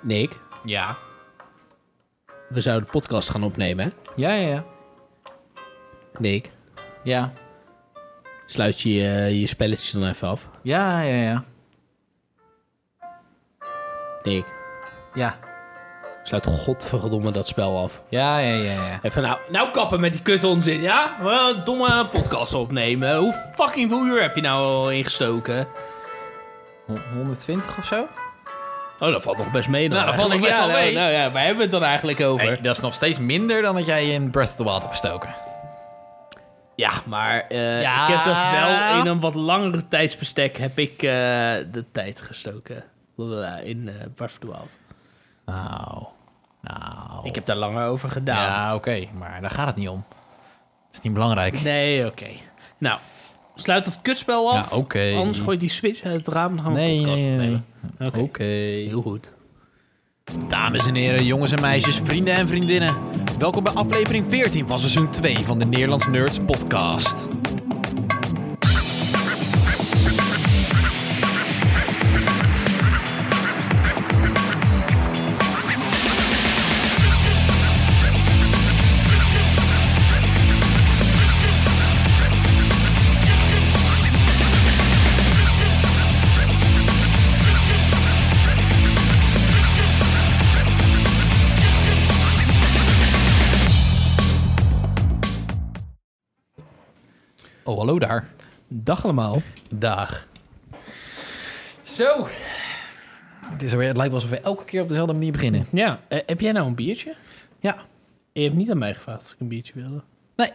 Nick, 0.00 0.32
Ja. 0.64 0.96
we 2.48 2.60
zouden 2.60 2.84
de 2.86 2.92
podcast 2.92 3.30
gaan 3.30 3.42
opnemen, 3.44 3.84
hè? 3.84 3.90
Ja, 4.16 4.32
ja, 4.32 4.48
ja. 4.48 4.64
Nick, 6.18 6.50
Ja. 7.04 7.30
sluit 8.46 8.80
je 8.80 9.02
eh, 9.04 9.40
je 9.40 9.46
spelletjes 9.46 9.90
dan 9.90 10.06
even 10.08 10.28
af. 10.28 10.48
Ja, 10.62 11.00
ja, 11.00 11.14
ja. 11.22 11.44
Nick, 14.22 14.46
Ja. 15.14 15.36
sluit 16.24 16.46
godverdomme 16.46 17.30
dat 17.30 17.48
spel 17.48 17.78
af. 17.78 18.00
Ja, 18.08 18.38
ja, 18.38 18.54
ja, 18.54 18.72
ja. 18.72 18.98
Even 19.02 19.22
nou, 19.22 19.38
nou 19.48 19.70
kappen 19.70 20.00
met 20.00 20.12
die 20.12 20.22
kut 20.22 20.44
onzin, 20.44 20.80
ja? 20.82 21.16
Wel 21.20 21.64
domme 21.64 22.06
podcast 22.12 22.54
opnemen. 22.54 23.16
Hoe 23.16 23.32
fucking 23.54 23.90
veel 23.90 24.06
uur 24.06 24.22
heb 24.22 24.34
je 24.34 24.40
nou 24.40 24.62
al 24.64 24.90
ingestoken? 24.90 25.66
Hon- 26.86 27.02
120 27.16 27.78
of 27.78 27.84
zo? 27.84 28.06
Oh, 29.00 29.12
dat 29.12 29.22
valt 29.22 29.36
nog 29.36 29.50
best 29.52 29.68
mee. 29.68 29.88
Dan 29.88 29.96
Nou, 29.98 30.06
dat 30.10 30.20
valt 30.20 30.32
nog 30.32 30.40
best 30.40 30.52
ja, 30.52 30.58
wel 30.58 30.68
nou, 30.68 30.80
mee. 30.84 30.94
Nou 30.94 31.10
ja, 31.10 31.30
waar 31.30 31.40
hebben 31.40 31.56
we 31.56 31.62
het 31.62 31.72
dan 31.72 31.84
eigenlijk 31.84 32.20
over? 32.20 32.46
Hey, 32.46 32.60
dat 32.60 32.76
is 32.76 32.82
nog 32.82 32.94
steeds 32.94 33.18
minder 33.18 33.62
dan 33.62 33.74
dat 33.74 33.86
jij 33.86 34.10
in 34.10 34.30
Breath 34.30 34.50
of 34.50 34.56
the 34.56 34.64
Wild 34.64 34.78
hebt 34.78 34.90
gestoken. 34.90 35.34
Ja, 36.76 36.90
maar 37.04 37.46
eh, 37.48 37.80
Ja. 37.80 38.02
ik 38.08 38.14
heb 38.14 38.24
dat 38.24 38.50
wel 38.50 39.00
in 39.00 39.06
een 39.06 39.20
wat 39.20 39.34
langere 39.34 39.88
tijdsbestek 39.88 40.56
heb 40.56 40.78
ik 40.78 40.92
eh, 40.92 41.00
de 41.70 41.84
tijd 41.92 42.22
gestoken. 42.22 42.84
In 43.64 43.88
eh 43.88 43.94
Breath 44.14 44.30
of 44.30 44.38
the 44.38 44.46
Wild. 44.46 44.76
Nou. 45.46 46.06
Nou. 46.60 47.26
Ik 47.28 47.34
heb 47.34 47.46
daar 47.46 47.56
langer 47.56 47.86
over 47.86 48.10
gedaan. 48.10 48.42
Ja, 48.50 48.74
oké. 48.74 49.02
maar 49.18 49.40
daar 49.40 49.50
gaat 49.50 49.66
het 49.66 49.76
niet 49.76 49.88
om. 49.88 50.04
Dat 50.08 50.92
is 50.92 51.00
niet 51.00 51.12
belangrijk. 51.14 51.62
Nee, 51.62 52.06
oké. 52.06 52.28
Nou, 52.78 52.98
sluit 53.62 53.84
dat 53.84 53.98
kutspel 54.02 54.50
af. 54.50 54.70
Ja, 54.70 54.76
oké. 54.76 55.14
Anders 55.16 55.38
gooi 55.38 55.52
je 55.52 55.58
die 55.58 55.70
switch 55.70 56.02
uit 56.02 56.16
het 56.16 56.28
raam 56.34 56.50
en 56.50 56.54
dan 56.56 56.64
gaan 56.64 56.74
we 56.74 56.78
Nee, 56.80 56.90
een 56.98 57.02
podcast 57.02 57.22
nee, 57.22 57.36
nee. 57.36 57.46
opnemen. 57.46 57.64
Oké, 58.06 58.18
Oké. 58.18 58.42
heel 58.44 59.02
goed. 59.02 59.32
Dames 60.48 60.86
en 60.86 60.94
heren, 60.94 61.24
jongens 61.24 61.52
en 61.52 61.60
meisjes, 61.60 62.00
vrienden 62.04 62.34
en 62.34 62.48
vriendinnen. 62.48 62.94
Welkom 63.38 63.62
bij 63.64 63.72
aflevering 63.72 64.24
14 64.28 64.68
van 64.68 64.78
seizoen 64.78 65.10
2 65.10 65.36
van 65.38 65.58
de 65.58 65.64
Nederlands 65.64 66.06
Nerds 66.06 66.38
podcast. 66.46 67.28
Oh, 97.68 97.76
hallo 97.78 97.98
daar. 97.98 98.28
Dag 98.68 99.04
allemaal. 99.04 99.42
Dag. 99.74 100.26
Zo. 101.82 102.26
Het, 103.48 103.62
is 103.62 103.72
alweer, 103.72 103.88
het 103.88 103.96
lijkt 103.96 104.12
wel 104.12 104.20
alsof 104.22 104.38
we 104.38 104.44
elke 104.44 104.64
keer 104.64 104.82
op 104.82 104.88
dezelfde 104.88 105.12
manier 105.12 105.32
beginnen. 105.32 105.66
Ja, 105.72 106.00
eh, 106.08 106.18
heb 106.26 106.40
jij 106.40 106.52
nou 106.52 106.66
een 106.66 106.74
biertje? 106.74 107.14
Ja. 107.60 107.76
Je 108.32 108.42
hebt 108.42 108.54
niet 108.54 108.70
aan 108.70 108.78
mij 108.78 108.94
gevraagd 108.94 109.22
of 109.24 109.32
ik 109.32 109.40
een 109.40 109.48
biertje 109.48 109.72
wilde. 109.74 110.02
Nee. 110.36 110.52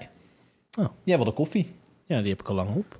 Oh. 0.80 0.86
Jij 1.03 1.16
wilde 1.16 1.31
koffie. 1.31 1.73
Ja, 2.06 2.19
die 2.22 2.30
heb 2.30 2.39
ik 2.41 2.47
al 2.47 2.56
lang 2.56 2.75
op. 2.75 3.00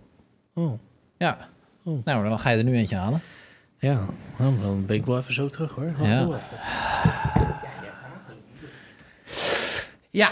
Oh, 0.54 0.80
Ja. 1.18 1.38
Oh. 1.84 2.06
Nou, 2.06 2.30
dan 2.30 2.40
ga 2.40 2.50
je 2.50 2.58
er 2.58 2.64
nu 2.64 2.76
eentje 2.76 2.96
halen. 2.96 3.22
ja. 3.80 4.06
Nou, 4.38 4.60
dan 4.62 4.86
ben 4.86 4.96
ik 4.96 5.06
wel 5.06 5.18
even 5.18 5.34
zo 5.34 5.48
terug 5.48 5.72
hoor. 5.72 5.94
Wacht 5.98 6.12
Ja. 6.12 6.40
Ja. 10.10 10.32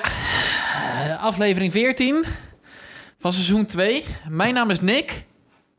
Aflevering 1.16 1.72
14 1.72 2.26
van 3.22 3.34
seizoen 3.34 3.66
2. 3.66 4.06
Mijn 4.30 4.54
naam 4.54 4.70
is 4.70 4.82
Nick. 4.82 5.26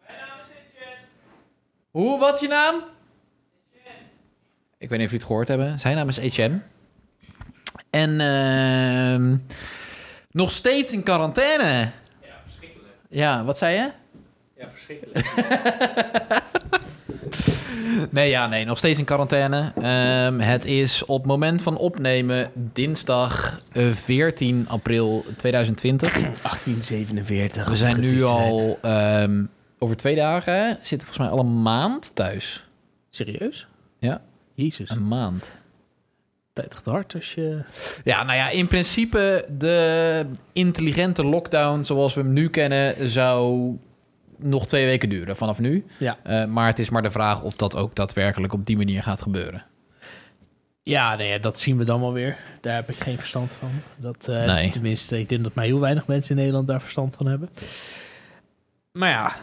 Mijn 0.07 0.19
naam 0.19 0.39
is 0.41 0.49
Etienne. 0.57 0.97
Hoe, 1.91 2.19
wat 2.19 2.35
is 2.35 2.41
je 2.41 2.49
naam? 2.49 2.75
Ik 4.79 4.89
weet 4.89 4.99
niet 4.99 5.07
of 5.07 5.13
jullie 5.13 5.15
het 5.15 5.25
gehoord 5.25 5.49
hebben. 5.49 5.79
Zijn 5.79 5.97
naam 5.97 6.09
is 6.09 6.17
Etienne. 6.17 6.61
En 7.91 8.21
ehm 8.21 9.37
nog 10.31 10.51
steeds 10.51 10.93
in 10.93 11.03
quarantaine. 11.03 11.91
Ja, 12.23 12.41
verschrikkelijk. 12.45 12.93
Ja, 13.09 13.45
wat 13.45 13.59
zei 13.59 13.77
je? 13.77 13.91
Ja, 14.57 14.71
verschrikkelijk. 14.71 15.27
Nee, 18.11 18.31
ja, 18.31 18.47
nee, 18.47 18.65
nog 18.65 18.79
steeds 18.79 18.99
in 18.99 19.05
quarantaine. 19.05 19.73
Ehm, 19.77 20.39
het 20.39 20.65
is 20.65 21.05
op 21.05 21.27
moment 21.27 21.63
van 21.63 21.77
opnemen 21.77 22.51
dinsdag 22.55 23.59
eh, 23.73 23.91
14 23.93 24.69
april 24.69 25.25
2020. 25.37 26.13
1847. 26.13 27.69
We 27.69 27.77
zijn 27.77 28.01
nu 28.01 28.23
al 28.23 28.79
ehm, 28.83 29.45
over 29.79 29.97
twee 29.97 30.17
dagen, 30.17 30.79
zitten 30.83 31.09
volgens 31.09 31.19
mij 31.19 31.29
al 31.29 31.39
een 31.39 31.63
maand 31.63 32.15
thuis. 32.15 32.65
Serieus? 33.09 33.67
Ja. 33.99 34.21
Jezus. 34.55 34.91
Een 34.91 35.09
maand. 35.09 35.61
Tijd 36.53 36.75
gaat 36.75 36.85
hard 36.85 37.15
als 37.15 37.35
je... 37.35 37.63
Ja, 38.05 38.23
nou 38.23 38.37
ja, 38.39 38.51
in 38.51 38.69
principe 38.69 39.45
de 39.59 40.27
intelligente 40.53 41.25
lockdown 41.25 41.83
zoals 41.83 42.15
we 42.15 42.21
hem 42.21 42.33
nu 42.33 42.49
kennen 42.49 43.11
zou 43.11 43.71
nog 44.43 44.67
twee 44.67 44.85
weken 44.87 45.09
duren 45.09 45.37
vanaf 45.37 45.59
nu. 45.59 45.85
Ja. 45.99 46.19
Eh, 46.23 46.45
maar 46.45 46.67
het 46.67 46.79
is 46.79 46.91
maar 46.91 47.03
de 47.03 47.11
vraag 47.11 47.43
of 47.43 47.57
dat 47.57 47.77
ook 47.77 47.95
daadwerkelijk 47.95 48.53
op 48.53 48.67
die 48.67 48.77
manier 48.77 49.03
gaat 49.03 49.23
gebeuren. 49.23 49.65
Ja, 50.83 51.15
nee, 51.17 51.41
dat 51.41 51.59
zien 51.59 51.77
we 51.79 51.85
dan 51.85 52.01
wel 52.01 52.13
weer. 52.13 52.37
Daar 52.61 52.75
heb 52.75 52.91
ik 52.91 52.97
geen 52.97 53.19
verstand 53.19 53.53
van. 53.53 53.71
Dat, 53.97 54.29
eh, 54.29 54.45
Nee. 54.45 54.71
Tenminste, 54.71 55.19
ik 55.21 55.29
denk 55.29 55.43
dat 55.43 55.55
maar 55.55 55.65
heel 55.65 55.81
weinig 55.81 56.07
mensen 56.07 56.31
in 56.31 56.37
Nederland 56.37 56.67
daar 56.67 56.81
verstand 56.81 57.15
van 57.15 57.27
hebben. 57.27 57.49
Maar 58.93 59.11
ja, 59.11 59.37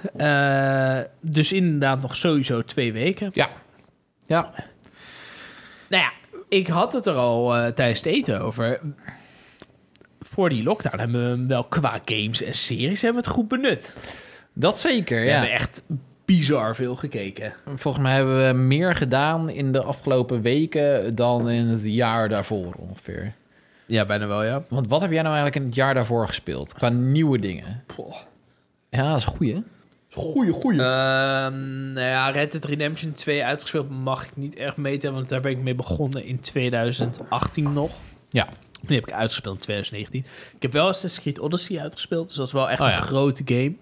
eh, 0.98 1.06
dus 1.22 1.52
inderdaad 1.52 2.02
nog 2.02 2.16
sowieso 2.16 2.62
twee 2.62 2.94
weken. 2.94 3.30
Ja. 3.34 3.50
Ja. 4.26 4.52
Nou 5.90 6.04
ja, 6.04 6.12
ik 6.50 6.68
had 6.68 6.94
het 6.94 7.06
er 7.06 7.16
al 7.16 7.74
tijdens 7.74 8.00
het 8.00 8.08
eten 8.08 8.42
over. 8.42 8.80
Voor 10.20 10.50
die 10.50 10.64
lockdown 10.64 11.00
hebben 11.00 11.24
we 11.24 11.30
hem 11.30 11.48
wel 11.48 11.64
qua 11.64 12.00
games 12.06 12.42
en 12.42 12.54
series 12.54 13.02
hebben 13.02 13.22
we 13.22 13.28
het 13.28 13.38
goed 13.38 13.48
benut. 13.48 13.94
Dat 14.60 14.80
zeker, 14.80 15.20
We 15.20 15.26
ja. 15.26 15.32
hebben 15.32 15.52
echt 15.52 15.84
bizar 16.26 16.76
veel 16.76 16.96
gekeken. 16.96 17.54
Volgens 17.76 18.04
mij 18.04 18.16
hebben 18.16 18.48
we 18.48 18.54
meer 18.54 18.96
gedaan 18.96 19.50
in 19.50 19.72
de 19.72 19.82
afgelopen 19.82 20.42
weken 20.42 21.16
dan 21.16 21.50
in 21.50 21.68
het 21.68 21.82
jaar 21.84 22.30
daarvoor 22.30 22.74
ongeveer. 22.78 23.34
Ja, 23.86 24.06
bijna 24.06 24.28
wel, 24.28 24.44
ja. 24.44 24.64
Want 24.70 24.88
wat 24.88 25.02
heb 25.02 25.12
jij 25.12 25.22
nou 25.22 25.34
eigenlijk 25.36 25.56
in 25.56 25.66
het 25.66 25.76
jaar 25.76 25.94
daarvoor 25.94 26.28
gespeeld? 26.28 26.74
Qua 26.74 26.90
nieuwe 26.90 27.40
dingen. 27.40 27.84
Ja, 28.90 29.10
dat 29.10 29.18
is 29.18 29.26
een 29.26 29.32
goeie. 29.32 29.64
Goeie, 30.10 30.52
goeie. 30.52 30.80
Ehm, 30.80 31.90
nou 31.90 32.08
ja, 32.08 32.30
Red 32.30 32.52
Dead 32.52 32.66
Redemption 32.66 33.14
2 33.14 33.44
uitgespeeld 33.44 33.90
mag 33.90 34.26
ik 34.26 34.36
niet 34.36 34.56
erg 34.56 34.78
meten, 34.78 35.14
want 35.14 35.30
daar 35.30 35.42
ben 35.42 35.52
ik 35.52 35.58
mee 35.58 35.76
begonnen 35.76 36.26
in 36.26 36.40
2018 36.40 37.74
nog. 37.74 37.92
Ja. 38.30 38.48
Die 38.82 38.96
heb 38.96 39.08
ik 39.08 39.14
uitgespeeld 39.14 39.56
in 39.56 39.62
2019. 39.62 40.26
Ik 40.56 40.62
heb 40.62 40.72
wel 40.74 40.88
Assassin's 40.88 41.22
Creed 41.22 41.40
Odyssey 41.40 41.80
uitgespeeld, 41.80 42.28
dus 42.28 42.36
dat 42.36 42.48
is 42.48 42.54
wel 42.54 42.70
echt 42.70 42.82
Oh 42.82 42.88
een 42.88 42.94
ja. 42.94 43.00
grote 43.00 43.42
game. 43.46 43.76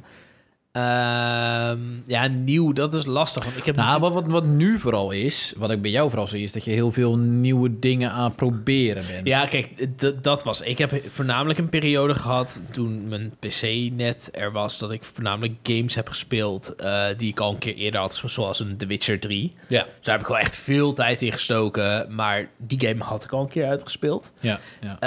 Ehm, 0.78 1.80
ja, 2.06 2.28
nieuw, 2.28 2.74
dat 2.74 2.94
is 2.94 3.06
lastig. 3.06 3.44
Want 3.44 3.58
ik 3.58 3.66
heb 3.66 3.76
Nou, 3.76 3.88
natuurlijk- 3.88 4.14
wat, 4.16 4.24
wat, 4.34 4.42
wat 4.44 4.52
nu 4.52 4.80
vooral 4.80 5.12
is, 5.12 5.54
wat 5.58 5.72
ik 5.72 5.82
bij 5.82 5.92
jou 5.92 6.10
vooral 6.10 6.28
zie, 6.28 6.44
is 6.44 6.52
dat 6.52 6.66
je 6.66 6.72
heel 6.72 6.92
veel 6.92 7.18
nieuwe 7.18 7.80
dingen 7.80 8.12
aan 8.12 8.24
het 8.24 8.36
proberen 8.36 9.04
bent. 9.12 9.28
Ja, 9.28 9.46
kijk, 9.46 9.88
dat 10.24 10.44
was. 10.44 10.62
Ik 10.62 10.78
heb 10.78 11.02
voornamelijk 11.08 11.60
een 11.60 11.70
periode 11.70 12.16
gehad 12.16 12.62
toen 12.72 13.08
mijn 13.08 13.34
PC 13.40 13.62
net 13.92 14.30
er 14.32 14.52
was, 14.52 14.80
dat 14.80 14.92
ik 14.92 15.04
voornamelijk 15.04 15.54
games 15.64 15.96
heb 15.96 16.10
gespeeld 16.10 16.76
eh, 16.76 17.06
die 17.18 17.30
ik 17.30 17.40
al 17.40 17.52
een 17.52 17.58
keer 17.58 17.76
eerder 17.76 18.00
had, 18.00 18.22
zoals 18.26 18.60
een 18.60 18.78
The 18.78 18.86
Witcher 18.86 19.20
3. 19.20 19.54
Ja. 19.68 19.84
Dus 19.84 19.90
daar 20.02 20.14
heb 20.16 20.24
ik 20.24 20.32
wel 20.32 20.38
echt 20.40 20.56
veel 20.56 20.94
tijd 20.94 21.22
in 21.22 21.32
gestoken, 21.32 22.16
maar 22.16 22.50
die 22.58 22.80
game 22.88 23.04
had 23.04 23.24
ik 23.24 23.32
al 23.32 23.42
een 23.42 23.50
keer 23.50 23.68
uitgespeeld. 23.68 24.32
Ja, 24.40 24.60
ja. 24.82 24.98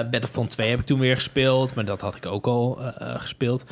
Eh 0.00 0.10
Battlefront 0.10 0.50
2 0.50 0.70
heb 0.70 0.78
ik 0.78 0.84
toen 0.86 0.98
weer 1.00 1.14
gespeeld, 1.14 1.74
maar 1.74 1.84
dat 1.84 2.00
had 2.00 2.14
ik 2.16 2.26
ook 2.26 2.46
al 2.46 2.80
eh, 2.80 3.20
gespeeld. 3.20 3.64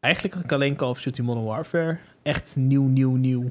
Eigenlijk 0.00 0.52
alleen 0.52 0.76
Call 0.76 0.88
of 0.88 1.02
Duty 1.02 1.22
Modern 1.22 1.44
Warfare 1.46 1.98
echt 2.22 2.56
nieuw, 2.56 2.82
nieuw, 2.86 3.14
nieuw 3.14 3.50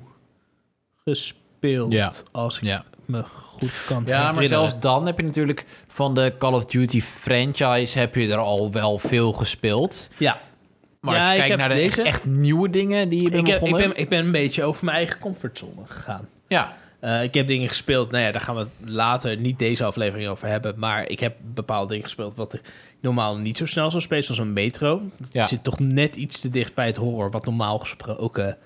gespeeld. 1.06 1.92
Ja. 1.94 2.12
Als 2.32 2.58
ik 2.58 2.64
ja. 2.64 2.84
me 3.06 3.24
goed 3.24 3.86
kan 3.88 4.04
Ja, 4.06 4.32
maar 4.32 4.46
zelfs 4.46 4.80
dan 4.80 5.06
heb 5.06 5.18
je 5.18 5.24
natuurlijk 5.26 5.66
van 5.88 6.16
de 6.16 6.34
Call 6.38 6.54
of 6.54 6.66
Duty 6.66 7.02
franchise 7.02 8.00
heb 8.00 8.16
je 8.16 8.32
er 8.32 8.38
al 8.38 8.72
wel 8.72 8.98
veel 8.98 9.32
gespeeld. 9.34 10.10
Ja, 10.18 10.38
Maar 11.00 11.16
Ja, 11.16 11.20
als 11.28 11.36
je 11.36 11.42
ik 11.42 11.48
kijkt 11.48 11.60
naar 11.62 11.70
de 11.70 11.82
echt, 11.82 11.96
deze- 11.96 12.08
echt 12.08 12.26
nieuwe 12.26 12.70
dingen 12.70 13.10
die 13.10 13.24
je 13.24 13.30
bent 13.30 13.48
ik, 13.48 13.54
heb, 13.54 13.62
ik, 13.68 13.76
ben, 13.76 13.96
ik 13.98 14.10
ben 14.10 14.26
een 14.26 14.32
beetje 14.32 14.64
over 14.64 14.86
mijn 14.86 14.98
eigen 14.98 15.20
comfortzone 15.20 15.82
gegaan. 15.86 16.28
Ja, 16.48 16.78
Eh, 17.00 17.24
ik 17.24 17.34
heb 17.34 17.48
dingen 17.48 17.68
gespeeld, 17.68 18.12
nou 18.12 18.24
ja, 18.24 18.32
daar 18.32 18.42
gaan 18.42 18.56
we 18.56 18.68
later 18.86 19.38
niet 19.40 19.60
deze 19.60 19.84
aflevering 19.84 20.28
over 20.30 20.48
hebben. 20.48 20.74
Maar 20.78 21.08
ik 21.08 21.20
heb 21.20 21.36
bepaalde 21.54 21.88
dingen 21.88 22.04
gespeeld 22.04 22.36
wat 22.36 22.54
ik 22.54 22.62
normaal 23.02 23.38
niet 23.38 23.58
zo 23.58 23.66
snel 23.66 23.90
zou 23.92 24.02
spelen, 24.04 24.24
zoals 24.24 24.40
een 24.40 24.54
metro. 24.54 25.02
Dat 25.18 25.28
Ja. 25.32 25.46
zit 25.46 25.64
toch 25.64 25.80
net 25.80 26.16
iets 26.16 26.40
te 26.40 26.50
dicht 26.50 26.74
bij 26.74 26.86
het 26.86 26.96
horror, 26.96 27.32
wat 27.32 27.46
normaal 27.46 27.80
gesproken 27.80 28.58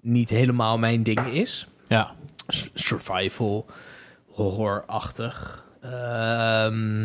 niet 0.00 0.30
helemaal 0.30 0.78
mijn 0.78 1.02
ding 1.02 1.26
is. 1.26 1.66
ja. 1.86 2.14
S- 2.48 2.70
Survival. 2.74 3.66
horrorachtig. 4.26 5.64
Ehm 5.82 7.02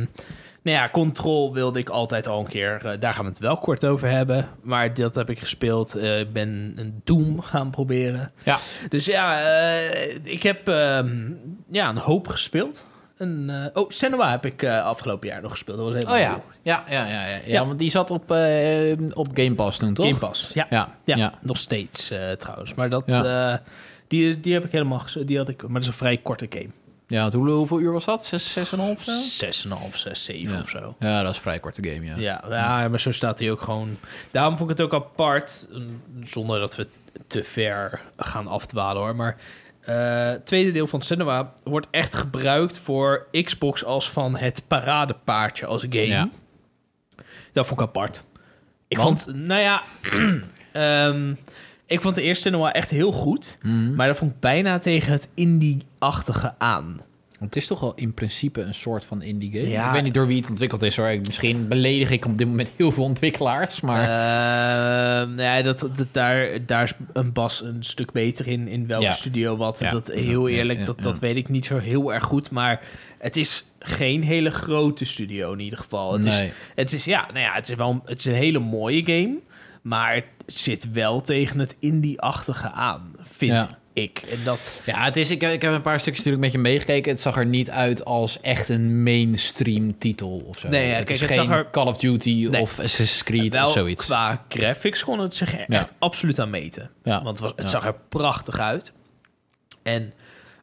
nou 0.61 0.79
ja, 0.79 0.89
Control 0.89 1.53
wilde 1.53 1.79
ik 1.79 1.89
altijd 1.89 2.27
al 2.27 2.39
een 2.39 2.47
keer. 2.47 2.85
eh, 2.85 2.99
daar 2.99 3.13
gaan 3.13 3.23
we 3.23 3.29
het 3.29 3.39
wel 3.39 3.57
kort 3.57 3.85
over 3.85 4.09
hebben. 4.09 4.45
Maar 4.61 4.93
dat 4.93 5.15
heb 5.15 5.29
ik 5.29 5.39
gespeeld. 5.39 5.95
Eh, 5.95 6.19
Ik 6.19 6.33
ben 6.33 6.73
een 6.75 7.01
Doom 7.03 7.41
gaan 7.41 7.69
proberen. 7.69 8.31
Ja. 8.43 8.57
Dus 8.89 9.05
ja, 9.05 9.41
eh, 9.41 10.15
ik 10.23 10.43
heb 10.43 10.67
ehm, 10.67 11.31
ja, 11.71 11.89
een 11.89 11.97
hoop 11.97 12.27
gespeeld. 12.27 12.85
Een, 13.17 13.49
eh, 13.49 13.65
oh, 13.73 13.89
Senua 13.89 14.31
heb 14.31 14.45
ik 14.45 14.63
eh, 14.63 14.85
afgelopen 14.85 15.27
jaar 15.27 15.41
nog 15.41 15.51
gespeeld. 15.51 15.77
Dat 15.77 15.85
was 15.85 15.95
helemaal 15.95 16.15
Oh 16.15 16.21
ja. 16.21 16.41
Ja, 16.61 16.83
ja, 16.89 17.05
ja, 17.05 17.27
ja, 17.27 17.35
ja. 17.35 17.39
Ja. 17.45 17.65
want 17.65 17.79
die 17.79 17.89
zat 17.89 18.11
op, 18.11 18.31
eh, 18.31 18.97
op 19.13 19.27
Game 19.33 19.55
Pass 19.55 19.77
toen, 19.77 19.93
toch? 19.93 20.05
Game 20.05 20.17
Pass. 20.17 20.49
Ja, 20.53 20.67
Ja, 20.69 20.95
ja, 21.03 21.33
nog 21.41 21.57
steeds 21.57 22.11
trouwens. 22.37 22.73
Maar 22.73 22.89
dat, 22.89 23.05
die, 24.07 24.39
die 24.39 24.53
heb 24.53 24.65
ik 24.65 24.71
helemaal 24.71 25.03
die 25.25 25.37
had 25.37 25.49
ik, 25.49 25.61
maar 25.61 25.71
dat 25.71 25.81
is 25.81 25.87
een 25.87 25.93
vrij 25.93 26.17
korte 26.17 26.47
game. 26.49 26.69
Ja, 27.07 27.31
hoe, 27.31 27.49
hoeveel 27.49 27.79
uur 27.79 27.91
was 27.91 28.05
dat? 28.05 28.25
Zes, 28.25 28.51
zes 28.51 28.71
en 28.71 28.79
een 28.79 28.85
half 28.85 28.97
of 28.97 29.03
zo? 29.03 29.45
6,5, 29.91 29.95
6, 29.97 30.25
7 30.25 30.55
Ja. 30.55 30.61
of 30.61 30.69
zo. 30.69 30.95
Ja, 30.99 31.21
dat 31.21 31.29
is 31.29 31.35
een 31.35 31.41
vrij 31.41 31.59
korte 31.59 31.89
game, 31.89 32.05
ja. 32.05 32.15
Ja, 32.17 32.43
ja, 32.49 32.87
maar 32.87 32.99
zo 32.99 33.11
staat 33.11 33.39
hij 33.39 33.51
ook 33.51 33.61
gewoon. 33.61 33.97
Daarom 34.31 34.57
vond 34.57 34.71
ik 34.71 34.77
het 34.77 34.85
ook 34.85 34.93
apart, 35.03 35.67
zonder 36.23 36.59
dat 36.59 36.75
we 36.75 36.87
te 37.27 37.43
ver 37.43 38.01
gaan 38.17 38.47
afdwalen 38.47 39.01
hoor. 39.01 39.15
Maar 39.15 39.35
eh, 39.87 40.31
tweede 40.31 40.71
deel 40.71 40.87
van 40.87 41.01
Cinema 41.01 41.53
wordt 41.63 41.87
echt 41.91 42.15
gebruikt 42.15 42.79
voor 42.79 43.27
Xbox 43.31 43.83
als 43.85 44.11
van 44.11 44.35
het 44.37 44.63
paradepaardje 44.67 45.65
als 45.65 45.81
game. 45.89 46.05
Ja. 46.05 46.29
Dat 47.53 47.67
vond 47.67 47.79
ik 47.79 47.87
apart. 47.87 48.23
Ik 48.87 48.97
Want? 48.97 49.21
vond, 49.21 49.35
nou 49.35 49.61
ja, 49.61 49.81
ehm, 50.71 51.33
ik 51.85 52.01
vond 52.01 52.15
de 52.15 52.21
eerste 52.21 52.43
Cinema 52.43 52.73
echt 52.73 52.89
heel 52.89 53.11
goed. 53.11 53.57
Mhm. 53.61 53.95
Maar 53.95 54.07
dat 54.07 54.17
vond 54.17 54.31
ik 54.31 54.39
bijna 54.39 54.79
tegen 54.79 55.11
het 55.11 55.27
indie-achtige 55.33 56.53
aan. 56.57 57.01
Want 57.39 57.53
het 57.53 57.63
is 57.63 57.67
toch 57.69 57.79
wel 57.79 57.93
in 57.95 58.13
principe 58.13 58.61
een 58.61 58.73
soort 58.73 59.05
van 59.05 59.21
indie 59.21 59.51
game. 59.57 59.69
Ja. 59.69 59.87
Ik 59.87 59.93
weet 59.93 60.03
niet 60.03 60.13
door 60.13 60.27
wie 60.27 60.39
het 60.41 60.49
ontwikkeld 60.49 60.81
is 60.81 60.97
hoor. 60.97 61.17
Misschien 61.25 61.67
beledig 61.67 62.09
ik 62.11 62.25
op 62.25 62.37
dit 62.37 62.47
moment 62.47 62.69
heel 62.75 62.91
veel 62.91 63.03
ontwikkelaars, 63.03 63.81
maar... 63.81 64.01
Ehm, 64.01 65.35
nou 65.35 65.41
ja, 65.57 65.61
dat, 65.61 65.79
dat, 65.79 66.07
daar, 66.11 66.65
daar 66.65 66.83
is 66.83 66.93
een 67.13 67.33
Bas 67.33 67.63
een 67.63 67.83
stuk 67.83 68.11
beter 68.11 68.47
in, 68.47 68.67
in 68.67 68.87
welke 68.87 69.03
Ja. 69.03 69.11
studio 69.11 69.57
wat. 69.57 69.79
Ja. 69.79 69.89
Dat, 69.89 70.07
heel 70.07 70.47
eerlijk, 70.47 70.85
dat, 70.85 71.01
dat 71.01 71.19
weet 71.19 71.35
ik 71.35 71.49
niet 71.49 71.65
zo 71.65 71.77
heel 71.77 72.13
erg 72.13 72.23
goed. 72.23 72.51
Maar 72.51 72.81
het 73.19 73.37
is 73.37 73.65
geen 73.79 74.23
hele 74.23 74.49
grote 74.49 75.05
studio 75.05 75.53
in 75.53 75.59
ieder 75.59 75.79
geval. 75.79 76.13
Het, 76.13 76.25
is, 76.25 76.37
nee. 76.39 76.51
het 76.75 76.93
is, 76.93 77.05
ja, 77.05 77.25
nou 77.27 77.39
ja, 77.39 77.53
het 77.53 77.69
is 77.69 77.75
wel 77.75 77.89
een- 77.89 78.01
het 78.05 78.19
is 78.19 78.25
een 78.25 78.33
hele 78.33 78.59
mooie 78.59 79.05
game. 79.05 79.35
Maar 79.81 80.13
het 80.15 80.25
zit 80.45 80.91
wel 80.91 81.21
tegen 81.21 81.59
het 81.59 81.75
indie-achtige 81.79 82.71
aan, 82.71 83.13
vind. 83.21 83.67
Ik. 83.97 84.21
En 84.31 84.37
dat... 84.43 84.81
Ja, 84.85 85.03
het 85.03 85.17
is, 85.17 85.29
ik, 85.31 85.41
ik 85.41 85.61
heb 85.61 85.71
een 85.73 85.81
paar 85.81 85.99
stukjes 85.99 86.17
natuurlijk 86.25 86.43
met 86.43 86.51
je 86.51 86.57
meegekeken. 86.69 87.11
Het 87.11 87.19
zag 87.21 87.37
er 87.37 87.45
niet 87.45 87.69
uit 87.69 88.05
als 88.05 88.41
echt 88.41 88.69
een 88.69 89.03
mainstream 89.03 89.97
titel 89.97 90.43
of 90.47 90.59
zo. 90.59 90.67
Nee, 90.67 90.81
ja, 90.87 90.95
het 90.95 90.97
kijk, 91.05 91.09
is 91.09 91.19
het 91.19 91.29
geen 91.29 91.45
zag 91.45 91.55
er- 91.55 91.69
Call 91.71 91.85
of 91.85 91.97
Duty 91.97 92.47
Nee. 92.49 92.61
of 92.61 92.79
Assassin's 92.79 93.23
Creed 93.23 93.53
wel 93.53 93.67
of 93.67 93.73
zoiets. 93.73 94.05
qua 94.05 94.45
graphics 94.49 95.03
kon 95.03 95.19
het 95.19 95.35
zich 95.35 95.51
Ja. 95.57 95.65
echt 95.67 95.93
absoluut 95.99 96.39
aan 96.39 96.49
meten. 96.49 96.89
Ja. 97.03 97.23
Want 97.23 97.27
het, 97.27 97.39
was, 97.39 97.51
het 97.55 97.69
zag 97.69 97.85
er 97.85 97.95
prachtig 98.09 98.59
uit. 98.59 98.93
En 99.83 100.13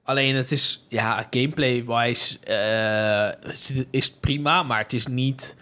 alleen 0.02 0.34
het 0.34 0.52
is, 0.52 0.84
ja, 0.88 1.26
gameplay-wise 1.30 2.38
eh, 2.40 3.50
is 3.52 3.68
het- 3.68 3.86
is 3.90 4.04
het 4.06 4.20
prima, 4.20 4.62
maar 4.62 4.78
het 4.78 4.92
is 4.92 5.06
niet... 5.06 5.56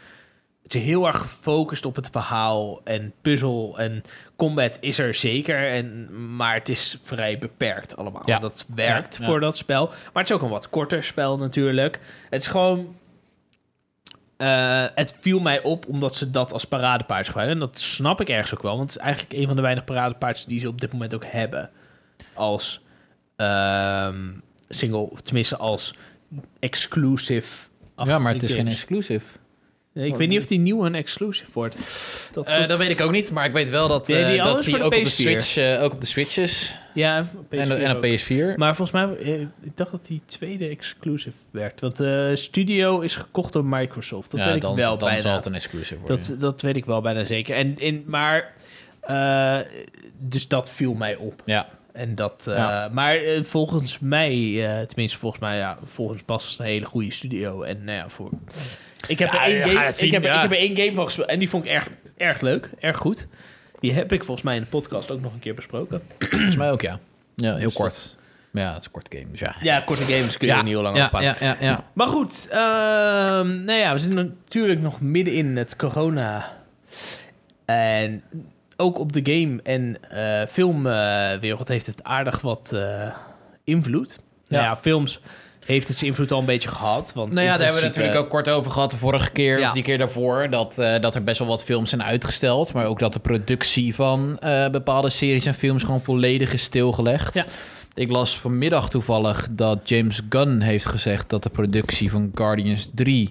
Het 0.73 0.81
is 0.81 0.87
heel 0.87 1.07
erg 1.07 1.19
gefocust 1.19 1.87
op 1.87 1.97
het 1.97 2.09
verhaal 2.13 2.81
en 2.85 3.13
puzzel 3.23 3.79
en 3.79 4.03
combat 4.37 4.79
is 4.81 4.99
er 4.99 5.15
zeker, 5.15 5.71
en, 5.71 6.09
maar 6.37 6.55
het 6.55 6.69
is 6.69 6.99
vrij 7.03 7.39
beperkt 7.39 7.97
allemaal. 7.97 8.23
Ja. 8.25 8.39
Dat 8.39 8.67
werkt 8.75 9.17
Ja, 9.17 9.25
voor 9.25 9.41
dat 9.41 9.57
spel. 9.57 9.87
Maar 9.87 10.23
het 10.23 10.29
is 10.29 10.35
ook 10.35 10.43
een 10.43 10.49
wat 10.49 10.71
korter 10.71 11.05
spel 11.05 11.39
natuurlijk. 11.39 12.01
Het 12.31 12.43
is 12.43 12.49
gewoon... 12.49 12.97
eh, 14.37 14.85
het 14.95 15.19
viel 15.21 15.41
mij 15.41 15.63
op 15.63 15.87
omdat 15.89 16.17
ze 16.17 16.31
dat 16.31 16.53
als 16.53 16.65
paradepaard 16.65 17.27
gebruiken. 17.27 17.61
En 17.61 17.67
dat 17.67 17.79
snap 17.79 18.21
ik 18.21 18.29
ergens 18.29 18.55
ook 18.55 18.63
wel. 18.63 18.77
Want 18.77 18.93
het 18.93 18.99
is 18.99 19.07
eigenlijk 19.07 19.35
een 19.35 19.47
van 19.47 19.57
de 19.57 19.63
weinige 19.63 19.87
paradepaardjes 19.87 20.47
die 20.47 20.61
ze 20.61 20.69
op 20.69 20.81
dit 20.81 20.93
moment 20.93 21.15
ook 21.15 21.25
hebben. 21.27 21.71
Als 22.35 22.83
ehm, 23.37 24.31
single, 24.69 25.11
tenminste 25.23 25.57
als 25.57 25.95
exclusive. 26.59 27.69
ja, 27.97 28.19
maar 28.19 28.33
het 28.33 28.43
is 28.43 28.53
geen 28.53 28.69
exclusive. 28.69 29.41
Ik 29.94 30.17
weet 30.17 30.29
niet 30.29 30.39
of 30.41 30.47
die 30.47 30.59
nieuw 30.59 30.85
een 30.85 30.94
exclusive 30.94 31.50
wordt. 31.53 31.79
Dat, 32.33 32.47
Eh, 32.47 32.67
dat 32.67 32.79
weet 32.79 32.91
ik 32.91 33.00
ook 33.00 33.11
niet, 33.11 33.31
maar 33.31 33.44
ik 33.44 33.53
weet 33.53 33.71
wel 33.71 33.89
dat, 33.89 34.06
die 34.06 34.17
eh, 34.17 34.44
dat 34.44 34.65
die 34.65 34.79
ook 34.79 34.85
op 34.85 34.91
de, 34.91 35.00
PS4. 35.00 35.06
Switch, 35.11 35.56
eh, 35.56 35.83
ook 35.83 35.93
op 35.93 36.00
de 36.00 36.06
Switch 36.06 36.37
is. 36.37 36.75
Ja, 36.94 37.17
En, 37.17 37.27
PS4 37.49 37.81
en 37.81 37.91
ook. 37.91 37.97
op 37.97 38.05
PS4. 38.05 38.56
Maar 38.56 38.77
volgens 38.77 38.91
mij, 38.91 39.49
ik 39.62 39.77
dacht 39.77 39.91
dat 39.91 40.06
die 40.06 40.21
tweede 40.27 40.69
exclusive 40.69 41.37
werd. 41.50 41.81
Want 41.81 41.97
de 41.97 42.33
studio 42.35 43.00
is 43.00 43.17
gekocht 43.17 43.53
door 43.53 43.65
Microsoft. 43.65 44.31
Dat 44.31 44.41
ja, 44.41 44.47
weet 44.47 44.55
ik 44.55 44.61
dan, 44.61 44.77
wel 44.77 44.99
dan 44.99 45.09
bijna. 45.09 45.23
zal 45.23 45.35
het 45.35 45.44
een 45.44 45.55
exclusive 45.55 45.99
worden. 46.00 46.17
Dat, 46.29 46.41
dat 46.41 46.61
weet 46.62 46.77
ik 46.77 46.85
wel 46.85 47.00
bijna 47.00 47.25
zeker. 47.25 47.56
En, 47.56 47.79
in, 47.79 48.05
maar, 48.06 48.55
dus 50.19 50.49
dat 50.49 50.71
viel 50.71 50.94
mij 50.94 51.17
op. 51.17 51.43
ja. 51.44 51.69
En 51.93 52.15
dat. 52.15 52.44
Maar 52.93 53.19
volgens 53.43 53.99
mij, 53.99 54.37
tenminste 54.87 55.19
volgens 55.19 55.41
mij, 55.43 55.56
ja, 55.56 55.79
volgens 55.85 56.25
Bas 56.25 56.44
is 56.44 56.50
het 56.50 56.61
een 56.61 56.67
hele 56.67 56.87
goede 56.87 57.12
studio. 57.12 57.62
En 57.62 57.85
nou 57.85 57.99
ja, 57.99 58.09
voor... 58.09 58.31
Ik 59.07 59.19
heb, 59.19 59.33
Ja, 59.33 59.47
er 59.47 59.47
één 59.47 59.63
game, 59.69 59.93
zien, 59.93 60.07
ik, 60.07 60.13
heb, 60.13 60.25
ja. 60.25 60.35
ik 60.35 60.41
heb 60.41 60.51
er 60.51 60.57
één 60.57 60.77
game 60.77 60.95
van 60.95 61.05
gespeeld 61.05 61.29
en 61.29 61.39
die 61.39 61.49
vond 61.49 61.65
ik 61.65 61.71
erg, 61.71 61.89
erg 62.17 62.41
leuk, 62.41 62.71
erg 62.81 62.97
goed. 62.97 63.27
Die 63.81 63.93
heb 63.93 64.13
ik 64.13 64.25
volgens 64.25 64.47
mij 64.47 64.57
in 64.57 64.63
de 64.63 64.69
podcast 64.69 65.11
ook 65.11 65.21
nog 65.21 65.33
een 65.33 65.39
keer 65.39 65.55
besproken. 65.55 66.03
Volgens 66.19 66.57
mij 66.57 66.71
ook, 66.71 66.81
ja. 66.81 66.99
Ja, 67.35 67.55
heel 67.55 67.65
Dus 67.65 67.75
kort. 67.75 68.17
Maar 68.51 68.63
ja, 68.63 68.69
het 68.69 68.79
is 68.81 68.85
een 68.87 68.93
korte 68.93 69.17
game, 69.17 69.31
dus 69.31 69.41
ja. 69.41 69.57
Ja, 69.61 69.81
korte 69.81 70.03
games 70.03 70.37
kun 70.37 70.49
je 70.49 70.55
niet 70.55 70.65
heel 70.65 70.83
lang 70.83 70.97
ja, 70.97 71.03
afspraken. 71.03 71.47
ja, 71.47 71.57
ja, 71.61 71.67
ja. 71.69 71.85
Maar 71.93 72.07
goed, 72.07 72.49
ehm, 72.51 73.65
nou 73.65 73.79
ja, 73.79 73.93
we 73.93 73.99
zitten 73.99 74.19
natuurlijk 74.45 74.81
nog 74.81 75.01
midden 75.01 75.35
in 75.35 75.57
het 75.57 75.77
corona. 75.77 76.53
En 77.65 78.23
ook 78.77 78.99
op 78.99 79.13
de 79.13 79.21
game- 79.33 79.61
en 79.63 79.97
eh, 80.11 80.47
filmwereld 80.49 81.69
heeft 81.69 81.87
het 81.87 82.05
aardig 82.05 82.41
wat 82.41 82.73
eh, 82.73 83.15
invloed. 83.65 84.19
Nou 84.49 84.65
ja, 84.65 84.77
films 84.77 85.21
heeft 85.67 85.88
het 85.88 85.97
zijn 85.97 86.11
invloed 86.11 86.32
al 86.32 86.38
een 86.38 86.44
beetje 86.44 86.69
gehad. 86.69 87.12
Want 87.14 87.32
Nou 87.32 87.47
ja, 87.47 87.53
daar 87.53 87.62
hebben 87.62 87.81
we 87.82 87.87
natuurlijk 87.88 88.17
ook 88.17 88.29
kort 88.31 88.49
over 88.49 88.70
gehad 88.70 88.91
de 88.91 88.97
vorige 88.97 89.31
keer, 89.31 89.59
Ja. 89.59 89.67
of 89.67 89.75
die 89.75 89.82
keer 89.82 89.99
daarvoor, 89.99 90.50
dat, 90.50 90.79
eh, 90.79 91.00
dat 91.00 91.14
er 91.14 91.25
best 91.25 91.38
wel 91.38 91.49
wat 91.49 91.64
films 91.64 91.88
zijn 91.91 92.03
uitgesteld, 92.03 92.73
maar 92.73 92.87
ook 92.87 92.99
dat 92.99 93.12
de 93.12 93.19
productie 93.20 93.94
van 93.94 94.38
eh, 94.38 94.69
bepaalde 94.69 95.11
series 95.11 95.47
en 95.47 95.55
films 95.55 95.82
gewoon 95.82 96.03
volledig 96.03 96.53
is 96.53 96.62
stilgelegd. 96.62 97.35
Ja. 97.35 97.44
Ik 97.94 98.11
las 98.11 98.38
vanmiddag 98.38 98.91
toevallig 98.91 99.48
dat 99.51 99.89
James 99.89 100.20
Gunn 100.29 100.60
heeft 100.60 100.87
gezegd 100.87 101.31
dat 101.31 101.43
de 101.43 101.51
productie 101.51 102.10
van 102.10 102.31
Guardians 102.34 102.89
3 102.94 103.31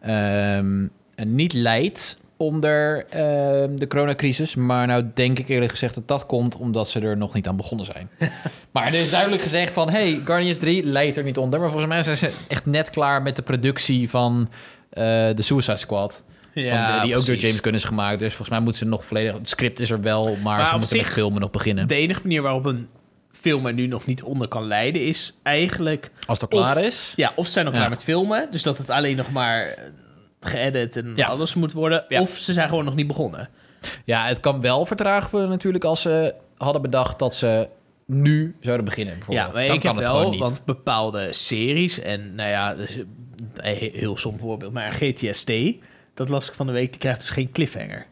ehm, 0.00 0.86
niet 1.24 1.52
leidt 1.52 2.16
onder 2.36 3.06
ehm, 3.10 3.76
de 3.76 3.86
coronacrisis. 3.88 4.54
Maar 4.54 4.86
nou 4.86 5.04
denk 5.14 5.38
ik 5.38 5.48
eerlijk 5.48 5.70
gezegd 5.70 5.94
dat 5.94 6.08
dat 6.08 6.26
komt 6.26 6.56
omdat 6.56 6.88
ze 6.88 7.00
er 7.00 7.16
nog 7.16 7.34
niet 7.34 7.48
aan 7.48 7.56
begonnen 7.56 7.86
zijn. 7.86 8.08
maar 8.72 8.86
er 8.86 8.94
is 8.94 9.10
duidelijk 9.10 9.42
gezegd 9.42 9.72
van... 9.72 9.90
hey, 9.90 10.20
Guardians 10.24 10.58
3 10.58 10.84
leidt 10.84 11.16
er 11.16 11.24
niet 11.24 11.38
onder. 11.38 11.60
Maar 11.60 11.68
volgens 11.68 11.90
mij 11.90 12.02
zijn 12.02 12.16
ze 12.16 12.30
echt 12.48 12.66
net 12.66 12.90
klaar 12.90 13.22
met 13.22 13.36
de 13.36 13.42
productie 13.42 14.10
van 14.10 14.48
eh, 14.90 15.02
de 15.34 15.42
Suicide 15.42 15.76
Squad. 15.76 16.22
Ja, 16.54 16.86
van 16.90 17.00
de- 17.00 17.06
die 17.06 17.16
ook 17.16 17.26
door. 17.26 17.36
James 17.36 17.58
Gunn 17.60 17.74
is 17.74 17.84
gemaakt. 17.84 18.18
Dus 18.18 18.28
volgens 18.28 18.48
mij 18.48 18.60
moeten 18.60 18.78
ze 18.82 18.86
nog 18.88 19.04
volledig... 19.04 19.34
Het 19.34 19.48
script 19.48 19.80
is 19.80 19.90
er 19.90 20.00
wel, 20.00 20.24
maar, 20.24 20.56
Maar 20.58 20.68
ze 20.68 20.76
moeten 20.76 20.96
met 20.96 21.06
zich- 21.06 21.14
filmen 21.14 21.40
nog 21.40 21.50
beginnen. 21.50 21.88
De 21.88 21.94
enige 21.94 22.20
manier 22.22 22.42
waarop 22.42 22.64
een 22.66 22.88
film 23.32 23.66
er 23.66 23.72
nu 23.72 23.86
nog 23.86 24.06
niet 24.06 24.22
onder 24.22 24.48
kan 24.48 24.66
leiden... 24.66 25.06
is 25.06 25.34
eigenlijk... 25.42 26.10
Als 26.26 26.40
het 26.40 26.50
klaar 26.50 26.84
is. 26.84 27.12
Ja, 27.16 27.32
of 27.36 27.46
ze 27.46 27.52
zijn 27.52 27.64
nog 27.64 27.74
Ja. 27.74 27.80
klaar 27.80 27.90
met 27.92 28.04
filmen. 28.04 28.48
Dus 28.50 28.62
dat 28.62 28.78
het 28.78 28.90
alleen 28.90 29.16
nog 29.16 29.32
maar 29.32 29.60
eh, 29.66 29.74
geëdit 30.44 30.96
en 30.96 31.12
Ja. 31.16 31.26
alles 31.26 31.54
moet 31.54 31.72
worden. 31.72 32.04
Ja. 32.08 32.20
Of 32.20 32.36
ze 32.38 32.52
zijn 32.52 32.68
gewoon 32.68 32.84
nog 32.84 32.94
niet 32.94 33.06
begonnen. 33.06 33.48
Ja, 34.04 34.26
het 34.26 34.40
kan 34.40 34.60
wel 34.60 34.86
vertraagd 34.86 35.30
worden 35.30 35.50
natuurlijk 35.50 35.84
als 35.84 36.02
ze 36.02 36.34
hadden 36.56 36.82
bedacht 36.82 37.18
dat 37.18 37.34
ze 37.34 37.68
nu 38.06 38.56
zouden 38.60 38.84
beginnen. 38.84 39.14
Bijvoorbeeld. 39.14 39.46
Ja, 39.46 39.52
Dan 39.66 39.74
ik 39.74 39.80
kan 39.80 39.88
heb 39.88 39.96
het 39.96 40.04
wel, 40.04 40.16
gewoon 40.16 40.30
niet. 40.30 40.40
want 40.40 40.64
bepaalde 40.64 41.32
series 41.32 42.00
en 42.00 42.34
nou 42.34 42.48
ja, 42.50 42.74
dus, 42.74 42.98
he- 43.56 43.90
heel 43.94 44.16
soms 44.16 44.40
voorbeeld, 44.40 44.72
maar 44.72 44.92
GTST, 44.92 45.52
dat 46.14 46.28
las 46.28 46.48
ik 46.48 46.54
van 46.54 46.66
de 46.66 46.72
week, 46.72 46.90
die 46.90 47.00
krijgt 47.00 47.20
dus 47.20 47.30
geen 47.30 47.52
cliffhanger. 47.52 48.06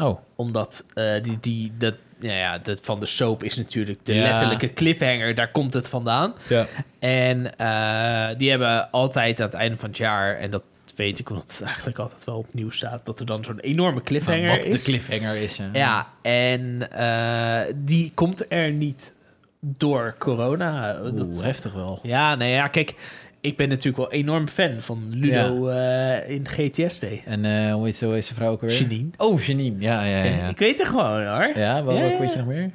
Oh, 0.00 0.18
Omdat 0.36 0.84
eh, 0.94 1.22
die, 1.22 1.38
die, 1.40 1.72
dat, 1.78 1.94
nou 2.20 2.34
ja, 2.34 2.58
dat 2.58 2.80
van 2.82 3.00
de 3.00 3.06
soap 3.06 3.42
is 3.44 3.56
natuurlijk 3.56 3.98
de 4.02 4.14
Ja. 4.14 4.22
letterlijke 4.22 4.72
cliffhanger, 4.72 5.34
daar 5.34 5.50
komt 5.50 5.72
het 5.74 5.88
vandaan. 5.88 6.34
ja. 6.48 6.66
En 6.98 7.58
eh, 7.58 8.38
die 8.38 8.50
hebben 8.50 8.90
altijd 8.90 9.40
aan 9.40 9.46
het 9.46 9.54
einde 9.56 9.76
van 9.78 9.88
het 9.88 9.98
jaar, 9.98 10.36
en 10.36 10.50
dat 10.50 10.62
weet 10.96 11.18
ik 11.18 11.30
omdat 11.30 11.48
het 11.50 11.62
eigenlijk 11.62 11.98
altijd 11.98 12.24
wel 12.24 12.36
opnieuw 12.36 12.70
staat, 12.70 13.06
dat 13.06 13.20
er 13.20 13.26
dan 13.26 13.44
zo'n 13.44 13.60
enorme 13.60 14.02
cliffhanger 14.02 14.48
wat 14.48 14.64
is. 14.64 14.74
de 14.74 14.82
cliffhanger 14.82 15.36
is. 15.36 15.56
Ja, 15.56 15.68
Ja, 15.72 16.06
en 16.22 16.90
eh, 16.90 17.74
die 17.76 18.12
komt 18.14 18.44
er 18.52 18.70
niet 18.72 19.14
door 19.60 20.14
corona. 20.18 21.00
Oeh, 21.02 21.16
Dat, 21.16 21.42
heftig 21.42 21.72
wel. 21.72 21.98
ja, 22.02 22.34
nou 22.34 22.50
ja, 22.50 22.68
kijk, 22.68 22.94
ik 23.40 23.56
ben 23.56 23.68
natuurlijk 23.68 23.96
wel 23.96 24.12
enorm 24.12 24.48
fan 24.48 24.80
van 24.80 25.06
Ludo 25.10 25.68
eh, 25.68 26.28
in 26.30 26.48
GTSD. 26.48 27.04
En 27.24 27.44
eh 27.44 27.72
hoe 27.74 27.84
heet 27.84 27.96
zijn 27.96 28.22
vrouw 28.22 28.50
ook 28.50 28.60
weer? 28.60 28.72
Janine. 28.72 29.10
Oh, 29.16 29.40
Janine. 29.40 29.76
Ja, 29.78 30.04
ja, 30.04 30.22
ja. 30.22 30.34
ja. 30.34 30.48
Ik 30.48 30.58
weet 30.58 30.78
het 30.78 30.88
gewoon 30.88 31.26
hoor. 31.26 31.50
Ja, 31.54 31.54
Ja, 31.54 31.76
ja, 31.76 31.84
weet 32.18 32.18
je 32.18 32.26
ja. 32.26 32.36
nog 32.36 32.46
meer? 32.46 32.70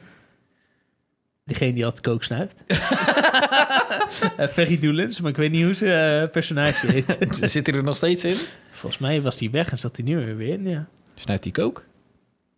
Degene 1.48 1.74
die 1.74 1.86
altijd 1.86 2.04
kook 2.06 2.24
snuift. 2.24 2.64
Eh, 4.38 4.48
Ferry 4.48 4.80
Doelens, 4.80 5.20
maar 5.22 5.32
ik 5.32 5.38
weet 5.38 5.52
niet 5.52 5.64
hoe 5.64 5.74
ze 5.74 5.94
eh, 5.94 6.32
personage 6.32 6.92
heet. 6.92 7.18
Zit 7.52 7.68
hij 7.68 7.76
er 7.76 7.84
nog 7.84 7.96
steeds 7.96 8.24
in? 8.24 8.36
Volgens 8.72 9.02
mij 9.02 9.22
was 9.22 9.40
hij 9.40 9.52
weg 9.52 9.72
en 9.72 9.80
zat 9.80 9.96
hij 9.96 10.06
nu 10.06 10.18
weer 10.18 10.36
weer 10.38 10.54
in, 10.54 10.70
ja. 10.70 10.88
Snuift 11.16 11.44
hij 11.44 11.52
kook? 11.54 11.86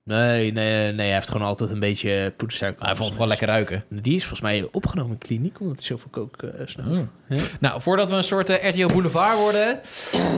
Nee, 0.04 0.52
nee, 0.52 0.92
nee, 0.92 1.06
hij 1.06 1.14
heeft 1.16 1.30
gewoon 1.32 1.48
altijd 1.48 1.70
een 1.70 1.80
beetje 1.80 2.34
poedersuiker. 2.38 2.86
Hij 2.86 2.96
vond 2.96 3.10
het 3.10 3.18
wel 3.18 3.28
lekker 3.28 3.48
ruiken. 3.48 3.84
Die 3.90 4.16
is 4.16 4.22
volgens 4.22 4.42
mij 4.42 4.68
opgenomen 4.72 5.12
in 5.12 5.18
kliniek, 5.18 5.60
omdat 5.60 5.76
hij 5.76 5.86
zoveel 5.86 6.10
kook 6.12 6.44
eh 6.44 6.50
snuift. 6.66 7.10
Ja. 7.30 7.38
Nou, 7.60 7.82
voordat 7.82 8.10
we 8.10 8.16
een 8.16 8.24
soort 8.24 8.50
eh, 8.50 8.70
RTO 8.70 8.88
Boulevard 8.88 9.38
worden... 9.38 9.80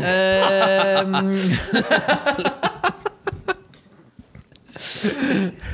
ehm, 0.01 1.35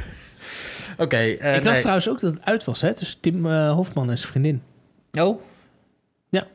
Oké. 0.98 1.16
eh, 1.18 1.56
ik 1.56 1.64
las 1.64 1.72
nee. 1.72 1.80
trouwens 1.80 2.10
ook 2.10 2.20
dat 2.20 2.34
het 2.34 2.42
uit 2.46 2.64
was, 2.64 2.82
hè? 2.82 2.94
Dus 2.94 3.18
Tim 3.22 3.52
eh, 3.52 3.74
Hofman 3.74 4.10
en 4.10 4.18
zijn 4.18 4.32
vriendin. 4.32 4.62
Oh. 5.12 5.42
Ja. 6.30 6.48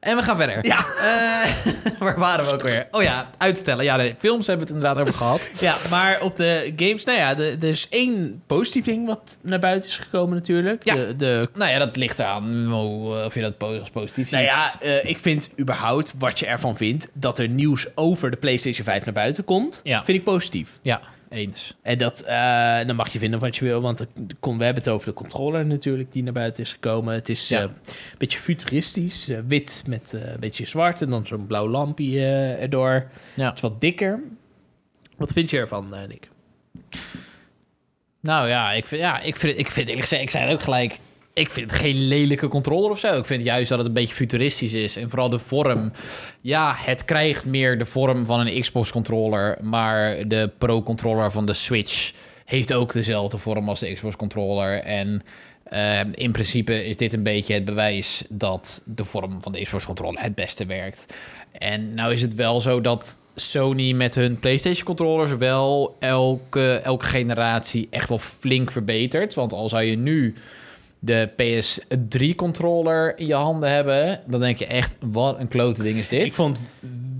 En 0.00 0.16
we 0.16 0.22
gaan 0.22 0.36
verder. 0.36 0.66
Ja. 0.66 0.78
Eh, 0.78 1.72
waar 1.98 2.18
waren 2.18 2.44
we 2.46 2.52
ook 2.52 2.62
weer? 2.62 2.88
Oh 2.90 3.02
ja, 3.02 3.30
uitstellen. 3.38 3.84
Ja, 3.84 3.96
de 3.96 4.14
films 4.18 4.46
hebben 4.46 4.66
we 4.66 4.72
het 4.72 4.82
inderdaad 4.82 5.02
over 5.06 5.18
gehad. 5.18 5.50
Ja, 5.60 5.76
maar 5.90 6.20
op 6.22 6.36
de 6.36 6.72
games, 6.76 7.04
nou 7.04 7.18
ja, 7.18 7.36
er 7.38 7.64
is 7.64 7.86
één 7.88 8.42
positief 8.46 8.84
ding 8.84 9.06
wat 9.06 9.38
naar 9.42 9.58
buiten 9.58 9.88
is 9.88 9.96
gekomen 9.96 10.34
natuurlijk. 10.36 10.84
Ja. 10.84 10.94
De, 10.94 11.16
de, 11.16 11.48
Nou 11.54 11.70
ja, 11.70 11.78
dat 11.78 11.96
ligt 11.96 12.18
eraan 12.18 12.64
hoe, 12.64 13.24
of 13.24 13.34
je 13.34 13.40
dat 13.40 13.58
positief 13.92 14.30
nou 14.30 14.44
ziet. 14.44 14.52
ja, 14.52 14.70
eh, 14.80 15.04
ik 15.04 15.18
vind 15.18 15.50
überhaupt 15.60 16.14
wat 16.18 16.38
je 16.38 16.46
ervan 16.46 16.76
vindt, 16.76 17.08
dat 17.12 17.38
er 17.38 17.48
nieuws 17.48 17.86
over 17.94 18.30
de 18.30 18.36
PlayStation 18.36 18.84
5 18.84 19.04
naar 19.04 19.14
buiten 19.14 19.44
komt, 19.44 19.80
Ja. 19.82 20.04
vind 20.04 20.18
ik 20.18 20.24
positief. 20.24 20.78
Ja, 20.82 21.00
eens. 21.30 21.76
En 21.82 21.98
dat, 21.98 22.20
eh, 22.20 22.86
dan 22.86 22.96
mag 22.96 23.12
je 23.12 23.18
vinden 23.18 23.40
wat 23.40 23.56
je 23.56 23.64
wil, 23.64 23.80
want 23.80 24.06
kon, 24.40 24.58
we 24.58 24.64
hebben 24.64 24.82
het 24.82 24.92
over 24.92 25.08
de 25.08 25.14
controller 25.14 25.66
natuurlijk 25.66 26.12
die 26.12 26.22
naar 26.22 26.32
buiten 26.32 26.62
is 26.62 26.72
gekomen. 26.72 27.14
Het 27.14 27.28
is 27.28 27.48
Ja. 27.48 27.56
eh, 27.58 27.62
een 27.62 27.94
beetje 28.18 28.38
futuristisch, 28.38 29.28
eh, 29.28 29.38
wit 29.46 29.82
met 29.86 30.12
een 30.12 30.40
beetje 30.40 30.66
zwart 30.66 31.02
en 31.02 31.10
dan 31.10 31.26
zo'n 31.26 31.46
blauw 31.46 31.68
lampje 31.68 32.26
erdoor. 32.60 33.10
Ja. 33.34 33.46
Het 33.46 33.54
is 33.54 33.60
wat 33.60 33.80
dikker. 33.80 34.20
Wat 35.16 35.32
vind 35.32 35.50
je 35.50 35.58
ervan, 35.58 35.88
Nick? 36.08 36.28
Nou 38.20 38.48
ja, 38.48 38.72
ik 38.72 38.86
vind, 38.86 39.00
ja, 39.00 39.20
ik 39.20 39.36
vind, 39.36 39.58
ik 39.58 39.66
vind 39.70 39.88
eerlijk 39.88 40.06
gezegd, 40.06 40.22
ik 40.22 40.30
zei 40.30 40.44
het 40.44 40.52
ook 40.52 40.62
gelijk, 40.62 40.98
ik 41.38 41.50
vind 41.50 41.70
het 41.70 41.80
geen 41.80 42.08
lelijke 42.08 42.48
controller 42.48 42.90
of 42.90 42.98
zo. 42.98 43.18
Ik 43.18 43.26
vind 43.26 43.44
juist 43.44 43.68
dat 43.68 43.78
het 43.78 43.86
een 43.86 43.92
beetje 43.92 44.14
futuristisch 44.14 44.72
is. 44.72 44.96
En 44.96 45.10
vooral 45.10 45.28
de 45.28 45.38
vorm. 45.38 45.92
Ja, 46.40 46.74
het 46.76 47.04
krijgt 47.04 47.44
meer 47.44 47.78
de 47.78 47.86
vorm 47.86 48.24
van 48.24 48.46
een 48.46 48.60
Xbox-controller. 48.60 49.58
Maar 49.60 50.28
de 50.28 50.50
Pro-controller 50.58 51.30
van 51.30 51.46
de 51.46 51.54
Switch 51.54 52.12
heeft 52.44 52.72
ook 52.72 52.92
dezelfde 52.92 53.38
vorm 53.38 53.68
als 53.68 53.80
de 53.80 53.92
Xbox-controller. 53.92 54.82
En 54.82 55.22
eh, 55.62 56.00
in 56.14 56.32
principe 56.32 56.86
is 56.86 56.96
dit 56.96 57.12
een 57.12 57.22
beetje 57.22 57.54
het 57.54 57.64
bewijs 57.64 58.24
dat 58.28 58.82
de 58.84 59.04
vorm 59.04 59.42
van 59.42 59.52
de 59.52 59.62
Xbox-controller 59.62 60.22
het 60.22 60.34
beste 60.34 60.66
werkt. 60.66 61.06
En 61.52 61.94
nou 61.94 62.12
is 62.12 62.22
het 62.22 62.34
wel 62.34 62.60
zo 62.60 62.80
dat 62.80 63.18
Sony 63.34 63.92
met 63.92 64.14
hun 64.14 64.38
PlayStation-controllers 64.38 65.36
wel 65.36 65.96
elke, 65.98 66.72
elke 66.74 67.04
generatie 67.04 67.88
echt 67.90 68.08
wel 68.08 68.18
flink 68.18 68.70
verbetert. 68.70 69.34
Want 69.34 69.52
al 69.52 69.68
zou 69.68 69.82
je 69.82 69.96
nu 69.96 70.34
de 71.00 71.28
PS3-controller 71.36 73.18
in 73.18 73.26
je 73.26 73.34
handen 73.34 73.70
hebben, 73.70 74.20
dan 74.26 74.40
denk 74.40 74.58
je 74.58 74.66
echt, 74.66 74.96
wat 75.00 75.38
een 75.40 75.48
klote 75.48 75.82
ding 75.82 75.98
is 75.98 76.08
dit. 76.08 76.24
Ik 76.24 76.32
vond 76.32 76.60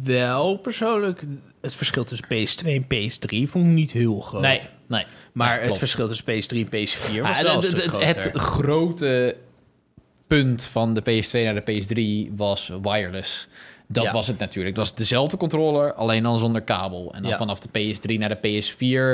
wel 0.03 0.57
persoonlijk 0.57 1.23
het 1.61 1.75
verschil 1.75 2.05
tussen 2.05 2.27
PS2 2.27 2.67
en 2.67 2.85
PS3 2.85 3.51
vond 3.51 3.65
ik 3.67 3.71
niet 3.73 3.91
heel 3.93 4.21
groot. 4.21 4.41
Nee, 4.43 4.61
nee. 4.87 5.05
maar 5.33 5.61
Ja, 5.61 5.67
het 5.67 5.79
verschil 5.79 6.09
tussen 6.09 6.27
PS3 6.27 6.57
en 6.59 6.67
PS4 6.67 7.21
was 7.21 7.37
Ah, 7.37 7.41
wel 7.43 7.55
een 7.55 8.01
het, 8.01 8.25
het, 8.25 8.31
grote 8.37 9.37
punt 10.27 10.65
van 10.65 10.95
de 10.95 11.01
PS2 11.01 11.31
naar 11.33 11.65
de 11.65 11.83
PS3 12.31 12.35
was 12.37 12.73
wireless. 12.83 13.49
Dat 13.91 14.05
Ja. 14.05 14.13
was 14.13 14.27
het 14.27 14.39
natuurlijk. 14.39 14.77
Het 14.77 14.87
was 14.87 14.95
dezelfde 14.97 15.37
controller, 15.37 15.95
alleen 15.95 16.23
dan 16.23 16.39
zonder 16.39 16.63
kabel. 16.63 17.13
En 17.15 17.23
dan 17.23 17.31
Ja. 17.31 17.37
vanaf 17.37 17.59
de 17.61 17.69
PS3 17.69 18.19
naar 18.19 18.29
de 18.41 18.63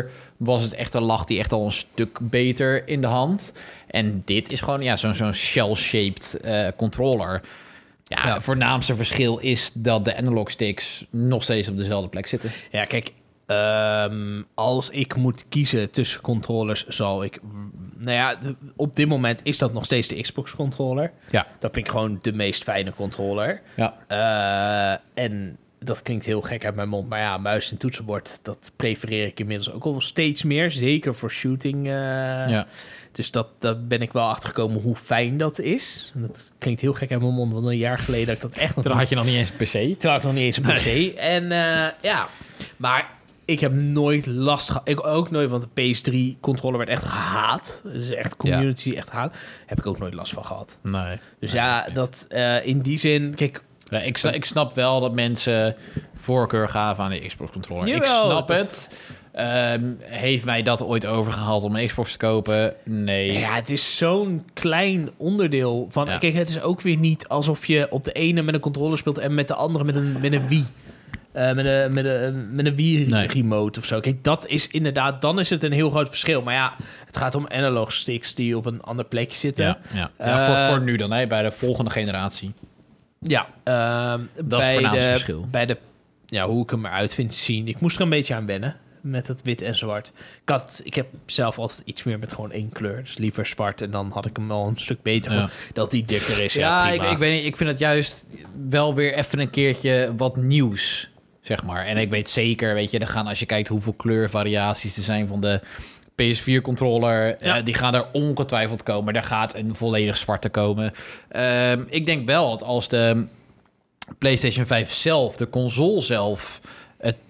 PS4 0.07 0.11
was 0.37 0.63
het 0.63 0.75
echt, 0.75 0.95
lag 0.95 1.25
die 1.25 1.39
echt 1.39 1.53
al 1.53 1.65
een 1.65 1.73
stuk 1.73 2.19
beter 2.23 2.89
in 2.89 3.01
de 3.01 3.07
hand. 3.07 3.53
En 3.95 4.23
dit 4.25 4.53
is 4.53 4.61
gewoon 4.61 4.83
ja, 4.83 4.97
zo'n 4.97 5.15
zo'n 5.15 5.33
shell-shaped 5.35 6.41
eh, 6.41 6.67
controller. 6.77 7.41
Ja, 8.05 8.27
Ja. 8.27 8.35
het 8.35 8.43
voornaamste 8.43 8.97
verschil 8.97 9.39
is 9.39 9.71
dat 9.75 10.05
de 10.05 10.17
analog 10.17 10.51
sticks 10.51 11.07
nog 11.11 11.43
steeds 11.43 11.69
op 11.69 11.77
dezelfde 11.79 12.09
plek 12.09 12.27
zitten. 12.27 12.51
Ja, 12.71 12.85
kijk, 12.85 13.13
ehm, 13.47 14.43
als 14.55 14.91
ik 14.91 15.17
moet 15.17 15.45
kiezen 15.49 15.91
tussen 15.91 16.21
controllers, 16.21 16.87
zal 16.87 17.25
ik... 17.25 17.41
Nou 17.97 18.17
ja, 18.17 18.39
op 18.77 18.97
dit 18.97 19.09
moment 19.09 19.41
is 19.43 19.59
dat 19.59 19.73
nog 19.73 19.85
steeds 19.85 20.09
de 20.09 20.21
Xbox 20.21 20.55
controller. 20.55 21.13
Ja. 21.31 21.47
Dat 21.59 21.73
vind 21.73 21.87
ik 21.87 21.93
gewoon 21.93 22.19
de 22.23 22.33
meest 22.33 22.63
fijne 22.63 22.93
controller. 22.95 23.61
Ja. 23.77 23.95
Eh, 24.09 25.25
en 25.25 25.57
dat 25.79 26.03
klinkt 26.03 26.25
heel 26.25 26.41
gek 26.41 26.65
uit 26.65 26.75
mijn 26.75 26.89
mond, 26.89 27.09
maar 27.09 27.21
ja, 27.21 27.39
muis 27.39 27.71
en 27.71 27.79
toetsenbord, 27.79 28.39
dat 28.43 28.73
prefereer 28.77 29.27
ik 29.27 29.41
inmiddels 29.41 29.71
ook 29.73 29.85
al 29.85 30.01
steeds 30.01 30.43
meer. 30.43 30.71
Zeker 30.71 31.15
voor 31.15 31.31
shooting. 31.31 31.87
eh, 31.87 31.93
ja. 31.93 32.67
Dus 33.15 33.31
dat, 33.31 33.49
daar 33.59 33.81
ben 33.81 34.03
ik 34.03 34.13
wel 34.13 34.29
achter 34.29 34.49
gekomen 34.49 34.81
hoe 34.81 34.97
fijn 34.97 35.37
dat 35.37 35.59
is. 35.59 36.13
En 36.15 36.21
dat 36.23 36.53
klinkt 36.59 36.81
heel 36.81 36.93
gek 36.93 37.11
uit 37.11 37.21
mijn 37.21 37.33
mond, 37.35 37.53
want 37.53 37.67
een 37.67 37.77
jaar 37.77 37.99
geleden 37.99 38.27
had 38.27 38.37
ik 38.37 38.43
dat 38.43 38.57
echt 38.59 38.75
nog 38.77 38.85
Toen 38.85 38.95
had 38.97 39.09
je 39.09 39.15
nog 39.15 39.25
niet 39.25 39.35
eens 39.35 39.51
een 39.51 39.57
PC. 39.95 40.01
toen 40.01 40.11
had 40.11 40.19
ik 40.21 40.25
nog 40.27 40.35
niet 40.35 40.43
eens 40.43 40.57
een 40.57 40.63
PC. 41.13 41.17
En 41.19 41.53
eh, 41.53 41.87
ja, 42.01 42.29
maar 42.77 43.09
ik 43.45 43.61
heb 43.61 43.73
nooit 43.73 44.27
last 44.27 44.67
gehad. 44.69 44.89
Ik 44.89 45.07
ook 45.07 45.31
nooit, 45.31 45.51
want 45.51 45.67
de 45.75 45.95
PS3-controller 45.95 46.79
werd 46.79 46.91
echt 46.91 47.03
gehaat. 47.05 47.81
Dus 47.85 48.11
echt 48.11 48.37
community 48.37 48.93
echt 48.97 49.11
haat. 49.11 49.35
Heb 49.67 49.79
ik 49.79 49.87
ook 49.87 49.99
nooit 49.99 50.15
last 50.15 50.33
van 50.33 50.45
gehad. 50.45 50.79
Nee. 50.83 51.19
Dus 51.41 51.53
ja, 51.53 51.89
dat 51.93 52.27
eh, 52.29 52.67
in 52.67 52.81
die 52.81 52.99
zin... 52.99 53.35
Kijk, 53.35 53.63
Ja, 53.89 53.99
ik, 54.01 54.19
ik 54.19 54.45
snap 54.45 54.75
wel 54.75 55.01
dat 55.01 55.15
mensen 55.15 55.77
voorkeur 56.17 56.69
gaven 56.69 57.05
aan 57.05 57.11
de 57.11 57.27
Xbox 57.27 57.53
controller. 57.53 57.89
ik 57.89 58.05
snap 58.05 58.49
dat- 58.49 58.59
het. 58.59 58.99
Ehm, 59.35 59.93
heeft 60.01 60.45
mij 60.45 60.63
dat 60.63 60.83
ooit 60.83 61.07
overgehaald 61.07 61.63
om 61.63 61.77
een 61.77 61.87
Xbox 61.87 62.13
te 62.13 62.19
kopen? 62.19 62.75
Nee. 62.85 63.33
ja, 63.33 63.55
het 63.55 63.71
is 63.71 63.97
zo'n 63.97 64.45
klein 64.53 65.11
onderdeel 65.17 65.87
van... 65.91 66.07
Ja. 66.07 66.19
Kijk, 66.19 66.35
het 66.35 66.49
is 66.49 66.61
ook 66.61 66.81
weer 66.81 66.97
niet 66.97 67.29
alsof 67.29 67.67
je 67.67 67.87
op 67.91 68.05
de 68.05 68.13
ene 68.13 68.43
met 68.43 68.55
een 68.55 68.61
controller 68.61 68.99
speelt... 68.99 69.19
en 69.19 69.35
met 69.35 69.49
de 69.49 69.55
andere 69.55 69.85
met 69.85 69.97
een, 69.97 70.21
met 70.21 70.33
een 70.33 70.49
Wii. 70.49 70.65
Eh, 71.33 71.53
met 71.53 71.67
een, 71.67 71.93
met 71.93 72.05
een, 72.05 72.55
met 72.55 72.67
een 72.67 72.75
Nee. 72.75 73.07
Wii-remote 73.07 73.79
of 73.79 73.85
zo. 73.87 74.01
Kijk, 74.01 74.25
dat 74.25 74.47
is 74.47 74.69
inderdaad... 74.69 75.23
Dan 75.23 75.39
is 75.39 75.51
het 75.51 75.65
een 75.65 75.73
heel 75.73 75.91
groot 75.91 76.09
verschil. 76.09 76.43
Maar 76.43 76.55
ja, 76.55 76.75
het 77.07 77.17
gaat 77.17 77.35
om 77.35 77.49
analog 77.49 77.93
sticks 77.93 78.35
die 78.35 78.57
op 78.57 78.67
een 78.67 78.83
ander 78.83 79.05
plekje 79.05 79.37
zitten. 79.37 79.65
Ja, 79.65 79.79
ja. 79.93 80.11
ja 80.19 80.41
Eh, 80.41 80.47
voor, 80.47 80.75
voor 80.75 80.85
nu 80.85 80.97
dan, 80.97 81.13
hè, 81.13 81.27
bij 81.27 81.43
de 81.43 81.53
volgende 81.53 81.91
generatie. 81.91 82.53
Ja, 83.19 83.47
ehm, 83.65 84.21
Dat 84.45 84.61
is 84.61 84.67
het 84.67 84.93
de, 84.93 85.01
verschil. 85.01 85.47
Bij 85.51 85.67
de, 85.67 85.79
ja, 86.27 86.47
hoe 86.47 86.63
ik 86.63 86.71
hem 86.71 86.87
eruit 86.87 87.15
vind 87.15 87.35
zien. 87.35 87.69
Ik 87.69 87.81
moest 87.81 87.97
er 87.97 88.03
een 88.03 88.09
beetje 88.09 88.35
aan 88.35 88.47
wennen 88.47 88.77
met 89.05 89.29
het 89.29 89.43
wit 89.43 89.63
en 89.63 89.77
zwart. 89.77 90.13
Ik, 90.43 90.49
had, 90.49 90.81
ik 90.85 90.95
heb 90.95 91.07
zelf 91.27 91.59
altijd 91.59 91.83
iets 91.85 92.03
meer 92.03 92.19
met 92.19 92.33
gewoon 92.33 92.53
één 92.53 92.69
kleur. 92.73 93.01
Dus 93.05 93.19
liever 93.19 93.47
zwart 93.47 93.81
en 93.81 93.91
dan 93.91 94.11
had 94.13 94.27
ik 94.27 94.37
hem 94.37 94.49
wel 94.49 94.67
een 94.67 94.79
stuk 94.79 95.03
beter. 95.03 95.33
Ja. 95.33 95.51
Dat 95.73 95.91
die 95.91 96.05
dikker 96.05 96.45
is, 96.45 96.53
ja, 96.55 96.61
Ja, 96.87 96.91
ik, 96.93 96.99
prima. 96.99 97.13
ik 97.13 97.19
weet 97.19 97.33
niet. 97.33 97.45
Ik 97.45 97.57
vind 97.57 97.71
het 97.71 97.79
juist 97.79 98.27
wel 98.69 98.95
weer 98.95 99.15
even 99.15 99.39
een 99.39 99.51
keertje 99.51 100.13
wat 100.17 100.37
nieuws, 100.37 101.11
zeg 101.41 101.65
maar. 101.65 101.85
En 101.85 101.97
ik 101.97 102.11
weet 102.11 102.31
zeker, 102.31 102.75
weet 102.75 102.91
je, 102.91 102.99
er 102.99 103.09
gaan 103.09 103.27
als 103.27 103.39
je 103.39 103.47
kijkt 103.47 103.69
hoeveel 103.69 103.93
kleurvariaties 103.95 104.97
er 104.97 105.03
zijn 105.03 105.29
van 105.29 105.41
de 105.41 105.61
PS4-controller, 106.23 107.37
Ja. 107.41 107.61
die 107.61 107.75
gaan 107.75 107.95
er 107.95 108.07
ongetwijfeld 108.13 108.83
komen. 108.83 109.15
Er 109.15 109.23
gaat 109.23 109.55
een 109.55 109.75
volledig 109.75 110.17
zwarte 110.17 110.49
komen. 110.49 110.93
Ehm, 111.29 111.83
ik 111.89 112.07
denk 112.07 112.27
wel 112.27 112.51
dat 112.51 112.63
als 112.63 112.89
de 112.89 113.27
PlayStation 114.19 114.67
5 114.67 114.93
zelf, 114.93 115.37
de 115.37 115.49
console 115.51 116.01
zelf, 116.01 116.61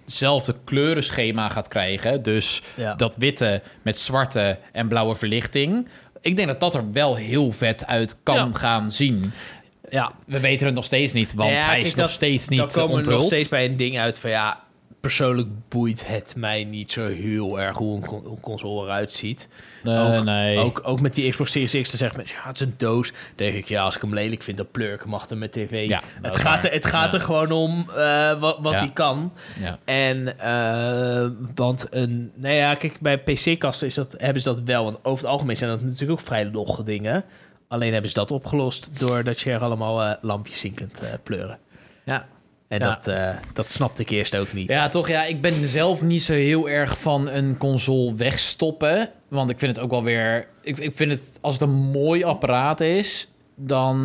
hetzelfde 0.05 0.55
kleurenschema 0.65 1.49
gaat 1.49 1.69
krijgen, 1.69 2.23
dus 2.23 2.63
Ja. 2.77 2.95
dat 2.95 3.17
witte 3.17 3.63
met 3.83 3.99
zwarte 3.99 4.59
en 4.73 4.89
blauwe 4.89 5.15
verlichting. 5.15 5.89
Ik 6.21 6.37
denk 6.37 6.49
dat 6.49 6.61
dat 6.61 6.75
er 6.75 6.93
wel 6.93 7.17
heel 7.17 7.53
vet 7.53 7.87
uit 7.87 8.17
kan 8.23 8.35
Ja. 8.49 8.51
gaan 8.59 8.93
zien. 8.93 9.33
ja, 9.89 10.13
We 10.27 10.41
weten 10.41 10.67
het 10.67 10.75
nog 10.75 10.85
steeds 10.85 11.13
niet, 11.13 11.35
want 11.35 11.51
Ja, 11.51 11.65
hij 11.65 11.81
is 11.81 11.95
nog 11.95 12.07
dat- 12.07 12.15
steeds 12.15 12.49
niet 12.49 12.59
dan 12.59 12.69
komen 12.69 12.89
we 12.97 13.03
nog 13.03 13.07
onthuld. 13.13 13.25
steeds 13.27 13.49
bij 13.49 13.65
een 13.65 13.77
ding 13.77 13.99
uit 13.99 14.19
van 14.19 14.31
ja... 14.31 14.63
Persoonlijk 15.01 15.49
boeit 15.69 16.07
het 16.07 16.35
mij 16.37 16.65
niet 16.65 16.93
zo 16.93 17.09
heel 17.09 17.61
erg 17.61 17.77
hoe 17.77 17.97
een 18.25 18.41
console 18.41 18.85
eruit 18.85 19.13
ziet. 19.13 19.49
Nee, 19.85 20.19
ook, 20.19 20.25
nee. 20.25 20.59
Ook, 20.59 20.81
ook 20.85 21.01
met 21.01 21.15
die 21.15 21.31
Xbox 21.31 21.51
Series 21.51 21.73
X, 21.83 21.91
dan 21.91 21.99
zeggen 21.99 22.17
mensen, 22.17 22.37
ja, 22.37 22.47
het 22.47 22.61
is 22.61 22.67
een 22.67 22.75
doos. 22.77 23.11
Dan 23.11 23.19
denk 23.35 23.55
ik, 23.55 23.69
ja, 23.69 23.83
als 23.83 23.97
ik 23.97 24.01
hem 24.03 24.15
lelijk 24.15 24.43
vind, 24.43 24.57
dan 24.57 24.71
pleur 24.71 24.93
ik 24.95 25.01
hem 25.03 25.15
achter 25.15 25.37
mijn 25.37 25.51
tv. 25.51 25.89
Ja, 25.89 26.03
het 26.23 26.37
gaat, 26.37 26.65
er, 26.65 26.73
het 26.73 26.87
gaat 26.87 27.13
Ja. 27.13 27.19
er 27.19 27.25
gewoon 27.25 27.51
om 27.53 27.87
eh, 27.97 28.41
wat, 28.41 28.59
wat 28.61 28.73
Ja. 28.73 28.79
hij 28.79 28.91
kan. 28.93 29.33
Ja. 29.61 29.79
En, 29.85 30.39
eh, 30.39 31.27
want 31.55 31.87
een, 31.91 32.33
nou 32.35 32.55
ja, 32.55 32.75
kijk, 32.75 33.01
bij 33.01 33.19
PC-kasten 33.19 33.87
is 33.87 33.95
dat, 33.95 34.15
hebben 34.19 34.43
ze 34.43 34.49
dat 34.49 34.61
wel. 34.65 34.85
Want 34.85 34.99
over 35.03 35.25
het 35.25 35.33
algemeen 35.33 35.57
zijn 35.57 35.71
dat 35.71 35.81
natuurlijk 35.83 36.21
ook 36.21 36.27
vrij 36.27 36.51
logge 36.51 36.83
dingen. 36.83 37.25
Alleen 37.69 37.93
hebben 37.93 38.11
ze 38.11 38.17
dat 38.17 38.31
opgelost 38.31 38.99
doordat 38.99 39.41
je 39.41 39.51
er 39.51 39.61
allemaal 39.61 40.03
eh, 40.03 40.13
lampjes 40.21 40.65
in 40.65 40.75
kunt 40.75 41.01
eh, 41.01 41.09
pleuren. 41.23 41.59
Ja. 42.05 42.27
En 42.75 42.81
Ja. 42.81 42.95
dat, 42.95 43.07
eh, 43.07 43.29
dat 43.53 43.71
snapte 43.71 44.03
ik 44.03 44.11
eerst 44.11 44.37
ook 44.37 44.53
niet. 44.53 44.69
Ja, 44.69 44.89
toch? 44.89 45.09
Ja, 45.09 45.25
ik 45.25 45.41
ben 45.41 45.69
zelf 45.69 46.03
niet 46.03 46.23
zo 46.23 46.33
heel 46.33 46.69
erg 46.69 46.99
van 46.99 47.29
een 47.29 47.57
console 47.57 48.15
wegstoppen. 48.15 49.11
Want 49.29 49.51
ik 49.51 49.59
vind 49.59 49.77
het 49.77 49.85
ook 49.85 49.91
wel 49.91 50.03
weer... 50.03 50.47
Ik, 50.63 50.79
ik 50.79 50.97
vind 50.97 51.11
het, 51.11 51.39
als 51.41 51.53
het 51.53 51.63
een 51.63 51.75
mooi 51.75 52.25
apparaat 52.25 52.81
is... 52.81 53.29
dan 53.57 53.97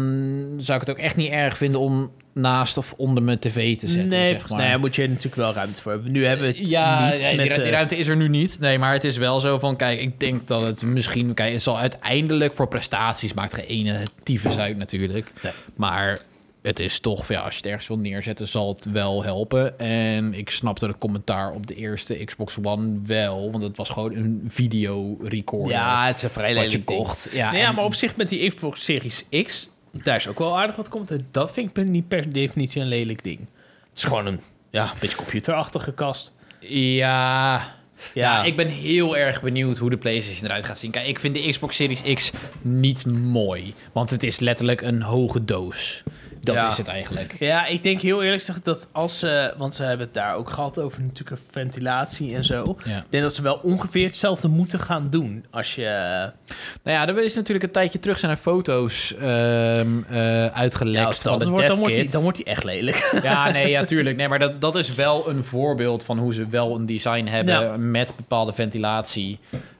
zou 0.57 0.81
ik 0.81 0.87
het 0.87 0.95
ook 0.97 1.03
echt 1.03 1.15
niet 1.15 1.31
erg 1.31 1.57
vinden 1.57 1.79
om 1.81 2.11
naast 2.33 2.77
of 2.77 2.93
onder 2.97 3.23
mijn 3.23 3.39
tv 3.39 3.77
te 3.77 3.87
zetten, 3.87 4.07
nee, 4.09 4.33
zeg 4.33 4.49
maar. 4.49 4.59
nee, 4.59 4.69
daar 4.69 4.79
moet 4.79 4.95
je 4.95 5.07
natuurlijk 5.07 5.35
wel 5.35 5.53
ruimte 5.53 5.81
voor 5.81 5.91
hebben. 5.91 6.11
Nu 6.11 6.25
hebben 6.25 6.51
we 6.51 6.57
het 6.59 6.69
Ja, 6.69 7.09
niet 7.11 7.21
ja, 7.21 7.27
die, 7.27 7.37
met... 7.37 7.47
ru- 7.55 7.61
die 7.61 7.71
ruimte 7.71 7.95
is 7.97 8.07
er 8.07 8.15
nu 8.15 8.27
niet. 8.29 8.57
Nee, 8.59 8.79
maar 8.79 8.93
het 8.93 9.03
is 9.03 9.17
wel 9.17 9.39
zo 9.39 9.59
van... 9.59 9.75
Kijk, 9.75 9.99
ik 9.99 10.19
denk 10.19 10.47
dat 10.47 10.61
het 10.61 10.81
misschien... 10.81 11.33
Kijk, 11.33 11.53
het 11.53 11.61
zal 11.61 11.77
uiteindelijk 11.79 12.53
voor 12.55 12.67
prestaties... 12.67 13.33
maakt 13.33 13.53
geen 13.53 13.65
ene 13.65 14.03
tyfus 14.23 14.57
uit 14.57 14.77
natuurlijk. 14.77 15.31
Nee. 15.43 15.51
Maar 15.75 16.17
het 16.61 16.79
is 16.79 16.99
toch... 16.99 17.27
Ja, 17.27 17.39
als 17.39 17.51
je 17.51 17.57
het 17.57 17.65
ergens 17.65 17.87
wil 17.87 17.97
neerzetten... 17.97 18.47
zal 18.47 18.67
het 18.75 18.85
wel 18.91 19.23
helpen. 19.23 19.79
En 19.79 20.33
ik 20.33 20.49
snapte 20.49 20.87
de 20.87 20.97
commentaar 20.97 21.51
op 21.51 21.67
de 21.67 21.75
eerste 21.75 22.23
Xbox 22.25 22.55
One 22.63 22.99
wel. 23.05 23.51
Want 23.51 23.63
het 23.63 23.77
was 23.77 23.89
gewoon 23.89 24.13
een 24.15 24.43
video 24.47 25.17
recorder. 25.23 25.71
ja, 25.71 26.05
het 26.07 26.15
is 26.17 26.23
een 26.23 26.29
vrij 26.29 26.53
lelijk 26.53 26.85
kocht. 26.85 27.29
Ja, 27.31 27.51
Nee, 27.51 27.61
ja, 27.61 27.67
en- 27.67 27.75
maar 27.75 27.83
op 27.83 27.93
zich 27.95 28.15
met 28.15 28.29
die 28.29 28.49
Xbox 28.49 28.83
Series 28.83 29.25
X, 29.43 29.69
daar 29.91 30.15
is 30.15 30.27
ook 30.27 30.39
wel 30.39 30.57
aardig 30.59 30.75
wat 30.75 30.89
komt. 30.89 31.11
Dat 31.31 31.53
vind 31.53 31.77
ik 31.77 31.85
niet 31.85 32.07
per 32.07 32.33
definitie 32.33 32.81
een 32.81 32.87
lelijk 32.87 33.23
ding. 33.23 33.39
Het 33.39 33.97
is 33.97 34.03
gewoon 34.03 34.25
een, 34.25 34.39
ja, 34.69 34.83
een 34.83 34.97
beetje 34.99 35.17
computerachtige 35.17 35.91
kast. 35.93 36.31
Ja, 36.59 37.57
Ja, 37.59 37.67
Ja, 38.13 38.43
ik 38.43 38.55
ben 38.55 38.67
heel 38.67 39.17
erg 39.17 39.41
benieuwd 39.41 39.77
hoe 39.77 39.89
de 39.89 39.97
PlayStation 39.97 40.45
eruit 40.45 40.65
gaat 40.65 40.79
zien. 40.79 40.91
Kijk, 40.91 41.07
ik 41.07 41.19
vind 41.19 41.33
de 41.35 41.49
Xbox 41.49 41.75
Series 41.75 42.01
X 42.13 42.31
niet 42.61 43.05
mooi. 43.05 43.73
Want 43.91 44.09
het 44.09 44.23
is 44.23 44.39
letterlijk 44.39 44.81
een 44.81 45.01
hoge 45.01 45.45
doos. 45.45 46.03
Dat 46.53 46.61
Ja. 46.63 46.69
is 46.71 46.77
het 46.77 46.87
eigenlijk. 46.87 47.35
Ja, 47.39 47.65
ik 47.65 47.83
denk 47.83 48.01
heel 48.01 48.23
eerlijk 48.23 48.39
gezegd 48.39 48.65
dat 48.65 48.87
als 48.91 49.19
ze... 49.19 49.53
Want 49.57 49.75
ze 49.75 49.83
hebben 49.83 50.05
het 50.05 50.15
daar 50.15 50.35
ook 50.35 50.49
gehad 50.49 50.79
over 50.79 51.01
natuurlijk 51.01 51.41
ventilatie 51.51 52.35
en 52.35 52.45
zo. 52.45 52.77
Ja. 52.85 52.97
Ik 52.97 53.03
denk 53.09 53.23
dat 53.23 53.35
ze 53.35 53.41
wel 53.41 53.59
ongeveer 53.63 54.05
hetzelfde 54.05 54.47
moeten 54.47 54.79
gaan 54.79 55.07
doen. 55.09 55.45
Als 55.51 55.75
je... 55.75 55.83
Nou 56.83 56.97
ja, 56.97 57.07
er 57.07 57.23
is 57.23 57.35
natuurlijk 57.35 57.65
een 57.65 57.71
tijdje 57.71 57.99
terug 57.99 58.19
zijn 58.19 58.31
er 58.31 58.37
foto's 58.37 59.15
eh, 59.15 60.45
uitgelekt 60.45 61.15
Ja, 61.23 61.29
van 61.29 61.39
de 61.39 61.49
wordt, 61.49 61.67
dan 61.67 61.77
wordt, 61.79 61.95
hij, 61.95 62.07
dan 62.07 62.21
wordt 62.21 62.37
hij 62.37 62.45
echt 62.45 62.63
lelijk. 62.63 63.11
Ja, 63.23 63.51
nee, 63.51 63.69
ja, 63.69 63.83
tuurlijk. 63.93 64.17
Nee, 64.17 64.27
maar 64.27 64.39
dat, 64.39 64.61
dat 64.61 64.75
is 64.75 64.93
wel 64.95 65.29
een 65.29 65.43
voorbeeld 65.43 66.03
van 66.03 66.17
hoe 66.19 66.33
ze 66.33 66.47
wel 66.47 66.75
een 66.75 66.85
design 66.85 67.25
hebben 67.25 67.91
met 67.91 68.15
bepaalde 68.15 68.53
ventilatie. 68.53 69.39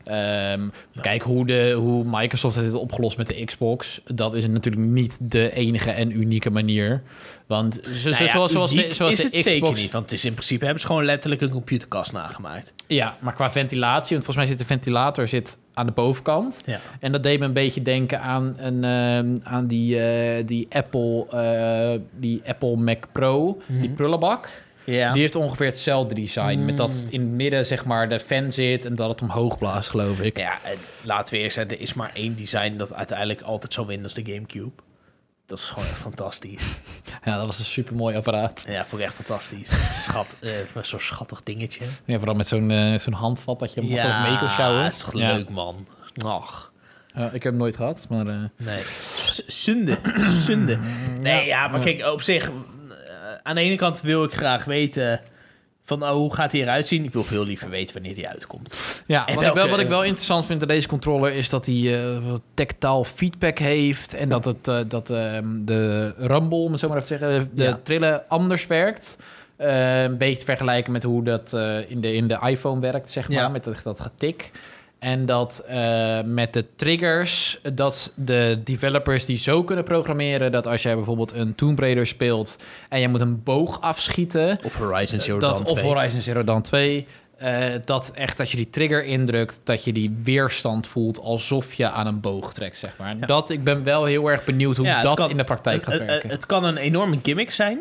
Ehm, 0.09 0.67
Kijk 1.01 1.21
hoe, 1.21 1.45
de, 1.45 1.71
hoe 1.71 2.03
Microsoft 2.05 2.55
het 2.55 2.63
heeft 2.63 2.75
opgelost 2.75 3.17
met 3.17 3.27
de 3.27 3.43
Xbox. 3.45 4.01
Dat 4.05 4.33
is 4.33 4.47
natuurlijk 4.47 4.87
niet 4.87 5.17
de 5.21 5.53
enige 5.53 5.91
en 5.91 6.17
unieke 6.17 6.49
manier. 6.49 7.01
Want 7.47 7.79
zo, 7.93 8.09
Nou 8.09 8.23
ja, 8.23 8.29
zoals, 8.29 8.51
zoals 8.51 8.73
de, 8.73 8.93
zoals 8.93 9.13
is 9.13 9.17
de 9.17 9.23
het 9.23 9.31
Xbox... 9.31 9.49
zeker 9.49 9.73
niet. 9.73 9.91
Want 9.91 10.03
het 10.03 10.13
is 10.13 10.25
in 10.25 10.33
principe 10.33 10.63
hebben 10.63 10.81
ze 10.81 10.87
gewoon 10.87 11.05
letterlijk 11.05 11.41
een 11.41 11.49
computerkast 11.49 12.11
nagemaakt. 12.11 12.73
Ja, 12.87 13.17
maar 13.19 13.33
qua 13.33 13.51
ventilatie, 13.51 14.15
want 14.15 14.25
volgens 14.25 14.35
mij 14.35 14.45
zit 14.45 14.57
de 14.57 14.73
ventilator 14.73 15.27
zit 15.27 15.57
aan 15.73 15.85
de 15.85 15.91
bovenkant. 15.91 16.61
Ja. 16.65 16.79
En 16.99 17.11
dat 17.11 17.23
deed 17.23 17.39
me 17.39 17.45
een 17.45 17.53
beetje 17.53 17.81
denken 17.81 18.21
aan, 18.21 18.55
een, 18.57 18.83
ehm, 18.83 19.37
aan 19.43 19.67
die, 19.67 20.01
eh, 20.01 20.45
die, 20.45 20.67
Apple, 20.69 21.25
eh, 21.29 21.99
die 22.19 22.41
Apple 22.45 22.75
Mac 22.75 23.05
Pro, 23.11 23.61
die 23.67 23.89
prullenbak. 23.89 24.49
Ja. 24.83 25.12
Die 25.13 25.21
heeft 25.21 25.36
ongeveer 25.36 25.65
hetzelfde 25.65 26.15
design. 26.15 26.65
Met 26.65 26.77
dat 26.77 27.03
Mm. 27.05 27.12
in 27.12 27.21
het 27.21 27.29
midden 27.29 27.65
zeg 27.65 27.86
maar 27.86 28.09
de 28.09 28.19
fan 28.19 28.51
zit 28.51 28.86
en 28.86 28.95
dat 28.95 29.09
het 29.09 29.21
omhoog 29.21 29.57
blaast, 29.57 29.89
geloof 29.89 30.19
ik. 30.19 30.38
Ja, 30.38 30.51
en 30.63 30.77
laten 31.03 31.33
we 31.33 31.39
eerst 31.39 31.55
zeggen, 31.55 31.75
er 31.75 31.81
is 31.81 31.93
maar 31.93 32.12
één 32.13 32.36
design 32.36 32.77
dat 32.77 32.93
uiteindelijk 32.93 33.41
altijd 33.41 33.74
zal 33.74 33.86
winnen, 33.86 34.05
is 34.07 34.13
de 34.13 34.25
Gamecube. 34.33 34.71
Dat 35.45 35.57
is 35.59 35.63
gewoon 35.65 35.88
echt 35.89 35.98
fantastisch. 35.98 36.77
Ja, 37.25 37.38
dat 37.38 37.45
was 37.45 37.59
een 37.59 37.65
super 37.65 37.95
mooi 37.95 38.15
apparaat. 38.15 38.65
Ja, 38.67 38.86
vond 38.86 39.01
ik 39.01 39.07
echt 39.07 39.15
fantastisch. 39.15 39.69
Schat, 40.03 40.27
eh, 40.39 40.51
zo'n 40.81 41.00
schattig 41.00 41.43
dingetje. 41.43 41.86
Ja, 42.05 42.17
vooral 42.17 42.36
met 42.36 42.48
zo'n 42.48 42.71
eh, 42.71 43.00
zo'n 43.00 43.13
handvat 43.13 43.59
dat 43.59 43.74
je 43.74 43.81
makkelijk 43.81 44.21
mee 44.29 44.38
kan 44.38 44.50
sjouwen. 44.50 44.86
is 44.86 44.98
toch 44.98 45.13
Ja. 45.17 45.33
leuk, 45.33 45.50
man. 45.50 45.88
Ach, 46.25 46.71
Ja, 47.15 47.25
ik 47.25 47.31
heb 47.43 47.51
hem 47.51 47.57
nooit 47.57 47.75
gehad, 47.75 48.05
maar... 48.09 48.27
eh, 48.27 48.36
nee. 48.57 48.81
Zonde, 49.48 49.98
zonde. 50.45 50.77
Nee, 51.19 51.45
ja, 51.45 51.67
maar 51.67 51.79
kijk, 51.79 52.05
op 52.05 52.21
zich... 52.21 52.51
aan 53.50 53.55
de 53.55 53.62
ene 53.62 53.75
kant 53.75 54.01
wil 54.01 54.24
ik 54.24 54.33
graag 54.33 54.66
weten... 54.66 55.22
van 55.83 56.03
oh, 56.03 56.09
hoe 56.12 56.33
gaat 56.33 56.51
hij 56.51 56.62
eruit 56.62 56.88
zien? 56.88 57.03
Ik 57.03 57.14
wil 57.14 57.24
veel 57.24 57.46
liever 57.46 57.70
weten 57.70 57.94
wanneer 57.94 58.16
hij 58.16 58.27
uitkomt. 58.27 58.75
Ja, 59.07 59.27
En 59.27 59.35
wat, 59.35 59.44
ik 59.44 59.53
wel, 59.53 59.70
wat 59.70 59.79
ik 59.79 59.88
wel 59.88 60.03
interessant 60.03 60.46
vind 60.46 60.62
aan 60.62 60.68
deze 60.68 60.88
controller 60.88 61.33
is 61.33 61.50
dat 61.50 61.66
hij 61.66 62.00
wat 62.22 62.42
tactile 62.53 63.05
feedback 63.05 63.57
heeft. 63.59 64.14
En 64.14 64.29
dat, 64.29 64.46
het, 64.46 64.68
eh, 64.68 64.79
dat 64.88 65.09
ehm, 65.09 65.66
de 65.66 66.14
rumble, 66.18 66.57
om 66.57 66.72
het 66.72 66.79
zo 66.79 66.88
maar 66.88 66.98
even 66.98 67.09
te 67.09 67.18
zeggen, 67.18 67.50
de 67.53 67.64
Ja. 67.64 67.79
trillen 67.83 68.29
anders 68.29 68.68
werkt. 68.68 69.16
Eh, 69.55 70.03
een 70.03 70.18
beetje 70.18 70.40
te 70.40 70.46
vergelijken 70.46 70.92
met 70.92 71.03
hoe 71.03 71.24
dat 71.24 71.53
in, 71.88 72.01
de, 72.01 72.14
in 72.14 72.27
de 72.27 72.40
iPhone 72.46 72.81
werkt, 72.81 73.09
zeg 73.09 73.27
maar, 73.29 73.38
Ja. 73.38 73.50
met 73.50 73.64
dat, 73.64 73.81
dat 73.83 74.00
getik. 74.00 74.51
En 75.00 75.25
dat 75.25 75.64
eh, 75.68 76.20
met 76.25 76.53
de 76.53 76.66
triggers, 76.75 77.59
dat 77.74 78.12
de 78.16 78.59
developers 78.64 79.25
die 79.25 79.38
zo 79.38 79.64
kunnen 79.64 79.83
programmeren... 79.83 80.51
dat 80.51 80.68
als 80.68 80.81
jij 80.83 80.96
bijvoorbeeld 80.96 81.33
een 81.33 81.55
Tomb 81.55 81.79
Raider 81.79 82.07
speelt 82.07 82.57
en 82.90 83.00
je 83.00 83.07
moet 83.09 83.22
een 83.22 83.44
boog 83.44 83.81
afschieten... 83.81 84.57
Of 84.64 84.77
Horizon 84.77 85.22
Zero 85.22 85.40
dat, 85.40 85.55
Dawn 85.57 85.70
Of 85.70 85.77
2. 85.79 85.92
Horizon 85.94 86.22
Zero 86.22 86.44
Dawn 86.44 86.62
2. 86.62 87.07
eh, 87.38 87.64
dat 87.85 88.12
echt 88.16 88.40
als 88.40 88.51
je 88.51 88.57
die 88.57 88.70
trigger 88.70 89.03
indrukt, 89.03 89.62
dat 89.64 89.83
je 89.83 89.94
die 89.94 90.20
weerstand 90.24 90.88
voelt 90.88 91.20
alsof 91.20 91.74
je 91.74 91.90
aan 91.90 92.07
een 92.07 92.20
boog 92.20 92.53
trekt, 92.53 92.77
zeg 92.77 92.98
maar. 92.98 93.18
Ja. 93.20 93.25
Dat, 93.25 93.50
ik 93.50 93.64
ben 93.64 93.83
wel 93.83 94.05
heel 94.05 94.27
erg 94.31 94.46
benieuwd 94.46 94.77
hoe 94.77 94.85
Ja, 94.85 95.01
dat 95.01 95.16
kan- 95.16 95.29
in 95.29 95.38
de 95.38 95.44
praktijk 95.44 95.83
gaat 95.83 95.92
Het- 95.94 96.01
het- 96.01 96.09
werken. 96.09 96.29
Het 96.29 96.46
kan 96.46 96.64
een 96.64 96.77
enorme 96.77 97.20
gimmick 97.24 97.51
zijn. 97.51 97.79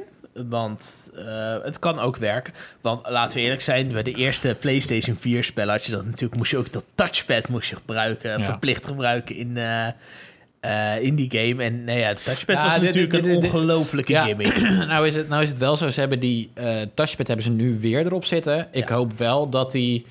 Want 0.49 1.11
eh, 1.17 1.57
het 1.63 1.79
kan 1.79 1.99
ook 1.99 2.17
werken. 2.17 2.55
Want 2.81 3.09
laten 3.09 3.37
we 3.37 3.43
eerlijk 3.43 3.63
zijn, 3.63 3.89
bij 3.89 4.03
de 4.03 4.15
eerste 4.15 4.57
PlayStation 4.61 5.17
4 5.17 5.45
spellen 5.45 5.73
had 5.73 5.85
je 5.85 5.93
dat 5.93 6.05
natuurlijk, 6.05 6.35
moest 6.37 6.51
je 6.51 6.57
ook 6.57 6.73
dat 6.73 6.85
touchpad 6.95 7.49
moest 7.49 7.69
je 7.69 7.77
gebruiken, 7.77 8.39
Ja. 8.39 8.45
verplicht 8.45 8.87
gebruiken 8.87 9.37
in, 9.37 9.57
eh, 9.57 9.87
eh, 10.61 11.03
in 11.03 11.15
die 11.15 11.31
game. 11.31 11.63
En 11.65 11.85
nee, 11.85 11.99
ja, 11.99 12.09
het 12.09 12.25
touchpad 12.25 12.57
Ja, 12.57 12.65
was 12.65 12.75
dit- 12.75 12.83
natuurlijk 12.83 13.13
dit- 13.13 13.25
een 13.27 13.41
dit- 13.41 13.53
ongelofelijke 13.55 14.13
Ja. 14.13 14.25
gimmick. 14.25 14.61
nou, 14.89 15.07
is 15.07 15.15
het, 15.15 15.29
nou 15.29 15.43
is 15.43 15.49
het 15.49 15.59
wel 15.59 15.77
zo, 15.77 15.91
ze 15.91 16.01
hebben 16.01 16.21
die 16.21 16.51
touchpad 16.95 17.27
hebben 17.27 17.45
ze 17.45 17.51
nu 17.51 17.79
weer 17.81 18.07
erop 18.07 18.25
zitten. 18.25 18.69
Ik 18.73 18.89
hoop 18.89 19.19
wel 19.19 19.49
dat 19.49 19.73
die 19.73 20.07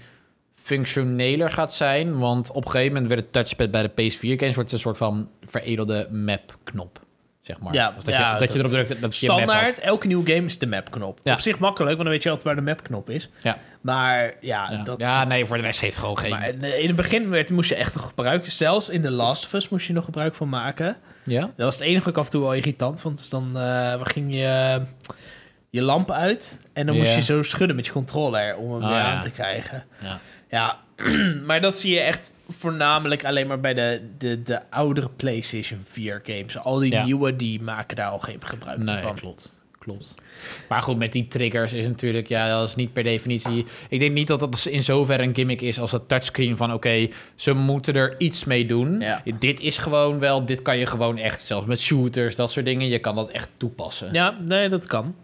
functioneler 0.56 1.52
gaat 1.52 1.74
zijn, 1.74 2.18
want 2.20 2.52
op 2.52 2.66
een 2.66 2.72
gegeven 2.72 2.94
moment 2.94 3.08
werd 3.12 3.22
het 3.24 3.34
touchpad 3.34 3.72
bij 3.72 3.82
de 3.82 3.90
PS4 3.90 4.38
games 4.40 4.56
wordt 4.56 4.72
een 4.72 4.80
soort 4.80 4.98
van 4.98 5.30
veredelde 5.46 6.08
map-knop, 6.12 7.00
zeg 7.47 7.60
maar. 7.60 7.73
Ja, 7.73 7.91
Dus 7.95 8.05
dat, 8.05 8.13
ja, 8.13 8.33
je, 8.33 8.39
dat 8.39 8.53
je 8.53 8.60
dat- 8.62 8.71
erop 8.71 8.86
drukt 8.88 9.01
dat 9.01 9.17
je. 9.17 9.25
Standaard, 9.25 9.79
elke 9.79 10.07
nieuwe 10.07 10.31
game 10.33 10.45
is 10.45 10.60
de 10.60 10.67
mapknop. 10.67 11.19
Ja. 11.23 11.33
Op 11.33 11.39
zich 11.39 11.60
makkelijk, 11.60 11.91
want 11.91 12.03
dan 12.03 12.12
weet 12.13 12.23
je 12.23 12.29
altijd 12.29 12.47
waar 12.47 12.65
de 12.65 12.71
mapknop 12.71 13.10
is. 13.10 13.29
Ja. 13.39 13.57
Maar 13.81 14.33
ja, 14.41 14.67
Ja. 14.71 14.83
dat, 14.83 14.99
ja, 14.99 15.23
nee, 15.23 15.45
voor 15.45 15.57
de 15.57 15.63
rest 15.63 15.81
heeft 15.81 15.91
het 15.95 16.01
gewoon 16.01 16.17
geen... 16.19 16.29
maar 16.29 16.47
in 16.79 16.88
het 16.88 16.95
begin 16.95 17.29
werd, 17.29 17.49
moest 17.49 17.69
je 17.69 17.75
echt 17.75 17.95
nog 17.95 18.05
gebruiken. 18.07 18.51
Zelfs 18.51 18.89
in 18.89 19.01
The 19.01 19.12
Last 19.12 19.45
of 19.45 19.53
Us 19.53 19.69
moest 19.69 19.88
je 19.88 19.93
nog 19.93 20.05
gebruik 20.05 20.36
van 20.36 20.49
maken. 20.49 20.95
ja? 21.23 21.41
Dat 21.41 21.51
was 21.55 21.75
het 21.75 21.83
enige 21.83 21.99
wat 22.03 22.13
ik 22.13 22.17
af 22.17 22.25
en 22.25 22.31
toe 22.31 22.41
wel 22.41 22.53
irritant 22.53 23.01
vond. 23.01 23.17
Dus 23.17 23.29
dan 23.29 23.57
eh, 23.57 23.93
ging 24.03 24.33
je 24.33 24.81
je 25.69 25.81
lamp 25.81 26.12
uit 26.12 26.60
en 26.73 26.86
dan 26.86 26.97
moest 26.97 27.15
je 27.15 27.21
zo 27.21 27.43
schudden 27.43 27.75
met 27.75 27.86
je 27.86 27.91
controller 27.91 28.55
om 28.55 28.71
hem 28.73 28.83
Oh, 28.83 28.89
weer 28.89 28.99
aan 28.99 29.21
te 29.21 29.29
krijgen. 29.29 29.83
Ja. 30.01 30.19
Ja, 30.49 30.77
maar 31.47 31.62
dat 31.62 31.77
zie 31.77 31.93
je 31.93 31.99
echt 31.99 32.31
voornamelijk 32.47 33.25
alleen 33.25 33.47
maar 33.47 33.60
bij 33.60 33.73
de, 33.73 34.01
de, 34.17 34.43
de 34.43 34.60
oudere 34.69 35.10
PlayStation 35.15 35.79
4 35.86 36.21
games. 36.23 36.57
Al 36.57 36.79
die 36.79 36.91
Ja. 36.91 37.03
nieuwe, 37.03 37.36
die 37.36 37.62
maken 37.62 37.95
daar 37.95 38.10
al 38.10 38.19
geen 38.19 38.38
gebruik 38.39 38.77
Nee, 38.77 39.01
van. 39.01 39.15
klopt. 39.15 39.55
Klopt. 39.79 40.15
Maar 40.69 40.81
goed, 40.81 40.97
met 40.97 41.12
die 41.12 41.27
triggers 41.27 41.73
is 41.73 41.88
natuurlijk, 41.88 42.27
ja, 42.27 42.49
dat 42.49 42.67
is 42.67 42.75
niet 42.75 42.93
per 42.93 43.03
definitie. 43.03 43.65
Ik 43.89 43.99
denk 43.99 44.13
niet 44.13 44.27
dat 44.27 44.39
dat 44.39 44.65
in 44.65 44.83
zoverre 44.83 45.23
een 45.23 45.36
gimmick 45.36 45.62
is 45.62 45.79
als 45.79 45.91
dat 45.91 46.07
touchscreen 46.07 46.57
van, 46.57 46.73
oké, 46.73 47.07
ze 47.36 47.53
moeten 47.53 47.95
er 47.95 48.15
iets 48.17 48.43
mee 48.43 48.65
doen. 48.65 48.99
Ja. 48.99 49.21
Dit 49.39 49.60
is 49.60 49.77
gewoon 49.77 50.19
wel, 50.19 50.45
dit 50.45 50.62
kan 50.62 50.77
je 50.77 50.86
gewoon 50.86 51.17
echt, 51.17 51.41
zelfs 51.41 51.65
met 51.67 51.79
shooters, 51.79 52.36
dat 52.36 52.51
soort 52.51 52.65
dingen, 52.65 52.88
je 52.88 52.99
kan 52.99 53.15
dat 53.15 53.29
echt 53.29 53.49
toepassen. 53.57 54.10
Ja, 54.12 54.38
nee, 54.45 54.69
dat 54.69 54.88
kan. 54.88 55.15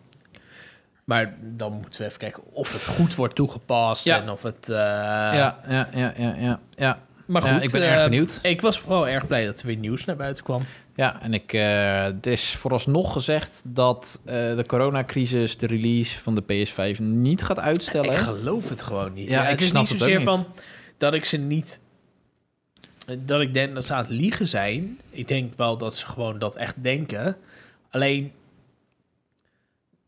Maar 1.03 1.35
dan 1.41 1.71
moeten 1.73 1.99
we 2.01 2.07
even 2.07 2.19
kijken 2.19 2.43
of 2.53 2.73
het 2.73 2.85
goed 2.95 3.15
wordt 3.15 3.35
toegepast 3.35 4.03
Ja. 4.03 4.21
en 4.21 4.29
of 4.29 4.41
het... 4.43 4.69
eh, 4.69 4.75
ja, 4.75 5.59
ja, 5.69 5.89
ja, 5.95 6.13
ja, 6.17 6.35
ja. 6.39 6.59
ja. 6.75 6.99
Maar 7.25 7.41
goed, 7.41 7.51
Ja, 7.51 7.61
ik 7.61 7.71
ben 7.71 7.81
eh, 7.81 7.91
erg 7.93 8.03
benieuwd. 8.03 8.39
Ik 8.41 8.61
was 8.61 8.79
vooral 8.79 9.07
erg 9.07 9.27
blij 9.27 9.45
dat 9.45 9.59
er 9.59 9.65
weer 9.67 9.75
nieuws 9.75 10.05
naar 10.05 10.15
buiten 10.15 10.43
kwam. 10.43 10.61
Ja, 10.95 11.21
en 11.21 11.33
ik, 11.33 11.53
eh 11.53 12.05
er 12.05 12.27
is 12.27 12.55
vooralsnog 12.55 13.13
gezegd 13.13 13.61
dat 13.65 14.19
eh, 14.25 14.35
de 14.35 14.63
coronacrisis 14.67 15.57
de 15.57 15.67
release 15.67 16.19
van 16.19 16.35
de 16.35 16.43
PS5 16.43 16.99
niet 16.99 17.43
gaat 17.43 17.59
uitstellen. 17.59 18.11
Ik 18.11 18.17
geloof 18.17 18.69
het 18.69 18.81
gewoon 18.81 19.13
niet. 19.13 19.29
Ja, 19.29 19.35
Ja, 19.35 19.43
ik 19.43 19.49
het 19.49 19.61
is 19.61 19.67
snap 19.67 19.81
niet 19.89 19.99
zozeer 19.99 20.17
niet. 20.17 20.27
van 20.27 20.45
dat 20.97 21.13
ik 21.13 21.25
ze 21.25 21.37
niet... 21.37 21.79
Dat 23.19 23.41
ik 23.41 23.53
denk 23.53 23.73
dat 23.73 23.85
ze 23.85 23.93
aan 23.93 24.03
het 24.03 24.13
liegen 24.13 24.47
zijn. 24.47 24.99
Ik 25.09 25.27
denk 25.27 25.53
wel 25.57 25.77
dat 25.77 25.95
ze 25.95 26.05
gewoon 26.05 26.39
dat 26.39 26.55
echt 26.55 26.83
denken. 26.83 27.37
Alleen... 27.89 28.31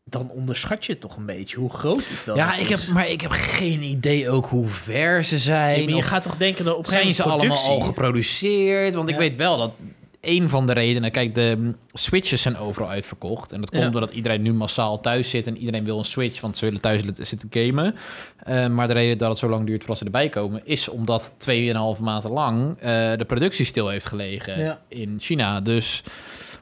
Dan 0.08 0.30
onderschat 0.30 0.84
je 0.84 0.98
toch 0.98 1.16
een 1.16 1.26
beetje 1.26 1.56
hoe 1.56 1.70
groot 1.70 2.08
het 2.08 2.24
wel 2.24 2.36
Ja, 2.36 2.56
ik 2.56 2.68
is. 2.68 2.80
heb, 2.84 2.94
maar 2.94 3.08
ik 3.08 3.20
heb 3.20 3.30
geen 3.30 3.82
idee 3.82 4.30
ook 4.30 4.46
hoe 4.46 4.66
ver 4.66 5.24
ze 5.24 5.38
zijn. 5.38 5.84
Maar 5.84 5.94
je 5.96 6.02
gaat 6.02 6.22
toch 6.22 6.36
denken 6.36 6.64
dat 6.64 6.76
op 6.76 6.86
een 6.86 6.92
zijn 6.92 7.14
ze 7.14 7.22
allemaal 7.22 7.56
al 7.58 7.80
geproduceerd? 7.80 8.94
Want 8.94 9.08
ik 9.08 9.16
weet 9.16 9.36
wel 9.36 9.58
dat 9.58 9.72
één 10.20 10.48
van 10.48 10.66
de 10.66 10.72
redenen. 10.72 11.10
Kijk, 11.10 11.34
de 11.34 11.72
Switches 11.92 12.42
zijn 12.42 12.56
overal 12.56 12.88
uitverkocht. 12.88 13.52
En 13.52 13.60
dat 13.60 13.70
komt 13.70 13.82
Ja. 13.82 13.88
doordat 13.90 14.10
iedereen 14.10 14.42
nu 14.42 14.52
massaal 14.52 15.00
thuis 15.00 15.30
zit 15.30 15.46
en 15.46 15.56
iedereen 15.58 15.84
wil 15.84 15.98
een 15.98 16.04
Switch, 16.04 16.40
want 16.40 16.56
ze 16.58 16.64
willen 16.64 16.80
thuis 16.80 17.02
zitten 17.18 17.48
gamen. 17.50 17.94
Eh, 18.38 18.66
maar 18.66 18.86
de 18.86 18.92
reden 18.92 19.18
dat 19.18 19.28
het 19.28 19.38
zo 19.38 19.48
lang 19.48 19.66
duurt 19.66 19.78
voordat 19.78 19.98
ze 19.98 20.04
erbij 20.04 20.28
komen, 20.28 20.60
is 20.64 20.88
omdat 20.88 21.34
2,5 21.38 22.00
maanden 22.00 22.30
lang 22.30 22.76
eh, 22.78 22.84
de 23.16 23.24
productie 23.26 23.64
stil 23.64 23.88
heeft 23.88 24.06
gelegen 24.06 24.78
in 24.88 25.16
China. 25.18 25.60
Dus 25.60 26.02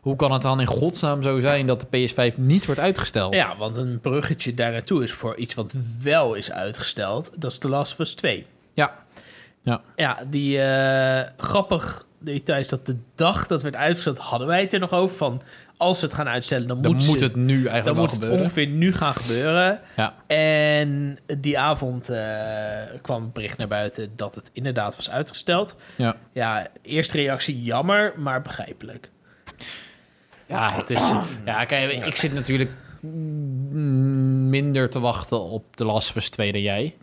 hoe 0.05 0.17
kan 0.17 0.33
het 0.33 0.43
dan 0.43 0.61
in 0.61 0.67
godsnaam 0.67 1.23
zo 1.23 1.41
zijn 1.41 1.67
dat 1.67 1.87
de 1.91 2.09
PS5 2.09 2.35
niet 2.37 2.67
wordt 2.67 2.81
uitgesteld? 2.81 3.35
Ja, 3.35 3.57
want 3.57 3.77
een 3.77 4.01
bruggetje 4.01 4.55
daar 4.55 4.73
naartoe 4.73 5.03
is 5.03 5.13
voor 5.13 5.37
iets 5.37 5.55
wat 5.55 5.75
wel 6.03 6.35
is 6.35 6.53
uitgesteld. 6.53 7.31
Dat 7.37 7.51
is 7.51 7.59
The 7.59 7.69
Last 7.69 7.93
of 7.93 7.99
Us 7.99 8.15
2. 8.15 8.47
Ja. 8.73 8.95
Ja. 9.63 9.81
Ja, 9.97 10.19
die 10.31 10.61
eh, 10.61 11.31
grappig 11.37 12.07
detail 12.19 12.61
is 12.61 12.69
dat 12.69 12.87
de 12.87 12.97
dag 13.15 13.47
dat 13.47 13.63
werd 13.63 13.77
uitgesteld, 13.77 14.19
hadden 14.19 14.49
wij 14.49 14.61
het 14.61 14.73
er 14.73 14.79
nog 14.81 14.93
over 14.93 15.17
van... 15.17 15.43
als 15.77 15.99
ze 15.99 16.05
het 16.05 16.15
gaan 16.15 16.29
uitstellen, 16.29 16.69
dan, 16.69 16.83
Dan 16.83 16.95
moet, 17.07 17.21
het 17.21 17.37
nu 17.37 17.55
eigenlijk 17.55 17.85
dan 17.85 17.95
moet 17.97 18.05
het 18.05 18.15
gebeuren. 18.15 18.41
ongeveer 18.41 18.67
nu 18.67 18.93
gaan 18.93 19.15
gebeuren. 19.15 19.81
Ja. 19.97 20.15
En 20.27 21.19
die 21.39 21.59
avond 21.59 22.09
eh, 22.09 22.27
kwam 23.03 23.31
bericht 23.33 23.59
naar 23.59 23.69
buiten 23.69 24.13
dat 24.17 24.35
het 24.35 24.51
inderdaad 24.53 24.97
was 24.97 25.11
uitgesteld. 25.11 25.77
Ja. 25.97 26.17
Ja, 26.33 26.67
eerste 26.83 27.17
reactie 27.17 27.63
jammer, 27.63 28.13
maar 28.17 28.43
begrijpelijk. 28.43 29.11
Ja, 30.47 30.73
het 30.73 30.91
is. 30.91 31.13
Ja, 31.45 31.65
kijk, 31.65 32.07
ik 32.07 32.17
zit 32.17 32.35
natuurlijk 32.35 32.71
minder 34.51 34.91
te 34.91 35.01
wachten 35.01 35.41
op 35.41 35.77
The 35.77 35.85
Last 35.85 36.09
of 36.11 36.17
Us 36.17 36.29
2 36.29 36.53
dan 36.53 36.61
jij. 36.61 36.95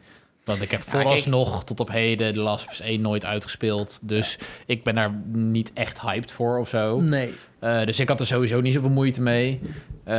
Want 0.43 0.61
ik 0.61 0.71
heb 0.71 0.81
Ja, 0.85 0.91
vooralsnog 0.91 1.63
tot 1.63 1.79
op 1.79 1.91
heden 1.91 2.33
The 2.33 2.39
Last 2.39 2.65
of 2.65 2.71
Us 2.71 2.79
1 2.79 3.01
nooit 3.01 3.25
uitgespeeld. 3.25 3.99
Dus 4.01 4.37
ik 4.65 4.83
ben 4.83 4.95
daar 4.95 5.21
niet 5.31 5.71
echt 5.73 6.01
hyped 6.01 6.31
voor 6.31 6.59
of 6.59 6.69
zo. 6.69 7.01
Nee. 7.01 7.33
Eh, 7.59 7.85
dus 7.85 7.99
ik 7.99 8.07
had 8.07 8.19
er 8.19 8.27
sowieso 8.27 8.61
niet 8.61 8.73
zoveel 8.73 8.89
moeite 8.89 9.21
mee. 9.21 9.59
Eh, 10.03 10.15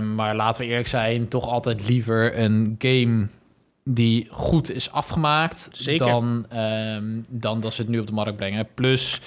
maar 0.00 0.36
laten 0.36 0.62
we 0.62 0.68
eerlijk 0.68 0.88
zijn, 0.88 1.28
toch 1.28 1.48
altijd 1.48 1.88
liever 1.88 2.38
een 2.38 2.74
game 2.78 3.26
die 3.84 4.26
goed 4.30 4.74
is 4.74 4.90
afgemaakt 4.90 5.68
Zeker. 5.70 6.06
Dan, 6.06 6.46
ehm, 6.48 7.04
dan 7.28 7.60
dat 7.60 7.74
ze 7.74 7.80
het 7.80 7.90
nu 7.90 7.98
op 7.98 8.06
de 8.06 8.12
markt 8.12 8.36
brengen. 8.36 8.68
Plus, 8.74 9.20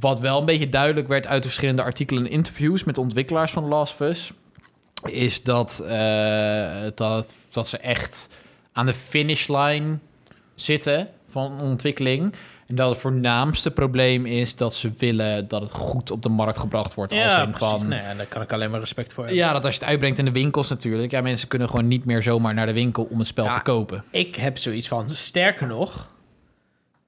wat 0.00 0.20
wel 0.20 0.38
een 0.38 0.44
beetje 0.46 0.68
duidelijk 0.68 1.08
werd 1.08 1.26
uit 1.26 1.42
de 1.42 1.48
verschillende 1.48 1.82
artikelen 1.82 2.24
en 2.24 2.30
interviews 2.30 2.84
met 2.84 2.98
ontwikkelaars 2.98 3.52
van 3.52 3.64
Last 3.64 3.92
of 3.92 4.00
Us, 4.00 4.32
is 5.04 5.42
dat, 5.42 5.82
eh, 5.88 6.72
dat, 6.94 7.34
dat 7.50 7.68
ze 7.68 7.78
echt 7.78 8.28
aan 8.72 8.86
de 8.86 8.94
finishlijn 8.94 10.00
zitten 10.54 11.08
van 11.30 11.60
ontwikkeling. 11.60 12.32
En 12.66 12.74
dat 12.74 12.88
het 12.90 12.98
voornaamste 12.98 13.70
probleem 13.70 14.26
is 14.26 14.56
dat 14.56 14.74
ze 14.74 14.90
willen 14.98 15.48
dat 15.48 15.60
het 15.62 15.70
goed 15.70 16.10
op 16.10 16.22
de 16.22 16.28
markt 16.28 16.58
gebracht 16.58 16.94
wordt. 16.94 17.12
als 17.12 17.20
Ja, 17.20 17.42
in 17.42 17.50
precies. 17.50 17.68
van, 17.78 17.88
Nee, 17.88 17.98
en 17.98 18.16
daar 18.16 18.26
kan 18.26 18.42
ik 18.42 18.52
alleen 18.52 18.70
maar 18.70 18.80
respect 18.80 19.12
voor 19.12 19.24
hebben. 19.24 19.42
ja, 19.42 19.52
dat 19.52 19.64
als 19.64 19.74
je 19.74 19.80
het 19.80 19.88
uitbrengt 19.88 20.18
in 20.18 20.24
de 20.24 20.30
winkels 20.30 20.68
natuurlijk. 20.68 21.10
Ja, 21.10 21.20
mensen 21.20 21.48
kunnen 21.48 21.68
gewoon 21.68 21.88
niet 21.88 22.04
meer 22.04 22.22
zomaar 22.22 22.54
naar 22.54 22.66
de 22.66 22.72
winkel 22.72 23.04
om 23.10 23.20
een 23.20 23.26
spel 23.26 23.44
Ja. 23.44 23.54
te 23.54 23.60
kopen. 23.60 24.04
Ik 24.10 24.34
heb 24.36 24.58
zoiets 24.58 24.88
van, 24.88 25.10
sterker 25.10 25.66
nog, 25.66 26.10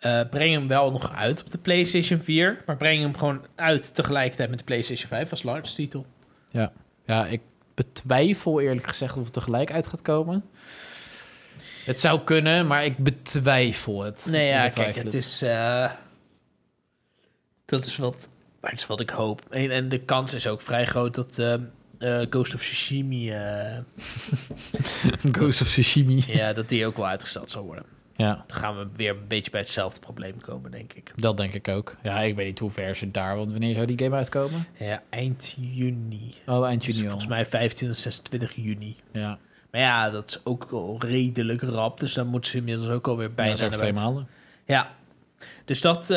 eh, 0.04 0.20
breng 0.30 0.52
hem 0.52 0.68
wel 0.68 0.90
nog 0.90 1.12
uit 1.12 1.40
op 1.42 1.50
de 1.50 1.58
PlayStation 1.58 2.20
4, 2.20 2.62
maar 2.66 2.76
breng 2.76 3.02
hem 3.02 3.16
gewoon 3.16 3.46
uit 3.54 3.94
tegelijkertijd 3.94 4.48
met 4.50 4.58
de 4.58 4.64
PlayStation 4.64 5.08
5 5.08 5.30
als 5.30 5.42
launch 5.42 5.66
titel. 5.68 6.06
Ja, 7.06 7.26
ik 7.26 7.40
betwijfel 7.74 8.60
eerlijk 8.60 8.86
gezegd 8.86 9.16
of 9.16 9.24
het 9.24 9.32
tegelijk 9.32 9.72
uit 9.72 9.86
gaat 9.86 10.02
komen. 10.02 10.44
Het 11.84 12.00
zou 12.00 12.20
kunnen, 12.20 12.66
maar 12.66 12.84
ik 12.84 12.98
betwijfel 12.98 14.02
het. 14.02 14.26
Nee, 14.30 14.48
ja, 14.48 14.68
kijk, 14.68 14.94
het 14.94 15.14
is. 15.14 15.42
eh, 15.42 15.90
dat 17.64 17.86
is 17.86 17.96
wat, 17.96 18.28
maar 18.60 18.70
het 18.70 18.80
is 18.80 18.86
wat 18.86 19.00
ik 19.00 19.10
hoop. 19.10 19.40
En, 19.50 19.70
en 19.70 19.88
de 19.88 19.98
kans 20.00 20.34
is 20.34 20.46
ook 20.46 20.60
vrij 20.60 20.84
groot 20.86 21.14
dat 21.14 21.38
eh, 21.38 22.20
Ghost 22.30 22.54
of 22.54 22.60
Tsushima, 22.60 23.84
Ghost 25.32 25.60
of 25.60 25.68
Tsushima. 25.68 26.22
ja, 26.26 26.52
dat 26.52 26.68
die 26.68 26.86
ook 26.86 26.96
wel 26.96 27.06
uitgesteld 27.06 27.50
zal 27.50 27.64
worden. 27.64 27.84
Ja, 28.16 28.44
Dan 28.46 28.56
gaan 28.56 28.78
we 28.78 28.86
weer 28.96 29.10
een 29.10 29.26
beetje 29.28 29.50
bij 29.50 29.60
hetzelfde 29.60 30.00
probleem 30.00 30.40
komen, 30.40 30.70
denk 30.70 30.92
ik. 30.92 31.12
dat 31.16 31.36
denk 31.36 31.52
ik 31.54 31.68
ook. 31.68 31.96
Ja, 32.02 32.20
ik 32.20 32.34
weet 32.34 32.46
niet 32.46 32.58
hoe 32.58 32.70
ver 32.70 32.96
ze 32.96 33.10
daar, 33.10 33.36
want 33.36 33.50
wanneer 33.50 33.74
zou 33.74 33.86
die 33.86 33.98
game 33.98 34.16
uitkomen? 34.16 34.66
Ja, 34.78 35.02
eind 35.10 35.54
juni. 35.60 36.34
Oh, 36.46 36.66
eind 36.66 36.84
Dus 36.84 36.94
juni 36.94 37.02
al. 37.02 37.10
volgens 37.10 37.30
mij 37.30 37.46
25, 37.46 37.98
26 37.98 38.54
juni. 38.54 38.96
Ja, 39.12 39.38
Maar 39.70 39.80
ja, 39.80 40.10
dat 40.10 40.28
is 40.28 40.40
ook 40.44 40.66
wel 40.70 40.96
redelijk 41.00 41.62
rap. 41.62 42.00
Dus 42.00 42.14
dan 42.14 42.26
moeten 42.26 42.50
ze 42.50 42.56
inmiddels 42.56 42.88
ook 42.88 43.08
alweer 43.08 43.34
bij 43.34 43.46
bijna 43.46 43.64
over 43.66 43.78
twee 43.78 43.92
maanden. 43.92 44.28
Ja. 44.66 44.90
Dus 45.64 45.80
dat, 45.80 46.10
eh, 46.10 46.16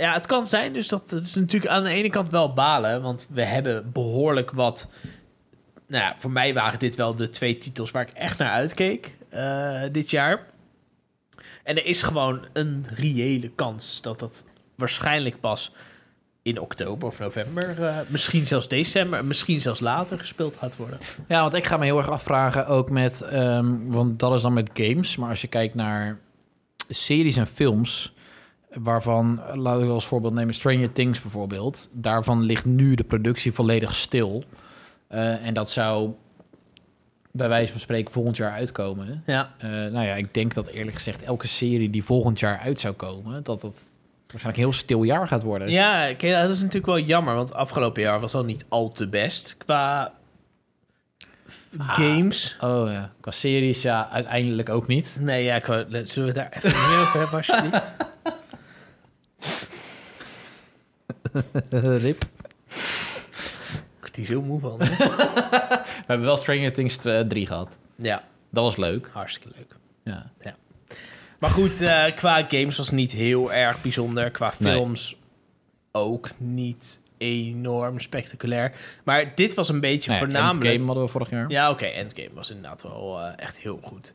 ja, 0.00 0.12
het 0.12 0.26
kan 0.26 0.46
zijn. 0.46 0.72
Dus 0.72 0.88
dat, 0.88 1.10
dat 1.10 1.22
is 1.22 1.34
natuurlijk 1.34 1.72
aan 1.72 1.82
de 1.82 1.90
ene 1.90 2.10
kant 2.10 2.30
wel 2.30 2.52
balen. 2.52 3.02
Want 3.02 3.28
we 3.32 3.42
hebben 3.42 3.92
behoorlijk 3.92 4.50
wat. 4.50 4.88
Nou 5.86 6.02
ja, 6.04 6.14
voor 6.18 6.30
mij 6.30 6.54
waren 6.54 6.78
dit 6.78 6.96
wel 6.96 7.14
de 7.14 7.30
twee 7.30 7.58
titels 7.58 7.90
waar 7.90 8.02
ik 8.02 8.10
echt 8.14 8.38
naar 8.38 8.50
uitkeek 8.50 9.16
eh, 9.28 9.82
dit 9.92 10.10
jaar. 10.10 10.46
En 11.62 11.76
er 11.76 11.86
is 11.86 12.02
gewoon 12.02 12.46
een 12.52 12.86
reële 12.94 13.48
kans 13.48 14.02
dat 14.02 14.18
dat 14.18 14.44
waarschijnlijk 14.74 15.40
pas 15.40 15.72
in 16.44 16.60
oktober 16.60 17.08
of 17.08 17.18
november, 17.18 17.84
eh, 17.84 17.96
misschien 18.08 18.46
zelfs 18.46 18.68
december, 18.68 19.24
misschien 19.24 19.60
zelfs 19.60 19.80
later 19.80 20.18
gespeeld 20.18 20.56
gaat 20.56 20.76
worden. 20.76 20.98
Ja, 21.28 21.40
want 21.40 21.54
ik 21.54 21.64
ga 21.64 21.76
me 21.76 21.84
heel 21.84 21.98
erg 21.98 22.10
afvragen 22.10 22.66
ook 22.66 22.90
met... 22.90 23.20
ehm, 23.20 23.86
want 23.86 24.18
dat 24.18 24.34
is 24.34 24.42
dan 24.42 24.52
met 24.52 24.70
games. 24.74 25.16
Maar 25.16 25.28
als 25.28 25.40
je 25.40 25.46
kijkt 25.46 25.74
naar 25.74 26.18
series 26.88 27.36
en 27.36 27.46
films... 27.46 28.14
waarvan, 28.72 29.40
laat 29.54 29.82
ik 29.82 29.88
als 29.88 30.06
voorbeeld 30.06 30.34
nemen, 30.34 30.54
Stranger 30.54 30.92
Things 30.92 31.22
bijvoorbeeld... 31.22 31.88
daarvan 31.92 32.42
ligt 32.42 32.64
nu 32.64 32.94
de 32.94 33.04
productie 33.04 33.52
volledig 33.52 33.94
stil. 33.94 34.44
Eh, 35.08 35.46
en 35.46 35.54
dat 35.54 35.70
zou 35.70 36.10
bij 37.36 37.48
wijze 37.48 37.72
van 37.72 37.80
spreken 37.80 38.12
volgend 38.12 38.36
jaar 38.36 38.52
uitkomen. 38.52 39.22
Ja, 39.26 39.54
Eh, 39.58 39.70
nou 39.70 40.06
ja, 40.06 40.14
ik 40.14 40.34
denk 40.34 40.54
dat 40.54 40.66
eerlijk 40.68 40.96
gezegd 40.96 41.22
elke 41.22 41.46
serie 41.46 41.90
die 41.90 42.04
volgend 42.04 42.40
jaar 42.40 42.58
uit 42.58 42.80
zou 42.80 42.94
komen... 42.94 43.42
dat 43.42 43.62
het 43.62 43.76
waarschijnlijk 44.26 44.56
een 44.56 44.70
heel 44.70 44.72
stil 44.72 45.02
jaar 45.02 45.28
gaat 45.28 45.42
worden. 45.42 45.70
Ja, 45.70 46.06
dat 46.18 46.50
is 46.50 46.58
natuurlijk 46.58 46.86
wel 46.86 46.98
jammer, 46.98 47.34
want 47.34 47.52
afgelopen 47.54 48.02
jaar 48.02 48.20
was 48.20 48.34
al 48.34 48.44
niet 48.44 48.64
al 48.68 48.92
te 48.92 49.08
best 49.08 49.56
qua 49.56 50.12
games. 51.78 52.56
Oh 52.60 52.90
ja, 52.90 53.12
qua 53.20 53.30
series 53.30 53.82
ja, 53.82 54.08
uiteindelijk 54.10 54.68
ook 54.68 54.86
niet. 54.86 55.16
Nee, 55.18 55.44
ja, 55.44 55.58
qua, 55.58 55.84
zullen 56.04 56.28
we 56.28 56.34
daar 56.34 56.52
even 56.52 56.70
meer 56.70 57.00
over 57.00 57.20
hebben, 57.20 57.38
alsjeblieft? 57.46 57.96
Rip. 62.02 62.24
Word 64.14 64.28
hier 64.28 64.36
zo 64.36 64.42
moe 64.42 64.60
van. 64.60 64.80
hè? 64.82 64.96
We 66.06 66.10
hebben 66.12 66.26
wel 66.26 66.36
Stranger 66.36 66.72
Things 66.72 66.96
3 67.28 67.46
gehad. 67.46 67.76
ja, 67.96 68.22
Dat 68.50 68.64
was 68.64 68.76
leuk. 68.76 69.10
hartstikke 69.12 69.48
leuk. 69.56 69.76
Ja. 70.04 70.30
Maar 71.38 71.50
goed, 71.50 71.80
eh, 71.80 72.04
qua 72.16 72.44
games 72.48 72.76
was 72.76 72.86
het 72.86 72.94
niet 72.94 73.12
heel 73.12 73.52
erg 73.52 73.82
bijzonder. 73.82 74.30
Qua 74.30 74.52
Nee. 74.58 74.72
films 74.72 75.16
ook 75.92 76.30
niet 76.36 77.00
enorm 77.18 78.00
spectaculair. 78.00 78.72
Maar 79.04 79.34
dit 79.34 79.54
was 79.54 79.68
een 79.68 79.80
beetje 79.80 80.12
ja, 80.12 80.18
voornamelijk... 80.18 80.64
Endgame 80.64 80.86
hadden 80.86 81.04
we 81.04 81.10
vorig 81.10 81.30
jaar. 81.30 81.50
Ja, 81.50 81.70
oké, 81.70 81.84
Endgame 81.84 82.30
was 82.34 82.50
inderdaad 82.50 82.82
wel 82.82 83.20
eh, 83.20 83.32
echt 83.36 83.58
heel 83.58 83.80
goed. 83.82 84.14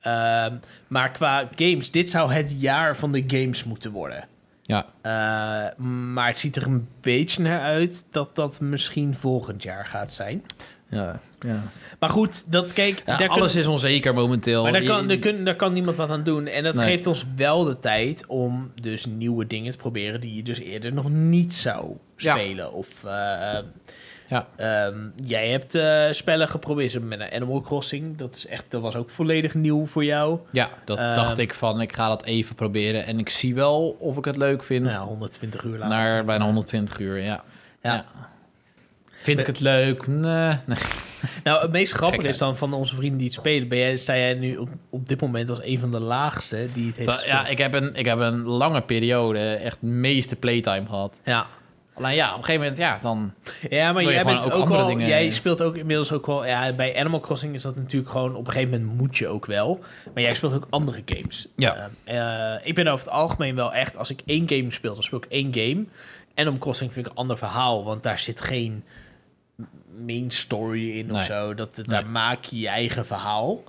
Ehm, 0.00 0.56
maar 0.86 1.10
qua 1.10 1.48
games, 1.54 1.90
dit 1.90 2.10
zou 2.10 2.32
het 2.32 2.54
jaar 2.60 2.96
van 2.96 3.12
de 3.12 3.24
games 3.26 3.64
moeten 3.64 3.90
worden. 3.92 4.28
Ja. 4.66 4.86
Eh, 5.00 5.78
maar 6.12 6.26
het 6.26 6.38
ziet 6.38 6.56
er 6.56 6.66
een 6.66 6.88
beetje 7.00 7.42
naar 7.42 7.60
uit 7.60 8.04
dat 8.10 8.34
dat 8.34 8.60
misschien 8.60 9.14
volgend 9.16 9.62
jaar 9.62 9.86
gaat 9.86 10.12
zijn. 10.12 10.42
Ja. 10.90 11.20
ja. 11.40 11.62
Maar 11.98 12.10
goed, 12.10 12.52
dat 12.52 12.72
kijk, 12.72 13.02
daar 13.06 13.28
alles 13.28 13.54
is 13.56 13.66
onzeker 13.66 14.14
momenteel. 14.14 14.62
maar 14.62 14.72
daar 14.72 14.82
kan, 14.82 15.08
daar, 15.08 15.16
kun- 15.18 15.44
daar 15.44 15.56
kan 15.56 15.72
niemand 15.72 15.96
wat 15.96 16.10
aan 16.10 16.22
doen. 16.22 16.46
En 16.46 16.62
dat 16.62 16.74
Nee. 16.74 16.84
geeft 16.86 17.06
ons 17.06 17.24
wel 17.36 17.64
de 17.64 17.78
tijd 17.78 18.26
om 18.26 18.70
dus 18.80 19.06
nieuwe 19.06 19.46
dingen 19.46 19.72
te 19.72 19.78
proberen 19.78 20.20
die 20.20 20.34
je 20.34 20.42
dus 20.42 20.58
eerder 20.58 20.92
nog 20.92 21.10
niet 21.10 21.54
zou 21.54 21.96
Ja. 22.16 22.32
spelen. 22.34 22.72
Of 22.72 23.04
eh, 23.04 23.58
Ja. 24.28 24.46
ehm, 24.56 24.96
jij 25.24 25.48
hebt 25.50 25.74
eh, 25.74 26.04
spellen 26.10 26.48
geprobeerd 26.48 27.02
met 27.02 27.20
een 27.20 27.32
Animal 27.32 27.60
Crossing. 27.60 28.16
Dat, 28.16 28.34
is 28.34 28.46
echt, 28.46 28.64
dat 28.68 28.82
was 28.82 28.94
ook 28.94 29.10
volledig 29.10 29.54
nieuw 29.54 29.86
voor 29.86 30.04
jou. 30.04 30.38
Ja, 30.52 30.68
dat 30.84 30.98
Ehm, 30.98 31.14
dacht 31.14 31.38
ik 31.38 31.54
van, 31.54 31.80
ik 31.80 31.92
ga 31.92 32.08
dat 32.08 32.24
even 32.24 32.54
proberen. 32.54 33.06
En 33.06 33.18
ik 33.18 33.28
zie 33.28 33.54
wel 33.54 33.96
of 33.98 34.16
ik 34.16 34.24
het 34.24 34.36
leuk 34.36 34.62
vind. 34.62 34.84
Nou, 34.84 35.06
120 35.06 35.62
uur 35.64 35.78
later. 35.78 35.88
naar 35.88 36.24
bijna 36.24 36.44
120 36.44 36.98
uur, 36.98 37.16
ja. 37.18 37.44
Ja. 37.82 37.94
Ja. 37.94 38.04
Vind 39.22 39.40
ik 39.40 39.46
het 39.46 39.60
leuk? 39.60 40.06
Nee. 40.06 40.54
nee. 40.66 40.78
Nou, 41.44 41.62
het 41.62 41.70
meest 41.72 41.92
grappige 41.92 42.28
is 42.28 42.38
dan 42.38 42.56
van 42.56 42.72
onze 42.72 42.94
vrienden 42.94 43.18
die 43.18 43.26
het 43.26 43.36
spelen. 43.36 43.68
Ben 43.68 43.78
jij, 43.78 43.96
sta 43.96 44.16
jij 44.16 44.34
nu 44.34 44.56
op, 44.56 44.68
op 44.90 45.08
dit 45.08 45.20
moment 45.20 45.50
als 45.50 45.62
een 45.62 45.78
van 45.78 45.90
de 45.90 46.00
laagste 46.00 46.68
die 46.72 46.86
het 46.86 46.96
heeft 46.96 47.24
Ja, 47.24 47.46
ik 47.46 47.58
heb, 47.58 47.74
een, 47.74 47.94
ik 47.94 48.04
heb 48.04 48.18
een 48.18 48.42
lange 48.42 48.80
periode 48.82 49.38
echt 49.38 49.82
meeste 49.82 50.36
playtime 50.36 50.86
gehad. 50.86 51.20
ja. 51.24 51.46
Alleen 51.96 52.14
ja, 52.14 52.30
op 52.32 52.38
een 52.38 52.44
gegeven 52.44 52.60
moment, 52.60 52.78
ja, 52.78 52.98
dan... 53.02 53.34
Ja, 53.70 53.92
maar 53.92 54.02
jij 54.02 54.24
bent 54.24 54.52
ook 54.52 54.86
dingen- 54.88 55.08
jij 55.08 55.30
speelt 55.30 55.62
ook 55.62 55.76
inmiddels 55.76 56.12
ook 56.12 56.26
wel, 56.26 56.46
ja, 56.46 56.72
bij 56.72 56.98
Animal 56.98 57.20
Crossing 57.20 57.54
is 57.54 57.62
dat 57.62 57.76
natuurlijk 57.76 58.10
gewoon, 58.10 58.34
op 58.36 58.46
een 58.46 58.52
gegeven 58.52 58.80
moment 58.80 58.98
moet 58.98 59.18
je 59.18 59.28
ook 59.28 59.46
wel, 59.46 59.80
maar 60.14 60.22
jij 60.22 60.34
speelt 60.34 60.52
ook 60.54 60.66
andere 60.70 61.02
games. 61.04 61.48
Ja. 61.56 61.90
Eh, 62.04 62.54
eh, 62.54 62.60
ik 62.64 62.74
ben 62.74 62.86
over 62.86 63.04
het 63.04 63.14
algemeen 63.14 63.54
wel 63.54 63.72
echt, 63.72 63.96
als 63.96 64.10
ik 64.10 64.22
één 64.26 64.48
game 64.48 64.72
speel, 64.72 64.94
dan 64.94 65.02
speel 65.02 65.18
ik 65.18 65.26
één 65.28 65.54
game. 65.54 65.84
Animal 66.34 66.58
Crossing 66.58 66.92
vind 66.92 67.06
ik 67.06 67.12
een 67.12 67.18
ander 67.18 67.38
verhaal, 67.38 67.84
want 67.84 68.02
daar 68.02 68.18
zit 68.18 68.40
geen 68.40 68.84
main 70.06 70.30
story 70.30 70.90
in 70.98 71.12
of 71.12 71.22
zo. 71.24 71.54
Dat, 71.54 71.82
daar 71.86 72.02
Nee. 72.02 72.10
maak 72.12 72.44
je 72.44 72.58
je 72.58 72.68
eigen 72.68 73.06
verhaal. 73.06 73.62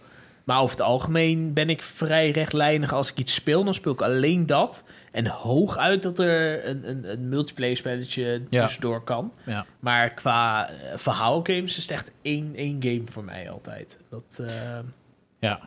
Maar 0.44 0.58
over 0.60 0.72
het 0.78 0.86
algemeen 0.86 1.54
ben 1.54 1.70
ik 1.70 1.82
vrij 1.82 2.32
rechtlijnig. 2.32 2.94
Als 2.94 3.12
ik 3.12 3.18
iets 3.18 3.34
speel, 3.34 3.64
dan 3.64 3.74
speel 3.74 3.92
ik 3.94 4.02
alleen 4.02 4.46
dat. 4.46 4.84
En 5.12 5.28
hooguit 5.28 6.02
dat 6.04 6.20
er 6.20 6.68
een, 6.68 6.90
een, 6.90 7.12
een 7.12 7.30
multiplayer 7.30 7.78
spelletje 7.78 8.42
Ja. 8.50 8.62
tussendoor 8.64 9.04
kan. 9.04 9.32
Ja. 9.46 9.66
Maar 9.80 10.10
qua 10.14 10.70
eh, 10.70 10.98
verhaalgames 10.98 11.78
is 11.78 11.84
het 11.84 11.92
echt 11.92 12.12
één, 12.22 12.52
één 12.56 12.78
game 12.84 13.02
voor 13.06 13.24
mij 13.24 13.50
altijd. 13.50 13.98
Dat, 14.10 14.40
eh, 14.48 14.80
Ja. 15.40 15.60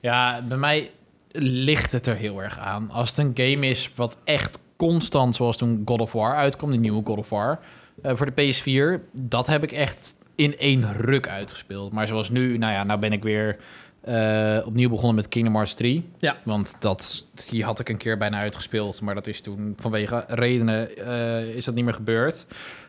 ja, 0.00 0.42
bij 0.42 0.56
mij 0.56 0.90
ligt 1.32 1.92
het 1.92 2.06
er 2.06 2.16
heel 2.16 2.42
erg 2.42 2.58
aan. 2.58 2.90
Als 2.90 3.08
het 3.08 3.18
een 3.18 3.32
game 3.34 3.66
is 3.68 3.90
wat 3.94 4.16
echt 4.24 4.58
constant, 4.76 5.36
zoals 5.36 5.56
toen 5.56 5.82
God 5.84 6.00
of 6.00 6.12
War 6.12 6.36
uitkwam, 6.36 6.70
die 6.70 6.80
nieuwe 6.80 7.02
God 7.04 7.18
of 7.18 7.28
War, 7.28 7.58
eh, 8.02 8.16
voor 8.16 8.26
de 8.34 8.42
PS4, 8.42 9.00
dat 9.12 9.46
heb 9.46 9.62
ik 9.62 9.72
echt 9.72 10.14
in 10.34 10.58
één 10.58 10.92
ruk 10.92 11.28
uitgespeeld. 11.28 11.92
Maar 11.92 12.06
zoals 12.06 12.30
nu, 12.30 12.58
nou 12.58 12.72
ja, 12.72 12.84
nou 12.84 13.00
ben 13.00 13.12
ik 13.12 13.22
weer 13.22 13.56
eh, 14.00 14.58
opnieuw 14.64 14.88
begonnen 14.88 15.14
met 15.14 15.28
Kingdom 15.28 15.54
Hearts 15.54 15.74
3. 15.74 16.08
Ja. 16.18 16.36
Want 16.44 16.76
dat, 16.78 17.26
die 17.50 17.64
had 17.64 17.80
ik 17.80 17.88
een 17.88 17.96
keer 17.96 18.18
bijna 18.18 18.38
uitgespeeld, 18.38 19.00
maar 19.00 19.14
dat 19.14 19.26
is 19.26 19.40
toen 19.40 19.74
vanwege 19.76 20.24
redenen 20.28 20.96
eh, 20.96 21.54
is 21.56 21.64
dat 21.64 21.74
niet 21.74 21.84
meer 21.84 21.94
gebeurd. 21.94 22.46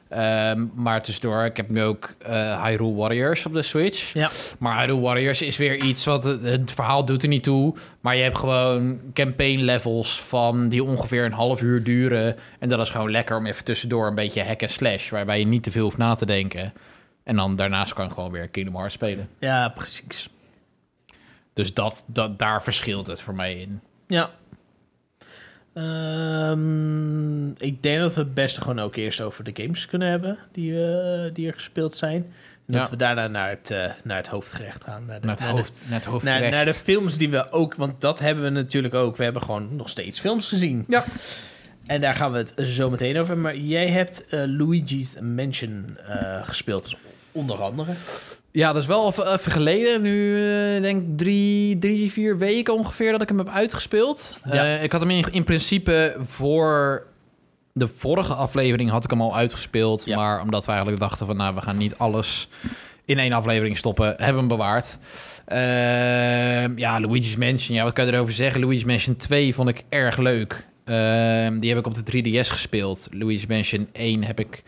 Ehm, 0.10 0.66
maar 0.74 1.02
tussendoor, 1.02 1.44
ik 1.44 1.58
heb 1.58 1.70
nu 1.72 1.84
ook 1.84 2.16
eh 2.20 2.64
Hyrule 2.66 2.94
Warriors 2.94 3.46
op 3.46 3.54
de 3.54 3.62
Switch. 3.62 4.14
ja. 4.14 4.30
Maar 4.60 4.80
Hyrule 4.80 5.02
Warriors 5.02 5.42
is 5.42 5.58
weer 5.58 5.84
iets 5.84 6.06
wat... 6.06 6.24
Het, 6.24 6.44
het 6.44 6.72
verhaal 6.72 7.06
doet 7.06 7.24
er 7.24 7.30
niet 7.30 7.44
toe. 7.44 7.74
Maar 8.02 8.16
je 8.16 8.24
hebt 8.24 8.38
gewoon 8.38 9.00
campaign 9.14 9.60
levels 9.60 10.22
van 10.22 10.70
die 10.70 10.84
ongeveer 10.84 11.26
een 11.26 11.32
half 11.32 11.62
uur 11.62 11.84
duren. 11.84 12.36
En 12.60 12.70
dat 12.70 12.80
is 12.80 12.90
gewoon 12.90 13.12
lekker 13.12 13.38
om 13.38 13.46
even 13.46 13.64
tussendoor 13.64 14.08
een 14.08 14.16
beetje 14.16 14.44
hack 14.44 14.62
en 14.62 14.70
slash. 14.70 15.10
Waarbij 15.10 15.40
je 15.40 15.46
niet 15.48 15.64
te 15.64 15.72
veel 15.72 15.84
hoeft 15.84 15.98
na 15.98 16.16
te 16.16 16.26
denken. 16.26 16.74
En 17.24 17.36
dan 17.36 17.56
daarnaast 17.56 17.94
kan 17.94 18.06
je 18.06 18.12
gewoon 18.12 18.32
weer 18.32 18.48
Kingdom 18.48 18.76
Hearts 18.76 18.94
spelen. 18.94 19.30
ja, 19.40 19.70
precies. 19.70 20.30
Dus 21.54 21.74
dat, 21.74 22.04
dat, 22.08 22.40
daar 22.40 22.64
verschilt 22.64 23.08
het 23.08 23.22
voor 23.22 23.36
mij 23.36 23.56
in. 23.60 23.82
Ja. 24.08 24.30
Ehm, 25.74 27.50
ik 27.50 27.84
denk 27.84 28.00
dat 28.00 28.14
we 28.14 28.20
het 28.22 28.34
beste 28.34 28.62
gewoon 28.62 28.80
ook 28.80 28.96
eerst 28.96 29.22
over 29.22 29.44
de 29.44 29.64
games 29.64 29.86
kunnen 29.86 30.10
hebben 30.10 30.38
die, 30.52 30.86
eh, 30.86 31.34
die 31.34 31.48
er 31.48 31.54
gespeeld 31.54 31.98
zijn. 31.98 32.34
En 32.68 32.78
dat 32.78 32.90
we 32.90 32.96
daarna 32.96 33.28
naar 33.28 33.50
het, 33.50 33.72
eh, 33.72 33.92
naar 34.04 34.18
het 34.18 34.28
hoofdgerecht 34.28 34.84
gaan. 34.84 35.06
Naar 35.06 35.20
de, 35.22 35.26
Naar 35.28 35.36
het, 35.36 35.44
naar 35.46 35.54
de- 35.54 35.58
hoofd, 35.60 35.82
naar 35.86 35.94
het 36.00 36.06
hoofdgerecht. 36.06 36.52
naar 36.52 36.66
de 36.66 36.74
films 36.74 37.18
die 37.18 37.30
we 37.30 37.52
ook, 37.52 37.76
want 37.76 38.02
dat 38.02 38.20
hebben 38.20 38.44
we 38.44 38.50
natuurlijk 38.50 38.94
ook. 38.94 39.18
We 39.18 39.24
hebben 39.24 39.42
gewoon 39.42 39.76
nog 39.76 39.90
steeds 39.90 40.20
films 40.20 40.48
gezien. 40.48 40.86
Ja. 40.88 41.04
En 41.86 42.02
daar 42.02 42.16
gaan 42.16 42.32
we 42.32 42.38
het 42.38 42.54
zo 42.58 42.90
meteen 42.90 43.20
over. 43.20 43.38
Maar 43.38 43.56
jij 43.58 43.88
hebt 43.88 44.26
eh, 44.28 44.44
Luigi's 44.48 45.20
Mansion 45.22 45.98
eh, 46.08 46.44
gespeeld, 46.48 46.84
dus 46.84 46.96
onder 47.32 47.62
andere. 47.62 47.94
Ja, 48.52 48.74
dat 48.74 48.82
is 48.82 48.88
wel 48.88 49.08
even, 49.08 49.52
geleden. 49.52 50.02
Nu 50.02 50.36
eh, 50.36 50.82
denk 50.82 51.02
ik 51.02 51.18
drie, 51.18 51.80
drie, 51.80 52.12
vier 52.12 52.38
weken 52.38 52.74
ongeveer 52.74 53.12
dat 53.12 53.22
ik 53.22 53.28
hem 53.28 53.38
heb 53.38 53.50
uitgespeeld. 53.50 54.38
Ja. 54.46 54.64
Eh, 54.64 54.84
ik 54.84 54.92
had 54.92 55.02
hem 55.02 55.10
in, 55.10 55.26
in 55.32 55.44
principe 55.44 56.16
voor 56.26 57.06
de 57.74 57.88
vorige 57.88 58.34
aflevering 58.34 58.90
had 58.90 59.04
ik 59.04 59.10
hem 59.10 59.22
al 59.22 59.36
uitgespeeld. 59.36 60.06
Ja. 60.06 60.16
Maar 60.16 60.42
omdat 60.42 60.66
we 60.66 60.72
eigenlijk 60.72 61.02
dachten 61.02 61.26
van 61.26 61.38
nou, 61.38 61.56
we 61.56 61.62
gaan 61.62 61.78
niet 61.78 61.98
alles 61.98 62.48
in 63.06 63.20
één 63.20 63.32
aflevering 63.32 63.78
stoppen, 63.78 64.06
hebben 64.06 64.34
we 64.34 64.40
hem 64.40 64.48
bewaard. 64.48 64.98
Ehm, 65.46 66.78
ja, 66.78 67.00
Luigi's 67.00 67.36
Mansion. 67.36 67.76
Ja, 67.76 67.84
wat 67.84 67.94
kan 67.94 68.06
je 68.06 68.14
erover 68.14 68.34
zeggen? 68.34 68.62
Luigi's 68.62 68.86
Mansion 68.86 69.16
2 69.16 69.54
vond 69.54 69.70
ik 69.70 69.84
erg 69.90 70.18
leuk. 70.18 70.68
Ehm, 70.86 71.60
die 71.60 71.70
heb 71.70 71.80
ik 71.80 71.86
op 71.86 71.94
de 71.94 72.04
3DS 72.04 72.50
gespeeld. 72.50 73.08
Luigi's 73.12 73.46
Mansion 73.46 73.88
1 73.92 74.24
heb 74.24 74.40
ik 74.40 74.64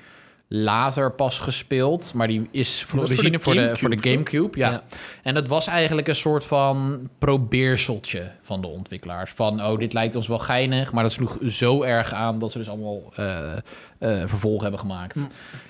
later 0.56 1.12
pas 1.12 1.40
gespeeld. 1.40 2.14
Maar 2.14 2.28
die 2.28 2.48
is 2.52 2.84
voor 2.84 3.08
voor 3.08 3.32
de 3.32 3.40
voor 3.40 3.54
de, 3.54 3.72
voor 3.78 3.90
de 3.90 4.10
Gamecube. 4.10 4.58
Ja. 4.58 4.72
Ja. 4.72 4.84
En 5.24 5.34
dat 5.34 5.48
was 5.48 5.68
eigenlijk 5.68 6.08
een 6.08 6.16
soort 6.16 6.46
van 6.46 7.10
probeerseltje 7.18 8.32
van 8.42 8.62
de 8.62 8.68
ontwikkelaars. 8.68 9.32
Van, 9.32 9.64
oh, 9.64 9.80
dit 9.80 9.94
lijkt 9.94 10.16
ons 10.16 10.28
wel 10.28 10.40
geinig. 10.40 10.92
Maar 10.92 11.04
dat 11.04 11.12
sloeg 11.12 11.38
zo 11.48 11.82
erg 11.82 12.14
aan 12.14 12.40
dat 12.40 12.52
ze 12.52 12.58
dus 12.58 12.70
allemaal 12.70 13.14
eh, 13.16 14.22
vervolg 14.26 14.62
hebben 14.62 14.80
gemaakt. 14.80 15.14
Hm. 15.16 15.22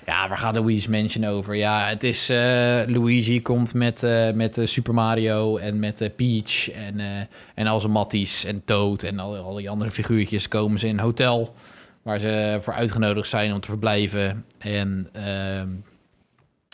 Ja, 0.06 0.28
waar 0.28 0.38
gaat 0.38 0.54
Luigi's 0.54 0.86
Mansion 0.86 1.24
over? 1.24 1.54
Ja, 1.54 1.86
het 1.86 2.04
is... 2.04 2.28
eh, 2.28 2.36
Luigi 2.86 3.42
komt 3.42 3.74
met, 3.74 4.02
met 4.34 4.58
Super 4.62 4.94
Mario 4.94 5.56
en 5.56 5.78
met 5.78 6.10
Peach 6.16 6.70
en, 6.70 7.28
en 7.54 7.66
al 7.66 7.80
zijn 7.80 7.92
matties 7.92 8.44
en 8.44 8.62
Toad 8.64 9.02
en 9.02 9.18
al, 9.18 9.36
al 9.36 9.54
die 9.54 9.70
andere 9.70 9.90
figuurtjes 9.90 10.48
komen 10.48 10.78
ze 10.78 10.86
in 10.86 10.98
een 10.98 11.04
hotel 11.04 11.54
waar 12.04 12.18
ze 12.18 12.58
voor 12.60 12.72
uitgenodigd 12.72 13.28
zijn 13.28 13.52
om 13.52 13.60
te 13.60 13.68
verblijven. 13.68 14.44
En, 14.58 15.08
ehm, 15.12 15.68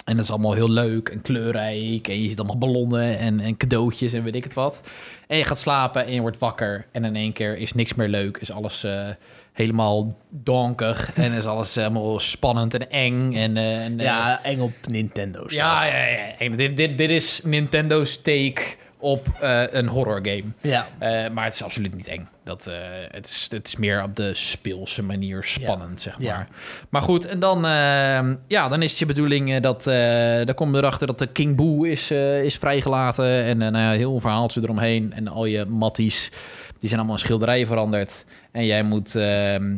en 0.04 0.16
dat 0.16 0.24
is 0.24 0.30
allemaal 0.30 0.52
heel 0.52 0.70
leuk 0.70 1.08
en 1.08 1.22
kleurrijk. 1.22 2.08
En 2.08 2.22
je 2.22 2.28
ziet 2.28 2.38
allemaal 2.38 2.58
ballonnen 2.58 3.18
en, 3.18 3.40
en 3.40 3.56
cadeautjes 3.56 4.12
en 4.12 4.22
weet 4.22 4.34
ik 4.34 4.44
het 4.44 4.54
wat. 4.54 4.82
En 5.26 5.36
je 5.36 5.44
gaat 5.44 5.58
slapen 5.58 6.04
en 6.06 6.12
je 6.12 6.20
wordt 6.20 6.38
wakker. 6.38 6.86
En 6.92 7.04
in 7.04 7.16
één 7.16 7.32
keer 7.32 7.56
is 7.58 7.72
niks 7.72 7.94
meer 7.94 8.08
leuk. 8.08 8.36
Is 8.36 8.52
alles 8.52 8.84
eh, 8.84 9.08
helemaal 9.52 10.18
donkig. 10.28 11.14
en 11.14 11.32
is 11.32 11.46
alles 11.46 11.74
helemaal 11.74 12.20
spannend 12.20 12.74
en 12.74 12.90
eng. 12.90 13.34
En, 13.34 13.56
eh, 13.56 13.84
en, 13.84 13.98
eh, 13.98 14.04
Ja, 14.04 14.42
eng 14.42 14.60
op 14.60 14.72
Nintendo. 14.88 15.44
ja, 15.48 15.84
ja, 15.84 16.06
ja. 16.38 16.56
Dit, 16.56 16.76
dit, 16.76 16.98
dit 16.98 17.10
is 17.10 17.40
Nintendo's 17.44 18.20
take 18.22 18.62
op 19.00 19.28
eh, 19.40 19.62
een 19.70 19.86
horror 19.86 20.20
game. 20.22 20.44
ja. 20.60 20.86
Eh, 20.98 21.30
maar 21.30 21.44
het 21.44 21.54
is 21.54 21.62
absoluut 21.62 21.94
niet 21.94 22.08
eng. 22.08 22.28
Dat, 22.44 22.66
eh, 22.66 22.74
het, 23.10 23.26
is, 23.28 23.46
het 23.50 23.66
is 23.66 23.76
meer 23.76 24.02
op 24.02 24.16
de 24.16 24.34
speelse 24.34 25.02
manier 25.02 25.44
spannend, 25.44 26.00
zeg 26.00 26.18
maar. 26.18 26.26
Ja. 26.26 26.46
Maar 26.88 27.02
goed, 27.02 27.26
en 27.26 27.40
dan, 27.40 27.64
eh, 27.64 28.30
ja, 28.46 28.68
dan 28.68 28.82
is 28.82 28.90
het 28.90 28.98
je 28.98 29.06
bedoeling 29.06 29.60
dat... 29.60 29.84
dan 29.84 30.72
we 30.72 30.78
erachter 30.78 31.06
dat 31.06 31.18
de 31.18 31.26
King 31.26 31.56
Boo 31.56 31.82
is, 31.82 32.10
is 32.10 32.56
vrijgelaten. 32.56 33.44
En 33.44 33.60
een 33.60 33.96
heel 33.96 34.20
verhaaltje 34.20 34.60
eromheen. 34.62 35.12
En 35.12 35.28
al 35.28 35.44
je 35.44 35.64
matties, 35.64 36.30
die 36.78 36.88
zijn 36.88 37.00
allemaal 37.00 37.18
in 37.18 37.24
schilderijen 37.24 37.66
veranderd. 37.66 38.24
En 38.52 38.66
jij 38.66 38.82
moet... 38.82 39.14
ehm, 39.14 39.76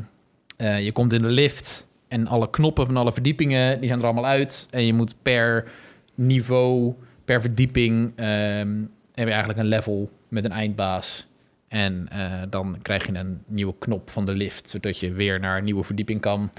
eh, 0.62 0.84
je 0.84 0.92
komt 0.92 1.12
in 1.12 1.22
de 1.22 1.28
lift... 1.28 1.90
En 2.08 2.26
alle 2.26 2.50
knoppen 2.50 2.86
van 2.86 2.96
alle 2.96 3.12
verdiepingen, 3.12 3.78
die 3.78 3.88
zijn 3.88 3.98
er 3.98 4.04
allemaal 4.04 4.26
uit. 4.26 4.66
En 4.70 4.86
je 4.86 4.94
moet 4.94 5.14
per 5.22 5.68
niveau, 6.14 6.94
per 7.24 7.40
verdieping... 7.40 8.12
ehm, 8.16 8.68
heb 9.14 9.26
je 9.26 9.32
eigenlijk 9.32 9.58
een 9.58 9.66
level 9.66 10.10
met 10.28 10.44
een 10.44 10.52
eindbaas. 10.52 11.26
En 11.68 12.08
eh, 12.10 12.42
dan 12.50 12.78
krijg 12.82 13.06
je 13.06 13.14
een 13.14 13.42
nieuwe 13.46 13.74
knop 13.78 14.10
van 14.10 14.24
de 14.24 14.32
lift, 14.32 14.68
zodat 14.68 14.98
je 14.98 15.12
weer 15.12 15.40
naar 15.40 15.58
een 15.58 15.64
nieuwe 15.64 15.84
verdieping 15.84 16.20
kan. 16.20 16.50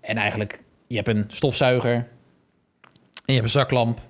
En 0.00 0.16
eigenlijk, 0.16 0.62
je 0.86 0.96
hebt 0.96 1.08
een 1.08 1.24
stofzuiger 1.28 1.94
en 1.94 2.06
je 3.24 3.32
hebt 3.32 3.44
een 3.44 3.60
zaklamp. 3.60 4.00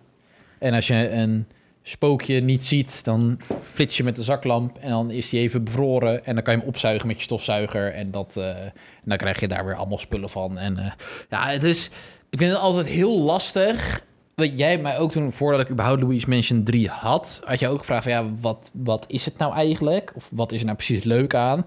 En 0.59 0.74
als 0.74 0.87
je 0.87 1.11
een 1.11 1.46
spookje 1.83 2.40
niet 2.40 2.64
ziet, 2.64 3.05
dan 3.05 3.40
flits 3.62 3.96
je 3.96 4.05
met 4.05 4.16
de 4.16 4.22
zaklamp 4.22 4.79
en 4.79 4.90
dan 4.90 5.11
is 5.11 5.29
die 5.29 5.40
even 5.40 5.64
bevroren. 5.64 6.24
En 6.24 6.35
dan 6.35 6.42
kan 6.42 6.55
je 6.55 6.61
hem 6.61 6.68
opzuigen 6.68 7.07
met 7.07 7.16
je 7.16 7.22
stofzuiger 7.22 7.92
en, 7.94 8.11
dat, 8.11 8.37
eh, 8.37 8.57
dan 9.05 9.16
krijg 9.16 9.40
je 9.40 9.48
daar 9.48 9.64
weer 9.64 9.74
allemaal 9.74 9.98
spullen 9.98 10.31
van. 10.31 10.59
En 10.59 10.79
eh, 10.79 10.92
ja, 11.31 11.48
het 11.48 11.64
is, 11.64 11.87
ik 12.31 12.38
vind 12.38 12.53
het 12.53 12.61
altijd 12.61 12.87
heel 12.87 13.18
lastig 13.18 14.05
want 14.40 14.59
jij 14.59 14.79
mij 14.79 14.98
ook 14.98 15.11
toen, 15.11 15.33
voordat 15.33 15.61
ik 15.61 15.70
überhaupt 15.70 16.03
Luigi's 16.03 16.24
Mansion 16.24 16.62
3 16.62 16.88
had, 16.88 17.40
had 17.44 17.59
je 17.59 17.68
ook 17.68 17.79
gevraagd 17.79 18.03
van 18.03 18.12
ja, 18.12 18.24
wat, 18.40 18.70
wat 18.72 19.05
is 19.09 19.24
het 19.24 19.38
nou 19.38 19.55
eigenlijk? 19.55 20.12
Of 20.14 20.29
wat 20.33 20.53
is 20.53 20.59
er 20.59 20.64
nou 20.64 20.76
precies 20.76 21.05
leuk 21.05 21.35
aan? 21.35 21.64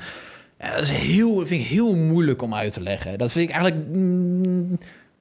Ja, 0.59 0.71
dat 0.71 0.81
is 0.81 0.89
heel, 0.89 1.45
vind 1.47 1.61
ik 1.61 1.67
heel 1.67 1.95
moeilijk 1.95 2.41
om 2.41 2.53
uit 2.53 2.73
te 2.73 2.81
leggen. 2.81 3.17
Dat 3.17 3.31
vind 3.31 3.49
ik 3.49 3.55
eigenlijk, 3.55 3.87
mm, 3.87 4.77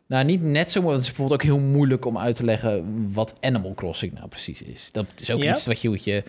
nou 0.06 0.24
niet 0.24 0.42
net 0.42 0.70
zo, 0.70 0.82
maar 0.82 0.92
het 0.92 1.00
is 1.00 1.06
bijvoorbeeld 1.06 1.40
ook 1.40 1.46
heel 1.46 1.58
moeilijk 1.58 2.04
om 2.04 2.18
uit 2.18 2.36
te 2.36 2.44
leggen 2.44 2.84
wat 3.12 3.34
Animal 3.40 3.74
Crossing 3.74 4.12
nou 4.12 4.28
precies 4.28 4.62
is. 4.62 4.88
Dat 4.92 5.06
is 5.20 5.30
ook 5.30 5.42
Ja? 5.42 5.50
iets 5.50 5.66
wat 5.66 5.82
je 5.82 5.88
moet 5.88 6.04
je 6.04 6.22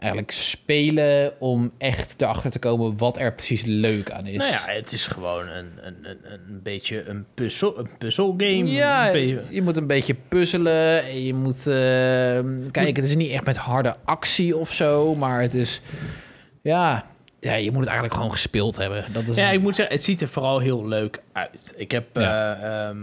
eigenlijk 0.00 0.32
spelen 0.32 1.32
om 1.40 1.72
echt 1.78 2.22
erachter 2.22 2.50
te 2.50 2.58
komen 2.58 2.96
wat 2.96 3.18
er 3.18 3.34
precies 3.34 3.62
leuk 3.62 4.10
aan 4.10 4.26
is. 4.26 4.36
Nou 4.36 4.50
ja, 4.50 4.62
het 4.66 4.92
is 4.92 5.06
gewoon 5.06 5.48
een, 5.48 5.70
een, 5.80 5.96
een, 6.02 6.18
een 6.22 6.60
beetje 6.62 7.08
een 7.08 7.26
puzzel, 7.34 7.78
een 7.78 7.88
puzzelgame. 7.98 8.70
Ja, 8.70 9.06
je 9.50 9.62
moet 9.62 9.76
een 9.76 9.86
beetje 9.86 10.16
puzzelen. 10.28 11.04
En 11.04 11.24
je 11.24 11.34
moet 11.34 11.66
uh, 11.66 12.70
kijken. 12.70 12.94
Het 12.94 13.04
is 13.04 13.16
niet 13.16 13.30
echt 13.30 13.44
met 13.44 13.56
harde 13.56 13.96
actie 14.04 14.56
of 14.56 14.72
zo, 14.72 15.14
maar 15.14 15.40
het 15.40 15.54
is 15.54 15.80
ja, 16.62 17.04
ja, 17.40 17.54
je 17.54 17.70
moet 17.70 17.78
het 17.80 17.86
eigenlijk 17.88 18.14
gewoon 18.14 18.30
gespeeld 18.30 18.76
hebben. 18.76 19.04
Dat 19.12 19.28
is... 19.28 19.36
Ja, 19.36 19.50
ik 19.50 19.60
moet 19.60 19.76
zeggen, 19.76 19.94
het 19.94 20.04
ziet 20.04 20.20
er 20.20 20.28
vooral 20.28 20.58
heel 20.58 20.88
leuk 20.88 21.20
uit. 21.32 21.72
Ik 21.76 21.90
heb 21.90 22.04
Ja. 22.12 22.58
ja. 22.60 22.94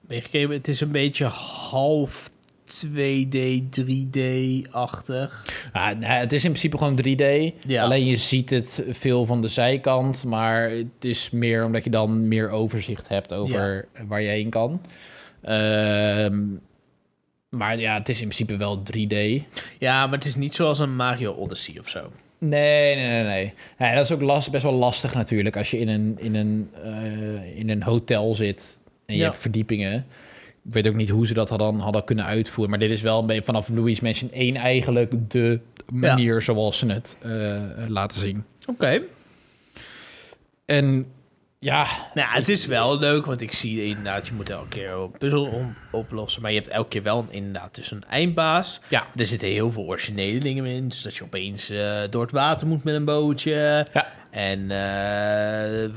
meegegeven, 0.00 0.54
het 0.54 0.68
is 0.68 0.80
een 0.80 0.90
beetje 0.90 1.24
half 1.24 2.30
2D, 2.70 3.36
3D-achtig. 3.80 5.44
Ja, 5.72 5.92
nou, 5.92 6.12
het 6.12 6.32
is 6.32 6.44
in 6.44 6.50
principe 6.50 6.78
gewoon 6.78 7.00
3D. 7.00 7.54
Ja. 7.66 7.82
Alleen 7.82 8.04
je 8.04 8.16
ziet 8.16 8.50
het 8.50 8.84
veel 8.88 9.26
van 9.26 9.42
de 9.42 9.48
zijkant. 9.48 10.24
Maar 10.24 10.70
het 10.70 11.04
is 11.04 11.30
meer 11.30 11.64
omdat 11.64 11.84
je 11.84 11.90
dan 11.90 12.28
meer 12.28 12.50
overzicht 12.50 13.08
hebt 13.08 13.32
over 13.32 13.88
waar 14.08 14.20
je 14.20 14.28
heen 14.28 14.50
kan. 14.50 14.80
Ehm, 15.42 16.44
maar 17.48 17.78
ja, 17.78 17.94
het 17.94 18.08
is 18.08 18.20
in 18.20 18.28
principe 18.28 18.56
wel 18.56 18.82
3D. 18.82 19.42
Ja, 19.78 20.06
maar 20.06 20.14
het 20.14 20.24
is 20.24 20.34
niet 20.34 20.54
zoals 20.54 20.78
een 20.78 20.96
Mario 20.96 21.32
Odyssey 21.32 21.78
of 21.78 21.88
zo. 21.88 22.10
Nee, 22.38 22.96
nee, 22.96 23.08
nee, 23.08 23.22
nee. 23.22 23.52
Ja, 23.78 23.94
dat 23.94 24.04
is 24.04 24.12
ook 24.12 24.20
last, 24.20 24.50
best 24.50 24.62
wel 24.62 24.72
lastig 24.72 25.14
natuurlijk 25.14 25.56
als 25.56 25.70
je 25.70 25.78
in 25.78 25.88
een, 25.88 26.16
in 26.18 26.34
een, 26.34 26.70
eh, 26.84 27.58
in 27.58 27.70
een 27.70 27.82
hotel 27.82 28.34
zit 28.34 28.78
en 29.06 29.16
je 29.16 29.22
hebt 29.22 29.38
verdiepingen. 29.38 30.06
Ik 30.64 30.72
weet 30.72 30.88
ook 30.88 30.94
niet 30.94 31.08
hoe 31.08 31.26
ze 31.26 31.34
dat 31.34 31.48
hadden, 31.48 31.78
hadden 31.78 32.04
kunnen 32.04 32.24
uitvoeren. 32.24 32.70
Maar 32.70 32.78
dit 32.78 32.90
is 32.90 33.02
wel 33.02 33.20
een 33.20 33.26
beetje 33.26 33.42
vanaf 33.42 33.68
Louis 33.68 34.00
Mansion 34.00 34.30
1 34.32 34.56
eigenlijk 34.56 35.30
de 35.30 35.60
manier 35.92 36.42
zoals 36.42 36.78
ze 36.78 36.86
het 36.86 37.16
eh, 37.20 37.60
laten 37.88 38.20
zien. 38.20 38.44
Oké. 38.66 39.02
En 40.64 41.06
ja, 41.58 41.86
Nou, 42.14 42.28
het 42.30 42.48
is 42.48 42.66
wel 42.66 42.98
leuk, 42.98 43.26
want 43.26 43.40
ik 43.40 43.52
zie 43.52 43.84
inderdaad, 43.84 44.26
je 44.26 44.32
moet 44.32 44.50
elke 44.50 44.68
keer 44.68 44.90
een 44.90 45.10
puzzel 45.18 45.44
om, 45.44 45.74
oplossen. 45.90 46.42
Maar 46.42 46.50
je 46.50 46.56
hebt 46.58 46.70
elke 46.70 46.88
keer 46.88 47.02
wel 47.02 47.18
een, 47.18 47.28
inderdaad 47.30 47.74
dus 47.74 47.90
een 47.90 48.04
eindbaas. 48.08 48.80
ja. 48.88 49.06
Er 49.16 49.26
zitten 49.26 49.48
heel 49.48 49.72
veel 49.72 49.84
originele 49.84 50.38
dingen 50.38 50.66
in. 50.66 50.88
Dus 50.88 51.02
dat 51.02 51.16
je 51.16 51.24
opeens 51.24 51.70
eh, 51.70 52.00
door 52.10 52.22
het 52.22 52.32
water 52.32 52.66
moet 52.66 52.84
met 52.84 52.94
een 52.94 53.04
bootje. 53.04 53.86
Ja. 53.92 54.12
En 54.30 54.60
eh, 54.60 54.76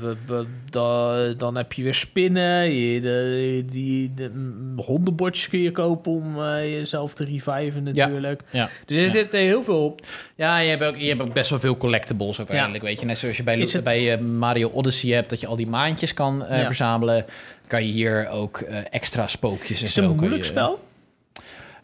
we- 0.00 0.16
we- 0.26 0.46
da- 0.70 1.32
dan 1.32 1.56
heb 1.56 1.72
je 1.72 1.82
weer 1.82 1.94
spinnen. 1.94 2.70
Je, 2.70 3.00
de, 3.00 3.64
die, 3.70 4.14
de, 4.14 4.30
hondenbordjes 4.76 5.48
kun 5.48 5.58
je 5.60 5.70
kopen 5.70 6.12
om 6.12 6.42
eh, 6.44 6.72
jezelf 6.78 7.14
te 7.14 7.24
reviven 7.24 7.82
natuurlijk. 7.82 8.42
Ja. 8.50 8.68
Dus 8.86 8.96
er 8.96 9.02
Ja. 9.04 9.10
zit 9.12 9.32
heel 9.32 9.62
veel... 9.64 9.94
Ja, 10.34 10.58
je 10.58 10.68
hebt, 10.70 10.84
ook, 10.84 10.96
je 10.96 11.08
hebt 11.08 11.22
ook 11.22 11.32
best 11.34 11.50
wel 11.50 11.58
veel 11.60 11.76
collectibles 11.76 12.38
uiteindelijk, 12.38 12.84
weet 12.84 13.00
je. 13.00 13.06
Net 13.06 13.18
zoals 13.18 13.36
je 13.36 13.42
bij, 13.42 13.58
Is 13.58 13.72
het- 13.72 13.84
bij 13.84 14.12
eh, 14.12 14.18
Mario 14.20 14.68
Odyssey 14.68 15.10
hebt, 15.10 15.30
dat 15.30 15.40
je 15.40 15.46
al 15.46 15.56
die 15.56 15.66
maandjes 15.66 16.14
kan 16.14 16.44
eh, 16.46 16.64
verzamelen. 16.64 17.24
Kan 17.66 17.86
je 17.86 17.92
hier 17.92 18.28
ook 18.28 18.58
eh, 18.60 18.78
extra 18.90 19.26
spookjes 19.26 19.78
en 19.78 19.84
Is 19.84 19.92
zo. 19.92 20.00
het 20.00 20.10
een 20.10 20.16
moeilijk 20.16 20.42
je- 20.42 20.48
spel? 20.50 20.80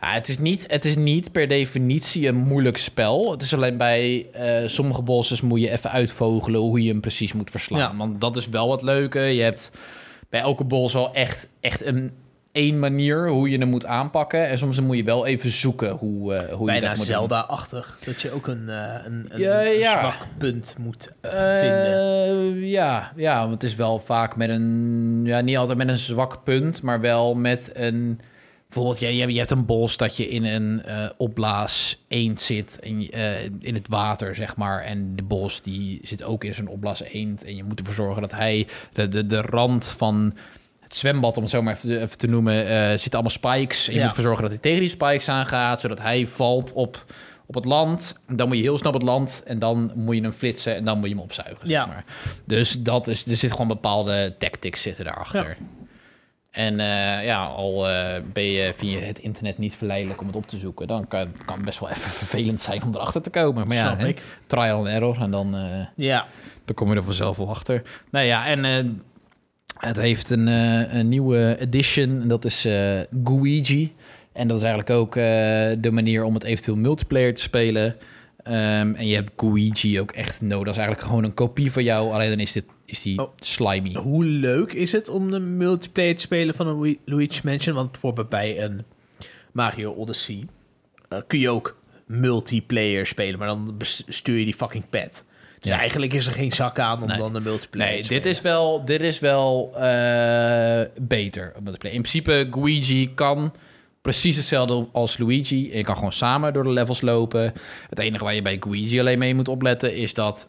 Ja, 0.00 0.12
het, 0.12 0.28
is 0.28 0.38
niet, 0.38 0.64
het 0.68 0.84
is 0.84 0.96
niet 0.96 1.32
per 1.32 1.48
definitie 1.48 2.28
een 2.28 2.36
moeilijk 2.36 2.76
spel. 2.76 3.30
Het 3.30 3.42
is 3.42 3.54
alleen 3.54 3.76
bij 3.76 4.26
eh, 4.32 4.68
sommige 4.68 5.02
bosses 5.02 5.40
moet 5.40 5.60
je 5.60 5.70
even 5.70 5.90
uitvogelen 5.90 6.60
hoe 6.60 6.82
je 6.82 6.90
hem 6.90 7.00
precies 7.00 7.32
moet 7.32 7.50
verslaan. 7.50 7.78
Ja. 7.78 7.96
Want 7.96 8.20
dat 8.20 8.36
is 8.36 8.48
wel 8.48 8.68
wat 8.68 8.82
leuke. 8.82 9.20
Je 9.20 9.42
hebt 9.42 9.70
bij 10.28 10.40
elke 10.40 10.64
boss 10.64 10.94
wel 10.94 11.14
echt, 11.14 11.48
echt 11.60 11.84
een 11.84 12.12
één 12.52 12.78
manier 12.78 13.28
hoe 13.28 13.50
je 13.50 13.58
hem 13.58 13.68
moet 13.68 13.86
aanpakken. 13.86 14.48
En 14.48 14.58
soms 14.58 14.80
moet 14.80 14.96
je 14.96 15.04
wel 15.04 15.26
even 15.26 15.50
zoeken 15.50 15.90
hoe, 15.90 16.34
eh, 16.34 16.54
hoe 16.54 16.72
je 16.72 16.80
dat 16.80 16.96
moet. 16.96 17.06
Zelda-achtig. 17.06 17.98
Dat 18.04 18.20
je 18.20 18.32
ook 18.32 18.46
een, 18.46 18.68
eh, 18.68 18.94
een, 19.04 19.26
een, 19.28 19.40
Ja, 19.40 19.64
een 19.64 19.78
ja. 19.78 20.00
zwak 20.00 20.26
punt 20.38 20.74
moet 20.78 21.12
vinden. 21.22 22.66
Ja, 22.66 23.12
ja, 23.16 23.40
want 23.40 23.52
het 23.52 23.62
is 23.62 23.74
wel 23.74 23.98
vaak 23.98 24.36
met 24.36 24.50
een... 24.50 25.20
Ja, 25.24 25.40
niet 25.40 25.56
altijd 25.56 25.78
met 25.78 25.88
een 25.88 25.98
zwak 25.98 26.44
punt, 26.44 26.82
maar 26.82 27.00
wel 27.00 27.34
met 27.34 27.70
een... 27.74 28.20
Bijvoorbeeld, 28.70 28.98
je, 29.00 29.16
je, 29.32 29.38
hebt 29.38 29.50
een 29.50 29.66
bos 29.66 29.96
dat 29.96 30.16
je 30.16 30.28
in 30.28 30.44
een 30.44 30.82
eh, 30.82 31.10
opblaas 31.16 31.98
eend 32.08 32.40
zit 32.40 32.78
en, 32.80 33.00
je- 33.02 33.10
eh, 33.10 33.44
in 33.60 33.74
het 33.74 33.88
water, 33.88 34.34
zeg 34.34 34.56
maar. 34.56 34.82
En 34.82 35.16
de 35.16 35.22
bos 35.22 35.62
die 35.62 36.00
zit 36.02 36.22
ook 36.22 36.44
in 36.44 36.54
zo'n 36.54 36.66
opblaas 36.68 37.02
eend. 37.02 37.44
En 37.44 37.56
je 37.56 37.64
moet 37.64 37.78
ervoor 37.78 37.94
zorgen 37.94 38.22
dat 38.22 38.32
hij 38.32 38.66
de, 38.92 39.08
de, 39.08 39.26
de 39.26 39.40
rand 39.40 39.86
van 39.86 40.34
het 40.80 40.94
zwembad, 40.94 41.36
om 41.36 41.42
het 41.42 41.52
zo 41.52 41.62
maar 41.62 41.74
even 41.74 41.88
te, 41.88 42.00
even 42.00 42.18
te 42.18 42.26
noemen, 42.26 42.66
eh 42.66 42.88
zitten 42.88 43.12
allemaal 43.12 43.30
spikes. 43.30 43.86
En 43.88 43.92
je 43.92 43.98
Ja. 43.98 44.04
moet 44.04 44.10
ervoor 44.16 44.24
zorgen 44.28 44.42
dat 44.42 44.52
hij 44.52 44.60
tegen 44.62 44.80
die 44.80 44.88
spikes 44.88 45.28
aangaat, 45.28 45.80
zodat 45.80 46.00
hij 46.00 46.26
valt 46.26 46.72
op, 46.72 47.04
op 47.46 47.54
het 47.54 47.64
land. 47.64 48.14
Dan 48.28 48.48
moet 48.48 48.56
je 48.56 48.62
heel 48.62 48.78
snel 48.78 48.92
op 48.92 48.98
het 48.98 49.08
land 49.08 49.42
en 49.46 49.58
dan 49.58 49.92
moet 49.94 50.16
je 50.16 50.22
hem 50.22 50.32
flitsen 50.32 50.74
en 50.76 50.84
dan 50.84 50.98
moet 50.98 51.08
je 51.08 51.14
hem 51.14 51.22
opzuigen. 51.24 51.68
Ja. 51.68 51.84
Zeg 51.84 51.94
maar. 51.94 52.04
Dus 52.44 52.76
dat 52.78 53.08
is, 53.08 53.26
er 53.26 53.36
zit 53.36 53.50
gewoon 53.50 53.68
bepaalde 53.68 54.34
tactics 54.38 54.82
zitten 54.82 55.04
daarachter. 55.04 55.48
Ja. 55.60 55.66
En 56.50 56.80
eh, 56.80 57.24
ja, 57.24 57.44
al 57.44 57.88
eh, 57.88 58.22
ben 58.32 58.44
je, 58.44 58.72
vind 58.76 58.92
je 58.92 58.98
het 58.98 59.18
internet 59.18 59.58
niet 59.58 59.76
verleidelijk 59.76 60.20
om 60.20 60.26
het 60.26 60.36
op 60.36 60.46
te 60.46 60.58
zoeken, 60.58 60.86
dan 60.86 61.08
kan 61.08 61.28
kan 61.44 61.56
het 61.56 61.64
best 61.64 61.78
wel 61.80 61.90
even 61.90 62.10
vervelend 62.24 62.60
zijn 62.60 62.82
om 62.82 62.94
erachter 62.94 63.22
te 63.22 63.30
komen. 63.30 63.66
Maar 63.66 63.76
ja, 63.76 63.94
Snap 63.94 64.06
ik. 64.06 64.22
trial 64.46 64.76
and 64.78 64.86
error 64.86 65.20
en 65.20 65.30
dan, 65.30 65.56
eh, 65.56 65.86
Ja. 65.96 66.26
dan 66.64 66.74
kom 66.74 66.90
je 66.90 66.96
er 66.96 67.04
vanzelf 67.04 67.36
wel 67.36 67.48
achter. 67.50 67.82
Nou 68.10 68.26
ja, 68.26 68.46
en 68.46 69.02
het 69.78 69.96
heeft 69.96 70.30
een, 70.30 70.46
een 70.96 71.08
nieuwe 71.08 71.56
edition. 71.60 72.20
En 72.20 72.28
dat 72.28 72.44
is 72.44 72.66
Guigi. 73.24 73.94
En 74.32 74.48
dat 74.48 74.56
is 74.56 74.62
eigenlijk 74.62 74.90
ook 75.00 75.14
de 75.82 75.90
manier 75.92 76.24
om 76.24 76.34
het 76.34 76.44
eventueel 76.44 76.76
multiplayer 76.76 77.34
te 77.34 77.40
spelen. 77.42 77.96
Ehm, 78.42 78.94
en 78.94 79.06
je 79.06 79.14
hebt 79.14 79.32
Guigi 79.36 80.00
ook 80.00 80.10
echt 80.12 80.40
nodig. 80.40 80.64
Dat 80.64 80.72
is 80.74 80.78
eigenlijk 80.80 81.08
gewoon 81.08 81.24
een 81.24 81.34
kopie 81.34 81.72
van 81.72 81.82
jou. 81.82 82.12
Alleen 82.12 82.28
dan 82.30 82.38
is, 82.40 82.52
dit, 82.52 82.64
is 82.90 83.02
die 83.02 83.18
Oh. 83.20 83.32
slimy. 83.38 83.92
Hoe 83.94 84.24
leuk 84.24 84.72
is 84.72 84.92
het 84.92 85.08
om 85.08 85.30
de 85.30 85.38
multiplayer 85.40 86.14
te 86.14 86.20
spelen 86.20 86.54
van 86.54 86.66
een 86.66 86.80
Lu- 86.80 86.98
Luigi 87.04 87.40
Mansion? 87.44 87.74
Want 87.74 87.90
bijvoorbeeld 87.92 88.28
bij 88.28 88.62
een 88.62 88.82
Mario 89.52 89.92
Odyssey 89.92 90.46
eh, 91.08 91.18
kun 91.26 91.38
je 91.38 91.50
ook 91.50 91.78
multiplayer 92.06 93.06
spelen, 93.06 93.38
maar 93.38 93.48
dan 93.48 93.76
stuur 94.08 94.38
je 94.38 94.44
die 94.44 94.54
fucking 94.54 94.84
pad. 94.90 95.24
Dus 95.58 95.70
Ja. 95.70 95.78
eigenlijk 95.78 96.12
is 96.12 96.26
er 96.26 96.32
geen 96.32 96.52
zak 96.52 96.78
aan 96.78 97.02
om 97.02 97.08
Nee. 97.08 97.18
dan 97.18 97.32
de 97.32 97.40
multiplayer 97.40 97.92
Nee, 97.92 98.02
te 98.02 98.08
dit 98.08 98.16
spelen. 98.18 98.36
is 98.36 98.40
wel, 98.42 98.84
dit 98.84 99.00
is 99.00 99.18
wel 99.18 99.72
eh, 99.76 100.82
beter. 101.00 101.52
In 101.56 101.80
principe, 101.80 102.46
Luigi 102.50 103.14
kan 103.14 103.52
precies 104.00 104.36
hetzelfde 104.36 104.86
als 104.92 105.18
Luigi. 105.18 105.76
Je 105.76 105.82
kan 105.82 105.94
gewoon 105.94 106.12
samen 106.12 106.52
door 106.52 106.62
de 106.62 106.70
levels 106.70 107.00
lopen. 107.00 107.52
Het 107.88 107.98
enige 107.98 108.24
waar 108.24 108.34
je 108.34 108.42
bij 108.42 108.58
Luigi 108.60 109.00
alleen 109.00 109.18
mee 109.18 109.34
moet 109.34 109.48
opletten... 109.48 109.96
is 109.96 110.14
dat 110.14 110.48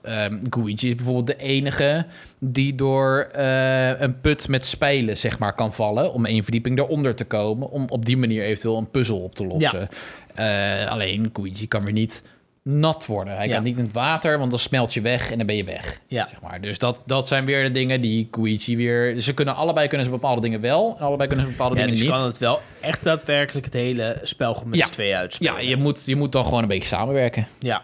Luigi 0.49 0.87
is 0.87 0.95
bijvoorbeeld 0.95 1.27
de 1.27 1.37
enige... 1.37 2.05
die 2.39 2.75
door 2.75 3.29
eh, 3.33 3.99
een 3.99 4.21
put 4.21 4.47
met 4.47 4.65
spijlen 4.65 5.17
zeg 5.17 5.39
maar, 5.39 5.55
kan 5.55 5.73
vallen... 5.73 6.13
om 6.13 6.25
één 6.25 6.43
verdieping 6.43 6.79
eronder 6.79 7.15
te 7.15 7.25
komen... 7.25 7.69
om 7.69 7.85
op 7.89 8.05
die 8.05 8.17
manier 8.17 8.43
eventueel 8.43 8.77
een 8.77 8.91
puzzel 8.91 9.19
op 9.19 9.35
te 9.35 9.45
lossen. 9.45 9.89
Eh, 10.35 10.91
alleen 10.91 11.29
Luigi 11.33 11.67
kan 11.67 11.83
weer 11.83 11.93
niet 11.93 12.23
nat 12.63 13.05
worden. 13.05 13.35
Hij 13.35 13.47
Ja. 13.47 13.53
kan 13.53 13.63
niet 13.63 13.77
in 13.77 13.83
het 13.83 13.93
water, 13.93 14.37
want 14.37 14.49
dan 14.51 14.59
smelt 14.59 14.93
je 14.93 15.01
weg 15.01 15.31
en 15.31 15.37
dan 15.37 15.47
ben 15.47 15.55
je 15.55 15.63
weg. 15.63 16.01
Ja. 16.07 16.27
Zeg 16.27 16.41
maar. 16.41 16.61
Dus 16.61 16.77
dat, 16.77 17.01
dat 17.05 17.27
zijn 17.27 17.45
weer 17.45 17.63
de 17.63 17.71
dingen 17.71 18.01
die 18.01 18.27
Koichi 18.29 18.77
weer... 18.77 19.13
Dus 19.15 19.25
ze 19.25 19.33
kunnen 19.33 19.55
allebei 19.55 19.87
kunnen 19.87 20.05
ze 20.05 20.11
bepaalde 20.11 20.41
dingen 20.41 20.61
wel... 20.61 20.95
en 20.97 21.05
allebei 21.05 21.27
kunnen 21.27 21.45
ze 21.45 21.51
bepaalde 21.51 21.75
Ja, 21.75 21.81
dingen 21.81 21.95
dus 21.95 22.03
je 22.05 22.09
niet. 22.11 22.17
kan 22.19 22.27
het 22.27 22.37
wel 22.37 22.61
echt 22.81 23.03
daadwerkelijk 23.03 23.65
het 23.65 23.73
hele 23.73 24.19
spel 24.23 24.63
met 24.65 24.79
Ja. 24.79 24.85
z'n 24.85 24.91
tweeën 24.91 25.15
uitspelen. 25.17 25.53
Ja, 25.53 25.59
je 25.59 25.75
moet, 25.77 26.05
je 26.05 26.15
moet 26.15 26.31
dan 26.31 26.43
gewoon 26.45 26.61
een 26.61 26.67
beetje 26.67 26.87
samenwerken. 26.87 27.47
Ja. 27.59 27.83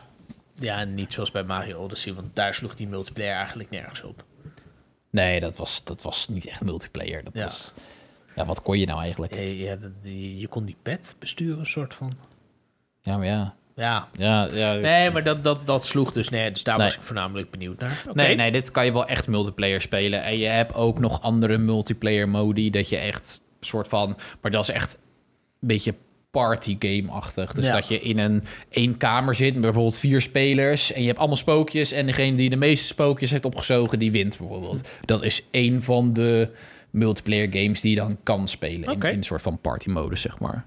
Ja, 0.59 0.83
niet 0.83 1.13
zoals 1.13 1.31
bij 1.31 1.43
Mario 1.43 1.77
Odyssey, 1.79 2.13
want 2.13 2.27
daar 2.33 2.53
sloeg 2.53 2.75
die 2.75 2.87
multiplayer 2.87 3.35
eigenlijk 3.35 3.69
nergens 3.69 4.03
op. 4.03 4.23
Nee, 5.09 5.39
dat 5.39 5.57
was, 5.57 5.83
dat 5.83 6.01
was 6.01 6.27
niet 6.27 6.45
echt 6.47 6.63
multiplayer. 6.63 7.23
Dat 7.23 7.33
Ja. 7.33 7.43
was, 7.43 7.73
ja, 8.35 8.45
wat 8.45 8.61
kon 8.61 8.79
je 8.79 8.85
nou 8.85 9.01
eigenlijk? 9.01 9.33
Je, 9.35 9.57
je, 9.57 9.69
had- 9.69 9.89
je, 10.01 10.37
je 10.39 10.47
kon 10.47 10.65
die 10.65 10.75
pet 10.81 11.15
besturen, 11.19 11.65
soort 11.65 11.93
van. 11.95 12.13
Ja, 13.01 13.17
maar 13.17 13.25
ja. 13.27 13.55
Ja. 13.77 14.07
ja, 14.13 14.47
ja 14.53 14.73
Nee, 14.73 15.11
maar 15.11 15.23
dat, 15.23 15.43
dat, 15.43 15.67
dat 15.67 15.85
sloeg 15.85 16.11
dus 16.11 16.29
nee. 16.29 16.51
Dus 16.51 16.63
daar 16.63 16.77
Nee. 16.77 16.85
was 16.85 16.95
ik 16.95 17.01
voornamelijk 17.01 17.51
benieuwd 17.51 17.79
naar. 17.79 18.03
Nee, 18.13 18.35
nee, 18.35 18.51
dit 18.51 18.71
kan 18.71 18.85
je 18.85 18.93
wel 18.93 19.05
echt 19.07 19.27
multiplayer 19.27 19.81
spelen. 19.81 20.23
En 20.23 20.37
je 20.37 20.47
hebt 20.47 20.73
ook 20.75 20.99
nog 20.99 21.21
andere 21.21 21.57
multiplayer 21.57 22.29
modi 22.29 22.69
dat 22.69 22.89
je 22.89 22.97
echt 22.97 23.41
soort 23.61 23.87
van... 23.87 24.17
Maar 24.41 24.51
dat 24.51 24.63
is 24.63 24.69
echt 24.75 24.93
een 25.61 25.67
beetje 25.67 25.93
party 26.31 26.75
game-achtig. 26.79 27.53
Dus 27.53 27.65
Ja. 27.65 27.73
dat 27.73 27.87
je 27.87 27.99
in 27.99 28.17
een 28.19 28.43
één 28.69 28.97
kamer 28.97 29.35
zit 29.35 29.53
met 29.53 29.61
bijvoorbeeld 29.61 29.97
vier 29.97 30.21
spelers... 30.21 30.91
en 30.93 31.01
je 31.01 31.07
hebt 31.07 31.19
allemaal 31.19 31.37
spookjes... 31.37 31.91
en 31.91 32.05
degene 32.05 32.37
die 32.37 32.49
de 32.49 32.55
meeste 32.55 32.87
spookjes 32.87 33.29
heeft 33.31 33.45
opgezogen, 33.45 33.99
die 33.99 34.11
wint 34.11 34.37
bijvoorbeeld. 34.37 34.87
Dat 35.05 35.23
is 35.23 35.43
één 35.51 35.83
van 35.83 36.13
de 36.13 36.51
multiplayer 36.89 37.47
games 37.51 37.81
die 37.81 37.91
je 37.91 37.97
dan 37.97 38.17
kan 38.23 38.47
spelen... 38.47 38.91
In, 38.93 39.01
in 39.01 39.17
een 39.17 39.23
soort 39.23 39.41
van 39.41 39.59
party-modus, 39.61 40.21
zeg 40.21 40.39
maar. 40.39 40.65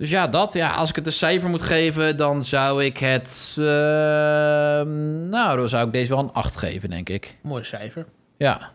Dus 0.00 0.10
ja, 0.10 0.26
dat. 0.26 0.52
Ja, 0.52 0.70
als 0.70 0.88
ik 0.88 0.96
het 0.96 1.06
een 1.06 1.12
cijfer 1.12 1.48
moet 1.48 1.62
geven, 1.62 2.16
dan 2.16 2.44
zou 2.44 2.84
ik 2.84 2.98
het... 2.98 3.54
eh, 3.58 3.64
nou, 3.64 5.56
dan 5.56 5.68
zou 5.68 5.86
ik 5.86 5.92
deze 5.92 6.08
wel 6.08 6.18
een 6.18 6.32
8 6.32 6.56
geven, 6.56 6.90
denk 6.90 7.08
ik. 7.08 7.36
Mooi 7.42 7.64
cijfer. 7.64 8.06
Ja. 8.36 8.70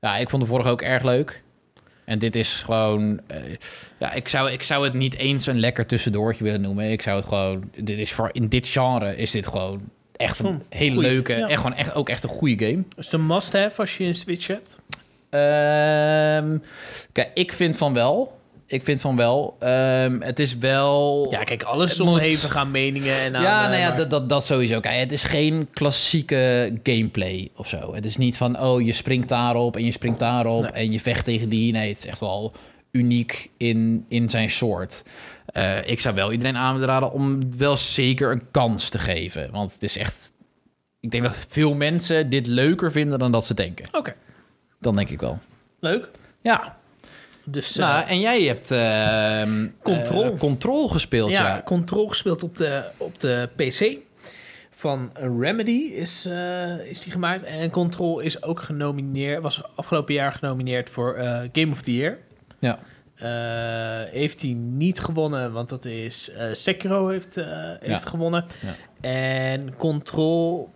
ja, 0.00 0.16
ik 0.16 0.28
vond 0.30 0.42
de 0.42 0.48
vorige 0.48 0.68
ook 0.68 0.82
erg 0.82 1.02
leuk. 1.02 1.42
En 2.04 2.18
dit 2.18 2.36
is 2.36 2.54
gewoon... 2.54 3.20
eh, 3.26 3.36
ja, 3.98 4.12
ik 4.12 4.28
zou, 4.28 4.50
ik 4.50 4.62
zou 4.62 4.84
het 4.84 4.94
niet 4.94 5.16
eens 5.16 5.46
een 5.46 5.60
lekker 5.60 5.86
tussendoortje 5.86 6.44
willen 6.44 6.60
noemen. 6.60 6.90
Ik 6.90 7.02
zou 7.02 7.16
het 7.16 7.28
gewoon... 7.28 7.70
Dit 7.76 7.98
is 7.98 8.12
voor, 8.12 8.28
in 8.32 8.48
dit 8.48 8.68
genre 8.68 9.16
is 9.16 9.30
dit 9.30 9.46
gewoon 9.46 9.80
echt 10.16 10.38
een 10.38 10.44
Gewoon 10.46 10.62
hele 10.68 10.94
goeie, 10.94 11.10
leuke... 11.10 11.32
ja. 11.36 11.48
Echt 11.48 11.60
gewoon 11.60 11.76
echt, 11.76 11.94
ook 11.94 12.08
echt 12.08 12.22
een 12.22 12.28
goede 12.28 12.66
game. 12.66 12.84
Is 12.96 13.04
het 13.04 13.12
een 13.14 13.26
must-have 13.26 13.80
als 13.80 13.96
je 13.96 14.04
een 14.04 14.14
Switch 14.14 14.46
hebt? 14.46 14.78
Ehm, 15.30 16.58
kijk, 17.12 17.30
ik 17.34 17.52
vind 17.52 17.76
van 17.76 17.94
wel. 17.94 18.39
Ik 18.70 18.82
vind 18.84 19.00
van 19.00 19.16
wel. 19.16 19.56
Ehm, 19.58 20.20
het 20.20 20.38
is 20.38 20.56
wel... 20.56 21.26
Ja, 21.30 21.44
kijk, 21.44 21.62
alles 21.62 21.84
is 21.84 21.90
Het 21.90 21.98
moet- 21.98 22.08
onderhevig 22.08 22.56
aan 22.56 22.70
meningen 22.70 23.20
en 23.20 23.36
aan... 23.36 23.42
ja, 23.42 23.62
eh, 23.64 23.68
nou 23.68 23.80
ja, 23.80 23.88
maar- 23.88 23.96
dat, 23.96 24.10
dat, 24.10 24.28
dat 24.28 24.44
sowieso. 24.44 24.80
Kijk, 24.80 24.98
het 25.00 25.12
is 25.12 25.22
geen 25.24 25.68
klassieke 25.72 26.72
gameplay 26.82 27.50
of 27.56 27.68
zo. 27.68 27.94
Het 27.94 28.04
is 28.04 28.16
niet 28.16 28.36
van, 28.36 28.60
oh, 28.60 28.80
je 28.84 28.92
springt 28.92 29.28
daarop 29.28 29.76
en 29.76 29.84
je 29.84 29.92
springt 29.92 30.18
daarop 30.18 30.62
Nee. 30.62 30.70
en 30.70 30.92
je 30.92 31.00
vecht 31.00 31.24
tegen 31.24 31.48
die. 31.48 31.72
Nee, 31.72 31.88
het 31.88 31.98
is 31.98 32.06
echt 32.06 32.20
wel 32.20 32.52
uniek 32.90 33.50
in, 33.56 34.04
in 34.08 34.28
zijn 34.28 34.50
soort. 34.50 35.02
Eh, 35.46 35.86
ik 35.88 36.00
zou 36.00 36.14
wel 36.14 36.32
iedereen 36.32 36.56
aanraden 36.56 37.12
om 37.12 37.56
wel 37.56 37.76
zeker 37.76 38.30
een 38.30 38.50
kans 38.50 38.88
te 38.88 38.98
geven. 38.98 39.50
Want 39.50 39.72
het 39.72 39.82
is 39.82 39.96
echt... 39.96 40.32
Ik 41.00 41.10
denk 41.10 41.22
dat 41.22 41.38
veel 41.48 41.74
mensen 41.74 42.30
dit 42.30 42.46
leuker 42.46 42.92
vinden 42.92 43.18
dan 43.18 43.32
dat 43.32 43.44
ze 43.46 43.54
denken. 43.54 43.86
Oké, 43.92 44.14
Dan 44.80 44.96
denk 44.96 45.08
ik 45.10 45.20
wel. 45.20 45.38
leuk. 45.80 46.08
Ja, 46.42 46.78
Dus 47.44 47.76
eh, 47.76 47.88
nou, 47.88 48.06
en 48.06 48.20
jij 48.20 48.42
hebt 48.42 48.70
ehm 48.70 49.68
Control. 49.82 50.24
eh, 50.24 50.38
Control 50.38 50.88
gespeeld, 50.88 51.30
ja, 51.30 51.46
ja. 51.46 51.62
Control 51.64 52.08
gespeeld 52.08 52.42
op 52.42 52.56
de, 52.56 52.90
op 52.96 53.20
de 53.20 53.48
PC. 53.56 53.96
van 54.70 55.10
Remedy 55.14 55.70
is, 55.92 56.24
eh, 56.26 56.78
is 56.78 57.00
die 57.00 57.12
gemaakt. 57.12 57.42
En 57.42 57.70
Control 57.70 58.20
is 58.20 58.42
ook 58.42 58.60
genomineerd, 58.60 59.42
was 59.42 59.62
afgelopen 59.74 60.14
jaar 60.14 60.32
genomineerd 60.32 60.90
voor 60.90 61.16
Game 61.52 61.72
of 61.72 61.82
the 61.82 61.94
Year. 61.96 62.18
Ja. 62.58 62.78
Heeft 64.10 64.40
hij 64.42 64.50
niet 64.52 65.00
gewonnen, 65.00 65.52
want 65.52 65.68
dat 65.68 65.84
is 65.84 66.30
Sekiro 66.52 67.08
heeft, 67.08 67.36
heeft 67.80 68.06
gewonnen. 68.06 68.44
Ja. 68.60 68.74
En 69.00 69.76
Control, 69.76 70.70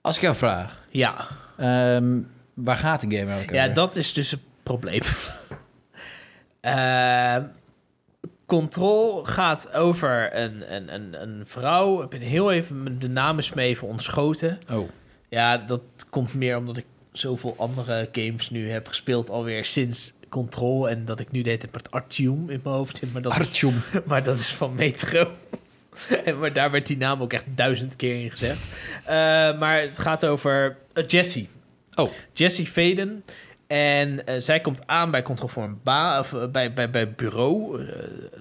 Als 0.00 0.16
ik 0.16 0.22
jou 0.22 0.36
vraag, 0.36 0.84
ja. 0.90 1.26
ehm, 1.56 2.20
waar 2.54 2.76
gaat 2.76 3.00
de 3.00 3.16
game 3.16 3.34
over? 3.34 3.54
Ja, 3.54 3.68
dat 3.68 3.96
is 3.96 4.12
dus 4.12 4.30
het 4.30 4.40
probleem. 4.62 5.00
Eh, 6.66 7.36
Control 8.46 9.24
gaat 9.24 9.72
over 9.72 10.36
een, 10.36 10.74
een, 10.74 10.94
een, 10.94 11.22
een 11.22 11.46
vrouw. 11.46 12.02
Ik 12.02 12.08
ben 12.08 12.20
heel 12.20 12.52
even 12.52 12.98
de 12.98 13.08
naam 13.08 13.38
is 13.38 13.52
me 13.52 13.62
even 13.62 13.88
ontschoten. 13.88 14.58
Oh, 14.70 14.88
Ja, 15.28 15.56
dat 15.56 15.82
komt 16.10 16.34
meer 16.34 16.56
omdat 16.56 16.76
ik 16.76 16.84
zoveel 17.12 17.54
andere 17.58 18.08
games 18.12 18.50
nu 18.50 18.70
heb 18.70 18.88
gespeeld 18.88 19.30
alweer 19.30 19.64
sinds 19.64 20.12
Control. 20.28 20.88
En 20.88 21.04
dat 21.04 21.20
ik 21.20 21.30
nu 21.30 21.42
deed 21.42 21.62
het 21.62 21.72
met 21.72 21.90
Artium 21.90 22.50
in 22.50 22.60
mijn 22.62 22.74
hoofd 22.74 22.98
zit. 22.98 23.12
Maar 23.12 23.22
dat, 23.22 23.32
is, 23.32 23.38
Artyom. 23.38 23.74
maar 24.06 24.22
dat 24.22 24.38
is 24.38 24.52
van 24.52 24.74
Metro. 24.74 25.30
en, 26.24 26.38
maar 26.38 26.52
daar 26.52 26.70
werd 26.70 26.86
die 26.86 26.96
naam 26.96 27.22
ook 27.22 27.32
echt 27.32 27.44
duizend 27.54 27.96
keer 27.96 28.22
in 28.22 28.30
gezegd. 28.30 28.60
Eh, 29.04 29.14
maar 29.58 29.80
het 29.80 29.98
gaat 29.98 30.26
over 30.26 30.76
uh, 30.94 31.06
Jessie. 31.06 31.48
Oh. 31.94 32.10
Jessie 32.32 32.66
Faden. 32.66 33.24
En 33.66 34.26
eh, 34.26 34.34
zij 34.40 34.60
komt 34.60 34.86
aan 34.86 35.10
bij 35.10 35.22
Control 35.22 35.48
voor 35.48 35.62
een 35.62 35.80
baan, 35.82 36.20
of 36.20 36.32
eh, 36.32 36.46
bij, 36.46 36.72
bij, 36.72 36.90
bij 36.90 37.10
bureau 37.10 37.86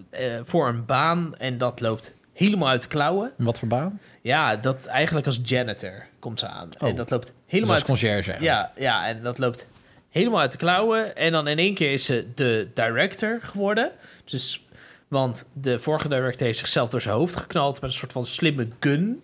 eh, 0.09 0.33
voor 0.43 0.67
een 0.67 0.85
baan. 0.85 1.35
En 1.37 1.57
dat 1.57 1.79
loopt 1.79 2.13
helemaal 2.33 2.67
uit 2.67 2.81
de 2.81 2.87
klauwen. 2.87 3.31
Wat 3.37 3.59
voor 3.59 3.67
baan? 3.67 3.99
Ja, 4.21 4.55
dat 4.55 4.85
eigenlijk 4.85 5.25
als 5.25 5.39
janitor 5.43 6.05
komt 6.19 6.39
ze 6.39 6.47
aan. 6.47 6.69
Oh. 6.79 6.89
En 6.89 6.95
dat 6.95 7.09
loopt 7.09 7.25
Dus 7.25 7.35
helemaal 7.45 7.71
als 7.71 7.79
uit 7.79 7.89
conciërge 7.89 8.31
eigenlijk. 8.31 8.41
ja, 8.41 8.71
ja, 8.77 9.07
en 9.07 9.23
dat 9.23 9.37
loopt 9.37 9.67
helemaal 10.09 10.39
uit 10.39 10.51
de 10.51 10.57
klauwen. 10.57 11.15
En 11.15 11.31
dan 11.31 11.47
in 11.47 11.57
één 11.57 11.73
keer 11.73 11.91
is 11.91 12.05
ze 12.05 12.27
de 12.35 12.67
director 12.73 13.39
geworden. 13.41 13.91
Dus, 14.25 14.65
want 15.07 15.45
de 15.53 15.79
vorige 15.79 16.07
director 16.07 16.45
heeft 16.45 16.59
zichzelf 16.59 16.89
door 16.89 17.01
zijn 17.01 17.15
hoofd 17.15 17.35
geknald 17.35 17.81
met 17.81 17.89
een 17.89 17.95
soort 17.95 18.11
van 18.11 18.25
slimme 18.25 18.67
gun. 18.79 19.23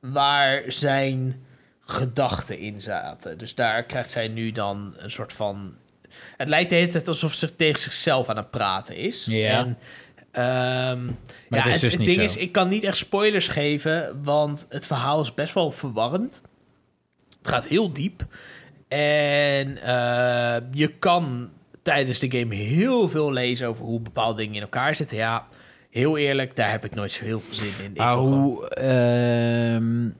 Waar 0.00 0.62
zijn 0.66 1.44
gedachten 1.90 2.58
in 2.58 2.80
zaten. 2.80 3.38
Dus 3.38 3.54
daar 3.54 3.82
krijgt 3.82 4.10
zij 4.10 4.28
nu 4.28 4.52
dan 4.52 4.94
een 4.96 5.10
soort 5.10 5.32
van. 5.32 5.74
Het 6.36 6.48
lijkt 6.48 6.70
de 6.70 6.76
hele 6.76 6.88
tijd 6.88 7.08
alsof 7.08 7.34
ze 7.34 7.56
tegen 7.56 7.78
zichzelf 7.80 8.28
aan 8.28 8.36
het 8.36 8.50
praten 8.50 8.96
is. 8.96 9.24
Ja. 9.24 9.58
En, 9.58 9.78
ehm, 10.30 11.04
Maar 11.48 11.58
ja, 11.58 11.62
het 11.62 11.74
is 11.74 11.80
dus 11.80 11.96
niet 11.96 12.06
ding 12.06 12.18
zo. 12.18 12.24
is, 12.24 12.36
ik 12.36 12.52
kan 12.52 12.68
niet 12.68 12.84
echt 12.84 12.96
spoilers 12.96 13.48
geven, 13.48 14.22
want 14.22 14.66
het 14.68 14.86
verhaal 14.86 15.20
is 15.20 15.34
best 15.34 15.54
wel 15.54 15.70
verwarrend. 15.70 16.40
Het 17.38 17.48
gaat 17.48 17.66
heel 17.66 17.92
diep. 17.92 18.26
En 18.88 19.82
eh, 19.82 20.56
je 20.72 20.88
kan 20.98 21.50
tijdens 21.82 22.18
de 22.18 22.30
game 22.38 22.54
heel 22.54 23.08
veel 23.08 23.32
lezen 23.32 23.68
over 23.68 23.84
hoe 23.84 24.00
bepaalde 24.00 24.36
dingen 24.36 24.54
in 24.54 24.60
elkaar 24.62 24.96
zitten. 24.96 25.16
Ja, 25.16 25.46
heel 25.90 26.16
eerlijk, 26.16 26.56
daar 26.56 26.70
heb 26.70 26.84
ik 26.84 26.94
nooit 26.94 27.12
zo 27.12 27.24
heel 27.24 27.40
veel 27.40 27.54
zin 27.54 27.72
in. 27.84 27.92
Maar 27.96 28.16
hoe, 28.16 28.68
ehm, 28.68 30.10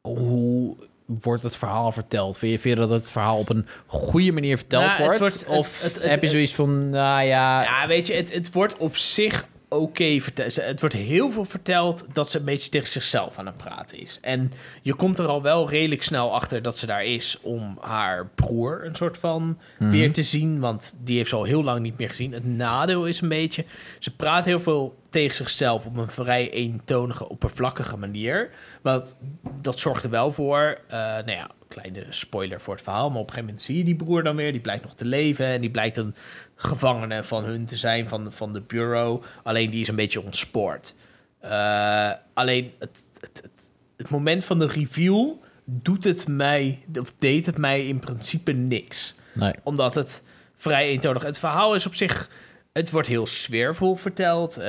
hoe 0.00 0.76
wordt 1.06 1.42
het 1.42 1.56
verhaal 1.56 1.92
verteld? 1.92 2.38
Vind 2.38 2.52
je, 2.52 2.58
vind 2.58 2.74
je 2.74 2.80
dat 2.80 2.90
het 2.90 3.10
verhaal 3.10 3.38
op 3.38 3.48
een 3.48 3.66
goede 3.86 4.32
manier 4.32 4.56
verteld 4.56 4.84
Nou, 4.84 4.98
wordt? 5.18 5.46
of 5.46 5.82
het- 5.82 5.94
het- 5.94 6.08
heb 6.08 6.22
je 6.22 6.28
zoiets 6.28 6.54
van, 6.54 6.90
nou 6.90 7.22
ja... 7.22 7.62
Ja, 7.62 7.86
weet 7.86 8.06
je, 8.06 8.14
het, 8.14 8.32
het 8.32 8.52
wordt 8.52 8.76
op 8.76 8.96
zich 8.96 9.46
oké 9.76 10.20
verteld. 10.20 10.54
Het 10.56 10.80
wordt 10.80 10.94
heel 10.94 11.30
veel 11.30 11.44
verteld 11.44 12.06
dat 12.12 12.30
ze 12.30 12.38
een 12.38 12.44
beetje 12.44 12.70
tegen 12.70 12.88
zichzelf 12.88 13.38
aan 13.38 13.46
het 13.46 13.56
praten 13.56 13.98
is. 14.00 14.18
En 14.22 14.52
je 14.82 14.94
komt 14.94 15.18
er 15.18 15.26
al 15.26 15.42
wel 15.42 15.70
redelijk 15.70 16.02
snel 16.02 16.34
achter 16.34 16.62
dat 16.62 16.78
ze 16.78 16.86
daar 16.86 17.04
is 17.04 17.38
om 17.42 17.78
haar 17.80 18.26
broer 18.34 18.84
een 18.84 18.96
soort 18.96 19.18
van 19.18 19.58
Mhm. 19.78 19.90
weer 19.90 20.12
te 20.12 20.22
zien. 20.22 20.60
Want 20.60 20.96
die 21.04 21.16
heeft 21.16 21.28
ze 21.30 21.36
al 21.36 21.44
heel 21.44 21.64
lang 21.64 21.80
niet 21.80 21.98
meer 21.98 22.08
gezien. 22.08 22.32
Het 22.32 22.44
nadeel 22.46 23.06
is 23.06 23.20
een 23.20 23.28
beetje, 23.28 23.64
ze 23.98 24.16
praat 24.16 24.44
heel 24.44 24.60
veel 24.60 24.98
tegen 25.10 25.34
zichzelf 25.36 25.86
op 25.86 25.96
een 25.96 26.08
vrij 26.10 26.50
eentonige, 26.50 27.28
oppervlakkige 27.28 27.96
manier. 27.96 28.50
Want 28.82 29.16
dat 29.60 29.78
zorgt 29.78 30.04
er 30.04 30.10
wel 30.10 30.32
voor, 30.32 30.78
eh, 30.88 30.98
nou 30.98 31.30
ja, 31.30 31.50
kleine 31.68 32.06
spoiler 32.10 32.60
voor 32.60 32.74
het 32.74 32.82
verhaal. 32.82 33.10
Maar 33.10 33.18
op 33.20 33.28
een 33.28 33.34
gegeven 33.34 33.44
moment 33.46 33.62
zie 33.62 33.76
je 33.76 33.84
die 33.84 33.96
broer 33.96 34.22
dan 34.22 34.36
weer. 34.36 34.52
Die 34.52 34.60
blijkt 34.60 34.82
nog 34.82 34.94
te 34.94 35.04
leven. 35.04 35.46
En 35.46 35.60
die 35.60 35.70
blijkt 35.70 35.96
een 35.96 36.14
gevangene 36.56 37.24
van 37.24 37.44
hun 37.44 37.66
te 37.66 37.76
zijn, 37.76 38.08
van, 38.08 38.32
van 38.32 38.52
de 38.52 38.60
bureau. 38.60 39.22
Alleen 39.42 39.70
die 39.70 39.80
is 39.80 39.88
een 39.88 39.96
beetje 39.96 40.22
ontspoord. 40.22 40.94
Eh, 41.40 42.10
alleen 42.34 42.72
het, 42.78 43.02
het, 43.20 43.40
het, 43.42 43.70
het 43.96 44.10
moment 44.10 44.44
van 44.44 44.58
de 44.58 44.66
reveal 44.66 45.40
doet 45.64 46.04
het 46.04 46.28
mij, 46.28 46.78
of 47.00 47.12
deed 47.18 47.46
het 47.46 47.58
mij 47.58 47.86
in 47.86 47.98
principe 47.98 48.52
niks. 48.52 49.14
Nee. 49.32 49.52
Omdat 49.62 49.94
het 49.94 50.22
vrij 50.56 50.86
eentonig... 50.88 51.22
Het 51.22 51.38
verhaal 51.38 51.74
is 51.74 51.86
op 51.86 51.94
zich... 51.94 52.30
Het 52.72 52.90
wordt 52.90 53.08
heel 53.08 53.26
sfeervol 53.26 53.96
verteld. 53.96 54.56
Eh, 54.56 54.64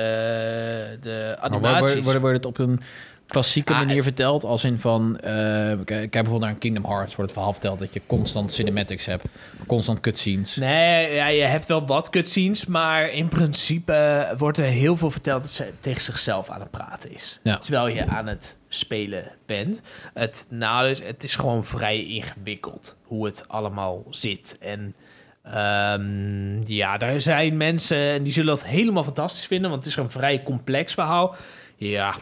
de 1.00 1.36
animaties... 1.40 2.04
wordt 2.04 2.36
het 2.36 2.46
op 2.46 2.58
een 2.58 2.80
klassieke 3.28 3.72
Ah, 3.72 3.78
manier 3.78 4.02
verteld? 4.02 4.44
Als 4.44 4.64
in 4.64 4.78
van, 4.78 5.18
eh, 5.18 5.30
kijk, 5.30 5.84
kijk 5.84 6.10
bijvoorbeeld 6.10 6.50
naar 6.50 6.58
Kingdom 6.58 6.84
Hearts, 6.84 7.16
wordt 7.16 7.30
het 7.30 7.32
verhaal 7.32 7.52
verteld 7.52 7.78
dat 7.78 7.92
je 7.92 8.00
constant 8.06 8.52
cinematics 8.52 9.06
hebt, 9.06 9.24
constant 9.66 10.00
cutscenes. 10.00 10.56
Nee, 10.56 11.14
ja, 11.14 11.26
je 11.26 11.42
hebt 11.42 11.66
wel 11.66 11.86
wat 11.86 12.10
cutscenes, 12.10 12.66
maar 12.66 13.10
in 13.10 13.28
principe 13.28 14.28
wordt 14.36 14.58
er 14.58 14.64
heel 14.64 14.96
veel 14.96 15.10
verteld 15.10 15.42
dat 15.42 15.50
ze 15.50 15.72
tegen 15.80 16.02
zichzelf 16.02 16.48
aan 16.48 16.60
het 16.60 16.70
praten 16.70 17.12
is. 17.14 17.38
Ja. 17.42 17.58
Terwijl 17.58 17.88
je 17.88 18.06
aan 18.06 18.26
het 18.26 18.56
spelen 18.68 19.24
bent. 19.46 19.80
Het 20.14 20.46
nadeel 20.50 20.90
is, 20.90 21.02
het 21.02 21.24
is 21.24 21.36
gewoon 21.36 21.64
vrij 21.64 22.04
ingewikkeld 22.04 22.96
hoe 23.02 23.24
het 23.24 23.44
allemaal 23.48 24.04
zit. 24.10 24.56
En 24.60 24.94
ehm, 25.42 26.60
ja, 26.66 26.96
daar 26.96 27.20
zijn 27.20 27.56
mensen 27.56 27.98
en 27.98 28.22
die 28.22 28.32
zullen 28.32 28.54
dat 28.54 28.64
helemaal 28.64 29.04
fantastisch 29.04 29.46
vinden, 29.46 29.70
want 29.70 29.84
het 29.84 29.92
is 29.92 29.98
een 29.98 30.10
vrij 30.10 30.42
complex 30.42 30.94
verhaal. 30.94 31.34
Ja, 31.76 32.14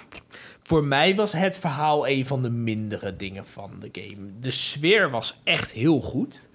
voor 0.67 0.85
mij 0.85 1.14
was 1.14 1.33
het 1.33 1.59
verhaal 1.59 2.09
een 2.09 2.27
van 2.27 2.43
de 2.43 2.51
mindere 2.51 3.17
dingen 3.17 3.47
van 3.47 3.71
de 3.81 3.89
game. 3.93 4.31
De 4.41 4.51
sfeer 4.51 5.11
was 5.11 5.41
echt 5.45 5.73
heel 5.73 6.01
goed. 6.01 6.49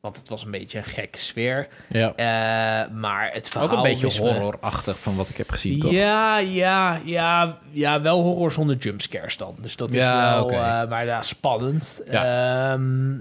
Want 0.00 0.16
het 0.16 0.28
was 0.28 0.44
een 0.44 0.50
beetje 0.50 0.78
een 0.78 0.84
gekke 0.84 1.18
sfeer. 1.18 1.68
Ja. 1.88 2.14
Eh, 2.14 2.94
maar 2.94 3.32
het 3.32 3.48
verhaal... 3.48 3.68
Ook 3.68 3.76
een 3.76 3.82
beetje 3.82 4.20
horrorachtig 4.20 4.98
van 4.98 5.16
wat 5.16 5.28
ik 5.28 5.36
heb 5.36 5.50
gezien, 5.50 5.80
toch? 5.80 5.90
Ja, 5.90 6.38
ja, 6.38 7.00
ja, 7.04 7.58
ja, 7.70 8.00
wel 8.00 8.22
horror 8.22 8.52
zonder 8.52 8.76
jumpscares 8.76 9.36
dan. 9.36 9.56
Dus 9.60 9.76
dat 9.76 9.92
is 9.92 10.04
wel, 10.04 10.44
oké. 10.44 10.54
eh, 10.54 10.88
maar 10.88 11.06
ja, 11.06 11.22
spannend. 11.22 12.02
Ehm, 12.06 13.16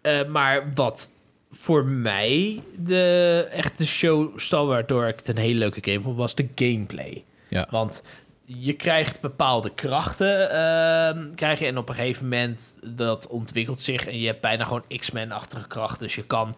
eh, 0.00 0.26
maar 0.26 0.72
wat 0.74 1.10
voor 1.50 1.84
mij 1.84 2.62
de 2.78 3.48
echte 3.52 3.86
showstar, 3.86 4.66
waardoor 4.66 5.06
ik 5.06 5.16
het 5.18 5.28
een 5.28 5.36
hele 5.36 5.58
leuke 5.58 5.90
game 5.90 6.02
vond, 6.02 6.16
was 6.16 6.34
de 6.34 6.48
gameplay. 6.54 7.24
Ja. 7.48 7.66
Want 7.70 8.02
je 8.46 8.72
krijgt 8.72 9.20
bepaalde 9.20 9.70
krachten, 9.74 10.50
ehm, 10.50 11.34
krijg 11.34 11.58
je, 11.58 11.66
en 11.66 11.78
op 11.78 11.88
een 11.88 11.94
gegeven 11.94 12.22
moment 12.22 12.78
dat 12.82 13.26
ontwikkelt 13.26 13.80
zich 13.80 14.06
en 14.06 14.18
je 14.18 14.26
hebt 14.26 14.40
bijna 14.40 14.64
gewoon 14.64 14.84
X-Men-achtige 14.88 15.66
krachten. 15.66 15.98
Dus 15.98 16.14
je 16.14 16.24
kan 16.26 16.54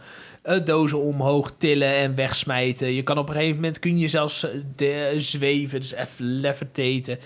dozen 0.65 1.01
omhoog 1.01 1.53
tillen 1.59 1.97
en 1.97 2.15
wegsmijten. 2.15 2.93
Je 2.93 3.03
kan 3.03 3.19
op 3.19 3.29
een 3.29 3.35
gegeven 3.35 3.55
moment 3.55 3.79
kun 3.79 3.99
je 3.99 4.09
zelfs 4.09 4.45
eh, 4.45 4.51
de, 4.77 5.15
zweven, 5.17 5.81
dus 5.81 5.95
even 5.95 6.25
levitaten. 6.25 7.19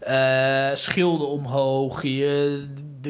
Eh, 0.00 0.74
schilden 0.74 1.28
omhoog. 1.28 2.02
Je, 2.02 2.64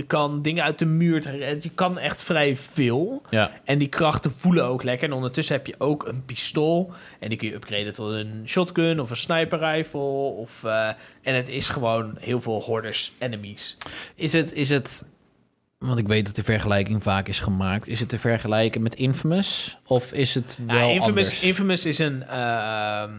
kan 0.07 0.43
dingen 0.43 0.65
uit 0.65 0.79
de 0.79 0.85
muur 0.85 1.21
trekken. 1.21 1.59
Je 1.63 1.71
kan 1.75 1.99
echt 1.99 2.23
vrij 2.23 2.57
veel. 2.57 3.23
Ja. 3.31 3.51
En 3.65 3.79
die 3.79 3.89
krachten 3.89 4.31
voelen 4.31 4.65
ook 4.65 4.83
lekker. 4.83 5.09
En 5.09 5.15
ondertussen 5.15 5.57
heb 5.57 5.67
je 5.67 5.75
ook 5.79 6.07
een 6.07 6.25
pistool. 6.25 6.93
En 7.19 7.29
die 7.29 7.39
kun 7.39 7.49
je 7.49 7.55
upgraden 7.55 7.95
tot 7.95 8.13
een 8.13 8.43
shotgun 8.47 9.01
of 9.01 9.11
een 9.11 9.17
sniper 9.17 9.59
rifle. 9.59 10.01
Of, 10.01 10.65
eh, 10.65 10.89
en 11.23 11.35
het 11.35 11.49
is 11.49 11.69
gewoon 11.69 12.17
heel 12.21 12.41
veel 12.41 12.63
hoarders 12.63 13.13
enemies. 13.19 13.77
Is 14.15 14.33
het, 14.33 14.53
is 14.53 14.69
het, 14.69 15.05
want 15.87 15.99
ik 15.99 16.07
weet 16.07 16.27
dat 16.27 16.35
de 16.35 16.43
vergelijking 16.43 17.03
vaak 17.03 17.29
is 17.29 17.41
gemaakt, 17.41 17.87
is 17.87 18.01
het 18.01 18.09
te 18.09 18.19
vergelijken 18.19 18.83
met 18.83 18.95
Infamous? 18.95 19.79
Of 19.87 20.13
is 20.13 20.35
het 20.35 20.59
wel 20.67 20.77
Ja, 20.77 20.83
Infamous, 20.83 21.07
anders? 21.09 21.43
Infamous 21.43 21.87
is 21.87 21.99
een, 21.99 22.23
ehm, 22.23 23.13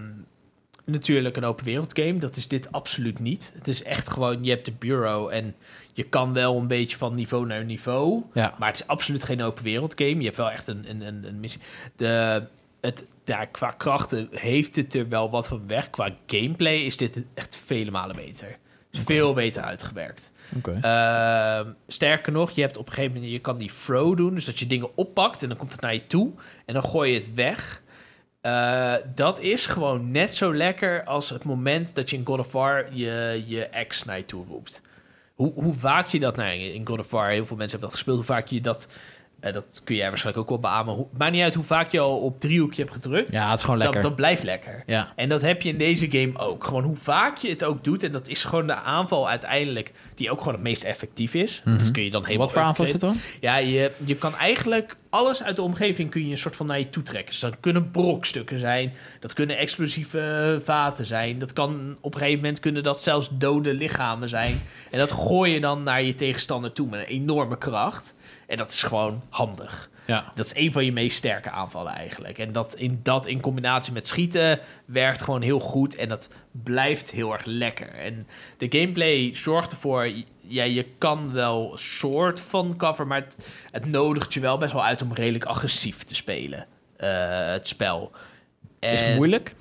natuurlijk 0.86 1.38
een 1.38 1.44
open 1.44 1.66
wereld 1.66 2.00
game. 2.00 2.18
Dat 2.18 2.36
is 2.36 2.48
dit 2.48 2.72
absoluut 2.72 3.20
niet. 3.20 3.52
Het 3.54 3.68
is 3.68 3.84
echt 3.84 4.10
gewoon, 4.10 4.44
je 4.44 4.50
hebt 4.50 4.66
de 4.66 4.74
bureau 4.80 5.32
en 5.32 5.56
je 5.94 6.04
kan 6.04 6.34
wel 6.34 6.58
een 6.58 6.68
beetje 6.68 6.98
van 6.98 7.16
niveau 7.16 7.46
naar 7.46 7.66
niveau. 7.66 8.24
ja. 8.34 8.56
Maar 8.58 8.68
het 8.70 8.80
is 8.80 8.88
absoluut 8.88 9.24
geen 9.24 9.42
open 9.42 9.64
wereld 9.64 9.94
game. 9.96 10.18
Je 10.18 10.24
hebt 10.24 10.38
wel 10.38 10.52
echt 10.52 10.68
een, 10.68 10.90
een, 10.90 11.02
een, 11.02 11.24
een 11.28 11.40
missie. 11.40 11.62
De, 11.96 12.44
het, 12.82 13.04
ja, 13.26 13.46
qua 13.46 13.72
krachten 13.72 14.28
heeft 14.32 14.76
het 14.76 14.94
er 14.94 15.10
wel 15.10 15.30
wat 15.30 15.48
van 15.48 15.68
weg. 15.68 15.90
Qua 15.90 16.16
gameplay 16.28 16.78
is 16.78 16.98
dit 16.98 17.24
echt 17.34 17.62
vele 17.66 17.92
malen 17.92 18.16
beter. 18.16 18.58
Is 18.92 19.00
veel 19.06 19.34
beter 19.34 19.64
uitgewerkt. 19.64 20.32
Ehm, 20.82 21.72
sterker 21.88 22.32
nog, 22.32 22.52
je 22.52 22.62
hebt 22.62 22.78
op 22.78 22.88
een 22.88 22.94
gegeven 22.94 23.14
moment, 23.16 23.32
je 23.32 23.40
kan 23.40 23.58
die 23.58 23.72
throw 23.72 24.18
doen, 24.18 24.36
dus 24.36 24.46
dat 24.46 24.60
je 24.60 24.68
dingen 24.68 24.98
oppakt 24.98 25.42
en 25.44 25.50
dan 25.50 25.58
komt 25.58 25.72
het 25.72 25.82
naar 25.82 25.94
je 25.94 26.08
toe 26.08 26.32
en 26.66 26.74
dan 26.74 26.84
gooi 26.84 27.12
je 27.12 27.20
het 27.20 27.34
weg. 27.34 27.82
Eh, 28.42 28.94
dat 29.16 29.40
is 29.40 29.66
gewoon 29.66 30.12
net 30.12 30.36
zo 30.36 30.56
lekker 30.56 31.04
als 31.04 31.30
het 31.30 31.44
moment 31.44 31.96
dat 31.96 32.10
je 32.10 32.18
in 32.18 32.26
God 32.26 32.40
of 32.40 32.52
War 32.52 32.94
je, 32.94 33.44
je 33.46 33.66
ex 33.66 34.04
naar 34.04 34.18
je 34.18 34.26
toe 34.26 34.46
roept. 34.46 34.82
hoe, 35.36 35.54
hoe 35.54 35.74
vaak 35.74 36.08
je 36.08 36.20
dat... 36.20 36.36
Nou, 36.36 36.50
in 36.50 36.88
God 36.88 37.00
of 37.00 37.12
War, 37.12 37.30
heel 37.30 37.46
veel 37.46 37.58
mensen 37.58 37.80
hebben 37.80 37.90
dat 37.90 37.98
gespeeld. 37.98 38.18
Hoe 38.18 38.36
vaak 38.36 38.48
je 38.48 38.62
dat... 38.62 38.88
eh, 39.40 39.54
dat 39.54 39.82
kun 39.84 39.96
jij 39.96 40.10
waarschijnlijk 40.10 40.44
ook 40.44 40.62
wel 40.62 40.72
beamen. 40.72 40.94
Hoe, 40.94 41.08
maakt 41.18 41.32
niet 41.32 41.42
uit 41.42 41.56
hoe 41.56 41.64
vaak 41.64 41.92
je 41.92 42.00
al 42.00 42.20
op 42.20 42.40
driehoekje 42.40 42.82
hebt 42.82 42.94
gedrukt. 42.94 43.32
Ja, 43.32 43.50
het 43.50 43.58
is 43.58 43.64
gewoon 43.64 43.80
lekker. 43.80 44.02
Dat, 44.02 44.04
dat 44.04 44.16
blijft 44.16 44.44
lekker. 44.44 44.84
Ja. 44.86 45.14
En 45.16 45.30
dat 45.30 45.42
heb 45.42 45.62
je 45.62 45.70
in 45.70 45.78
deze 45.78 46.12
game 46.12 46.38
ook. 46.38 46.64
Gewoon 46.64 46.84
hoe 46.84 46.96
vaak 46.96 47.38
je 47.38 47.50
het 47.50 47.64
ook 47.64 47.84
doet. 47.84 48.04
En 48.04 48.12
dat 48.12 48.28
is 48.28 48.44
gewoon 48.44 48.68
de 48.68 48.74
aanval 48.74 49.30
uiteindelijk... 49.30 49.92
die 50.16 50.32
ook 50.32 50.38
gewoon 50.38 50.54
het 50.54 50.64
meest 50.64 50.84
effectief 50.84 51.34
is. 51.34 51.62
Dat 51.66 51.92
kun 51.92 52.04
je 52.04 52.12
dan 52.12 52.26
helemaal 52.26 52.46
Wat 52.46 52.56
voor 52.56 52.66
aanval 52.66 52.86
is 52.86 52.92
het 52.92 53.02
dan? 53.02 53.18
Ja, 53.40 53.58
je, 53.58 53.92
je 54.06 54.16
kan 54.16 54.36
eigenlijk 54.36 54.96
alles 55.10 55.44
uit 55.44 55.56
de 55.56 55.62
omgeving 55.62 56.10
kun 56.10 56.26
je 56.26 56.32
een 56.32 56.38
soort 56.38 56.56
van 56.56 56.66
naar 56.66 56.80
je 56.80 56.90
toe 56.90 57.04
trekken. 57.04 57.32
Dus 57.32 57.40
dat 57.40 57.60
kunnen 57.60 57.92
brokstukken 57.92 58.60
zijn, 58.60 58.94
dat 59.20 59.34
kunnen 59.34 59.58
explosieve 59.58 60.62
vaten 60.64 61.06
zijn. 61.06 61.40
Dat 61.40 61.54
kan 61.54 61.98
op 62.02 62.14
een 62.14 62.20
gegeven 62.20 62.42
moment 62.42 62.60
kunnen 62.60 62.84
dat 62.84 63.02
zelfs 63.02 63.30
dode 63.32 63.74
lichamen 63.74 64.30
zijn. 64.30 64.62
En 64.92 65.00
dat 65.00 65.12
gooi 65.12 65.54
je 65.54 65.60
dan 65.60 65.84
naar 65.84 66.04
je 66.04 66.16
tegenstander 66.16 66.72
toe 66.72 66.90
met 66.90 67.00
een 67.00 67.06
enorme 67.06 67.58
kracht. 67.58 68.16
En 68.48 68.58
dat 68.58 68.72
is 68.72 68.84
gewoon 68.84 69.22
handig. 69.30 69.90
Ja. 70.06 70.32
Dat 70.36 70.46
is 70.46 70.56
een 70.56 70.72
van 70.72 70.86
je 70.86 70.92
meest 70.92 71.18
sterke 71.18 71.50
aanvallen 71.50 71.94
eigenlijk. 71.94 72.38
En 72.38 72.52
dat 72.52 72.76
in, 72.76 73.00
dat 73.04 73.26
in 73.28 73.40
combinatie 73.42 73.94
met 73.94 74.08
schieten 74.08 74.60
werkt 74.86 75.22
gewoon 75.22 75.42
heel 75.42 75.60
goed. 75.60 75.96
En 75.96 76.10
dat 76.10 76.30
blijft 76.52 77.10
heel 77.10 77.34
erg 77.34 77.46
lekker. 77.46 77.90
En 77.94 78.28
de 78.58 78.68
gameplay 78.80 79.30
zorgt 79.36 79.72
ervoor... 79.72 80.10
Ja, 80.50 80.64
je 80.64 80.86
kan 80.98 81.32
wel 81.34 81.72
soort 81.78 82.40
van 82.42 82.76
cover... 82.78 83.08
maar 83.08 83.20
het, 83.22 83.50
het 83.72 83.86
nodigt 83.86 84.34
je 84.34 84.40
wel 84.40 84.58
best 84.58 84.74
wel 84.74 84.84
uit 84.84 85.02
om 85.02 85.14
redelijk 85.14 85.46
agressief 85.46 86.04
te 86.04 86.16
spelen. 86.16 86.66
eh, 86.98 87.10
het 87.52 87.68
spel. 87.68 88.12
Is 88.80 88.90
het 88.90 89.10
En- 89.10 89.16
moeilijk? 89.16 89.56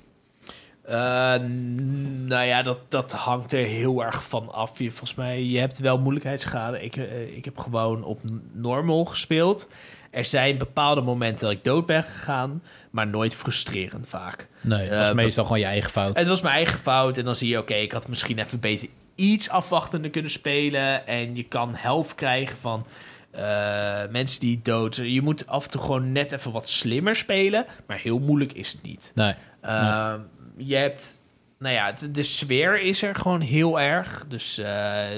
eh, 0.83 1.33
n- 1.41 1.96
nou 2.27 2.45
ja, 2.45 2.61
dat, 2.61 2.77
dat 2.91 3.11
hangt 3.11 3.53
er 3.53 3.65
heel 3.65 4.03
erg 4.03 4.23
van 4.23 4.51
af. 4.53 4.79
Je, 4.79 4.89
volgens 4.91 5.13
mij, 5.15 5.43
je 5.43 5.59
hebt 5.59 5.79
wel 5.79 5.97
moeilijkheidsgraden. 5.99 6.83
Ik, 6.83 6.95
eh, 6.95 7.35
ik 7.37 7.45
heb 7.45 7.57
gewoon 7.57 8.03
op 8.03 8.19
normal 8.53 9.05
gespeeld. 9.05 9.69
Er 10.11 10.25
zijn 10.25 10.57
bepaalde 10.57 11.01
momenten 11.01 11.47
dat 11.47 11.51
ik 11.57 11.63
dood 11.63 11.85
ben 11.85 12.03
gegaan, 12.03 12.63
maar 12.91 13.07
nooit 13.07 13.35
frustrerend 13.35 14.07
vaak. 14.07 14.47
Nee, 14.61 14.89
dat 14.89 14.99
Eh, 14.99 15.07
is 15.07 15.13
meestal 15.13 15.43
gewoon 15.43 15.59
je 15.59 15.65
eigen 15.65 15.91
fout. 15.91 16.17
Het 16.17 16.27
was 16.27 16.41
mijn 16.41 16.55
eigen 16.55 16.79
fout 16.79 17.17
en 17.17 17.25
dan 17.25 17.35
zie 17.35 17.49
je, 17.49 17.57
oké, 17.57 17.73
ik 17.73 17.91
had 17.91 18.07
misschien 18.07 18.39
even 18.39 18.59
beter 18.59 18.87
iets 19.15 19.49
afwachtender 19.49 20.11
kunnen 20.11 20.31
spelen. 20.31 21.07
En 21.07 21.35
je 21.35 21.43
kan 21.43 21.75
helft 21.75 22.15
krijgen 22.15 22.57
van 22.57 22.85
eh, 23.31 24.01
mensen 24.11 24.39
die 24.39 24.59
dood 24.63 24.95
zijn. 24.95 25.11
Je 25.11 25.21
moet 25.21 25.47
af 25.47 25.63
en 25.65 25.71
toe 25.71 25.81
gewoon 25.81 26.11
net 26.11 26.31
even 26.31 26.51
wat 26.51 26.69
slimmer 26.69 27.15
spelen, 27.15 27.65
maar 27.87 27.97
heel 27.97 28.19
moeilijk 28.19 28.53
is 28.53 28.71
het 28.71 28.81
niet. 28.81 29.11
Nee. 29.15 29.33
Uh, 29.65 30.13
Je 30.57 30.75
hebt, 30.75 31.17
nou 31.59 31.73
ja, 31.73 31.91
de, 31.91 32.11
de 32.11 32.23
sfeer 32.23 32.81
is 32.81 33.01
er 33.01 33.15
gewoon 33.15 33.41
heel 33.41 33.79
erg. 33.79 34.25
Dus 34.27 34.57
eh, 34.57 34.65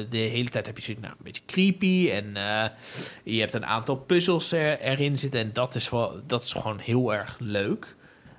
de 0.10 0.18
hele 0.18 0.50
tijd 0.50 0.66
heb 0.66 0.78
je 0.78 0.84
zoiets, 0.84 1.02
nou, 1.04 1.14
een 1.18 1.24
beetje 1.24 1.42
creepy. 1.46 2.10
En 2.12 2.36
eh, 2.38 2.66
je 3.24 3.40
hebt 3.40 3.54
een 3.54 3.66
aantal 3.66 3.96
puzzels 3.96 4.52
er, 4.52 4.80
erin 4.80 5.18
zitten. 5.18 5.40
En 5.40 5.50
dat 5.54 5.76
is, 5.76 5.90
wel, 5.90 6.20
dat 6.28 6.44
is 6.44 6.52
gewoon 6.52 6.80
heel 6.80 7.14
erg 7.14 7.36
leuk. 7.40 7.96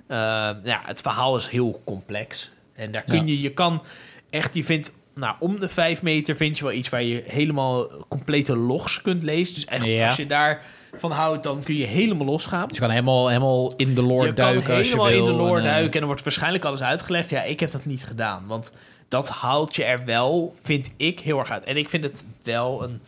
Uh, 0.07 0.17
ja, 0.63 0.81
het 0.85 1.01
verhaal 1.01 1.35
is 1.35 1.47
heel 1.47 1.81
complex. 1.85 2.51
En 2.73 2.91
daar 2.91 3.01
kun 3.03 3.15
Ja. 3.27 3.33
je, 3.33 3.41
je 3.41 3.53
kan 3.53 3.83
echt, 4.29 4.53
je 4.53 4.63
vindt, 4.63 4.93
nou, 5.15 5.35
om 5.39 5.59
de 5.59 5.69
vijf 5.69 6.01
meter 6.01 6.35
vind 6.35 6.57
je 6.57 6.63
wel 6.63 6.73
iets 6.73 6.89
waar 6.89 7.03
je 7.03 7.23
helemaal 7.27 7.87
complete 8.07 8.57
logs 8.57 9.01
kunt 9.01 9.23
lezen. 9.23 9.55
Dus 9.55 9.65
echt, 9.65 9.85
Ja. 9.85 10.05
als 10.05 10.15
je 10.15 10.25
daar 10.25 10.65
van 10.93 11.11
houdt, 11.11 11.43
dan 11.43 11.63
kun 11.63 11.75
je 11.75 11.85
helemaal 11.85 12.25
losgaan. 12.25 12.67
Dus 12.67 12.77
je 12.77 12.83
kan 12.83 12.91
helemaal, 12.91 13.27
helemaal 13.27 13.73
in 13.75 13.95
de 13.95 14.01
lore 14.01 14.25
Je 14.25 14.33
duiken 14.33 14.63
kan 14.63 14.75
als 14.75 14.89
je 14.89 15.01
helemaal 15.01 15.19
in 15.19 15.25
de 15.25 15.43
lore 15.43 15.59
en, 15.59 15.65
eh, 15.65 15.71
duiken 15.71 15.93
en 15.93 15.99
er 15.99 16.05
wordt 16.05 16.23
waarschijnlijk 16.23 16.65
alles 16.65 16.81
uitgelegd. 16.81 17.29
Ja, 17.29 17.43
ik 17.43 17.59
heb 17.59 17.71
dat 17.71 17.85
niet 17.85 18.05
gedaan, 18.05 18.43
want 18.47 18.71
dat 19.07 19.29
haalt 19.29 19.75
je 19.75 19.83
er 19.83 20.05
wel, 20.05 20.55
vind 20.61 20.91
ik, 20.97 21.19
heel 21.19 21.39
erg 21.39 21.51
uit. 21.51 21.63
En 21.63 21.77
ik 21.77 21.89
vind 21.89 22.03
het 22.03 22.25
wel 22.43 22.83
een... 22.83 23.01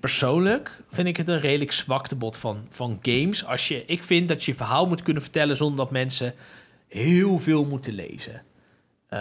Persoonlijk 0.00 0.80
vind 0.90 1.08
ik 1.08 1.16
het 1.16 1.28
een 1.28 1.40
redelijk 1.40 1.72
zwaktebod 1.72 2.36
van, 2.36 2.66
van 2.68 2.98
games. 3.02 3.44
Als 3.44 3.68
je, 3.68 3.82
ik 3.86 4.02
vind 4.02 4.28
dat 4.28 4.44
je 4.44 4.50
je 4.50 4.56
verhaal 4.56 4.86
moet 4.86 5.02
kunnen 5.02 5.22
vertellen 5.22 5.56
zonder 5.56 5.76
dat 5.76 5.90
mensen 5.90 6.34
heel 6.88 7.38
veel 7.38 7.64
moeten 7.64 7.94
lezen. 7.94 8.42
Eh, 9.08 9.18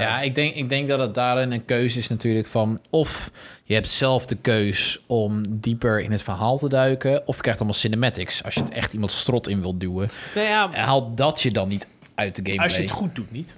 Ja, 0.00 0.20
ik 0.20 0.34
denk, 0.34 0.54
ik 0.54 0.68
denk 0.68 0.88
dat 0.88 0.98
het 1.00 1.14
daarin 1.14 1.52
een 1.52 1.64
keuze 1.64 1.98
is 1.98 2.08
natuurlijk 2.08 2.46
van... 2.46 2.80
of 2.90 3.30
je 3.64 3.74
hebt 3.74 3.88
zelf 3.88 4.26
de 4.26 4.34
keus 4.36 5.00
om 5.06 5.42
dieper 5.60 6.00
in 6.00 6.12
het 6.12 6.22
verhaal 6.22 6.58
te 6.58 6.68
duiken... 6.68 7.26
of 7.26 7.34
je 7.36 7.40
krijgt 7.42 7.60
allemaal 7.60 7.78
cinematics 7.78 8.44
als 8.44 8.54
je 8.54 8.60
het 8.60 8.70
echt 8.70 8.92
iemand 8.92 9.12
strot 9.12 9.48
in 9.48 9.60
wilt 9.60 9.80
duwen. 9.80 10.10
nou 10.34 10.46
ja, 10.46 10.70
haalt 10.70 11.16
dat 11.16 11.40
je 11.42 11.50
dan 11.50 11.68
niet 11.68 11.86
uit 12.14 12.34
de 12.36 12.42
gameplay. 12.42 12.66
Als 12.66 12.76
je 12.76 12.82
het 12.82 12.90
goed 12.90 13.14
doet, 13.14 13.32
niet. 13.32 13.54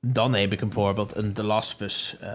Dan 0.00 0.30
neem 0.30 0.52
ik 0.52 0.60
een 0.60 0.72
voorbeeld, 0.72 1.16
een 1.16 1.32
The 1.32 1.42
Last 1.42 1.74
of 1.74 1.80
Us 1.80 2.16
eh, 2.20 2.30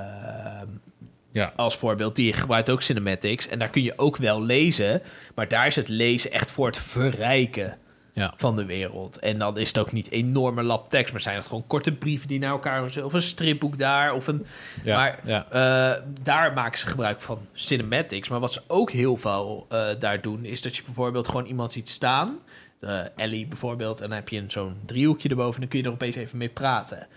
Ja. 1.31 1.53
als 1.55 1.75
voorbeeld. 1.77 2.15
Die 2.15 2.33
gebruikt 2.33 2.69
ook 2.69 2.81
cinematics. 2.81 3.47
En 3.47 3.59
daar 3.59 3.69
kun 3.69 3.83
je 3.83 3.93
ook 3.97 4.17
wel 4.17 4.41
lezen. 4.43 5.01
Maar 5.35 5.47
daar 5.47 5.67
is 5.67 5.75
het 5.75 5.87
lezen 5.87 6.31
echt 6.31 6.51
voor 6.51 6.67
het 6.67 6.77
verrijken 6.77 7.77
Ja. 8.15 8.33
van 8.35 8.55
de 8.55 8.65
wereld. 8.65 9.19
En 9.19 9.39
dan 9.39 9.57
is 9.57 9.67
het 9.67 9.77
ook 9.77 9.91
niet 9.91 10.11
enorme 10.11 10.63
lap 10.63 10.89
tekst. 10.89 11.11
Maar 11.11 11.21
zijn 11.21 11.35
het 11.35 11.45
gewoon 11.47 11.67
korte 11.67 11.91
brieven 11.91 12.27
die 12.27 12.39
naar 12.39 12.49
elkaar... 12.49 13.03
Of 13.03 13.13
een 13.13 13.21
stripboek 13.21 13.77
daar. 13.77 14.13
Of 14.13 14.27
een, 14.27 14.45
Ja, 14.83 14.95
maar 14.95 15.19
ja. 15.23 15.45
eh, 15.51 16.01
daar 16.21 16.53
maken 16.53 16.79
ze 16.79 16.87
gebruik 16.87 17.21
van 17.21 17.39
cinematics. 17.53 18.29
Maar 18.29 18.39
wat 18.39 18.53
ze 18.53 18.61
ook 18.67 18.91
heel 18.91 19.17
veel 19.17 19.65
eh, 19.69 19.87
daar 19.99 20.21
doen... 20.21 20.45
is 20.45 20.61
dat 20.61 20.75
je 20.75 20.83
bijvoorbeeld 20.83 21.27
gewoon 21.27 21.45
iemand 21.45 21.73
ziet 21.73 21.89
staan... 21.89 22.37
eh, 22.79 22.99
Ellie 23.15 23.47
bijvoorbeeld, 23.47 24.01
en 24.01 24.07
dan 24.07 24.17
heb 24.17 24.29
je 24.29 24.37
een 24.39 24.51
zo'n 24.51 24.75
driehoekje 24.85 25.29
erboven... 25.29 25.53
en 25.53 25.59
dan 25.59 25.69
kun 25.69 25.79
je 25.79 25.85
er 25.85 25.91
opeens 25.91 26.15
even 26.15 26.37
mee 26.37 26.49
praten. 26.49 27.07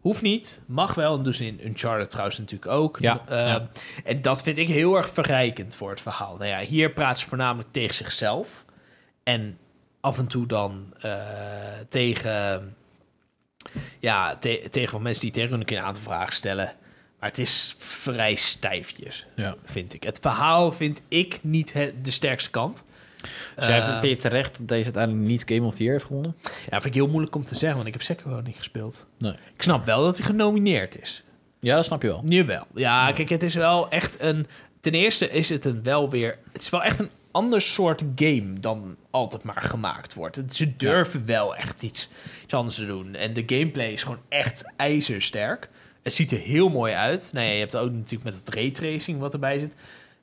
Hoeft 0.00 0.22
niet, 0.22 0.62
mag 0.66 0.94
wel. 0.94 1.18
En 1.24 1.34
ze 1.34 1.46
in 1.46 1.60
Uncharted 1.64 2.10
trouwens 2.10 2.38
natuurlijk 2.38 2.70
ook. 2.70 2.98
Ja, 3.00 3.20
Eh, 3.28 3.36
ja. 3.38 3.68
En 4.04 4.22
dat 4.22 4.42
vind 4.42 4.58
ik 4.58 4.68
heel 4.68 4.96
erg 4.96 5.08
verrijkend 5.12 5.74
voor 5.74 5.90
het 5.90 6.00
verhaal. 6.00 6.36
Nou 6.36 6.50
ja, 6.50 6.58
hier 6.58 6.90
praat 6.90 7.18
ze 7.18 7.26
voornamelijk 7.28 7.68
tegen 7.72 7.94
zichzelf. 7.94 8.64
En 9.22 9.58
af 10.06 10.18
en 10.18 10.26
toe 10.26 10.46
dan 10.46 10.94
eh, 11.00 11.12
tegen... 11.88 12.74
Ja, 14.00 14.36
te- 14.36 14.66
tegen 14.70 14.92
wat 14.92 15.02
mensen 15.02 15.22
die 15.22 15.32
tegen 15.32 15.50
hun 15.50 15.62
een 15.76 15.78
aantal 15.84 16.02
vragen 16.02 16.32
stellen. 16.32 16.72
Maar 17.20 17.28
het 17.28 17.38
is 17.38 17.74
vrij 17.78 18.34
stijfjes, 18.34 19.26
Ja. 19.36 19.54
vind 19.64 19.94
ik. 19.94 20.02
Het 20.02 20.18
verhaal 20.20 20.72
vind 20.72 21.02
ik 21.08 21.38
niet 21.42 21.72
het- 21.72 22.04
de 22.04 22.10
sterkste 22.10 22.50
kant. 22.50 22.84
Dus 23.56 23.66
jij 23.66 23.78
Eh, 23.80 24.00
vind 24.00 24.12
je 24.22 24.28
terecht 24.28 24.58
dat 24.58 24.68
deze 24.68 24.84
uiteindelijk 24.84 25.26
niet 25.26 25.42
Game 25.46 25.62
of 25.66 25.74
the 25.74 25.82
Year 25.82 25.94
heeft 25.94 26.06
gewonnen? 26.06 26.36
Ja, 26.42 26.70
vind 26.80 26.84
ik 26.84 26.94
heel 26.94 27.08
moeilijk 27.08 27.34
om 27.34 27.44
te 27.46 27.54
zeggen, 27.54 27.74
want 27.76 27.86
ik 27.86 27.92
heb 27.92 28.02
Sekiro 28.02 28.40
niet 28.40 28.56
gespeeld. 28.56 29.04
Nee. 29.18 29.32
Ik 29.32 29.62
snap 29.62 29.84
wel 29.84 30.02
dat 30.04 30.16
hij 30.16 30.26
genomineerd 30.26 31.00
is. 31.02 31.22
Ja, 31.60 31.76
dat 31.76 31.84
snap 31.84 32.02
je 32.02 32.08
wel. 32.08 32.22
Nu 32.24 32.44
wel. 32.44 32.66
Ja, 32.74 33.12
kijk, 33.12 33.28
het 33.28 33.42
is 33.42 33.54
wel 33.54 33.88
echt 33.90 34.20
een... 34.20 34.46
Ten 34.80 34.92
eerste 34.94 35.30
is 35.30 35.48
het 35.48 35.64
een 35.64 35.82
wel 35.82 36.10
weer... 36.10 36.38
Het 36.52 36.62
is 36.62 36.70
wel 36.70 36.82
echt 36.82 36.98
een 36.98 37.10
ander 37.36 37.62
soort 37.62 38.04
game 38.14 38.60
dan 38.60 38.96
altijd 39.10 39.42
maar 39.42 39.62
gemaakt 39.62 40.14
wordt. 40.14 40.40
Ze 40.48 40.76
durven 40.76 41.26
wel 41.26 41.56
echt 41.56 41.82
iets, 41.82 42.08
iets 42.42 42.54
anders 42.54 42.76
te 42.76 42.86
doen. 42.86 43.14
En 43.14 43.32
de 43.32 43.42
gameplay 43.46 43.92
is 43.92 44.02
gewoon 44.02 44.22
echt 44.28 44.72
ijzersterk. 44.76 45.68
Het 46.02 46.14
ziet 46.14 46.32
er 46.32 46.38
heel 46.38 46.68
mooi 46.68 46.94
uit. 46.94 47.30
Nou 47.32 47.46
ja, 47.46 47.52
je 47.52 47.58
hebt 47.58 47.76
ook 47.76 47.92
natuurlijk 47.92 48.24
met 48.24 48.34
het 48.34 48.54
raytracing 48.54 49.18
wat 49.18 49.32
erbij 49.32 49.58
zit. 49.58 49.74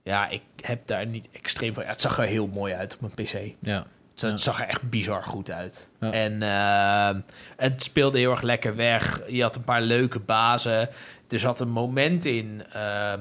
Ja, 0.03 0.29
ik 0.29 0.41
heb 0.61 0.87
daar 0.87 1.05
niet 1.05 1.29
extreem 1.31 1.73
van... 1.73 1.83
Ja, 1.83 1.89
het 1.89 2.01
zag 2.01 2.17
er 2.17 2.25
heel 2.25 2.47
mooi 2.47 2.73
uit 2.73 2.93
op 2.93 3.01
mijn 3.01 3.13
PC. 3.13 3.55
Ja. 3.59 3.85
Het 4.15 4.41
zag 4.41 4.61
er 4.61 4.67
echt 4.67 4.89
bizar 4.89 5.23
goed 5.23 5.51
uit. 5.51 5.87
Ja. 5.99 6.11
En 6.11 6.41
eh, 6.43 7.21
het 7.57 7.83
speelde 7.83 8.17
heel 8.17 8.31
erg 8.31 8.41
lekker 8.41 8.75
weg. 8.75 9.21
Je 9.27 9.41
had 9.41 9.55
een 9.55 9.63
paar 9.63 9.81
leuke 9.81 10.19
bazen. 10.19 10.89
Er 11.29 11.39
zat 11.39 11.59
een 11.59 11.69
moment 11.69 12.25
in 12.25 12.63
eh, 12.71 13.13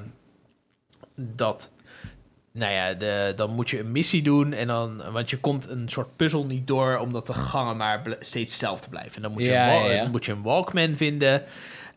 dat... 1.15 1.73
Nou 2.53 2.73
ja, 2.73 2.93
de, 2.93 3.33
dan 3.37 3.51
moet 3.51 3.71
je 3.71 3.79
een 3.79 3.93
missie 3.93 4.23
doen. 4.23 4.53
En 4.53 4.67
dan, 4.67 5.03
want 5.13 5.31
je 5.31 5.39
komt 5.39 5.69
een 5.69 5.89
soort 5.89 6.17
puzzel 6.17 6.45
niet 6.45 6.67
door, 6.67 6.99
omdat 6.99 7.27
de 7.27 7.35
gangen 7.35 7.77
maar 7.77 8.03
steeds 8.21 8.51
hetzelfde 8.51 8.89
blijven. 8.89 9.17
En 9.17 9.23
dan 9.23 9.33
moet 9.33 9.47
je, 9.47 9.53
Ja, 9.53 9.85
een, 9.85 9.95
ja, 9.95 10.09
moet 10.09 10.25
je 10.25 10.33
een 10.33 10.43
Walkman 10.43 10.97
vinden. 10.97 11.43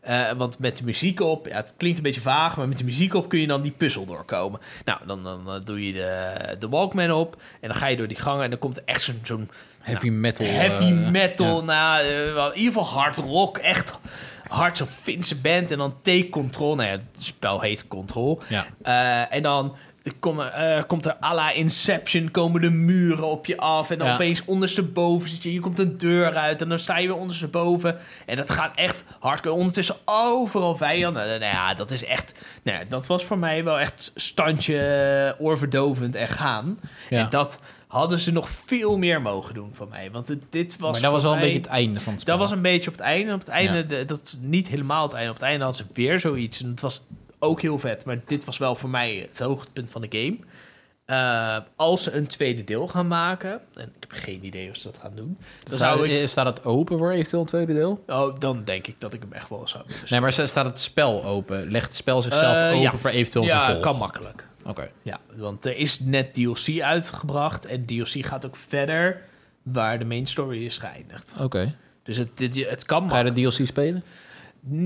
Eh, 0.06 0.32
want 0.32 0.58
met 0.58 0.76
de 0.76 0.84
muziek 0.84 1.20
op, 1.20 1.46
ja, 1.46 1.56
het 1.56 1.74
klinkt 1.76 1.96
een 1.96 2.02
beetje 2.04 2.20
vaag, 2.20 2.56
maar 2.56 2.68
met 2.68 2.78
de 2.78 2.84
muziek 2.84 3.14
op 3.14 3.28
kun 3.28 3.40
je 3.40 3.46
dan 3.46 3.62
die 3.62 3.70
puzzel 3.76 4.06
doorkomen. 4.06 4.60
Nou, 4.84 4.98
dan, 5.06 5.22
dan 5.22 5.62
doe 5.64 5.86
je 5.86 5.92
de, 5.92 6.32
de 6.58 6.68
Walkman 6.68 7.10
op 7.10 7.42
en 7.60 7.68
dan 7.68 7.76
ga 7.76 7.86
je 7.86 7.96
door 7.96 8.08
die 8.08 8.16
gangen 8.16 8.44
en 8.44 8.50
dan 8.50 8.58
komt 8.58 8.76
er 8.76 8.82
echt 8.86 9.02
zo'n 9.02 9.20
zo'n 9.22 9.50
Heavy 9.80 10.08
metal. 10.08 10.46
heavy 10.46 10.84
eh, 10.84 11.10
metal, 11.10 11.64
nou, 11.64 12.02
eh, 12.02 12.26
in 12.26 12.58
ieder 12.58 12.72
geval 12.72 12.84
hard 12.84 13.16
rock, 13.16 13.58
echt 13.58 13.92
hard 14.48 14.76
zo'n 14.76 14.86
Finse 14.86 15.36
band 15.36 15.70
en 15.70 15.78
dan 15.78 15.94
Take 16.02 16.28
Control. 16.28 16.74
Nou 16.74 16.88
ja, 16.88 16.94
het 16.94 17.02
spel 17.18 17.60
heet 17.60 17.88
Control. 17.88 18.40
Ja. 18.82 19.28
En 19.28 19.42
dan 19.42 19.76
kom, 20.18 20.40
eh, 20.40 20.82
komt 20.86 21.06
er 21.06 21.16
à 21.22 21.34
la 21.34 21.50
Inception, 21.52 22.30
komen 22.30 22.60
de 22.60 22.70
muren 22.70 23.24
op 23.24 23.46
je 23.46 23.56
af. 23.56 23.90
En 23.90 23.98
dan 23.98 24.06
Ja. 24.06 24.14
opeens 24.14 24.44
ondersteboven 24.44 25.28
zit 25.30 25.42
je. 25.42 25.52
Je 25.52 25.60
komt 25.60 25.78
een 25.78 25.98
deur 25.98 26.34
uit 26.34 26.60
en 26.62 26.68
dan 26.68 26.78
sta 26.78 26.98
je 26.98 27.06
weer 27.06 27.16
ondersteboven. 27.16 27.98
En 28.26 28.36
dat 28.36 28.50
gaat 28.50 28.76
echt 28.76 29.04
hardcore. 29.20 29.54
Ondertussen 29.54 29.96
overal 30.04 30.76
vijanden. 30.76 31.26
Nou 31.26 31.40
ja, 31.40 31.74
dat 31.74 31.90
is 31.90 32.04
echt... 32.04 32.34
Nou 32.62 32.84
dat 32.88 33.06
was 33.06 33.24
voor 33.24 33.38
mij 33.38 33.64
wel 33.64 33.78
echt 33.78 34.12
standje 34.14 34.78
eh, 35.38 35.44
oorverdovend 35.46 36.14
en 36.16 36.28
gaan. 36.28 36.78
Ja. 37.10 37.18
En 37.18 37.30
dat 37.30 37.60
hadden 37.86 38.18
ze 38.18 38.32
nog 38.32 38.48
veel 38.50 38.98
meer 38.98 39.22
mogen 39.22 39.54
doen 39.54 39.70
van 39.74 39.88
mij. 39.88 40.10
Want 40.10 40.34
dit 40.50 40.76
was 40.78 40.92
maar 40.92 41.02
dat 41.02 41.12
was 41.12 41.22
wel 41.22 41.32
een 41.34 41.40
beetje 41.40 41.58
het 41.58 41.66
einde 41.66 42.00
van 42.00 42.12
het 42.12 42.20
spel. 42.20 42.38
dat 42.38 42.48
was 42.48 42.56
een 42.56 42.62
beetje 42.62 42.90
op 42.90 42.96
het 42.96 43.06
einde. 43.06 43.32
Op 43.32 43.38
het 43.40 43.48
einde, 43.48 43.76
Ja. 43.76 43.82
de- 43.82 44.04
dat 44.04 44.36
niet 44.40 44.68
helemaal 44.68 45.02
het 45.02 45.12
einde. 45.12 45.28
Op 45.30 45.36
het 45.36 45.44
einde 45.44 45.64
hadden 45.64 45.86
ze 45.86 45.92
weer 45.94 46.20
zoiets. 46.20 46.62
En 46.62 46.68
het 46.70 46.80
was 46.80 47.06
ook 47.38 47.60
heel 47.60 47.78
vet. 47.78 48.04
Maar 48.04 48.20
dit 48.26 48.44
was 48.44 48.58
wel 48.58 48.74
voor 48.76 48.90
mij 48.90 49.26
het 49.28 49.38
hoogtepunt 49.38 49.90
van 49.90 50.02
de 50.02 50.08
game. 50.10 50.36
Eh, 51.04 51.56
als 51.76 52.02
ze 52.02 52.12
een 52.12 52.26
tweede 52.26 52.64
deel 52.64 52.88
gaan 52.88 53.06
maken, 53.06 53.50
en 53.74 53.82
ik 53.96 53.96
heb 54.00 54.12
geen 54.12 54.44
idee 54.44 54.70
of 54.70 54.76
ze 54.76 54.82
dat 54.90 54.98
gaan 54.98 55.12
doen, 55.14 55.38
dan 55.64 55.78
Zou, 55.78 55.96
zou 55.98 56.08
ik, 56.10 56.20
eh, 56.20 56.26
Staat 56.28 56.46
het 56.46 56.64
open 56.64 56.98
voor 56.98 57.10
eventueel 57.10 57.40
een 57.40 57.46
tweede 57.48 57.74
deel? 57.74 58.04
oh, 58.06 58.38
dan 58.38 58.62
denk 58.64 58.86
ik 58.86 58.94
dat 58.98 59.14
ik 59.14 59.20
hem 59.20 59.32
echt 59.32 59.48
wel 59.48 59.68
zou 59.68 59.84
Nee, 60.08 60.20
maar 60.20 60.32
staat 60.32 60.64
het 60.66 60.80
spel 60.80 61.24
open? 61.24 61.70
Legt 61.70 61.86
het 61.86 61.96
spel 61.96 62.22
zichzelf 62.22 62.56
Eh, 62.56 62.66
open 62.66 62.80
ja. 62.80 62.98
voor 62.98 63.10
eventueel 63.10 63.44
een 63.44 63.50
Ja, 63.50 63.64
vervolg? 63.64 63.82
kan 63.84 63.96
makkelijk. 63.96 64.46
Oké. 64.64 64.90
Ja, 65.02 65.20
want 65.36 65.64
er 65.64 65.76
is 65.76 66.00
net 66.00 66.34
DLC 66.34 66.80
uitgebracht 66.80 67.66
en 67.66 67.86
DLC 67.86 68.26
gaat 68.26 68.46
ook 68.46 68.56
verder 68.56 69.22
waar 69.62 69.98
de 69.98 70.04
main 70.04 70.26
story 70.26 70.64
is 70.64 70.78
geëindigd. 70.78 71.32
Oké. 71.40 71.74
Dus 72.02 72.16
het, 72.16 72.38
dit, 72.38 72.68
het 72.68 72.84
kan 72.84 73.10
Ga 73.10 73.18
je 73.18 73.32
de 73.32 73.40
DLC 73.50 73.66
spelen? 73.66 74.04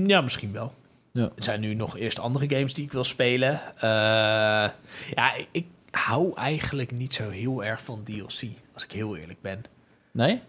Ja, 0.05 0.21
misschien 0.21 0.51
wel. 0.51 0.73
Ja. 1.11 1.31
Er 1.35 1.43
zijn 1.43 1.59
nu 1.59 1.73
nog 1.73 1.97
eerst 1.97 2.19
andere 2.19 2.49
games 2.49 2.73
die 2.73 2.83
ik 2.83 2.91
wil 2.91 3.03
spelen. 3.03 3.61
Eh, 3.75 4.69
ja, 5.13 5.35
ik, 5.51 5.65
hou 5.91 6.35
eigenlijk 6.35 6.91
niet 6.91 7.13
zo 7.13 7.29
heel 7.29 7.63
erg 7.63 7.83
van 7.83 8.03
DLC, 8.03 8.41
als 8.73 8.83
ik 8.83 8.91
heel 8.91 9.17
eerlijk 9.17 9.41
ben. 9.41 9.63
Nee? 10.11 10.41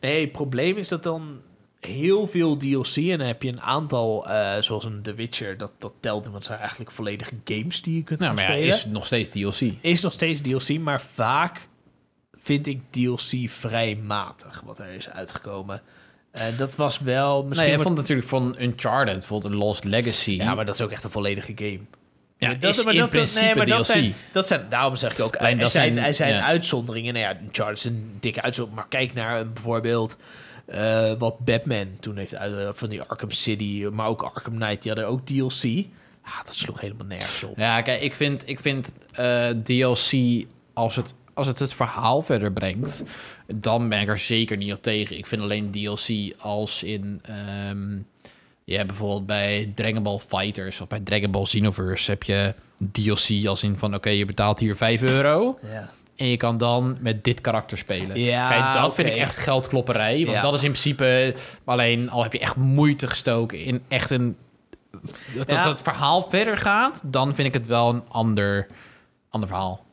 Nee, 0.00 0.20
het 0.20 0.32
probleem 0.32 0.76
is 0.76 0.88
dat 0.88 1.02
dan 1.02 1.40
heel 1.80 2.26
veel 2.26 2.56
DLC 2.56 2.96
en 2.96 3.18
dan 3.18 3.26
heb 3.26 3.42
je 3.42 3.48
een 3.48 3.60
aantal, 3.60 4.28
eh, 4.28 4.62
zoals 4.62 4.84
een 4.84 5.02
The 5.02 5.14
Witcher, 5.14 5.56
dat, 5.56 5.72
dat 5.78 5.94
telt, 6.00 6.22
want 6.22 6.34
het 6.34 6.44
zijn 6.44 6.58
eigenlijk 6.58 6.90
volledige 6.90 7.34
games 7.44 7.82
die 7.82 7.96
je 7.96 8.02
kunt 8.02 8.20
Nou, 8.20 8.34
maar 8.34 8.44
ja, 8.44 8.50
spelen. 8.50 8.68
is 8.68 8.80
het 8.80 8.92
nog 8.92 9.06
steeds 9.06 9.30
DLC? 9.30 9.74
is 9.80 10.02
nog 10.02 10.12
steeds 10.12 10.40
DLC, 10.40 10.78
maar 10.78 11.00
vaak 11.00 11.68
vind 12.32 12.66
ik 12.66 12.80
DLC 12.90 13.48
vrij 13.50 13.96
matig 13.96 14.62
wat 14.64 14.78
er 14.78 14.88
is 14.88 15.08
uitgekomen. 15.08 15.82
En 16.32 16.54
dat 16.56 16.76
was 16.76 16.98
wel 17.00 17.44
misschien. 17.44 17.68
Nee, 17.68 17.76
je 17.78 17.82
vond 17.82 17.96
natuurlijk 17.96 18.28
van 18.28 18.56
Uncharted, 18.58 19.18
bijvoorbeeld 19.18 19.52
een 19.52 19.58
Lost 19.58 19.84
Legacy. 19.84 20.30
Ja, 20.30 20.54
maar 20.54 20.66
dat 20.66 20.74
is 20.74 20.80
ook 20.80 20.90
echt 20.90 21.04
een 21.04 21.10
volledige 21.10 21.52
game. 21.56 21.80
Ja, 22.38 22.54
dat, 22.54 22.76
is 22.76 22.84
maar 22.84 22.94
in 22.94 23.00
dat, 23.00 23.10
principe 23.10 23.44
nee, 23.44 23.54
maar 23.54 23.66
dat 23.66 23.76
DLC. 23.84 23.86
zijn, 23.86 24.14
dat 24.32 24.46
zijn, 24.46 24.66
daarom 24.68 24.96
zeg 24.96 25.12
ik 25.12 25.20
ook, 25.24 25.36
Alleen 25.36 25.52
er 25.54 25.58
dat 25.60 25.70
zijn, 25.70 25.94
zijn- 25.94 26.06
er 26.06 26.14
zijn 26.14 26.34
ja. 26.34 26.44
uitzonderingen. 26.44 27.14
Nou 27.14 27.26
ja, 27.26 27.40
Uncharted 27.42 27.76
is 27.78 27.84
een 27.84 28.16
dikke 28.20 28.42
uitzondering. 28.42 28.80
Maar 28.80 29.00
kijk 29.00 29.14
naar 29.14 29.40
een, 29.40 29.52
bijvoorbeeld 29.52 30.16
eh, 30.66 31.12
wat 31.18 31.38
Batman 31.44 31.86
toen 32.00 32.16
heeft 32.16 32.34
uit, 32.34 32.56
eh, 32.58 32.68
van 32.72 32.88
die 32.88 33.02
Arkham 33.02 33.30
City, 33.30 33.86
maar 33.92 34.06
ook 34.06 34.22
Arkham 34.22 34.54
Knight, 34.54 34.82
die 34.82 34.92
hadden 34.92 35.10
ook 35.10 35.26
DLC. 35.26 35.62
Ja, 36.24 36.42
dat 36.44 36.54
sloeg 36.54 36.80
helemaal 36.80 37.06
nergens 37.06 37.42
op. 37.42 37.56
Ja, 37.58 37.82
kijk, 37.82 38.00
ik 38.02 38.14
vind, 38.14 38.48
ik 38.48 38.60
vind 38.60 38.92
eh, 39.12 39.48
DLC, 39.48 40.12
als 40.74 40.96
het, 40.96 41.14
als 41.34 41.46
het 41.46 41.58
het 41.58 41.74
verhaal 41.74 42.22
verder 42.22 42.52
brengt, 42.52 43.02
dan 43.54 43.88
ben 43.88 44.00
ik 44.00 44.08
er 44.08 44.18
zeker 44.18 44.56
niet 44.56 44.72
op 44.72 44.82
tegen. 44.82 45.16
Ik 45.18 45.26
vind 45.26 45.42
alleen 45.42 45.70
DLC 45.70 46.34
als 46.42 46.82
in... 46.82 47.20
ehm 47.22 48.00
ja, 48.64 48.84
bijvoorbeeld 48.84 49.26
bij 49.26 49.72
Dragon 49.74 50.02
Ball 50.02 50.18
Fighters 50.18 50.80
of 50.80 50.88
bij 50.88 51.00
Dragon 51.00 51.30
Ball 51.30 51.42
Xenoverse 51.42 52.10
heb 52.10 52.22
je 52.22 52.54
DLC 52.92 53.46
als 53.46 53.62
in 53.62 53.78
van... 53.78 53.94
oké, 53.94 54.08
je 54.10 54.24
betaalt 54.24 54.58
hier 54.58 54.76
5 54.76 55.02
euro 55.02 55.58
Ja. 55.72 55.90
en 56.16 56.26
je 56.26 56.36
kan 56.36 56.58
dan 56.58 56.96
met 57.00 57.24
dit 57.24 57.40
karakter 57.40 57.78
spelen. 57.78 58.20
Ja, 58.20 58.48
Kijk, 58.48 58.82
dat 58.82 58.94
vind 58.94 59.08
ik 59.08 59.16
echt 59.16 59.36
geldklopperij. 59.38 60.16
Want 60.24 60.36
Ja. 60.36 60.40
dat 60.40 60.54
is 60.54 60.62
in 60.62 60.70
principe 60.70 61.34
alleen 61.64 62.10
al 62.10 62.22
heb 62.22 62.32
je 62.32 62.38
echt 62.38 62.56
moeite 62.56 63.06
gestoken 63.08 63.58
in 63.64 63.82
echt 63.88 64.10
een. 64.10 64.36
Dat, 65.36 65.50
Ja. 65.50 65.62
dat 65.62 65.72
het 65.72 65.82
verhaal 65.82 66.26
verder 66.30 66.56
gaat, 66.58 67.02
dan 67.04 67.34
vind 67.34 67.48
ik 67.48 67.54
het 67.54 67.66
wel 67.66 67.88
een 67.88 68.02
ander, 68.08 68.66
ander 69.30 69.48
verhaal. 69.48 69.84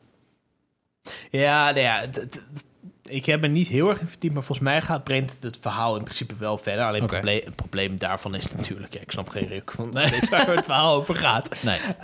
Ja, 1.30 1.64
nou 1.64 1.80
ja, 1.80 2.00
het- 2.00 2.16
het- 2.16 2.34
het- 2.54 2.64
ik 3.04 3.26
heb 3.26 3.40
me 3.40 3.46
niet 3.48 3.68
heel 3.68 3.88
erg 3.88 4.00
in 4.00 4.06
verdiept, 4.06 4.34
maar 4.34 4.42
volgens 4.42 4.68
mij 4.68 4.82
gaat 4.82 5.04
brengt 5.04 5.42
het, 5.42 5.58
verhaal 5.60 5.96
in 5.96 6.02
principe 6.02 6.34
wel 6.38 6.58
verder. 6.58 6.84
Alleen 6.86 7.02
het, 7.02 7.10
probleem, 7.10 7.40
het 7.44 7.56
probleem 7.56 7.98
daarvan 7.98 8.34
is 8.34 8.52
natuurlijk, 8.56 8.94
ja, 8.94 9.00
ik 9.00 9.10
snap 9.10 9.28
geen 9.28 9.46
reuk 9.48 9.70
van 9.70 9.92
weet 10.10 10.28
waar 10.28 10.46
het 10.54 10.64
verhaal 10.64 10.94
over 10.94 11.14
gaat. 11.16 11.62
Nee. 11.62 11.78
Eh, 11.78 12.00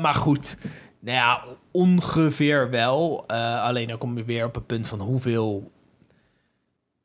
maar 0.00 0.14
goed, 0.14 0.56
nou 1.00 1.16
ja, 1.16 1.44
ongeveer 1.70 2.70
wel. 2.70 3.24
Eh, 3.26 3.62
alleen 3.62 3.88
dan 3.88 3.98
kom 3.98 4.16
je 4.16 4.24
weer 4.24 4.44
op 4.44 4.54
het 4.54 4.66
punt 4.66 4.86
van 4.86 5.00
hoeveel... 5.00 5.70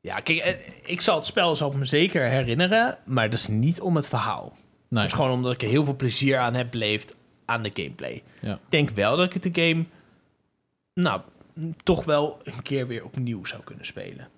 Ja, 0.00 0.20
kijk, 0.20 0.38
eh, 0.38 0.54
ik 0.82 1.00
zal 1.00 1.16
het 1.16 1.24
spel 1.26 1.56
zal 1.56 1.70
ik 1.70 1.76
me 1.78 1.84
zeker 1.84 2.28
herinneren, 2.28 2.98
maar 3.04 3.30
dat 3.30 3.38
is 3.38 3.48
niet 3.48 3.80
om 3.80 3.96
het 3.96 4.08
verhaal. 4.08 4.56
nee. 4.88 5.02
Het 5.02 5.10
is 5.12 5.16
gewoon 5.16 5.32
omdat 5.32 5.52
ik 5.52 5.62
er 5.62 5.68
heel 5.68 5.84
veel 5.84 5.96
plezier 5.96 6.38
aan 6.38 6.54
heb 6.54 6.70
beleefd 6.70 7.16
aan 7.44 7.62
de 7.62 7.70
gameplay. 7.74 8.22
Ja. 8.40 8.52
Ik 8.52 8.58
denk 8.68 8.90
wel 8.90 9.16
dat 9.16 9.34
ik 9.34 9.54
de 9.54 9.62
game, 9.62 9.84
nou, 10.96 11.20
toch 11.82 12.04
wel 12.04 12.40
een 12.44 12.62
keer 12.62 12.86
weer 12.86 13.04
opnieuw 13.04 13.44
zou 13.44 13.62
kunnen 13.62 13.86
spelen. 13.86 14.28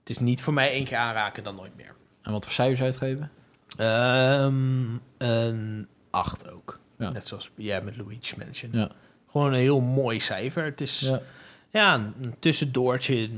Het 0.00 0.10
is 0.10 0.18
niet 0.18 0.42
voor 0.42 0.52
mij 0.52 0.70
één 0.70 0.84
keer 0.84 0.96
aanraken 0.96 1.44
dan 1.44 1.54
nooit 1.54 1.76
meer. 1.76 1.94
En 2.22 2.32
wat 2.32 2.44
voor 2.44 2.52
cijfers 2.52 2.80
uitgeven? 2.80 3.30
Ehm, 3.76 4.84
een 5.18 5.88
8 6.10 6.50
ook. 6.50 6.80
Ja. 6.98 7.10
Net 7.10 7.28
zoals 7.28 7.50
jij 7.54 7.82
met 7.82 7.96
Luigi 7.96 8.34
Mansion. 8.38 8.70
Ja. 8.72 8.90
Gewoon 9.30 9.52
een 9.52 9.58
heel 9.58 9.80
mooi 9.80 10.20
cijfer. 10.20 10.64
Het 10.64 10.80
is 10.80 11.00
ja. 11.00 11.20
Ja. 11.74 11.94
een 11.94 12.34
tussendoortje, 12.38 13.28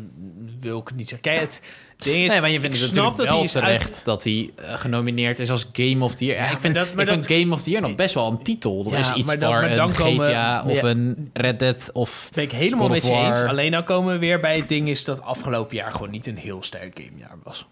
wil 0.61 0.79
ik 0.79 0.95
niet 0.95 1.09
zeggen. 1.09 1.31
Kijk, 1.31 1.41
het 1.41 1.61
ding 1.97 2.17
is, 2.25 2.31
Nee, 2.31 2.41
maar 2.41 2.51
je 2.51 2.61
vindt 2.61 2.77
het 2.81 2.87
natuurlijk 2.89 3.17
dat 3.17 3.27
wel 3.27 3.39
hij 3.39 3.49
terecht 3.49 3.95
uit... 3.95 4.05
dat 4.05 4.25
hij 4.25 4.51
eh, 4.57 4.75
genomineerd 4.75 5.39
is 5.39 5.51
als 5.51 5.67
Game 5.73 6.05
of 6.05 6.15
the 6.15 6.25
Year. 6.25 6.39
Ja, 6.39 6.45
Ja, 6.47 6.51
ik 6.53 6.61
vind, 6.61 6.75
dat- 6.75 6.89
ik 6.89 6.95
vind 6.97 7.09
dat- 7.09 7.27
Game 7.39 7.55
of 7.55 7.63
the 7.63 7.71
Year 7.71 7.83
nog 7.83 7.95
best 7.95 8.15
wel 8.15 8.31
een 8.31 8.43
titel. 8.43 8.83
Dat 8.83 8.93
Ja, 8.93 8.99
is 8.99 9.13
iets 9.13 9.37
dan- 9.39 9.53
voor 9.53 9.63
een 9.63 9.93
komen- 9.95 10.25
GTA 10.25 10.65
of 10.67 10.83
een 10.83 11.31
Red 11.33 11.59
Dead 11.59 11.91
of... 11.93 12.29
Ben 12.35 12.45
ik 12.45 12.53
helemaal 12.53 12.89
met 12.89 13.07
je 13.07 13.13
eens. 13.13 13.43
Alleen 13.43 13.71
dan 13.71 13.85
komen 13.85 14.13
we 14.13 14.19
weer 14.19 14.41
bij 14.41 14.57
het 14.57 14.69
ding 14.69 14.89
is 14.89 15.05
dat 15.05 15.23
afgelopen 15.23 15.77
jaar 15.77 15.93
gewoon 15.93 16.11
niet 16.11 16.27
een 16.27 16.37
heel 16.37 16.63
sterk 16.63 17.01
gamejaar 17.05 17.39
was. 17.43 17.67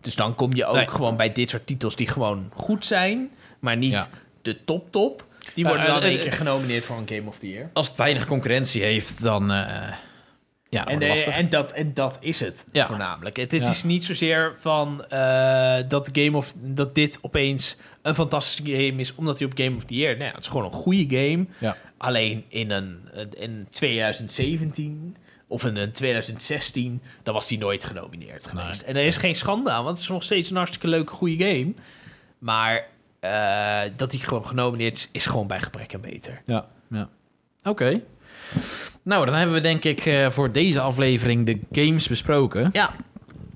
Dus 0.00 0.14
dan 0.14 0.34
kom 0.34 0.54
je 0.54 0.66
ook 0.66 0.74
Nee. 0.76 0.88
gewoon 0.88 1.16
bij 1.16 1.32
dit 1.32 1.50
soort 1.50 1.66
titels 1.66 1.96
die 1.96 2.08
gewoon 2.08 2.50
goed 2.54 2.86
zijn, 2.86 3.30
maar 3.58 3.76
niet 3.76 4.10
de 4.42 4.64
top 4.64 4.92
top. 4.92 5.24
Die 5.54 5.64
worden 5.66 5.86
dan 5.86 6.02
eh, 6.02 6.14
eh, 6.14 6.22
keer 6.22 6.32
genomineerd 6.32 6.84
voor 6.84 6.96
een 6.96 7.08
Game 7.08 7.28
of 7.28 7.38
the 7.38 7.48
Year. 7.50 7.70
Als 7.72 7.88
het 7.88 7.96
weinig 7.96 8.26
concurrentie 8.26 8.82
heeft, 8.82 9.22
dan... 9.22 9.52
eh 9.52 9.92
ja, 10.68 10.86
En, 10.86 11.06
lastig. 11.08 11.34
en, 11.36 11.48
dat, 11.48 11.72
en 11.72 11.94
dat 11.94 12.16
is 12.20 12.40
het 12.40 12.64
Ja. 12.72 12.86
voornamelijk. 12.86 13.36
Het 13.36 13.52
is 13.52 13.62
Ja. 13.62 13.68
dus 13.68 13.82
niet 13.84 14.04
zozeer 14.04 14.54
van 14.60 15.04
eh, 15.08 15.78
dat, 15.88 16.08
Game 16.12 16.36
of, 16.36 16.54
dat 16.58 16.94
dit 16.94 17.18
opeens 17.22 17.76
een 18.02 18.14
fantastische 18.14 18.62
game 18.72 19.00
is, 19.00 19.14
omdat 19.14 19.38
hij 19.38 19.46
op 19.46 19.58
Game 19.58 19.76
of 19.76 19.84
the 19.84 19.94
Year... 19.94 20.16
Nee, 20.16 20.28
het 20.28 20.38
is 20.40 20.46
gewoon 20.46 20.64
een 20.64 20.72
goede 20.72 21.16
game. 21.18 21.46
Ja. 21.58 21.76
Alleen 21.98 22.44
in, 22.48 22.70
een, 22.70 22.98
in 23.36 23.66
2017 23.70 25.16
of 25.48 25.64
in 25.64 25.76
een 25.76 25.92
2016, 25.92 27.02
dan 27.22 27.34
was 27.34 27.48
hij 27.48 27.58
nooit 27.58 27.84
genomineerd 27.84 28.46
geweest. 28.46 28.82
En 28.82 28.96
er 28.96 29.04
is 29.06 29.16
geen 29.16 29.36
schande 29.36 29.70
aan, 29.70 29.84
want 29.84 29.96
het 29.96 30.04
is 30.06 30.12
nog 30.12 30.22
steeds 30.22 30.50
een 30.50 30.56
hartstikke 30.56 30.88
leuke, 30.88 31.12
goede 31.12 31.44
game. 31.44 31.72
Maar 32.38 32.86
eh, 33.26 33.90
dat 33.96 34.12
hij 34.12 34.20
gewoon 34.20 34.46
genomineerd 34.46 34.96
is, 34.96 35.08
is 35.12 35.26
gewoon 35.26 35.46
bij 35.46 35.60
gebrek 35.60 35.92
en 35.92 36.00
beter. 36.00 36.42
Ja, 36.46 36.66
ja. 36.90 37.08
Oké. 37.64 38.00
Nou, 39.02 39.26
dan 39.26 39.34
hebben 39.34 39.54
we 39.56 39.62
denk 39.62 39.84
ik 39.84 40.06
eh, 40.06 40.30
voor 40.30 40.52
deze 40.52 40.80
aflevering 40.80 41.46
de 41.46 41.60
games 41.82 42.08
besproken. 42.08 42.70
Ja. 42.72 42.90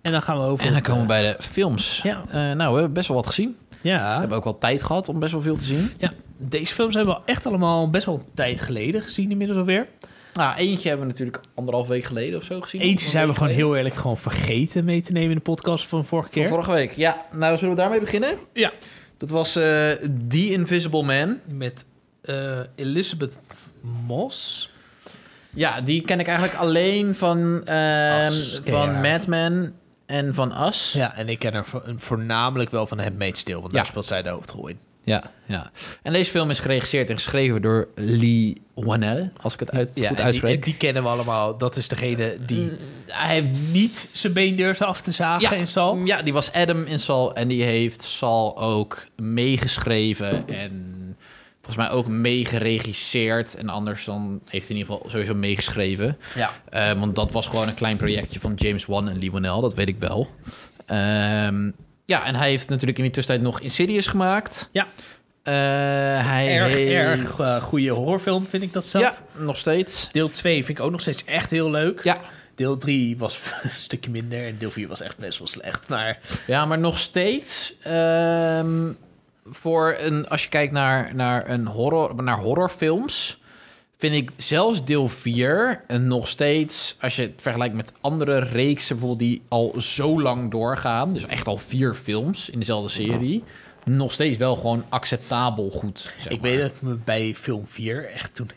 En 0.03 0.13
dan 0.13 0.23
gaan 0.23 0.39
we 0.39 0.45
over... 0.45 0.67
En 0.67 0.73
dan 0.73 0.83
komen 0.83 1.07
we 1.07 1.13
eh, 1.15 1.21
bij 1.21 1.33
de 1.37 1.43
films. 1.43 2.01
Ja. 2.03 2.23
Nou, 2.33 2.57
we 2.57 2.63
hebben 2.75 2.93
best 2.93 3.09
wel 3.09 3.17
wat 3.17 3.27
gezien. 3.27 3.57
We 3.69 3.89
Ja, 3.89 4.19
hebben 4.19 4.37
ook 4.37 4.45
wel 4.45 4.59
tijd 4.59 4.83
gehad 4.83 5.09
om 5.09 5.19
best 5.19 5.33
wel 5.33 5.43
veel 5.43 5.57
te 5.57 5.65
zien. 5.65 5.91
Ja, 5.99 6.13
deze 6.37 6.75
films 6.75 6.95
hebben 6.95 7.15
we 7.15 7.21
echt 7.25 7.47
allemaal 7.47 7.91
best 7.91 8.07
wel 8.07 8.15
een 8.15 8.25
tijd 8.35 8.61
geleden 8.61 9.03
gezien 9.03 9.31
inmiddels 9.31 9.59
alweer. 9.59 9.87
Nou, 10.33 10.57
eentje 10.57 10.89
hebben 10.89 11.07
we 11.07 11.13
natuurlijk 11.13 11.41
anderhalf 11.55 11.87
week 11.89 12.05
geleden 12.05 12.39
of 12.39 12.45
zo 12.45 12.61
gezien. 12.61 12.81
Eentje 12.81 13.11
zijn 13.11 13.27
we 13.27 13.33
gewoon 13.33 13.49
geleden. 13.49 13.69
heel 13.69 13.77
eerlijk 13.77 13.95
gewoon 13.95 14.19
vergeten 14.19 14.85
mee 14.85 15.03
te 15.03 15.13
nemen 15.13 15.29
in 15.31 15.37
de 15.37 15.43
podcast 15.43 15.87
van 15.87 16.05
vorige 16.05 16.29
Van 16.33 16.41
keer. 16.41 16.49
vorige 16.51 16.73
week. 16.73 16.93
Ja, 16.93 17.27
nou 17.33 17.59
zullen 17.59 17.75
we 17.75 17.81
daarmee 17.81 18.01
beginnen? 18.01 18.39
Ja. 18.53 18.73
Dat 19.21 19.31
was 19.31 19.57
eh 19.57 19.91
The 20.29 20.51
Invisible 20.51 21.03
Man. 21.03 21.39
Met 21.47 21.85
eh, 22.23 22.59
Elizabeth 22.75 23.39
Moss. 24.07 24.71
Ja, 25.51 25.81
die 25.81 26.01
ken 26.03 26.21
ik 26.21 26.27
eigenlijk 26.27 26.59
alleen 26.59 27.15
van, 27.15 27.39
je 27.67 28.61
van? 28.65 29.01
Mad 29.01 29.27
Men 29.27 29.75
en 30.07 30.35
van 30.35 30.67
Us. 30.67 30.93
Ja, 30.93 31.15
en 31.17 31.29
ik 31.29 31.39
ken 31.39 31.53
haar 31.53 31.67
vo- 31.67 31.83
voornamelijk 31.97 32.71
wel 32.71 32.87
van 32.87 32.99
Handmaid's 33.01 33.43
Tale, 33.43 33.61
want 33.61 33.71
Ja. 33.73 33.77
daar 33.77 33.87
speelt 33.87 34.07
zij 34.07 34.23
de 34.23 34.29
hoofdrol 34.29 34.69
in. 34.69 34.79
Ja, 35.11 35.23
ja. 35.47 35.71
En 36.03 36.13
deze 36.13 36.31
film 36.31 36.51
is 36.51 36.61
geregisseerd 36.61 37.09
en 37.11 37.15
geschreven 37.17 37.63
door 37.63 37.89
Lee 37.95 38.63
Wanell, 38.75 39.33
als 39.43 39.55
ik 39.55 39.61
het 39.61 39.71
uit, 39.71 39.91
Ja, 39.95 40.09
goed 40.09 40.17
die, 40.17 40.25
uitspreek. 40.27 40.65
die 40.65 40.77
kennen 40.77 41.03
we 41.03 41.09
allemaal. 41.09 41.59
Dat 41.59 41.77
is 41.77 41.89
degene 41.89 42.37
die 42.47 42.59
Mm, 42.65 42.77
hij 43.07 43.35
heeft 43.35 43.73
niet 43.73 44.11
zijn 44.13 44.33
been 44.33 44.57
durfde 44.57 44.85
af 44.85 45.01
te 45.01 45.13
zagen 45.13 45.57
in 45.57 45.67
Sal. 45.67 45.97
Ja, 46.05 46.23
die 46.23 46.33
was 46.33 46.53
Adam 46.53 46.85
in 46.85 46.99
Saul 46.99 47.35
en 47.35 47.49
die 47.49 47.63
heeft 47.63 48.03
Saul 48.03 48.59
ook 48.59 49.07
meegeschreven 49.17 50.49
en 50.49 51.17
volgens 51.63 51.77
mij 51.89 51.91
ook 51.97 52.07
meegeregisseerd. 52.07 53.55
En 53.57 53.69
anders 53.69 54.05
dan 54.05 54.41
heeft 54.49 54.69
hij 54.69 54.77
in 54.77 54.83
ieder 54.83 54.95
geval 54.95 55.11
sowieso 55.11 55.35
meegeschreven. 55.35 56.19
Ja. 56.35 56.51
Eh, 56.69 56.99
want 57.01 57.15
dat 57.15 57.33
was 57.33 57.47
gewoon 57.47 57.69
een 57.69 57.75
klein 57.75 57.97
projectje 57.97 58.41
van 58.41 58.55
James 58.55 58.87
Wan 58.87 59.09
en 59.09 59.19
Lee 59.19 59.31
Wanell, 59.33 59.61
dat 59.61 59.75
weet 59.75 59.89
ik 59.89 59.99
wel. 59.99 60.29
Ehm, 60.87 61.71
ja, 62.11 62.25
en 62.25 62.35
hij 62.35 62.51
heeft 62.51 62.69
natuurlijk 62.69 62.99
in 62.99 63.05
die 63.05 63.13
tussentijd 63.13 63.47
nog 63.47 63.61
Insidious 63.61 64.07
gemaakt. 64.07 64.69
Ja. 64.73 64.87
Eh, 65.43 65.55
hij 66.27 66.59
Erg, 66.59 66.73
heeft... 66.73 66.91
erg 66.91 67.39
eh, 67.39 67.63
goede 67.63 67.91
horrorfilm 67.91 68.43
vind 68.43 68.63
ik 68.63 68.73
dat 68.73 68.85
zelf. 68.85 69.05
Ja, 69.05 69.43
nog 69.43 69.57
steeds. 69.57 70.09
Deel 70.13 70.31
2 70.31 70.65
vind 70.65 70.79
ik 70.79 70.85
ook 70.85 70.91
nog 70.91 71.01
steeds 71.01 71.25
echt 71.25 71.51
heel 71.51 71.71
leuk. 71.71 72.05
Ja, 72.05 72.19
Deel 72.55 72.77
3 72.77 73.19
was 73.19 73.39
een 73.63 73.71
stukje 73.79 74.11
minder 74.11 74.47
en 74.47 74.57
deel 74.59 74.71
4 74.71 74.89
was 74.89 75.01
echt 75.01 75.19
best 75.19 75.39
wel 75.39 75.49
slecht. 75.49 75.89
Maar 75.89 76.19
ja 76.47 76.65
maar 76.65 76.79
nog 76.79 76.99
steeds... 76.99 77.75
ehm, 77.83 78.93
voor 79.51 79.97
een, 79.99 80.29
als 80.29 80.43
je 80.43 80.49
kijkt 80.49 80.73
naar, 80.73 81.15
naar, 81.15 81.51
een 81.51 81.67
horror, 81.67 82.23
naar 82.23 82.39
horrorfilms, 82.39 83.40
vind 84.01 84.15
ik 84.15 84.31
zelfs 84.37 84.85
deel 84.85 85.09
4 85.09 85.85
en 85.87 86.07
nog 86.07 86.29
steeds, 86.29 86.97
als 87.01 87.17
je 87.17 87.23
het 87.23 87.33
vergelijkt 87.37 87.75
met 87.75 87.93
andere 88.01 88.39
reeksen 88.39 88.97
bijvoorbeeld 88.99 89.31
die 89.31 89.43
al 89.49 89.75
zo 89.79 90.21
lang 90.21 90.51
doorgaan, 90.51 91.13
dus 91.13 91.27
echt 91.27 91.47
al 91.47 91.57
vier 91.57 91.95
films 91.95 92.51
in 92.51 92.59
dezelfde 92.59 92.89
serie, 92.89 93.45
nog 93.85 94.13
steeds 94.13 94.37
wel 94.37 94.57
gewoon 94.57 94.85
acceptabel 94.89 95.71
goed. 95.71 96.15
zeg 96.19 96.33
ik 96.33 96.41
maar. 96.41 96.51
weet 96.51 96.61
dat 96.61 96.71
ik 96.71 96.83
me 96.83 96.95
bij 97.05 97.35
film 97.35 97.67
4 97.67 98.11
echt 98.11 98.35
toen 98.35 98.51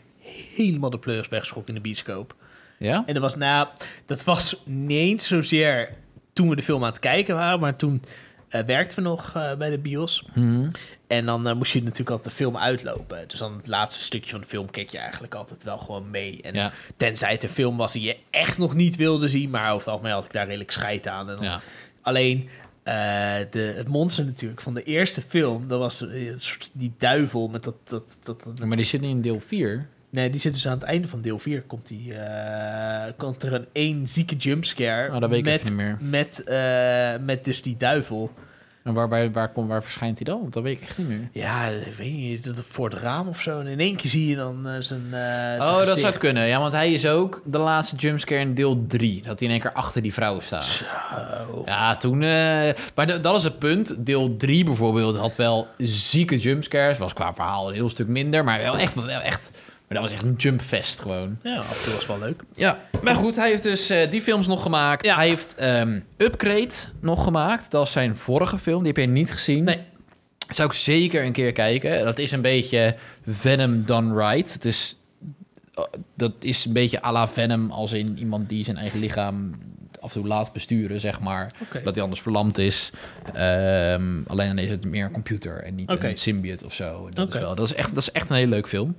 helemaal 0.54 0.90
de 0.90 0.98
pleuris 0.98 1.28
ben 1.28 1.40
geschrokken 1.40 1.74
in 1.74 1.82
de 1.82 1.88
bioscoop. 1.88 2.34
Ja? 2.78 3.02
En 3.06 3.14
dat 3.14 3.22
was 3.22 3.36
na, 3.36 3.72
dat 4.06 4.24
was 4.24 4.56
niet 4.64 4.98
eens 4.98 5.26
zozeer 5.26 5.94
toen 6.32 6.48
we 6.48 6.56
de 6.56 6.62
film 6.62 6.82
aan 6.82 6.90
het 6.90 6.98
kijken 6.98 7.34
waren, 7.34 7.60
maar 7.60 7.76
toen 7.76 8.02
eh, 8.48 8.62
werkten 8.62 9.02
we 9.02 9.08
nog 9.08 9.32
eh, 9.34 9.54
bij 9.54 9.70
de 9.70 9.78
bios. 9.78 10.24
Mhm. 10.34 10.68
En 11.16 11.26
dan 11.26 11.48
eh, 11.48 11.54
moest 11.54 11.72
je 11.72 11.82
natuurlijk 11.82 12.10
altijd 12.10 12.28
de 12.36 12.42
film 12.42 12.56
uitlopen. 12.56 13.24
Dus 13.28 13.38
dan 13.38 13.56
het 13.56 13.66
laatste 13.66 14.02
stukje 14.02 14.30
van 14.30 14.40
de 14.40 14.46
film 14.46 14.70
keek 14.70 14.90
je 14.90 14.98
eigenlijk 14.98 15.34
altijd 15.34 15.62
wel 15.62 15.78
gewoon 15.78 16.10
mee. 16.10 16.42
En 16.42 16.54
Ja. 16.54 16.72
tenzij 16.96 17.30
het 17.32 17.42
een 17.42 17.48
film 17.48 17.76
was 17.76 17.92
die 17.92 18.02
je 18.02 18.16
echt 18.30 18.58
nog 18.58 18.74
niet 18.74 18.96
wilde 18.96 19.28
zien, 19.28 19.50
maar 19.50 19.66
over 19.66 19.78
het 19.78 19.88
algemeen 19.88 20.12
had 20.12 20.24
ik 20.24 20.32
daar 20.32 20.46
redelijk 20.46 20.70
scheid 20.70 21.06
aan. 21.08 21.28
En 21.30 21.34
dan- 21.36 21.44
Ja. 21.44 21.60
Alleen 22.02 22.48
eh, 22.82 22.94
de, 23.50 23.72
het 23.76 23.88
monster 23.88 24.24
natuurlijk 24.24 24.60
van 24.60 24.74
de 24.74 24.82
eerste 24.82 25.22
film, 25.28 25.68
dat 25.68 25.78
was 25.78 26.08
eh, 26.08 26.26
een 26.26 26.40
soort- 26.40 26.70
die 26.72 26.92
duivel 26.98 27.48
met 27.48 27.64
dat... 27.64 27.74
dat, 27.84 28.16
dat, 28.24 28.42
dat- 28.44 28.58
Maar 28.66 28.76
die 28.76 28.86
zit 28.86 29.00
niet 29.00 29.10
in 29.10 29.20
deel 29.20 29.40
4. 29.46 29.88
Nee, 30.10 30.30
die 30.30 30.40
zit 30.40 30.52
dus 30.54 30.66
aan 30.66 30.72
het 30.74 30.82
einde 30.82 31.08
van 31.08 31.22
deel 31.22 31.38
4. 31.38 31.62
Komt, 31.62 31.86
die, 31.86 32.12
komt 33.16 33.42
er 33.42 33.52
een 33.52 33.66
één 33.72 34.08
zieke 34.08 34.36
jumpscare. 34.36 35.14
Oh, 35.14 35.20
dat 35.20 35.30
weet 35.30 35.38
ik 35.38 35.44
met, 35.44 35.64
niet 35.64 35.72
meer. 35.72 35.96
Met, 36.00 36.42
met 37.24 37.44
dus 37.44 37.62
die 37.62 37.76
duivel. 37.76 38.32
En 38.84 38.94
waar, 38.94 39.32
waar, 39.32 39.52
komt, 39.52 39.68
waar 39.68 39.82
verschijnt 39.82 40.16
hij 40.16 40.24
dan? 40.24 40.40
Want 40.40 40.52
dat 40.52 40.62
weet 40.62 40.76
ik 40.76 40.82
echt 40.82 40.98
niet 40.98 41.08
meer. 41.08 41.28
Ja, 41.32 41.66
ik 41.66 41.94
weet 41.94 42.12
niet, 42.12 42.44
dat 42.44 42.60
voor 42.66 42.90
het 42.90 42.98
raam 42.98 43.28
of 43.28 43.40
zo. 43.40 43.60
En 43.60 43.66
in 43.66 43.80
één 43.80 43.96
keer 43.96 44.10
zie 44.10 44.28
je 44.28 44.36
dan 44.36 44.68
eh, 44.68 44.76
zijn, 44.80 45.04
eh, 45.04 45.10
zijn 45.10 45.60
Oh, 45.60 45.86
dat 45.86 45.98
zou 45.98 46.18
kunnen. 46.18 46.46
Ja, 46.46 46.58
want 46.60 46.72
hij 46.72 46.92
is 46.92 47.06
ook 47.06 47.42
de 47.44 47.58
laatste 47.58 47.96
jumpscare 47.96 48.40
in 48.40 48.54
deel 48.54 48.84
3. 48.86 49.22
Dat 49.22 49.38
hij 49.38 49.48
in 49.48 49.54
één 49.54 49.62
keer 49.62 49.72
achter 49.72 50.02
die 50.02 50.12
vrouw 50.12 50.40
staat. 50.40 50.64
Zo. 50.64 50.84
Ja, 51.64 51.96
toen... 51.96 52.22
eh, 52.22 52.72
maar 52.94 53.22
dat 53.22 53.36
is 53.36 53.44
het 53.44 53.58
punt. 53.58 54.06
Deel 54.06 54.36
3 54.36 54.64
bijvoorbeeld 54.64 55.16
had 55.16 55.36
wel 55.36 55.66
zieke 55.78 56.38
jumpscares. 56.38 56.98
Was 56.98 57.12
qua 57.12 57.34
verhaal 57.34 57.68
een 57.68 57.74
heel 57.74 57.88
stuk 57.88 58.06
minder. 58.08 58.44
Maar 58.44 58.62
wel 58.62 58.78
echt... 58.78 58.94
Wel 58.94 59.08
echt 59.20 59.50
maar 59.94 60.02
dat 60.02 60.12
was 60.12 60.20
echt 60.20 60.30
een 60.30 60.36
jumpfest 60.38 61.00
gewoon. 61.00 61.38
Ja, 61.42 61.56
af 61.56 61.78
en 61.78 61.84
toe 61.84 61.94
was 61.94 62.06
wel 62.06 62.18
leuk. 62.18 62.42
Ja, 62.54 62.78
maar 63.02 63.14
goed, 63.14 63.36
hij 63.36 63.48
heeft 63.48 63.62
dus 63.62 63.90
eh, 63.90 64.10
die 64.10 64.22
films 64.22 64.46
nog 64.46 64.62
gemaakt. 64.62 65.04
Ja. 65.04 65.14
Hij 65.14 65.28
heeft 65.28 65.54
ehm, 65.54 66.00
Upgrade 66.16 66.72
nog 67.00 67.24
gemaakt. 67.24 67.70
Dat 67.70 67.86
is 67.86 67.92
zijn 67.92 68.16
vorige 68.16 68.58
film. 68.58 68.78
Die 68.78 68.92
heb 68.92 68.96
je 68.96 69.06
niet 69.06 69.32
gezien. 69.32 69.64
Nee. 69.64 69.78
Zou 70.48 70.68
ik 70.68 70.74
zeker 70.74 71.24
een 71.24 71.32
keer 71.32 71.52
kijken. 71.52 72.04
Dat 72.04 72.18
is 72.18 72.32
een 72.32 72.40
beetje 72.40 72.96
Venom 73.26 73.84
done 73.84 74.28
right. 74.28 74.52
Het 74.52 74.64
is, 74.64 74.96
oh, 75.74 75.84
dat 76.16 76.32
is 76.38 76.64
een 76.64 76.72
beetje 76.72 77.02
à 77.02 77.12
la 77.12 77.28
Venom 77.28 77.70
als 77.70 77.92
in 77.92 78.18
iemand 78.18 78.48
die 78.48 78.64
zijn 78.64 78.76
eigen 78.76 79.00
lichaam 79.00 79.54
af 80.04 80.14
en 80.14 80.20
toe 80.20 80.28
laat 80.28 80.52
besturen, 80.52 81.00
zeg 81.00 81.20
maar. 81.20 81.52
Dat 81.84 81.94
hij 81.94 82.02
anders 82.02 82.22
verlamd 82.22 82.58
is. 82.58 82.90
Ehm, 83.32 84.22
alleen 84.26 84.48
dan 84.48 84.58
is 84.58 84.70
het 84.70 84.84
meer 84.84 85.04
een 85.04 85.10
computer 85.10 85.62
en 85.62 85.74
niet 85.74 85.90
een 85.90 86.16
symbiote 86.16 86.64
of 86.64 86.74
zo. 86.74 87.08
Dat, 87.10 87.34
is 87.34 87.40
wel, 87.40 87.54
dat, 87.54 87.66
is 87.66 87.74
echt, 87.74 87.94
dat 87.94 88.02
is 88.02 88.12
echt 88.12 88.30
een 88.30 88.36
hele 88.36 88.50
leuk 88.50 88.68
film. 88.68 88.94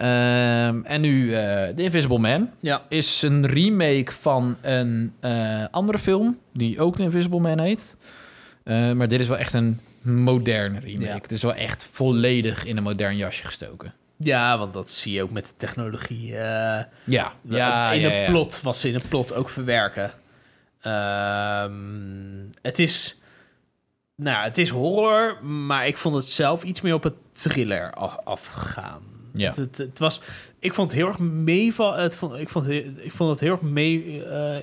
Ehm, 0.00 0.80
en 0.84 1.00
nu 1.00 1.34
eh 1.34 1.68
The 1.68 1.82
Invisible 1.82 2.18
Man 2.18 2.50
Ja. 2.60 2.82
is 2.88 3.22
een 3.22 3.46
remake 3.46 4.12
van 4.12 4.56
een 4.60 5.12
eh, 5.20 5.64
andere 5.70 5.98
film 5.98 6.38
die 6.52 6.80
ook 6.80 6.96
The 6.96 7.02
Invisible 7.02 7.40
Man 7.40 7.58
heet. 7.60 7.96
Eh, 8.64 8.92
maar 8.92 9.08
dit 9.08 9.20
is 9.20 9.28
wel 9.28 9.36
echt 9.38 9.52
een 9.52 9.80
moderne 10.02 10.78
remake. 10.78 11.02
Ja. 11.06 11.14
Het 11.14 11.32
is 11.32 11.42
wel 11.42 11.54
echt 11.54 11.88
volledig 11.92 12.64
in 12.64 12.76
een 12.76 12.82
modern 12.82 13.16
jasje 13.16 13.44
gestoken. 13.44 13.92
ja, 14.16 14.58
want 14.58 14.72
dat 14.72 14.90
zie 14.90 15.12
je 15.12 15.22
ook 15.22 15.30
met 15.30 15.44
de 15.44 15.52
technologie. 15.56 16.26
Ja, 16.26 16.88
ja, 17.04 17.32
in 17.42 17.54
ja, 17.54 17.94
een 17.94 18.00
ja. 18.00 18.24
plot, 18.24 18.60
wat 18.62 18.76
ze 18.76 18.88
in 18.88 18.94
een 18.94 19.08
plot 19.08 19.32
ook 19.34 19.48
verwerken. 19.48 20.10
Ehm, 20.80 21.72
het 22.62 22.78
is... 22.78 23.18
Nou, 24.16 24.44
het 24.44 24.58
is 24.58 24.68
horror, 24.68 25.44
maar 25.44 25.86
ik 25.86 25.96
vond 25.96 26.14
het 26.14 26.30
zelf 26.30 26.62
iets 26.62 26.80
meer 26.80 26.94
op 26.94 27.02
het 27.02 27.14
thriller 27.32 27.92
af, 27.92 28.16
afgaan. 28.24 29.02
Ja. 29.32 29.48
Het, 29.48 29.56
het, 29.56 29.76
het 29.78 29.98
was... 29.98 30.20
Ik 30.58 30.74
vond 30.74 30.88
het 30.90 30.98
heel 30.98 31.08
erg 31.08 31.18
meevallen. 31.18 32.02
Het 32.02 32.16
vond, 32.16 32.34
ik, 32.36 32.48
vond, 32.48 32.68
ik 32.68 33.12
vond 33.12 33.30
het 33.30 33.40
heel 33.40 33.52
erg 33.52 33.62
mee... 33.62 34.24
eh, 34.24 34.56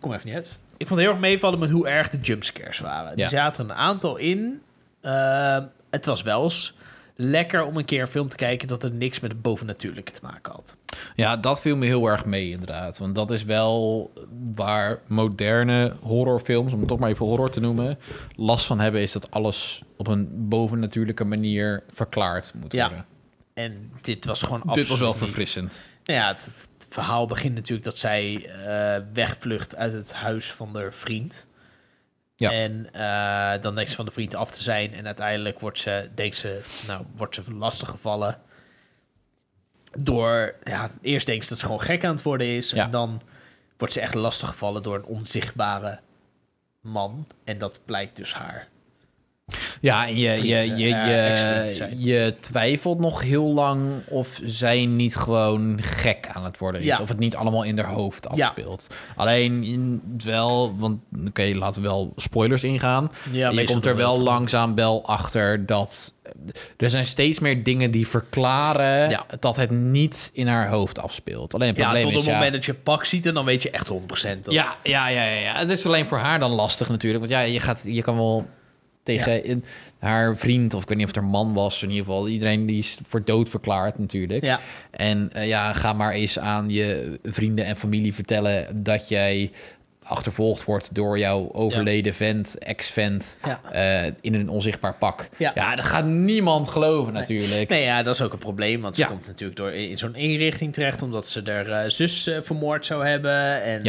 kom 0.00 0.12
even 0.12 0.26
niet 0.26 0.34
uit. 0.34 0.58
Ik 0.76 0.86
vond 0.86 1.00
het 1.00 1.08
heel 1.08 1.10
erg 1.10 1.18
meevallen 1.18 1.58
met 1.58 1.70
hoe 1.70 1.88
erg 1.88 2.08
de 2.08 2.18
jumpscares 2.18 2.78
waren. 2.78 3.12
Ja. 3.16 3.24
Er 3.24 3.30
zaten 3.30 3.64
een 3.64 3.76
aantal 3.76 4.16
in. 4.16 4.60
Ehm, 5.00 5.64
het 5.90 6.06
was 6.06 6.22
wel 6.22 6.42
eens 6.42 6.76
lekker 7.16 7.64
om 7.64 7.76
een 7.76 7.84
keer 7.84 8.00
een 8.00 8.06
film 8.06 8.28
te 8.28 8.36
kijken... 8.36 8.68
dat 8.68 8.82
er 8.82 8.90
niks 8.90 9.20
met 9.20 9.30
het 9.30 9.42
bovennatuurlijke 9.42 10.12
te 10.12 10.20
maken 10.22 10.52
had. 10.52 10.76
Ja, 11.14 11.36
dat 11.36 11.60
viel 11.60 11.76
me 11.76 11.86
heel 11.86 12.06
erg 12.06 12.24
mee 12.24 12.50
inderdaad. 12.50 12.98
Want 12.98 13.14
dat 13.14 13.30
is 13.30 13.44
wel 13.44 14.10
waar 14.54 14.98
moderne 15.06 15.94
horrorfilms, 16.00 16.72
om 16.72 16.78
het 16.78 16.88
toch 16.88 16.98
maar 16.98 17.10
even 17.10 17.26
horror 17.26 17.50
te 17.50 17.60
noemen, 17.60 17.98
last 18.36 18.66
van 18.66 18.80
hebben, 18.80 19.00
is 19.00 19.12
dat 19.12 19.30
alles 19.30 19.82
op 19.96 20.06
een 20.06 20.28
bovennatuurlijke 20.48 21.24
manier 21.24 21.82
verklaard 21.92 22.52
moet 22.60 22.72
Ja, 22.72 22.86
worden. 22.88 23.06
En 23.58 23.92
dit 24.00 24.24
was 24.24 24.42
gewoon 24.42 24.62
Dit 24.72 24.88
was 24.88 24.98
wel 24.98 25.08
absoluut 25.08 25.20
niet. 25.20 25.20
verfrissend. 25.20 25.82
Nou 26.04 26.18
ja, 26.18 26.28
het, 26.28 26.68
verhaal 26.88 27.26
begint 27.26 27.54
natuurlijk 27.54 27.84
dat 27.84 27.98
zij 27.98 28.50
eh, 28.50 29.02
wegvlucht 29.12 29.76
uit 29.76 29.92
het 29.92 30.12
huis 30.12 30.52
van 30.52 30.76
haar 30.76 30.92
vriend. 30.92 31.46
Ja. 32.36 32.50
En 32.50 32.92
eh, 32.92 33.62
dan 33.62 33.74
denkt 33.74 33.90
ze 33.90 33.96
van 33.96 34.04
de 34.04 34.10
vriend 34.10 34.34
af 34.34 34.50
te 34.50 34.62
zijn. 34.62 34.94
En 34.94 35.06
uiteindelijk 35.06 35.60
wordt 35.60 35.78
ze, 35.78 36.08
denkt 36.14 36.36
ze, 36.36 36.60
nou, 36.86 37.04
wordt 37.16 37.34
ze 37.34 37.52
lastig 37.54 37.88
gevallen. 37.88 38.40
Door, 39.92 40.54
ja, 40.64 40.90
eerst 41.00 41.26
denkt 41.26 41.44
ze 41.44 41.50
dat 41.50 41.58
ze 41.58 41.64
gewoon 41.64 41.80
gek 41.80 42.04
aan 42.04 42.14
het 42.14 42.22
worden 42.22 42.46
is. 42.46 42.70
Ja. 42.70 42.84
En 42.84 42.90
dan 42.90 43.22
wordt 43.76 43.94
ze 43.94 44.00
echt 44.00 44.14
lastig 44.14 44.48
gevallen 44.48 44.82
door 44.82 44.94
een 44.94 45.04
onzichtbare 45.04 46.00
man. 46.80 47.26
En 47.44 47.58
dat 47.58 47.80
blijkt 47.84 48.16
dus 48.16 48.34
haar. 48.34 48.68
Ja, 49.80 50.06
en 50.06 50.16
je, 50.16 50.46
je, 50.46 50.76
je, 50.76 50.94
eh, 50.94 51.76
je, 51.76 51.94
je 51.98 52.34
twijfelt 52.40 52.98
nog 52.98 53.22
heel 53.22 53.52
lang 53.54 53.92
of 54.08 54.40
zij 54.44 54.86
niet 54.86 55.16
gewoon 55.16 55.78
gek 55.82 56.28
aan 56.32 56.44
het 56.44 56.58
worden 56.58 56.80
is. 56.80 56.86
Ja. 56.86 56.98
Of 57.00 57.08
het 57.08 57.18
niet 57.18 57.36
allemaal 57.36 57.62
in 57.62 57.78
haar 57.78 57.92
hoofd 57.92 58.26
Ja. 58.34 58.44
afspeelt. 58.46 58.86
Alleen 59.16 59.64
in, 59.64 60.02
wel, 60.24 60.74
want 60.78 61.00
oké, 61.26 61.50
laten 61.54 61.82
we 61.82 61.88
wel 61.88 62.12
spoilers 62.16 62.62
ingaan. 62.64 63.10
Ja, 63.32 63.50
je 63.50 63.64
komt 63.64 63.86
er 63.86 63.96
wel 63.96 64.20
langzaam 64.20 64.74
wel 64.74 65.06
achter 65.06 65.66
dat... 65.66 66.12
Er 66.76 66.90
zijn 66.90 67.04
steeds 67.04 67.38
meer 67.38 67.62
dingen 67.62 67.90
die 67.90 68.08
verklaren 68.08 69.10
Ja. 69.10 69.26
dat 69.40 69.56
het 69.56 69.70
niet 69.70 70.30
in 70.32 70.46
haar 70.46 70.68
hoofd 70.68 71.02
afspeelt. 71.02 71.54
Alleen 71.54 71.68
het 71.68 71.76
Ja, 71.76 71.82
probleem 71.82 72.04
tot 72.06 72.14
het 72.14 72.24
ja, 72.24 72.32
moment 72.32 72.52
dat 72.52 72.64
je 72.64 72.74
pak 72.74 73.04
ziet 73.04 73.26
en 73.26 73.34
dan 73.34 73.44
weet 73.44 73.62
je 73.62 73.70
echt 73.70 73.88
100%. 73.88 73.92
Dat, 74.42 74.54
ja, 74.54 74.76
ja, 74.82 75.08
ja, 75.08 75.24
ja, 75.24 75.40
ja. 75.40 75.54
Het 75.58 75.70
is 75.70 75.86
alleen 75.86 76.06
voor 76.06 76.18
haar 76.18 76.38
dan 76.38 76.50
lastig 76.50 76.88
natuurlijk. 76.88 77.18
Want 77.24 77.32
ja, 77.32 77.40
je, 77.40 77.60
gaat, 77.60 77.82
je 77.86 78.02
kan 78.02 78.16
wel 78.16 78.46
tegen 79.16 79.64
haar 79.98 80.36
vriend, 80.36 80.74
of 80.74 80.82
ik 80.82 80.88
weet 80.88 80.96
niet 80.98 81.06
of 81.06 81.14
het 81.14 81.22
haar 81.22 81.32
man 81.32 81.54
was, 81.54 81.82
in 81.82 81.88
ieder 81.90 82.04
geval 82.04 82.28
iedereen 82.28 82.66
die 82.66 82.78
is 82.78 82.98
voor 83.06 83.24
dood 83.24 83.48
verklaard 83.48 83.98
natuurlijk. 83.98 84.44
Ja. 84.44 84.60
En 84.90 85.30
eh, 85.32 85.46
ja, 85.46 85.72
ga 85.72 85.92
maar 85.92 86.12
eens 86.12 86.38
aan 86.38 86.70
je 86.70 87.18
vrienden 87.24 87.64
en 87.64 87.76
familie 87.76 88.14
vertellen 88.14 88.82
dat 88.82 89.08
jij 89.08 89.50
achtervolgd 90.02 90.64
wordt 90.64 90.94
door 90.94 91.18
jouw 91.18 91.52
overleden 91.52 92.14
vent, 92.14 92.58
ex-vent, 92.58 93.36
Ja. 93.46 93.60
eh, 93.72 94.12
in 94.20 94.34
een 94.34 94.48
onzichtbaar 94.48 94.94
pak. 94.94 95.26
Ja. 95.36 95.52
Ja, 95.54 95.76
dat 95.76 95.84
gaat 95.84 96.04
niemand 96.04 96.68
geloven 96.68 97.12
natuurlijk. 97.12 97.68
Nee, 97.68 97.82
ja, 97.82 98.02
dat 98.02 98.14
is 98.14 98.22
ook 98.22 98.32
een 98.32 98.38
probleem. 98.38 98.80
Want 98.80 98.96
ze 98.96 99.06
komt 99.06 99.26
natuurlijk 99.26 99.58
door 99.58 99.72
in 99.72 99.98
zo'n 99.98 100.14
inrichting 100.14 100.72
terecht... 100.72 101.02
omdat 101.02 101.28
ze 101.28 101.42
haar 101.44 101.66
eh, 101.66 101.90
zus 101.90 102.30
vermoord 102.42 102.86
zou 102.86 103.06
hebben. 103.06 103.62
En 103.62 103.82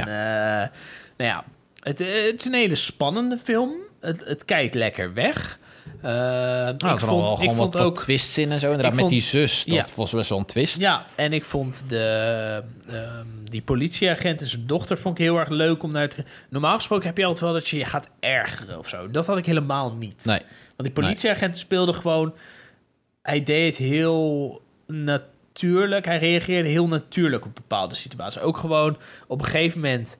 nou 1.17 1.29
ja, 1.29 1.43
het, 1.79 1.99
het 1.99 2.39
is 2.39 2.45
een 2.45 2.53
hele 2.53 2.75
spannende 2.75 3.37
film. 3.37 3.71
Het, 3.99 4.23
het 4.25 4.45
kijkt 4.45 4.75
lekker 4.75 5.13
weg. 5.13 5.59
Eh, 6.01 6.11
Nou, 6.11 6.69
ik 6.69 6.81
ik 6.81 6.81
vond 6.81 7.01
vond, 7.01 7.29
gewoon 7.29 7.41
ik 7.41 7.53
vond 7.53 7.73
wat, 7.73 7.83
ook... 7.83 7.95
wat 7.95 8.03
twists 8.03 8.37
in 8.37 8.51
en 8.51 8.59
zo. 8.59 8.71
Inderdaad, 8.71 8.95
met 8.95 9.07
die 9.09 9.21
zus, 9.21 9.65
dat 9.65 9.75
ja. 9.75 9.85
was 9.95 10.11
best 10.11 10.29
wel 10.29 10.39
een 10.39 10.45
twist. 10.45 10.77
Ja, 10.77 11.05
en 11.15 11.33
ik 11.33 11.45
vond 11.45 11.83
de, 11.87 12.63
ehm, 12.89 13.25
die 13.43 13.61
politieagent 13.61 14.41
en 14.41 14.47
zijn 14.47 14.67
dochter 14.67 14.97
vond 14.97 15.17
ik 15.17 15.23
heel 15.23 15.39
erg 15.39 15.49
leuk 15.49 15.83
om 15.83 15.91
naar 15.91 16.09
te... 16.09 16.23
Normaal 16.49 16.75
gesproken 16.75 17.07
heb 17.07 17.17
je 17.17 17.25
altijd 17.25 17.43
wel 17.43 17.53
dat 17.53 17.67
je 17.67 17.77
je 17.77 17.85
gaat 17.85 18.09
ergeren 18.19 18.77
of 18.79 18.87
zo. 18.87 19.11
Dat 19.11 19.25
had 19.25 19.37
ik 19.37 19.45
helemaal 19.45 19.93
niet. 19.93 20.25
Nee. 20.25 20.41
Want 20.75 20.95
die 20.95 21.03
politieagent 21.03 21.57
speelde 21.57 21.93
gewoon... 21.93 22.33
Hij 23.21 23.43
deed 23.43 23.77
het 23.77 23.87
heel 23.87 24.61
natuurlijk. 24.87 26.05
Hij 26.05 26.19
reageerde 26.19 26.69
heel 26.69 26.87
natuurlijk 26.87 27.45
op 27.45 27.55
bepaalde 27.55 27.95
situaties. 27.95 28.41
Ook 28.41 28.57
gewoon 28.57 28.97
op 29.27 29.39
een 29.39 29.45
gegeven 29.45 29.79
moment... 29.81 30.17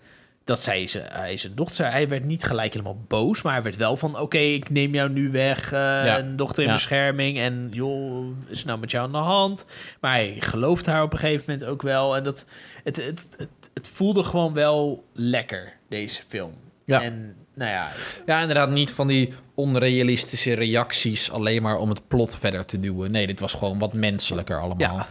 Dat 0.49 0.61
zei 0.61 0.87
ze, 0.87 1.03
hij 1.09 1.37
zijn 1.37 1.55
dochter, 1.55 1.91
hij 1.91 2.07
werd 2.07 2.23
niet 2.23 2.43
gelijk 2.43 2.73
helemaal 2.73 3.03
boos, 3.07 3.41
maar 3.41 3.53
hij 3.53 3.61
werd 3.63 3.75
wel 3.75 3.97
van, 3.97 4.19
oké, 4.19 4.37
ik 4.37 4.69
neem 4.69 4.93
jou 4.93 5.09
nu 5.09 5.31
weg, 5.31 5.71
eh, 5.71 6.15
een 6.17 6.35
dochter 6.35 6.63
in 6.63 6.69
Ja. 6.69 6.75
bescherming 6.75 7.37
en 7.37 7.67
joh, 7.71 8.25
is 8.47 8.65
nou 8.65 8.79
met 8.79 8.91
jou 8.91 9.05
aan 9.05 9.11
de 9.11 9.17
hand? 9.17 9.65
Maar 9.99 10.11
hij 10.11 10.35
gelooft 10.39 10.85
haar 10.85 11.03
op 11.03 11.13
een 11.13 11.19
gegeven 11.19 11.43
moment 11.47 11.69
ook 11.69 11.81
wel 11.81 12.15
en 12.15 12.23
dat, 12.23 12.45
het, 12.83 12.95
het, 12.95 13.27
het, 13.37 13.69
het 13.73 13.87
voelde 13.87 14.23
gewoon 14.23 14.53
wel 14.53 15.03
lekker, 15.13 15.73
deze 15.89 16.21
film. 16.27 16.53
Ja. 16.85 17.01
En 17.01 17.35
nou 17.53 17.71
ja, 17.71 17.87
Ja, 18.25 18.39
inderdaad, 18.39 18.69
niet 18.69 18.91
van 18.91 19.07
die 19.07 19.33
onrealistische 19.55 20.53
reacties 20.53 21.31
alleen 21.31 21.61
maar 21.61 21.77
om 21.77 21.89
het 21.89 22.07
plot 22.07 22.37
verder 22.37 22.65
te 22.65 22.79
duwen. 22.79 23.11
Nee, 23.11 23.27
dit 23.27 23.39
was 23.39 23.53
gewoon 23.53 23.79
wat 23.79 23.93
menselijker 23.93 24.61
allemaal. 24.61 24.95
Ja. 24.95 25.07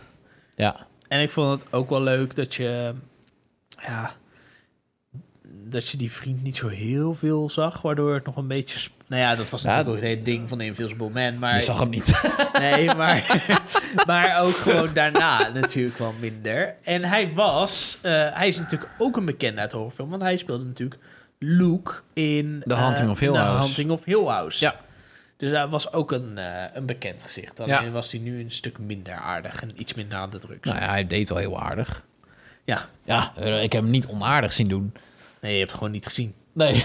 Ja. 0.57 0.87
En 1.09 1.21
ik 1.21 1.31
vond 1.31 1.63
het 1.63 1.73
ook 1.73 1.91
wel 1.91 2.03
leuk 2.03 2.35
dat 2.35 2.55
je, 2.55 2.95
ja, 3.83 4.11
dat 5.71 5.89
je 5.89 5.97
die 5.97 6.13
vriend 6.13 6.43
niet 6.43 6.57
zo 6.57 6.69
heel 6.69 7.15
veel 7.15 7.51
zag, 7.51 7.83
waardoor 7.83 8.15
het 8.15 8.25
nog 8.25 8.37
een 8.37 8.47
beetje, 8.47 8.89
nou 9.07 9.23
ja, 9.23 9.35
dat 9.35 9.51
was 9.51 9.63
Ja, 9.63 9.69
natuurlijk 9.69 9.97
ook 9.97 10.11
het 10.11 10.25
ding 10.25 10.49
van 10.49 10.59
de 10.59 10.65
Invisible 10.65 11.11
Man, 11.11 11.39
maar 11.39 11.55
Je 11.55 11.63
zag 11.63 11.79
hem 11.79 11.89
niet. 11.89 12.23
nee, 12.59 12.95
maar, 12.95 13.45
maar 14.07 14.41
ook 14.43 14.57
gewoon 14.57 14.93
daarna 14.93 15.49
natuurlijk 15.49 15.99
wel 15.99 16.15
minder. 16.21 16.75
En 16.83 17.05
hij 17.05 17.33
was, 17.35 17.99
eh, 18.03 18.13
hij 18.33 18.49
is 18.49 18.59
natuurlijk 18.59 18.91
ook 18.99 19.17
een 19.17 19.25
bekende 19.25 19.61
uit 19.61 19.73
horrorfilm, 19.73 20.11
want 20.11 20.23
hij 20.23 20.37
speelde 20.37 20.65
natuurlijk 20.65 21.01
Luke 21.39 21.93
in 22.13 22.61
The 22.65 22.75
eh, 22.75 22.81
Haunting 22.81 23.11
of 23.11 23.19
Hill 23.19 23.33
The 23.33 23.39
House. 23.39 23.59
Haunting 23.59 23.91
of 23.91 24.05
Hill 24.05 24.25
House. 24.25 24.65
Ja. 24.65 24.75
Dus 25.37 25.51
hij 25.51 25.69
was 25.69 25.93
ook 25.93 26.13
een, 26.13 26.39
eh, 26.39 26.65
een 26.75 26.87
bekend 26.87 27.23
gezicht. 27.23 27.61
Alleen 27.61 27.85
Ja. 27.85 27.91
was 27.91 28.13
hij 28.13 28.21
nu 28.21 28.41
een 28.41 28.51
stuk 28.53 28.79
minder 28.79 29.15
aardig 29.15 29.63
en 29.63 29.71
iets 29.77 29.95
minder 29.95 30.19
aan 30.19 30.31
de 30.31 30.39
drugs. 30.39 30.61
nou 30.69 30.79
ja, 30.81 30.89
hij 30.89 31.07
deed 31.07 31.29
wel 31.29 31.39
heel 31.39 31.61
aardig. 31.63 32.05
Ja, 32.65 32.89
Ja, 33.05 33.33
eh, 33.37 33.63
ik 33.63 33.73
heb 33.73 33.83
hem 33.83 33.91
niet 33.91 34.07
onaardig 34.07 34.53
zien 34.53 34.69
doen. 34.69 34.93
Nee, 35.41 35.53
je 35.53 35.59
hebt 35.59 35.71
het 35.71 35.79
gewoon 35.79 35.93
niet 35.93 36.05
gezien. 36.07 36.35
Nee. 36.53 36.85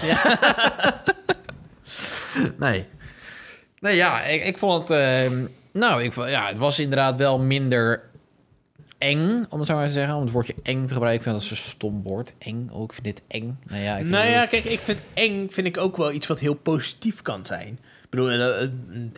nee. 2.58 2.86
Nee, 3.80 3.96
ja, 3.96 4.22
ik, 4.22 4.44
ik 4.44 4.58
vond 4.58 4.88
het... 4.88 4.98
ehm, 4.98 5.46
nou, 5.72 6.02
ik, 6.02 6.12
vond- 6.12 6.28
ja, 6.28 6.46
het 6.48 6.58
was 6.58 6.78
inderdaad 6.78 7.16
wel 7.16 7.38
minder 7.38 8.02
eng, 8.98 9.46
om 9.48 9.58
het 9.58 9.68
zo 9.68 9.74
maar 9.74 9.86
te 9.86 9.92
zeggen. 9.92 10.14
Om 10.14 10.22
het 10.22 10.32
woordje 10.32 10.54
eng 10.62 10.86
te 10.86 10.92
gebruiken, 10.94 11.14
ik 11.14 11.22
vind 11.22 11.48
dat 11.48 11.58
zo'n 11.58 11.70
stom 11.70 12.02
woord. 12.02 12.32
Eng, 12.38 12.70
ook, 12.72 12.88
ik 12.88 12.92
vind 13.02 13.04
dit 13.16 13.22
eng. 13.28 13.58
Nou 13.66 13.82
ja, 13.82 13.92
ik 13.92 13.98
vind 13.98 14.10
Nou 14.10 14.26
ja, 14.26 14.46
kijk, 14.46 14.64
ik 14.64 14.78
vind 14.78 14.98
eng 15.14 15.48
vind 15.50 15.66
ik 15.66 15.76
ook 15.76 15.96
wel 15.96 16.12
iets 16.12 16.26
wat 16.26 16.38
heel 16.38 16.54
positief 16.54 17.22
kan 17.22 17.46
zijn. 17.46 17.68
Ik 18.04 18.10
bedoel, 18.10 18.30
eh, 18.30 18.62
eh, 18.62 18.68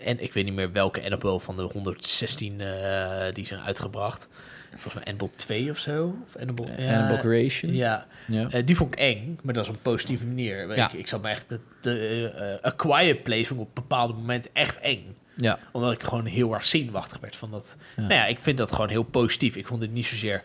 en 0.02 0.22
ik 0.22 0.32
weet 0.32 0.44
niet 0.44 0.54
meer 0.54 0.72
welke 0.72 1.02
Annabelle 1.04 1.40
van 1.40 1.56
de 1.56 1.62
116 1.62 2.60
eh, 2.60 3.24
die 3.32 3.46
zijn 3.46 3.60
uitgebracht. 3.60 4.28
Volgens 4.70 4.94
mij 4.94 5.04
Annabelle 5.04 5.30
2 5.36 5.70
of 5.70 5.78
zo. 5.78 6.16
Of 6.26 6.36
Annabelle, 6.40 6.82
ja, 6.82 6.94
Annabelle 6.94 7.20
Creation. 7.20 7.74
Ja, 7.74 8.06
Ja. 8.26 8.48
Eh, 8.50 8.62
die 8.64 8.76
vond 8.76 8.92
ik 8.92 8.98
eng, 9.00 9.38
maar 9.42 9.54
dat 9.54 9.62
is 9.62 9.68
op 9.68 9.74
een 9.76 9.82
positieve 9.82 10.26
manier. 10.26 10.76
Ja. 10.76 10.86
Ik, 10.92 10.98
ik 10.98 11.06
zat 11.06 11.22
me 11.22 11.28
echt, 11.28 11.48
de, 11.48 11.60
de 11.80 12.28
eh, 12.62 12.66
A 12.70 12.74
Quiet 12.76 13.22
Place 13.22 13.54
op 13.54 13.74
bepaalde 13.74 14.12
momenten 14.12 14.50
echt 14.54 14.78
eng. 14.78 15.16
ja. 15.36 15.58
Omdat 15.72 15.92
ik 15.92 16.02
gewoon 16.02 16.24
heel 16.26 16.54
erg 16.54 16.64
zenuwachtig 16.64 17.18
werd 17.20 17.36
van 17.36 17.50
dat. 17.50 17.76
Ja. 17.96 18.02
Nou 18.02 18.14
ja, 18.14 18.26
ik 18.26 18.38
vind 18.40 18.58
dat 18.58 18.72
gewoon 18.72 18.88
heel 18.88 19.02
positief. 19.02 19.56
Ik 19.56 19.66
vond 19.66 19.82
het 19.82 19.92
niet 19.92 20.06
zozeer 20.06 20.42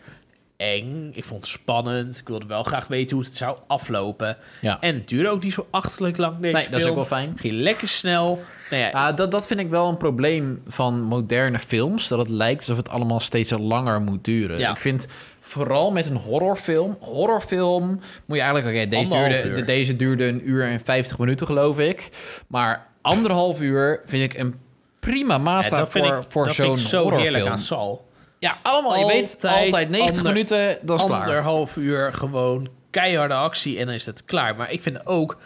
eng. 0.62 1.10
Ik 1.14 1.24
vond 1.24 1.40
het 1.40 1.50
spannend. 1.50 2.18
Ik 2.18 2.28
wilde 2.28 2.46
wel 2.46 2.62
graag 2.62 2.86
weten 2.86 3.16
hoe 3.16 3.24
het 3.24 3.36
zou 3.36 3.56
aflopen. 3.66 4.36
ja. 4.60 4.80
En 4.80 4.94
het 4.94 5.08
duurde 5.08 5.28
ook 5.28 5.42
niet 5.42 5.52
zo 5.52 5.66
achterlijk 5.70 6.16
lang 6.16 6.38
deze 6.40 6.56
Nee, 6.56 6.68
dat 6.70 6.80
is 6.80 6.86
ook 6.86 6.94
wel 6.94 7.04
fijn. 7.04 7.32
Ging 7.36 7.52
lekker 7.54 7.88
snel. 7.88 8.42
Nou 8.70 8.82
ja, 8.82 8.88
Ja, 8.88 9.12
dat, 9.12 9.30
dat 9.30 9.46
vind 9.46 9.60
ik 9.60 9.68
wel 9.68 9.88
een 9.88 9.96
probleem 9.96 10.62
van 10.66 11.00
moderne 11.00 11.58
films. 11.58 12.08
Dat 12.08 12.18
het 12.18 12.28
lijkt 12.28 12.58
alsof 12.60 12.76
het 12.76 12.88
allemaal 12.88 13.20
steeds 13.20 13.50
langer 13.58 14.00
moet 14.00 14.24
duren. 14.24 14.58
Ja. 14.58 14.70
Ik 14.70 14.80
vind 14.80 15.06
vooral 15.40 15.90
met 15.90 16.06
een 16.06 16.16
horrorfilm. 16.16 16.96
Horrorfilm 17.00 17.88
moet 18.26 18.36
je 18.36 18.42
eigenlijk... 18.42 18.76
Oké, 18.76 18.86
deze, 18.88 19.10
duurde, 19.10 19.42
uur. 19.48 19.54
de- 19.54 19.64
deze 19.64 19.96
duurde 19.96 20.24
een 20.24 20.48
uur 20.48 20.64
en 20.64 20.80
50 20.80 21.18
minuten, 21.18 21.46
geloof 21.46 21.78
ik. 21.78 22.08
Maar 22.46 22.86
anderhalf 23.02 23.60
uur 23.60 24.00
vind 24.06 24.32
ik 24.32 24.38
een 24.38 24.54
prima 25.00 25.38
maatstaf 25.38 25.78
dat 25.78 25.90
vind 25.90 26.06
voor, 26.06 26.16
ik, 26.16 26.24
voor 26.28 26.46
dat 26.46 26.54
vind 26.54 26.68
ik 26.68 26.78
zo'n 26.78 26.88
zo 26.88 26.98
heerlijk 27.02 27.20
horrorfilm. 27.24 27.50
aan 27.52 27.58
Sal. 27.58 28.10
Ja, 28.42 28.58
allemaal. 28.62 28.98
je 28.98 29.06
weet 29.06 29.32
Altijd 29.34 29.64
altijd 29.64 29.88
90 29.88 30.16
ander- 30.16 30.32
minuten, 30.32 30.78
dat 30.82 30.98
is 31.00 31.04
klaar. 31.06 31.20
Anderhalf 31.20 31.76
uur 31.76 32.14
gewoon 32.14 32.68
keiharde 32.90 33.34
actie 33.34 33.78
en 33.78 33.86
dan 33.86 33.94
is 33.94 34.06
het 34.06 34.24
klaar. 34.24 34.56
Maar 34.56 34.70
ik 34.70 34.82
vind 34.82 35.06
ook... 35.06 35.38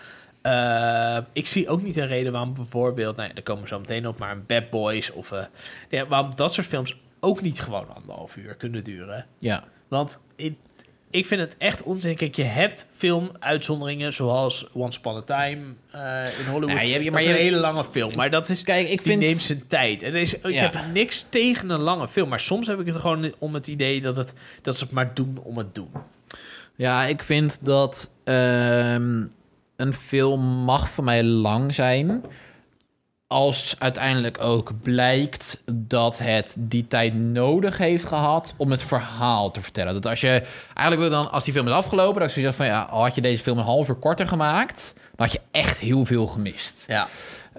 eh, 0.43 1.19
ik 1.33 1.47
zie 1.47 1.69
ook 1.69 1.83
niet 1.83 1.97
een 1.97 2.07
reden 2.07 2.33
waarom 2.33 2.55
bijvoorbeeld... 2.55 3.17
Nou 3.17 3.33
daar 3.33 3.43
komen 3.43 3.63
we 3.63 3.69
zo 3.69 3.79
meteen 3.81 4.07
op, 4.09 4.19
maar 4.19 4.31
een 4.31 4.47
Bad 4.47 4.71
Boys 4.71 5.13
of... 5.13 5.33
eh, 5.33 5.45
ja, 5.89 6.07
waarom 6.07 6.31
dat 6.37 6.55
soort 6.55 6.67
films 6.67 6.97
ook 7.21 7.41
niet 7.43 7.61
gewoon 7.61 7.95
anderhalf 7.95 8.37
uur 8.37 8.55
kunnen 8.55 8.85
duren. 8.85 9.27
Ja. 9.39 9.65
Want 9.89 10.21
ik, 10.37 10.57
ik 11.11 11.27
vind 11.27 11.41
het 11.41 11.57
echt 11.59 11.83
onzin. 11.83 12.17
Kijk, 12.17 12.35
je 12.37 12.43
hebt 12.43 12.87
filmuitzonderingen 12.95 14.13
zoals 14.13 14.67
Once 14.73 14.99
Upon 14.99 15.17
a 15.17 15.23
Time 15.23 15.61
eh, 15.91 16.39
in 16.39 16.47
Hollywood. 16.53 16.81
Je 16.89 17.03
dat 17.03 17.13
maar 17.13 17.21
is 17.21 17.27
je- 17.27 17.33
een 17.35 17.41
hele 17.41 17.57
lange 17.57 17.85
film. 17.91 18.15
Maar 18.17 18.31
dat 18.31 18.49
is, 18.49 18.63
Kijk, 18.63 18.89
ik 18.89 19.03
die 19.03 19.13
vind... 19.13 19.21
neemt 19.21 19.37
zijn 19.39 19.67
tijd. 19.67 20.03
En 20.03 20.15
er 20.15 20.21
is, 20.21 20.41
ik 20.41 20.55
heb 20.55 20.77
niks 20.93 21.27
tegen 21.31 21.71
een 21.71 21.81
lange 21.81 22.09
film. 22.09 22.29
Maar 22.29 22.41
soms 22.41 22.67
heb 22.67 22.81
ik 22.81 22.87
het 22.87 22.97
gewoon 22.97 23.33
om 23.39 23.55
het 23.55 23.67
idee 23.67 24.01
dat, 24.01 24.17
het, 24.17 24.33
dat 24.63 24.77
ze 24.77 24.85
het 24.85 24.93
maar 24.93 25.15
doen 25.15 25.39
om 25.43 25.59
het 25.59 25.75
doen. 25.75 25.91
Ja, 26.77 27.05
ik 27.05 27.23
vind 27.23 27.65
dat 27.65 28.11
ehm, 28.25 29.25
een 29.77 29.95
film 29.95 30.41
mag 30.45 30.89
voor 30.89 31.05
mij 31.05 31.23
lang 31.25 31.75
zijn. 31.75 32.23
Als 33.29 33.77
uiteindelijk 33.79 34.41
ook 34.41 34.73
blijkt 34.83 35.63
dat 35.73 36.19
het 36.19 36.57
die 36.59 36.87
tijd 36.87 37.15
nodig 37.15 37.79
heeft 37.79 38.05
gehad 38.05 38.55
om 38.57 38.71
het 38.71 38.83
verhaal 38.83 39.51
te 39.51 39.61
vertellen. 39.61 39.95
Dat 39.95 40.07
als 40.07 40.21
je 40.21 40.43
eigenlijk 40.75 41.11
wil 41.11 41.11
dan, 41.11 41.31
als 41.31 41.45
die 41.45 41.53
film 41.53 41.67
is 41.67 41.73
afgelopen, 41.73 42.21
dat 42.21 42.31
zoiets 42.31 42.57
had 42.57 42.67
van 42.67 42.77
ja, 42.77 42.87
had 42.91 43.15
je 43.15 43.21
deze 43.21 43.43
film 43.43 43.59
een 43.59 43.65
half 43.65 43.89
uur 43.89 43.95
korter 43.95 44.29
gemaakt, 44.29 44.93
dan 44.95 45.27
had 45.27 45.33
je 45.33 45.41
echt 45.51 45.79
heel 45.79 46.05
veel 46.05 46.27
gemist. 46.27 46.85
Ja. 46.89 47.09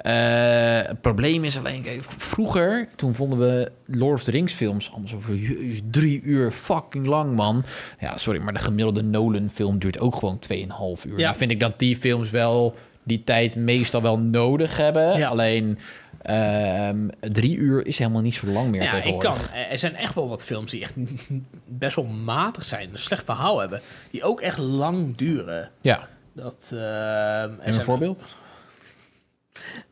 Eh, 0.01 0.88
het 0.88 1.01
probleem 1.01 1.43
is 1.43 1.57
alleen, 1.57 1.82
kijk, 1.82 2.03
vroeger, 2.03 2.88
toen 2.95 3.15
vonden 3.15 3.39
we 3.39 3.72
Lord 3.86 4.13
of 4.13 4.24
the 4.24 4.32
Rings 4.32 4.53
films 4.53 4.91
allemaal 4.91 5.07
zo 5.07 5.34
jezus, 5.34 5.82
drie 5.91 6.22
uur, 6.22 6.51
fucking 6.51 7.05
lang, 7.05 7.36
man. 7.36 7.63
Ja, 7.99 8.18
sorry, 8.18 8.41
maar 8.41 8.53
de 8.53 8.59
gemiddelde 8.59 9.03
Nolan 9.03 9.49
film 9.53 9.80
duurt 9.80 9.99
ook 9.99 10.15
gewoon 10.15 10.39
2,5 10.39 11.05
uur. 11.05 11.18
Ja. 11.18 11.26
Nou 11.26 11.36
vind 11.36 11.51
ik 11.51 11.59
dat 11.59 11.80
die 11.80 11.97
films 11.97 12.30
wel 12.30 12.76
die 13.08 13.24
tijd 13.24 13.55
meestal 13.55 14.01
wel 14.01 14.20
nodig 14.20 14.78
hebben. 14.78 15.18
Ja. 15.18 15.28
Alleen 15.28 15.80
ehm, 16.22 17.08
drie 17.20 17.58
uur 17.58 17.86
is 17.86 17.97
helemaal 17.97 18.22
niet 18.22 18.36
zo 18.36 18.47
lang 18.47 18.70
meer 18.70 18.84
Ja, 18.84 19.03
ik 19.03 19.20
kan. 19.20 19.36
Er 19.70 19.78
zijn 19.78 19.95
echt 19.95 20.14
wel 20.16 20.30
wat 20.30 20.45
films 20.45 20.72
die 20.72 20.82
echt 20.82 20.93
best 21.66 21.95
wel 21.95 22.05
matig 22.05 22.64
zijn. 22.64 22.89
Een 22.91 22.99
slecht 22.99 23.26
verhaal 23.26 23.60
hebben. 23.60 23.82
Die 24.12 24.24
ook 24.24 24.41
echt 24.41 24.58
lang 24.58 25.16
duren. 25.16 25.72
Ja, 25.82 26.08
Dat, 26.34 26.70
ehm, 26.72 26.80
er 26.80 27.60
en 27.60 27.74
een 27.74 27.82
voorbeeld? 27.82 28.36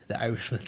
The 0.08 0.14
Irishman. 0.14 0.60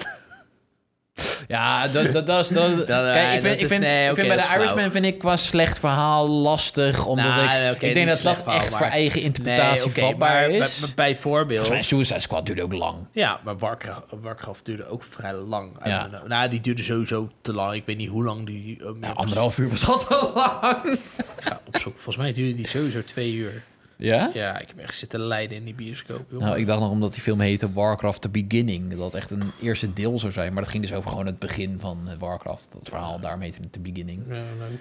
Ja, 1.47 1.88
dat, 1.88 2.11
dat, 2.13 2.26
dat 2.28 2.39
is... 2.45 2.47
Dat, 2.47 2.80
eh, 2.80 2.86
kijk, 2.86 3.28
ik 3.28 3.41
dat 3.41 3.51
vind, 3.51 3.61
ik 3.61 3.68
vind, 3.68 3.82
nee, 3.82 4.09
ik 4.09 4.15
vind 4.15 4.28
bij 4.28 4.38
de 4.38 4.43
is 4.43 4.49
Irishman 4.55 4.91
vind 4.91 5.05
ik 5.05 5.18
qua 5.20 5.38
slecht 5.38 5.80
verhaal 5.80 6.28
lastig, 6.30 7.05
omdat 7.05 7.26
Nou, 7.26 7.65
ik... 7.76 7.82
ik 7.82 7.93
denk 7.93 8.07
dat 8.09 8.22
dat 8.22 8.36
verhaal, 8.38 8.55
echt 8.59 8.70
maar- 8.70 8.80
voor 8.80 8.88
eigen 8.88 9.22
interpretatie 9.22 9.86
oké, 9.86 9.99
vatbaar 10.01 10.30
maar 10.41 10.49
is. 10.49 10.57
bij- 10.80 10.80
bij- 10.80 10.93
bijvoorbeeld... 10.95 11.70
Mij 11.70 11.84
Suicide 11.84 12.20
Squad 12.20 12.45
duurde 12.45 12.63
ook 12.63 12.74
lang. 12.74 13.07
Ja, 13.11 13.39
maar 13.43 13.57
Warcraft, 13.57 14.01
Warcraft 14.22 14.65
duurde 14.65 14.88
ook 14.89 15.03
vrij 15.03 15.34
lang. 15.34 15.72
Ja. 15.84 15.89
Ja. 16.11 16.22
Nou, 16.28 16.49
die 16.49 16.61
duurde 16.61 16.84
sowieso 16.84 17.30
te 17.41 17.53
lang. 17.53 17.74
Ik 17.74 17.84
weet 17.86 17.97
niet 17.97 18.09
hoe 18.09 18.24
lang 18.24 18.45
die... 18.45 18.78
uh, 18.82 18.89
Ja, 19.01 19.09
anderhalf 19.11 19.57
uur 19.57 19.70
was 19.70 19.86
dat 19.86 20.07
al 20.09 20.32
lang. 20.36 20.84
Ik 20.93 20.99
ga 21.43 21.59
opzoeken. 21.68 22.01
Volgens 22.01 22.18
mij 22.26 22.34
duurde 22.34 22.53
die 22.53 22.68
sowieso 22.68 23.03
twee 23.03 23.34
uur. 23.34 23.63
Ja? 23.98 24.32
Ja, 24.34 24.60
ik 24.60 24.68
heb 24.68 24.78
echt 24.78 24.95
zitten 24.98 25.20
lijden 25.20 25.58
in 25.58 25.64
die 25.64 25.74
bioscoop. 25.76 26.32
joh. 26.32 26.39
Nou, 26.41 26.58
ik 26.60 26.68
dacht 26.68 26.80
nog 26.80 26.89
omdat 26.89 27.14
die 27.14 27.22
film 27.22 27.39
heette 27.39 27.74
Warcraft 27.74 28.22
The 28.22 28.30
Beginning. 28.30 28.89
Dat 28.95 29.00
het 29.06 29.14
echt 29.14 29.32
een 29.32 29.52
eerste 29.62 29.93
deel 29.93 30.20
zou 30.20 30.32
zijn. 30.32 30.54
Maar 30.54 30.64
dat 30.64 30.72
ging 30.72 30.84
dus 30.88 30.93
over 30.93 31.10
gewoon 31.10 31.26
het 31.26 31.39
begin 31.39 31.80
van 31.80 32.10
eh, 32.10 32.18
Warcraft. 32.20 32.68
Dat 32.74 32.88
verhaal, 32.89 33.20
daarom 33.20 33.41
heette 33.41 33.60
het 33.62 33.72
The 33.74 33.80
Beginning. 33.80 34.24
Ja, 34.28 34.34
nou, 34.34 34.72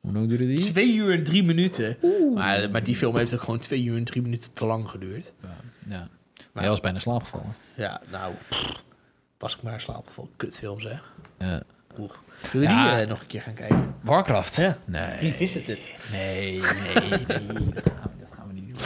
Hoe 0.00 0.12
lang 0.12 0.28
duurde 0.28 0.46
die? 0.46 0.58
Twee 0.60 0.94
uur 0.94 1.12
en 1.18 1.24
drie 1.24 1.44
minuten. 1.44 1.96
Maar, 2.34 2.70
maar 2.70 2.82
die 2.84 2.96
film 2.96 3.16
heeft 3.16 3.34
ook 3.34 3.40
gewoon 3.40 3.58
twee 3.58 3.82
uur 3.84 3.96
en 3.96 4.04
drie 4.04 4.22
minuten 4.22 4.52
te 4.52 4.64
lang 4.66 4.88
geduurd. 4.88 5.32
Ja. 5.42 5.48
ja. 5.88 5.98
Maar- 5.98 6.08
Maar 6.52 6.62
hij 6.62 6.68
was 6.72 6.80
bijna 6.80 6.98
slaapgevallen. 6.98 7.54
Ja, 7.76 8.00
nou... 8.10 8.34
pff, 8.48 8.82
was 9.38 9.56
ik 9.56 9.62
maar 9.62 9.80
slaapgevallen. 9.80 10.30
Kutfilm 10.36 10.80
zeg. 10.80 11.12
Ja. 11.38 11.62
Oeh. 11.98 12.10
We 12.52 12.58
Ja. 12.60 12.94
die 12.94 13.02
eh, 13.02 13.08
nog 13.08 13.20
een 13.20 13.26
keer 13.26 13.42
gaan 13.42 13.54
kijken? 13.54 13.94
Warcraft? 14.00 14.56
Ja. 14.56 14.78
Nee. 14.84 15.16
Revisited. 15.20 15.78
Nee, 16.12 16.60
nee, 16.60 17.26
nee. 17.28 17.68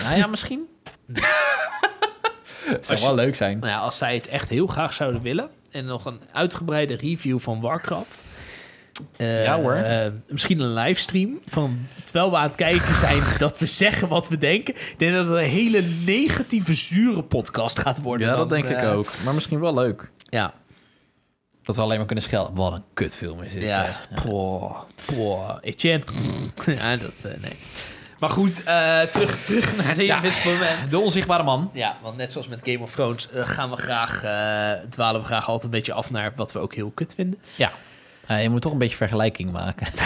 Nou 0.04 0.16
ja, 0.16 0.26
misschien. 0.26 0.68
Het 2.64 2.86
zou 2.86 3.00
wel 3.00 3.14
leuk 3.14 3.34
zijn. 3.34 3.58
Nou 3.58 3.70
ja, 3.72 3.78
als 3.78 3.98
zij 3.98 4.14
het 4.14 4.26
echt 4.28 4.48
heel 4.48 4.66
graag 4.66 4.92
zouden 4.92 5.22
willen... 5.22 5.50
en 5.70 5.84
nog 5.84 6.04
een 6.04 6.20
uitgebreide 6.32 6.94
review 6.96 7.38
van 7.38 7.60
Warcraft... 7.60 8.20
eh, 9.16 9.44
Ja, 9.44 9.60
hoor. 9.60 9.74
eh, 9.74 10.10
misschien 10.28 10.60
een 10.60 10.72
livestream 10.72 11.40
van 11.48 11.86
terwijl 12.04 12.30
we 12.30 12.36
aan 12.36 12.46
het 12.46 12.56
kijken 12.56 12.94
zijn 12.94 13.22
dat 13.38 13.58
we 13.58 13.66
zeggen 13.66 14.08
wat 14.08 14.28
we 14.28 14.38
denken. 14.38 14.74
Ik 14.74 14.94
denk 14.96 15.12
dat 15.14 15.26
het 15.26 15.36
een 15.36 15.44
hele 15.50 15.82
negatieve, 16.06 16.74
zure 16.74 17.22
podcast 17.22 17.78
gaat 17.78 18.00
worden. 18.00 18.26
Ja, 18.26 18.36
dat 18.36 18.48
denk 18.48 18.64
ik 18.66 18.76
eh, 18.76 18.92
ook. 18.92 19.06
Maar 19.24 19.34
misschien 19.34 19.60
wel 19.60 19.74
leuk. 19.74 20.10
Ja, 20.28 20.54
Dat 21.62 21.76
we 21.76 21.82
alleen 21.82 21.96
maar 21.96 22.06
kunnen 22.06 22.24
schelden. 22.24 22.54
Wat 22.54 22.72
een 22.72 22.84
kutfilm 22.94 23.42
is 23.42 23.52
dit. 23.52 23.62
ja. 23.62 24.00
Poh, 24.24 24.80
poh, 25.04 25.56
Etienne. 25.60 26.04
ja, 26.66 26.96
dat, 26.96 27.26
nee. 27.40 27.56
Maar 28.22 28.30
goed, 28.30 28.62
eh, 28.64 29.00
terug, 29.00 29.44
terug 29.44 29.76
naar 29.84 29.94
de 29.94 30.04
Ja. 30.04 30.16
Invisible 30.16 30.58
Man. 30.58 30.88
De 30.90 30.98
onzichtbare 30.98 31.42
man. 31.42 31.70
Ja, 31.72 31.96
want 32.02 32.16
net 32.16 32.32
zoals 32.32 32.48
met 32.48 32.60
Game 32.62 32.78
of 32.78 32.92
Thrones 32.92 33.30
eh, 33.30 33.46
gaan 33.46 33.70
we 33.70 33.76
graag, 33.76 34.22
eh, 34.24 34.88
dwalen 34.90 35.20
we 35.20 35.26
graag 35.26 35.46
altijd 35.46 35.64
een 35.64 35.70
beetje 35.70 35.92
af 35.92 36.10
naar 36.10 36.32
wat 36.36 36.52
we 36.52 36.58
ook 36.58 36.74
heel 36.74 36.90
kut 36.94 37.14
vinden. 37.14 37.38
Ja. 37.54 37.72
je 38.38 38.48
moet 38.48 38.62
toch 38.62 38.72
een 38.72 38.78
beetje 38.78 38.96
vergelijking 38.96 39.52
maken. 39.52 39.86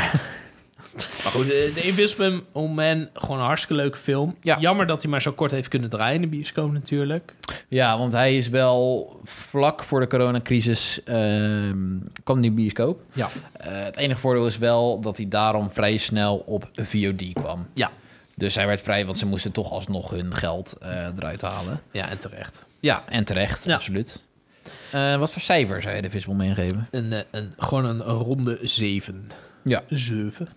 Maar 1.22 1.32
goed, 1.32 1.46
de, 1.46 1.70
de 1.74 1.82
Invisible 1.82 2.42
Man, 2.52 3.08
gewoon 3.14 3.38
een 3.38 3.44
hartstikke 3.44 3.82
leuke 3.82 3.98
film. 3.98 4.36
Ja. 4.42 4.58
Jammer 4.58 4.86
dat 4.86 5.02
hij 5.02 5.10
maar 5.10 5.22
zo 5.22 5.32
kort 5.32 5.50
heeft 5.50 5.68
kunnen 5.68 5.90
draaien 5.90 6.14
in 6.14 6.20
de 6.20 6.26
bioscoop 6.26 6.72
natuurlijk. 6.72 7.34
Ja, 7.68 7.98
want 7.98 8.12
hij 8.12 8.36
is 8.36 8.48
wel 8.48 9.10
vlak 9.24 9.82
voor 9.82 10.00
de 10.00 10.06
coronacrisis 10.06 11.02
ehm 11.04 11.76
kwam 12.24 12.40
die 12.40 12.50
bioscoop. 12.50 13.02
Ja. 13.12 13.28
Het 13.58 13.96
enige 13.96 14.20
voordeel 14.20 14.46
is 14.46 14.58
wel 14.58 15.00
dat 15.00 15.16
hij 15.16 15.28
daarom 15.28 15.70
vrij 15.70 15.96
snel 15.96 16.36
op 16.36 16.70
VOD 16.74 17.32
kwam. 17.32 17.66
Ja. 17.74 17.90
Dus 18.38 18.54
hij 18.54 18.66
werd 18.66 18.80
vrij, 18.80 19.06
want 19.06 19.18
ze 19.18 19.26
moesten 19.26 19.52
toch 19.52 19.70
alsnog 19.70 20.10
hun 20.10 20.34
geld 20.34 20.72
eh, 20.80 20.90
eruit 21.16 21.42
halen. 21.42 21.80
Ja, 21.92 22.08
en 22.08 22.18
terecht. 22.18 22.64
Ja, 22.80 23.04
en 23.08 23.24
terecht, 23.24 23.64
Ja. 23.64 23.74
absoluut. 23.74 24.24
Eh, 24.92 25.16
wat 25.16 25.32
voor 25.32 25.42
cijfer 25.42 25.82
zou 25.82 25.94
je 25.94 26.02
de 26.02 26.10
Visible 26.10 26.34
meegeven? 26.36 26.88
Een, 26.90 27.12
eh, 27.12 27.20
een, 27.30 27.52
gewoon 27.56 27.84
een, 27.84 28.00
ronde 28.00 28.58
7. 28.62 29.28
Ja. 29.64 29.82
7. 29.88 30.48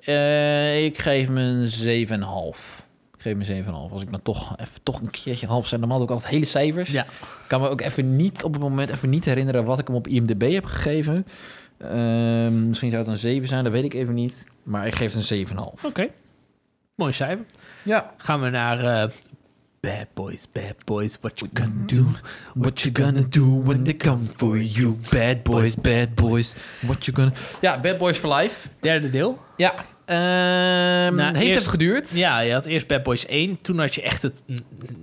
Eh, 0.00 0.84
ik 0.84 0.98
geef 0.98 1.26
hem 1.26 1.36
een 1.36 1.66
7,5. 1.66 2.86
Ik 3.16 3.20
geef 3.20 3.32
hem 3.32 3.40
een 3.40 3.46
7,5. 3.46 3.92
Als 3.92 4.02
ik 4.02 4.10
dan 4.10 4.22
toch, 4.22 4.56
even, 4.60 4.82
toch 4.82 5.00
een 5.00 5.10
keertje 5.10 5.46
een 5.46 5.52
half 5.52 5.66
zijn, 5.66 5.80
normaal 5.80 5.98
doe 5.98 6.06
ik 6.06 6.12
altijd 6.12 6.30
hele 6.32 6.44
cijfers. 6.44 6.90
Ja. 6.90 7.04
Ik 7.04 7.44
kan 7.48 7.60
me 7.60 7.68
ook 7.68 7.80
even 7.80 8.16
niet 8.16 8.44
op 8.44 8.52
het 8.52 8.62
moment 8.62 8.90
even 8.90 9.08
niet 9.10 9.24
herinneren 9.24 9.64
wat 9.64 9.78
ik 9.78 9.86
hem 9.86 9.96
op 9.96 10.08
IMDb 10.08 10.52
heb 10.52 10.64
gegeven. 10.64 11.26
Ehm, 11.78 12.68
misschien 12.68 12.90
zou 12.90 13.02
het 13.02 13.10
een 13.12 13.18
7 13.18 13.48
zijn, 13.48 13.64
dat 13.64 13.72
weet 13.72 13.84
ik 13.84 13.94
even 13.94 14.14
niet. 14.14 14.46
Maar 14.62 14.86
ik 14.86 14.94
geef 14.94 15.06
het 15.14 15.30
een 15.30 15.46
7,5. 15.46 15.84
Oké. 15.84 16.08
Mooi 16.96 17.12
cijfer. 17.12 17.44
Ja. 17.82 18.14
Gaan 18.16 18.40
we 18.40 18.48
naar 18.48 18.78
eh, 19.02 19.10
Bad 19.80 20.06
Boys, 20.14 20.46
Bad 20.52 20.84
Boys, 20.84 21.16
what 21.20 21.38
you 21.38 21.50
gonna 21.54 21.84
do? 21.86 22.04
What 22.54 22.80
you 22.80 22.94
gonna 22.94 23.26
do 23.28 23.62
when 23.64 23.84
they 23.84 23.96
come 23.96 24.22
for 24.36 24.58
you? 24.58 24.96
Bad 25.10 25.42
Boys, 25.42 25.74
Bad 25.74 26.14
Boys. 26.14 26.54
What 26.80 27.04
you 27.04 27.16
gonna... 27.16 27.32
Ja, 27.60 27.80
Bad 27.80 27.98
Boys 27.98 28.18
for 28.18 28.34
Life. 28.34 28.68
Derde 28.80 29.10
deel. 29.10 29.42
Ja. 29.56 29.74
Ehm, 30.04 31.14
Nou, 31.14 31.22
heeft 31.36 31.40
eerst- 31.46 31.58
even 31.60 31.70
geduurd. 31.70 32.10
Ja, 32.14 32.38
je 32.40 32.52
had 32.52 32.66
eerst 32.66 32.86
Bad 32.86 33.02
Boys 33.02 33.26
1. 33.26 33.58
Toen 33.62 33.78
had 33.78 33.94
je 33.94 34.02
echt 34.02 34.22
het, 34.22 34.44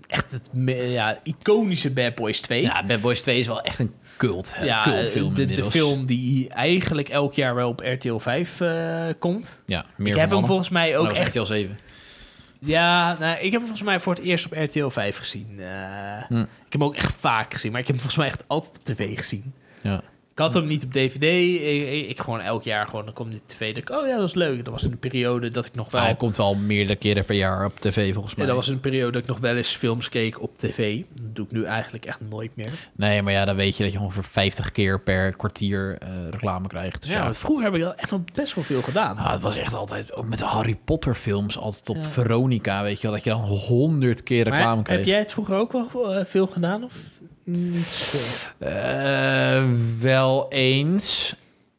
echt 0.07 0.31
het 0.31 0.49
ja, 0.65 1.19
iconische 1.23 1.91
Bad 1.91 2.15
Boys 2.15 2.41
2. 2.41 2.61
Ja, 2.61 2.85
Bad 2.85 3.01
Boys 3.01 3.21
2 3.21 3.39
is 3.39 3.47
wel 3.47 3.61
echt 3.61 3.79
een 3.79 3.93
cult. 4.27 4.55
Ja, 4.63 4.83
cultfilm 4.83 5.33
de, 5.33 5.45
de 5.45 5.63
film 5.63 6.05
die 6.05 6.49
eigenlijk 6.49 7.09
elk 7.09 7.33
jaar 7.33 7.55
wel 7.55 7.69
op 7.69 7.79
RTL 7.79 8.17
5 8.17 8.61
eh, 8.61 9.03
komt. 9.19 9.61
Ja, 9.65 9.85
meer 9.95 10.13
ik 10.13 10.19
heb 10.19 10.29
hem 10.29 10.45
volgens 10.45 10.69
mij 10.69 10.97
ook 10.97 11.05
Nou, 11.05 11.17
echt... 11.17 11.35
RTL 11.35 11.45
7. 11.45 11.77
Ja, 12.59 13.17
nou, 13.19 13.35
ik 13.35 13.41
heb 13.41 13.51
hem 13.51 13.61
volgens 13.61 13.81
mij 13.81 13.99
voor 13.99 14.13
het 14.13 14.23
eerst 14.23 14.45
op 14.45 14.51
RTL 14.51 14.87
5 14.87 15.17
gezien. 15.17 15.59
Eh, 15.59 15.67
Hm. 16.27 16.39
Ik 16.41 16.77
heb 16.77 16.81
hem 16.81 16.83
ook 16.83 16.95
echt 16.95 17.13
vaak 17.19 17.53
gezien, 17.53 17.71
maar 17.71 17.81
ik 17.81 17.87
heb 17.87 17.95
hem 17.95 18.05
volgens 18.05 18.23
mij 18.23 18.33
echt 18.33 18.43
altijd 18.47 18.77
op 18.77 18.83
tv 18.83 19.17
gezien. 19.17 19.53
Ja. 19.81 20.01
Ik 20.31 20.39
had 20.39 20.53
hem 20.53 20.67
niet 20.67 20.83
op 20.83 20.93
DVD. 20.93 21.23
Ik, 21.23 22.09
ik, 22.09 22.19
gewoon 22.21 22.39
elk 22.41 22.63
jaar 22.63 22.87
gewoon, 22.87 23.05
dan 23.05 23.13
komt 23.13 23.31
die 23.31 23.41
tv. 23.45 23.67
Dat 23.73 23.77
ik, 23.77 23.89
oh 23.89 24.07
ja, 24.07 24.15
dat 24.17 24.27
is 24.27 24.33
leuk. 24.33 24.65
Dat 24.65 24.73
was 24.73 24.83
in 24.83 24.91
een 24.91 24.99
periode 24.99 25.51
dat 25.51 25.65
ik 25.65 25.75
nog 25.75 25.91
wel... 25.91 26.01
Hij 26.01 26.15
komt 26.15 26.37
wel 26.37 26.55
meerdere 26.55 26.95
keren 26.95 27.25
per 27.25 27.35
jaar 27.35 27.65
op 27.65 27.79
tv 27.79 28.13
volgens 28.13 28.33
Ja, 28.33 28.37
mij. 28.39 28.47
dat 28.47 28.55
was 28.55 28.67
een 28.67 28.79
periode 28.79 29.11
dat 29.11 29.21
ik 29.21 29.27
nog 29.27 29.39
wel 29.39 29.55
eens 29.55 29.75
films 29.75 30.09
keek 30.09 30.41
op 30.41 30.57
tv. 30.57 31.01
Dat 31.13 31.35
doe 31.35 31.45
ik 31.45 31.51
nu 31.51 31.63
eigenlijk 31.63 32.05
echt 32.05 32.19
nooit 32.29 32.51
meer. 32.53 32.69
Nee, 32.95 33.21
maar 33.21 33.33
ja, 33.33 33.45
dan 33.45 33.55
weet 33.55 33.77
je 33.77 33.83
dat 33.83 33.91
je 33.91 33.99
ongeveer 33.99 34.23
50 34.23 34.71
keer 34.71 34.99
per 34.99 35.35
kwartier 35.35 35.97
eh, 35.99 36.09
reclame 36.29 36.67
krijgt. 36.67 37.01
Dus 37.01 37.11
ja, 37.11 37.23
ja, 37.23 37.33
vroeger 37.33 37.65
heb 37.65 37.75
ik 37.75 37.81
dat 37.81 37.95
echt 37.95 38.11
nog 38.11 38.21
best 38.33 38.55
wel 38.55 38.63
veel 38.63 38.81
gedaan. 38.81 39.17
Ah, 39.17 39.31
het 39.31 39.41
was 39.41 39.57
echt 39.57 39.73
altijd, 39.73 40.13
ook 40.13 40.25
met 40.27 40.39
de 40.39 40.45
Harry 40.45 40.77
Potter 40.85 41.15
films, 41.15 41.57
altijd 41.57 41.89
op 41.89 41.95
Ja. 41.95 42.03
Veronica, 42.03 42.83
weet 42.83 42.95
je 42.97 43.01
wel, 43.01 43.11
dat 43.15 43.23
je 43.23 43.29
dan 43.29 43.41
honderd 43.41 44.23
keer 44.23 44.45
Maar 44.49 44.57
reclame 44.57 44.81
kreeg. 44.81 44.97
heb 44.97 45.05
jij 45.05 45.19
het 45.19 45.31
vroeger 45.31 45.55
ook 45.55 45.71
wel 45.71 46.15
eh, 46.15 46.25
veel 46.25 46.47
gedaan? 46.47 46.83
Of 46.83 46.93
Eh, 48.59 49.63
wel 49.99 50.45
eens, 50.49 51.35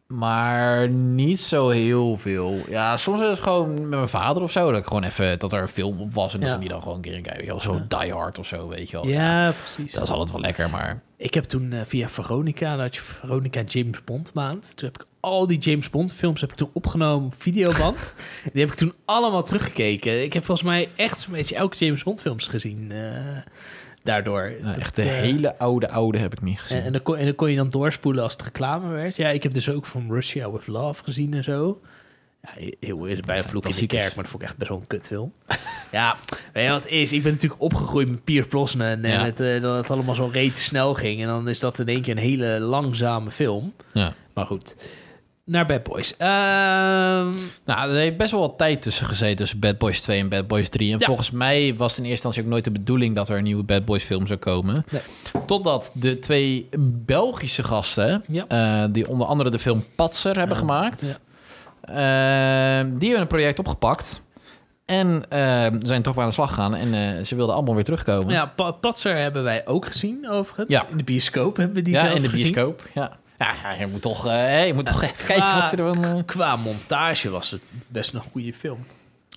maar 0.07 0.89
niet 0.91 1.41
zo 1.41 1.69
heel 1.69 2.17
veel. 2.19 2.59
Ja, 2.69 2.97
soms 2.97 3.21
is 3.21 3.29
het 3.29 3.39
gewoon 3.39 3.75
met 3.81 3.89
mijn 3.89 4.09
vader 4.09 4.43
of 4.43 4.53
zo, 4.53 4.71
dat 4.71 4.81
ik 4.81 4.87
gewoon 4.87 5.03
even, 5.05 5.39
dat 5.39 5.53
er 5.53 5.61
een 5.63 5.69
film 5.69 6.01
op 6.01 6.15
was 6.15 6.35
en 6.35 6.41
dat 6.41 6.49
Ja. 6.51 6.57
die 6.57 6.69
dan 6.69 6.81
gewoon 6.83 6.97
een 6.97 7.03
keer 7.03 7.15
in 7.15 7.23
kijken. 7.23 7.61
Zo 7.61 7.81
Die 7.89 8.13
Hard 8.13 8.39
of 8.39 8.47
zo, 8.47 8.69
weet 8.69 8.91
je 8.91 8.97
wel. 8.97 9.07
Ja, 9.09 9.53
precies. 9.63 9.93
Dat 9.93 10.03
is 10.03 10.11
altijd 10.11 10.31
wel 10.33 10.41
lekker, 10.41 10.71
maar... 10.71 11.03
Ik 11.17 11.35
heb 11.35 11.45
toen 11.45 11.73
eh, 11.73 11.81
via 11.85 12.09
Veronica, 12.09 12.77
had 12.77 12.95
je 12.95 13.01
Veronica 13.01 13.63
James 13.67 14.05
Bond 14.05 14.33
maand. 14.35 14.77
Toen 14.77 14.89
heb 14.93 15.01
ik 15.03 15.07
al 15.21 15.47
die 15.47 15.59
James 15.59 15.91
Bond 15.91 16.13
films 16.13 16.41
heb 16.41 16.51
ik 16.51 16.57
toen 16.57 16.71
opgenomen 16.73 17.27
op 17.27 17.35
videoband. 17.39 18.15
die 18.53 18.63
heb 18.63 18.71
ik 18.71 18.75
toen 18.79 18.95
allemaal 19.05 19.43
teruggekeken. 19.43 20.23
Ik 20.23 20.33
heb 20.33 20.45
volgens 20.45 20.67
mij 20.67 20.89
echt 20.97 21.21
zo'n 21.21 21.33
beetje 21.33 21.55
elke 21.57 21.77
James 21.85 22.03
Bond 22.03 22.21
films 22.21 22.47
gezien. 22.49 22.91
eh, 22.91 23.37
daardoor. 24.03 24.53
Nou, 24.61 24.79
echt 24.81 24.97
de 24.97 25.03
eh, 25.03 25.09
hele 25.09 25.59
oude, 25.59 25.91
oude 25.91 26.19
heb 26.19 26.33
ik 26.33 26.41
niet 26.43 26.61
gezien. 26.61 26.79
En, 26.79 26.85
en, 26.85 26.93
dan 26.93 27.03
kon, 27.03 27.17
en 27.17 27.25
dan 27.25 27.35
kon 27.35 27.51
je 27.51 27.57
dan 27.57 27.69
doorspoelen 27.69 28.23
als 28.23 28.33
het 28.33 28.43
reclame 28.43 28.89
werd. 28.89 29.17
Ja, 29.17 29.29
ik 29.29 29.43
heb 29.43 29.53
dus 29.53 29.69
ook 29.69 29.87
van 29.87 30.07
Russia 30.11 30.51
with 30.51 30.67
Love 30.67 31.05
gezien 31.05 31.35
en 31.35 31.45
zo. 31.45 31.81
Ja, 32.43 32.69
heel 32.81 33.05
is 33.05 33.21
bij 33.21 33.39
een 33.39 33.45
vloek 33.45 33.67
in 33.67 33.75
de 33.77 33.87
kerk, 33.87 34.15
maar 34.15 34.25
dat 34.25 34.29
vond 34.29 34.43
ik 34.43 34.49
echt 34.49 34.59
best 34.59 34.71
wel 34.71 34.79
een 34.81 34.87
kutfilm. 34.87 35.33
ja, 35.93 36.17
weet 36.53 36.65
je 36.65 36.71
wat 36.71 36.87
is? 36.87 37.13
Ik 37.13 37.23
ben 37.23 37.33
natuurlijk 37.33 37.63
opgegroeid 37.63 38.09
met 38.09 38.25
Pierce 38.25 38.49
Brosnan 38.49 38.87
en 38.87 39.11
Ja. 39.11 39.23
met, 39.23 39.41
eh, 39.41 39.61
dat 39.61 39.77
het 39.77 39.91
allemaal 39.91 40.15
zo 40.15 40.31
reet 40.33 40.59
snel 40.59 40.95
ging. 40.95 41.21
En 41.21 41.27
dan 41.27 41.49
is 41.49 41.61
dat 41.61 41.79
in 41.79 41.87
één 41.87 42.03
keer 42.03 42.17
een 42.17 42.23
hele 42.23 42.59
langzame 42.61 43.31
film. 43.31 43.73
ja. 43.93 44.15
Maar 44.35 44.47
goed, 44.47 44.77
naar 45.45 45.67
Bad 45.67 45.83
Boys. 45.83 46.17
Ehm, 46.17 46.29
Nou, 47.65 47.91
er 47.91 47.95
heeft 47.95 48.17
best 48.17 48.31
wel 48.31 48.41
wat 48.41 48.59
tijd 48.59 48.83
tussen 48.83 49.07
gezeten 49.07 49.37
tussen 49.37 49.59
Bad 49.59 49.79
Boys 49.79 50.01
2 50.01 50.19
en 50.21 50.29
Bad 50.29 50.47
Boys 50.47 50.69
3. 50.69 50.93
En 50.93 50.99
Ja. 50.99 51.07
volgens 51.07 51.31
mij 51.31 51.75
was 51.77 51.91
het 51.97 52.05
in 52.05 52.11
eerste 52.11 52.27
instantie 52.27 52.43
ook 52.43 52.49
nooit 52.49 52.65
de 52.65 52.71
bedoeling 52.71 53.17
dat 53.17 53.29
er 53.29 53.37
een 53.37 53.43
nieuwe 53.43 53.63
Bad 53.63 53.85
Boys 53.85 54.05
film 54.05 54.27
zou 54.27 54.39
komen. 54.39 54.85
Nee. 54.91 55.01
Totdat 55.47 55.91
de 55.95 56.19
twee 56.19 56.69
Belgische 56.81 57.63
gasten, 57.63 58.25
Ja. 58.27 58.45
eh, 58.49 58.85
die 58.93 59.09
onder 59.09 59.27
andere 59.27 59.51
de 59.51 59.59
film 59.59 59.85
Patser 59.97 60.39
hebben 60.39 60.57
gemaakt, 60.57 61.21
Ja. 61.83 62.81
eh, 62.81 62.87
die 62.99 63.03
hebben 63.09 63.21
een 63.21 63.27
project 63.27 63.59
opgepakt. 63.59 64.23
En 64.87 65.25
eh, 65.29 65.67
zijn 65.79 66.03
toch 66.03 66.15
weer 66.15 66.23
aan 66.23 66.29
de 66.29 66.35
slag 66.35 66.49
gegaan. 66.49 66.75
En 66.75 66.95
eh, 67.19 67.25
ze 67.25 67.35
wilden 67.35 67.55
allemaal 67.55 67.75
weer 67.75 67.85
terugkomen. 67.85 68.29
ja, 68.29 68.47
Pa- 68.47 68.71
Patser 68.71 69.17
hebben 69.17 69.43
wij 69.43 69.67
ook 69.67 69.87
gezien, 69.87 70.31
overigens. 70.31 70.69
Ja. 70.71 70.87
In 70.91 70.97
de 70.97 71.05
bioscoop 71.05 71.57
hebben 71.57 71.77
we 71.77 71.83
die 71.83 71.93
Ja, 71.95 72.01
zelfs 72.01 72.15
in 72.15 72.23
de 72.23 72.29
gezien. 72.37 72.53
bioscoop. 72.53 72.87
Ja. 72.95 73.03
Ja, 73.03 73.19
ja, 73.63 73.73
je 73.79 73.87
moet 73.87 74.03
toch, 74.03 74.27
eh, 74.27 74.67
je 74.67 74.75
moet 74.75 74.87
toch 74.87 75.03
even 75.03 75.27
kijken 75.27 75.55
wat 75.55 75.67
ze 75.67 75.77
er 75.77 75.95
van... 75.95 76.05
eh. 76.05 76.23
Qua 76.27 76.57
montage 76.57 77.31
was 77.31 77.51
het 77.51 77.61
best 77.89 78.15
een 78.15 78.21
goede 78.21 78.55
film. 78.55 78.87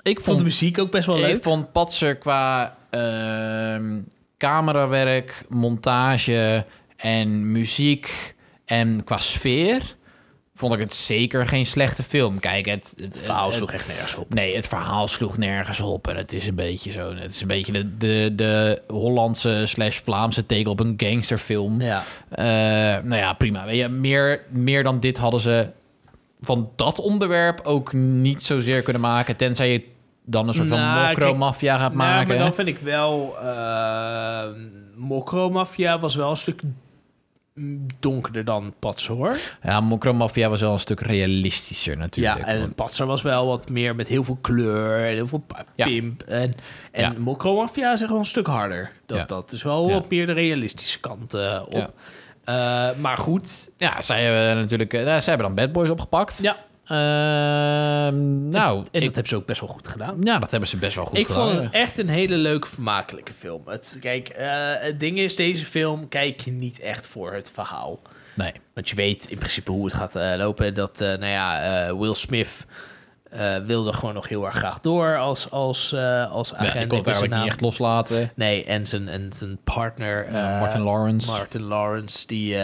Ik 0.03 0.19
vond 0.19 0.37
de 0.37 0.43
muziek 0.43 0.79
ook 0.79 0.91
best 0.91 1.05
wel 1.05 1.19
leuk. 1.19 1.35
Ik 1.35 1.43
vond 1.43 1.71
Patser 1.71 2.15
qua 2.15 2.77
ehm, 2.89 3.99
camerawerk, 4.37 5.45
montage 5.49 6.65
en 6.97 7.51
muziek 7.51 8.33
en 8.65 9.03
qua 9.03 9.17
sfeer 9.17 9.95
vond 10.57 10.73
ik 10.73 10.79
het 10.79 10.93
zeker 10.93 11.47
geen 11.47 11.65
slechte 11.65 12.03
film. 12.03 12.39
Kijk, 12.39 12.65
het, 12.65 12.93
het, 12.97 13.13
Het 13.13 13.21
verhaal 13.23 13.45
het- 13.45 13.53
sloeg 13.55 13.71
echt 13.71 13.87
nergens 13.87 14.15
op. 14.15 14.33
Nee, 14.33 14.55
het 14.55 14.67
verhaal 14.67 15.07
sloeg 15.07 15.37
nergens 15.37 15.79
op. 15.81 16.07
En 16.07 16.15
het 16.15 16.33
is 16.33 16.47
een 16.47 16.55
beetje 16.55 16.91
zo. 16.91 17.15
Het 17.15 17.31
is 17.31 17.41
een 17.41 17.47
beetje 17.47 17.71
de, 17.71 17.97
de, 17.97 18.33
de 18.35 18.81
Hollandse 18.87 19.61
slash 19.65 19.99
Vlaamse 19.99 20.45
teken 20.45 20.71
op 20.71 20.79
een 20.79 20.93
gangsterfilm. 20.97 21.81
Ja. 21.81 22.03
Eh, 22.29 22.45
nou 23.03 23.15
ja, 23.15 23.33
prima. 23.33 23.65
Weet 23.65 23.77
je, 23.77 23.87
meer, 23.87 24.41
meer 24.49 24.83
dan 24.83 24.99
dit 24.99 25.17
hadden 25.17 25.39
ze 25.39 25.67
van 26.41 26.69
dat 26.75 26.99
onderwerp 26.99 27.61
ook 27.63 27.93
niet 27.93 28.43
zozeer 28.43 28.81
kunnen 28.81 29.01
maken. 29.01 29.35
Tenzij 29.35 29.71
je 29.71 29.83
dan 30.25 30.47
een 30.47 30.53
soort 30.53 30.69
van 30.69 30.77
Nou, 30.77 31.07
mokro-maffia 31.07 31.77
gaat 31.77 31.93
Nou, 31.93 32.09
maken. 32.09 32.27
maar 32.27 32.37
dan 32.37 32.53
vind 32.53 32.67
ik 32.67 32.77
wel... 32.79 33.35
eh 33.41 34.43
Mokro 34.95 35.49
Mafia 35.49 35.99
was 35.99 36.15
wel 36.15 36.29
een 36.29 36.37
stuk 36.37 36.61
donkerder 37.99 38.45
dan 38.45 38.73
Patser, 38.79 39.15
hoor. 39.15 39.37
Ja, 39.63 39.79
mokro-maffia 39.81 40.49
was 40.49 40.61
wel 40.61 40.73
een 40.73 40.79
stuk 40.79 40.99
realistischer 40.99 41.97
natuurlijk. 41.97 42.37
ja, 42.37 42.45
en 42.45 42.59
Want- 42.59 42.75
Patser 42.75 43.05
was 43.05 43.21
wel 43.21 43.45
wat 43.47 43.69
meer 43.69 43.95
met 43.95 44.07
heel 44.07 44.23
veel 44.23 44.37
kleur 44.41 45.05
en 45.07 45.13
heel 45.13 45.27
veel 45.27 45.45
Ja. 45.75 45.85
pimp. 45.85 46.21
En, 46.21 46.51
en 46.91 47.01
Ja. 47.01 47.13
Mokro 47.17 47.55
Mafia 47.55 47.93
is 47.93 48.01
echt 48.01 48.09
wel 48.09 48.19
een 48.19 48.25
stuk 48.25 48.47
harder. 48.47 48.91
Dat, 49.05 49.17
Ja. 49.17 49.25
dat 49.25 49.51
is 49.51 49.63
wel 49.63 49.89
wat 49.91 50.09
meer 50.09 50.25
de 50.25 50.31
realistische 50.33 50.99
kant 50.99 51.33
eh, 51.33 51.61
op. 51.65 51.73
Ja. 51.73 51.89
Eh, 52.91 52.97
maar 52.99 53.17
goed, 53.17 53.69
ja, 53.77 54.01
zij 54.01 54.23
hebben 54.23 54.55
natuurlijk... 54.55 54.93
eh, 54.93 55.01
zij 55.03 55.13
hebben 55.35 55.45
dan 55.45 55.55
Bad 55.55 55.71
Boys 55.71 55.89
opgepakt. 55.89 56.41
ja. 56.41 56.57
Ehm, 56.85 58.49
nou, 58.49 58.77
En 58.77 58.83
ik- 58.83 58.91
dat 58.91 59.01
hebben 59.15 59.27
ze 59.27 59.35
ook 59.35 59.45
best 59.45 59.59
wel 59.59 59.69
goed 59.69 59.87
gedaan. 59.87 60.17
ja, 60.21 60.39
dat 60.39 60.51
hebben 60.51 60.69
ze 60.69 60.77
best 60.77 60.95
wel 60.95 61.05
goed 61.05 61.17
ik 61.17 61.27
gedaan. 61.27 61.49
vond 61.49 61.61
het 61.63 61.73
echt 61.73 61.97
een 61.97 62.09
hele 62.09 62.35
leuke, 62.35 62.67
vermakelijke 62.67 63.33
film. 63.33 63.61
Het, 63.65 63.97
kijk, 64.01 64.27
eh, 64.29 64.47
het 64.79 64.99
ding 64.99 65.17
is, 65.17 65.35
deze 65.35 65.65
film 65.65 66.07
kijk 66.07 66.41
je 66.41 66.51
niet 66.51 66.79
echt 66.79 67.07
voor 67.07 67.33
het 67.33 67.51
verhaal. 67.53 67.99
Nee. 68.33 68.51
Want 68.73 68.89
je 68.89 68.95
weet 68.95 69.25
in 69.29 69.37
principe 69.37 69.71
hoe 69.71 69.85
het 69.85 69.93
gaat 69.93 70.15
eh, 70.15 70.33
lopen. 70.37 70.73
Dat, 70.73 71.01
eh, 71.01 71.07
nou 71.07 71.25
ja, 71.25 71.95
Will 71.97 72.13
Smith 72.13 72.65
wilde 73.65 73.93
gewoon 73.93 74.13
nog 74.13 74.27
heel 74.27 74.45
erg 74.45 74.55
graag 74.55 74.79
door 74.79 75.17
als, 75.17 75.51
als, 75.51 75.93
als 76.29 76.49
Ja, 76.49 76.55
agent. 76.57 76.75
ik 76.75 76.81
Ik 76.81 76.87
kon 76.87 76.97
het 76.97 77.07
eigenlijk 77.07 77.35
niet 77.41 77.49
echt 77.51 77.61
loslaten. 77.61 78.31
Nee, 78.35 78.63
en 78.65 78.85
zijn, 78.85 79.07
en 79.07 79.33
zijn 79.33 79.57
partner... 79.63 80.31
Ja, 80.31 80.59
Martin 80.59 80.81
Lawrence. 80.81 81.27
Martin 81.27 81.61
Lawrence, 81.63 82.27
die, 82.27 82.57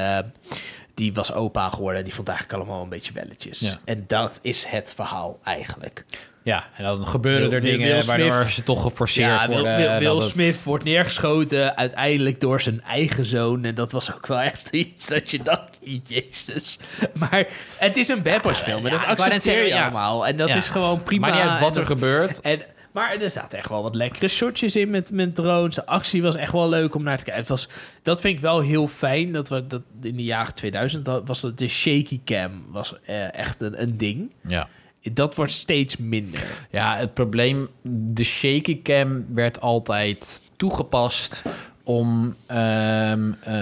die 1.01 1.13
was 1.13 1.33
opa 1.33 1.69
geworden. 1.69 2.03
Die 2.03 2.13
vond 2.13 2.27
eigenlijk 2.27 2.57
allemaal 2.59 2.83
een 2.83 2.89
beetje 2.89 3.11
belletjes. 3.13 3.59
Ja. 3.59 3.77
En 3.85 4.03
dat 4.07 4.39
is 4.41 4.65
het 4.65 4.93
verhaal 4.95 5.39
eigenlijk. 5.43 6.05
Ja, 6.43 6.63
en 6.77 6.83
dan 6.83 7.07
gebeuren 7.07 7.51
er 7.51 7.61
dingen 7.61 7.87
Will 7.87 8.01
Smith- 8.01 8.05
waardoor 8.05 8.49
ze 8.49 8.63
toch 8.63 8.81
geforceerd 8.81 9.27
Ja, 9.41 9.47
worden. 9.47 9.75
Will, 9.75 9.87
dat 9.87 9.99
Will 9.99 10.15
het- 10.15 10.23
Smith 10.23 10.63
wordt 10.63 10.83
neergeschoten 10.83 11.77
uiteindelijk 11.77 12.39
door 12.39 12.61
zijn 12.61 12.81
eigen 12.83 13.25
zoon. 13.25 13.63
En 13.63 13.75
dat 13.75 13.91
was 13.91 14.13
ook 14.15 14.27
wel 14.27 14.39
echt 14.39 14.69
iets 14.85 15.07
dat 15.07 15.31
je 15.31 15.41
dacht, 15.43 15.79
jezus. 16.07 16.79
Maar 17.13 17.47
het 17.77 17.97
is 17.97 18.07
een 18.07 18.21
Boys 18.21 18.57
film 18.57 18.85
en 18.85 18.91
ja, 18.91 19.05
dat 19.07 19.19
accepteer 19.19 19.65
je 19.67 19.81
allemaal. 19.81 20.27
En 20.27 20.37
dat 20.37 20.49
is 20.49 20.69
gewoon 20.69 21.03
prima. 21.03 21.27
Maakt 21.27 21.41
niet 21.43 21.51
uit 21.51 21.61
wat 21.61 21.75
er 21.77 21.85
gebeurt. 21.85 22.41
En, 22.41 22.61
maar 22.91 23.21
er 23.21 23.29
zaten 23.29 23.57
echt 23.57 23.69
wel 23.69 23.83
wat 23.83 23.95
lekkere 23.95 24.27
shotjes 24.27 24.75
in 24.75 24.89
met, 24.89 25.11
met 25.11 25.35
drones. 25.35 25.75
De 25.75 25.85
actie 25.85 26.21
was 26.21 26.35
echt 26.35 26.51
wel 26.51 26.69
leuk 26.69 26.95
om 26.95 27.03
naar 27.03 27.17
te 27.17 27.23
kijken. 27.23 27.41
Het 27.41 27.51
was, 27.51 27.67
dat 28.01 28.21
vind 28.21 28.35
ik 28.35 28.41
wel 28.41 28.61
heel 28.61 28.87
fijn. 28.87 29.31
Dat 29.31 29.49
we 29.49 29.67
dat 29.67 29.81
in 30.01 30.17
de 30.17 30.23
jaren 30.23 30.53
2000 30.53 31.05
dat 31.05 31.27
was 31.27 31.41
dat 31.41 31.57
de 31.57 31.67
shaky 31.67 32.19
cam 32.25 32.65
was 32.69 32.95
eh, 33.05 33.33
echt 33.33 33.61
een, 33.61 33.81
een 33.81 33.97
ding. 33.97 34.31
Ja. 34.47 34.67
Dat 35.13 35.35
wordt 35.35 35.51
steeds 35.51 35.97
minder. 35.97 36.43
Ja, 36.71 36.97
het 36.97 37.13
probleem, 37.13 37.69
de 38.13 38.23
shaky 38.23 38.81
cam 38.81 39.25
werd 39.33 39.61
altijd 39.61 40.41
toegepast 40.55 41.43
om 41.83 42.35
ehm, 42.45 43.31
eh, 43.39 43.53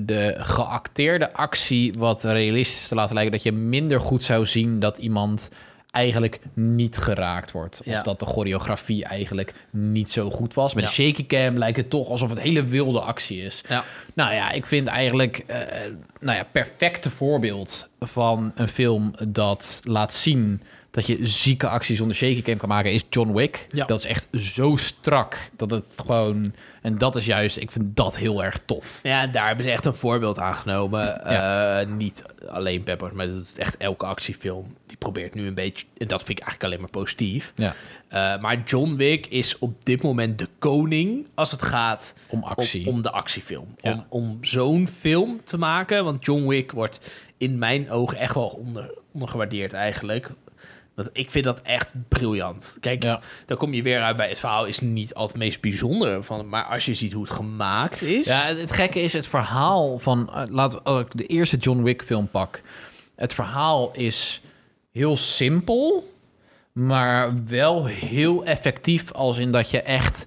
de 0.00 0.34
geacteerde 0.38 1.32
actie 1.32 1.92
wat 1.98 2.24
realistisch 2.24 2.88
te 2.88 2.94
laten 2.94 3.14
lijken. 3.14 3.32
Dat 3.32 3.42
je 3.42 3.52
minder 3.52 4.00
goed 4.00 4.22
zou 4.22 4.46
zien 4.46 4.80
dat 4.80 4.98
iemand 4.98 5.50
eigenlijk 5.92 6.40
niet 6.54 6.96
geraakt 6.96 7.50
wordt. 7.52 7.80
Ja. 7.84 7.96
Of 7.96 8.02
dat 8.02 8.18
de 8.20 8.26
choreografie 8.26 9.04
eigenlijk 9.04 9.54
niet 9.70 10.10
zo 10.10 10.30
goed 10.30 10.54
was. 10.54 10.74
Met 10.74 10.82
Ja. 10.84 10.88
de 10.88 10.94
shaky 10.94 11.26
cam 11.26 11.58
lijkt 11.58 11.76
het 11.76 11.90
toch 11.90 12.08
alsof 12.08 12.30
het 12.30 12.40
hele 12.40 12.64
wilde 12.64 13.00
actie 13.00 13.42
is. 13.42 13.60
Ja. 13.68 13.84
Nou 14.14 14.34
ja, 14.34 14.50
ik 14.50 14.66
vind 14.66 14.86
eigenlijk 14.88 15.38
eh 15.46 15.58
nou 16.20 16.36
ja, 16.36 16.44
perfecte 16.52 17.10
voorbeeld 17.10 17.88
van 18.00 18.52
een 18.54 18.68
film 18.68 19.14
dat 19.28 19.80
laat 19.84 20.14
zien 20.14 20.62
dat 20.92 21.06
je 21.06 21.26
zieke 21.26 21.68
acties 21.68 21.96
zonder 21.98 22.16
shaky 22.16 22.42
cam 22.42 22.56
kan 22.56 22.68
maken 22.68 22.92
is 22.92 23.04
John 23.10 23.32
Wick. 23.32 23.66
Ja. 23.68 23.84
Dat 23.84 23.98
is 23.98 24.06
echt 24.06 24.26
zo 24.32 24.76
strak 24.76 25.50
dat 25.56 25.70
het 25.70 25.86
gewoon 26.06 26.54
en 26.82 26.98
dat 26.98 27.16
is 27.16 27.26
juist, 27.26 27.56
ik 27.56 27.70
vind 27.70 27.96
dat 27.96 28.16
heel 28.18 28.44
erg 28.44 28.58
tof. 28.64 29.00
Ja, 29.02 29.26
daar 29.26 29.46
hebben 29.46 29.64
ze 29.64 29.70
echt 29.70 29.84
een 29.84 29.94
voorbeeld 29.94 30.38
aangenomen. 30.38 31.24
Eh, 31.24 31.86
niet 31.86 32.24
alleen 32.48 32.82
Peppers, 32.82 33.12
maar 33.12 33.26
dat 33.26 33.34
doet 33.34 33.58
echt 33.58 33.76
elke 33.76 34.06
actiefilm. 34.06 34.74
Die 34.86 34.96
probeert 34.96 35.34
nu 35.34 35.46
een 35.46 35.54
beetje... 35.54 35.86
En 35.96 36.06
dat 36.06 36.22
vind 36.22 36.38
ik 36.38 36.44
eigenlijk 36.44 36.64
alleen 36.64 36.80
maar 36.80 37.02
positief. 37.02 37.52
Ja, 37.56 37.74
Eh, 38.08 38.40
maar 38.40 38.62
John 38.64 38.94
Wick 38.96 39.26
is 39.26 39.58
op 39.58 39.84
dit 39.84 40.02
moment 40.02 40.38
de 40.38 40.48
koning 40.58 41.26
als 41.34 41.50
het 41.50 41.62
gaat 41.62 42.14
om 42.28 42.42
actie. 42.42 42.86
Om, 42.86 42.94
om 42.94 43.02
de 43.02 43.10
actiefilm. 43.10 43.74
Ja. 43.80 43.92
Om, 43.92 44.04
om 44.08 44.38
zo'n 44.40 44.88
film 44.88 45.40
te 45.44 45.58
maken. 45.58 46.04
Want 46.04 46.24
John 46.24 46.46
Wick 46.46 46.72
wordt 46.72 47.00
in 47.38 47.58
mijn 47.58 47.90
ogen 47.90 48.18
echt 48.18 48.34
wel 48.34 48.46
onder, 48.46 48.94
ondergewaardeerd 49.12 49.72
eigenlijk. 49.72 50.30
Ik 51.12 51.30
vind 51.30 51.44
dat 51.44 51.60
echt 51.62 51.92
briljant. 52.08 52.76
Kijk, 52.80 53.02
Ja. 53.02 53.20
dan 53.46 53.56
kom 53.56 53.74
je 53.74 53.82
weer 53.82 54.00
uit 54.02 54.16
bij 54.16 54.28
het 54.28 54.38
verhaal 54.38 54.64
is 54.64 54.80
niet 54.80 55.14
altijd 55.14 55.32
het 55.32 55.42
meest 55.42 55.60
bijzondere 55.60 56.22
van. 56.22 56.48
Maar 56.48 56.64
als 56.64 56.84
je 56.84 56.94
ziet 56.94 57.12
hoe 57.12 57.22
het 57.22 57.32
gemaakt 57.32 58.02
is. 58.02 58.26
Ja, 58.26 58.42
het, 58.42 58.58
het 58.60 58.72
gekke 58.72 59.00
is 59.02 59.12
het 59.12 59.26
verhaal 59.26 59.98
van... 59.98 60.30
eh, 60.34 60.42
laten 60.48 60.78
we 60.84 60.90
oh, 60.90 61.00
de 61.12 61.26
eerste 61.26 61.56
John 61.56 61.82
Wick 61.82 62.02
film 62.02 62.28
pak. 62.28 62.60
Het 63.16 63.32
verhaal 63.32 63.90
is 63.92 64.40
heel 64.92 65.16
simpel, 65.16 66.12
maar 66.72 67.44
wel 67.46 67.86
heel 67.86 68.44
effectief. 68.44 69.12
Als 69.12 69.38
in 69.38 69.52
dat 69.52 69.70
je 69.70 69.82
echt... 69.82 70.24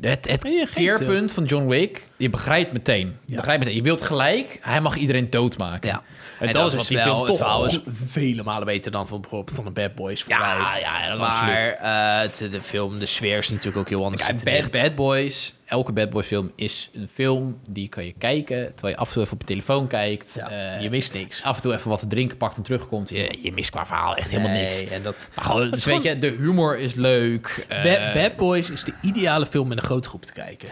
Het, 0.00 0.28
het 0.30 0.42
keerpunt 0.74 1.32
van 1.32 1.44
John 1.44 1.66
Wick, 1.66 2.06
je 2.16 2.30
begrijpt 2.30 2.72
meteen. 2.72 3.06
Je 3.06 3.14
Ja. 3.32 3.36
begrijpt 3.36 3.60
meteen. 3.60 3.76
Je 3.76 3.82
wilt 3.82 4.00
gelijk, 4.02 4.58
hij 4.60 4.80
mag 4.80 4.96
iedereen 4.96 5.30
doodmaken. 5.30 5.88
Ja. 5.88 6.02
En, 6.40 6.52
dat, 6.52 6.66
is 6.66 6.74
wat 6.74 6.86
film 6.86 7.18
het 7.18 7.26
toch... 7.26 7.66
is 7.66 7.78
vele 8.06 8.42
malen 8.42 8.66
beter 8.66 8.90
dan 8.90 9.06
van 9.06 9.20
bijvoorbeeld 9.20 9.56
van 9.56 9.64
de 9.64 9.70
Bad 9.70 9.94
Boys. 9.94 10.22
voor 10.22 10.32
Ja, 10.32 10.76
ja, 10.78 11.08
dat 11.08 11.18
maar 11.18 11.68
eh, 11.68 12.50
de 12.50 12.62
film, 12.62 12.98
de 12.98 13.06
sfeer 13.06 13.38
is 13.38 13.48
natuurlijk 13.48 13.76
ook 13.76 13.88
heel 13.88 14.04
anders. 14.04 14.26
Kijk, 14.26 14.70
Bad, 14.70 14.94
Boys, 14.94 15.54
elke 15.64 15.92
Bad 15.92 16.10
Boys 16.10 16.26
film 16.26 16.52
is 16.56 16.90
een 16.92 17.08
film 17.08 17.60
die 17.66 17.88
kan 17.88 18.04
je 18.04 18.14
kijken... 18.18 18.66
terwijl 18.66 18.94
je 18.94 19.00
af 19.00 19.06
en 19.06 19.12
toe 19.12 19.22
even 19.22 19.34
op 19.34 19.40
je 19.40 19.46
telefoon 19.46 19.86
kijkt. 19.86 20.32
Ja, 20.34 20.50
eh, 20.50 20.82
je 20.82 20.90
mist 20.90 21.12
niks. 21.12 21.42
af 21.42 21.56
en 21.56 21.62
toe 21.62 21.74
even 21.74 21.90
wat 21.90 21.98
te 21.98 22.06
drinken 22.06 22.36
pakt 22.36 22.56
en 22.56 22.62
terugkomt. 22.62 23.08
Je, 23.08 23.38
je 23.42 23.52
mist 23.52 23.70
qua 23.70 23.86
verhaal 23.86 24.16
echt 24.16 24.30
helemaal 24.30 24.52
Nee, 24.52 24.64
niks. 24.64 24.90
En 24.90 25.02
dat, 25.02 25.28
Maar 25.34 25.44
gewoon, 25.44 25.70
dus 25.70 25.84
weet 25.84 26.02
je, 26.02 26.18
de 26.18 26.30
humor 26.38 26.78
is 26.78 26.94
leuk. 26.94 27.64
eh, 27.68 27.82
Bad, 27.82 28.12
Bad 28.12 28.36
Boys 28.36 28.70
is 28.70 28.84
de 28.84 28.92
ideale 29.02 29.46
film 29.46 29.68
met 29.68 29.78
een 29.78 29.84
grote 29.84 30.08
groep 30.08 30.24
te 30.24 30.32
kijken. 30.32 30.68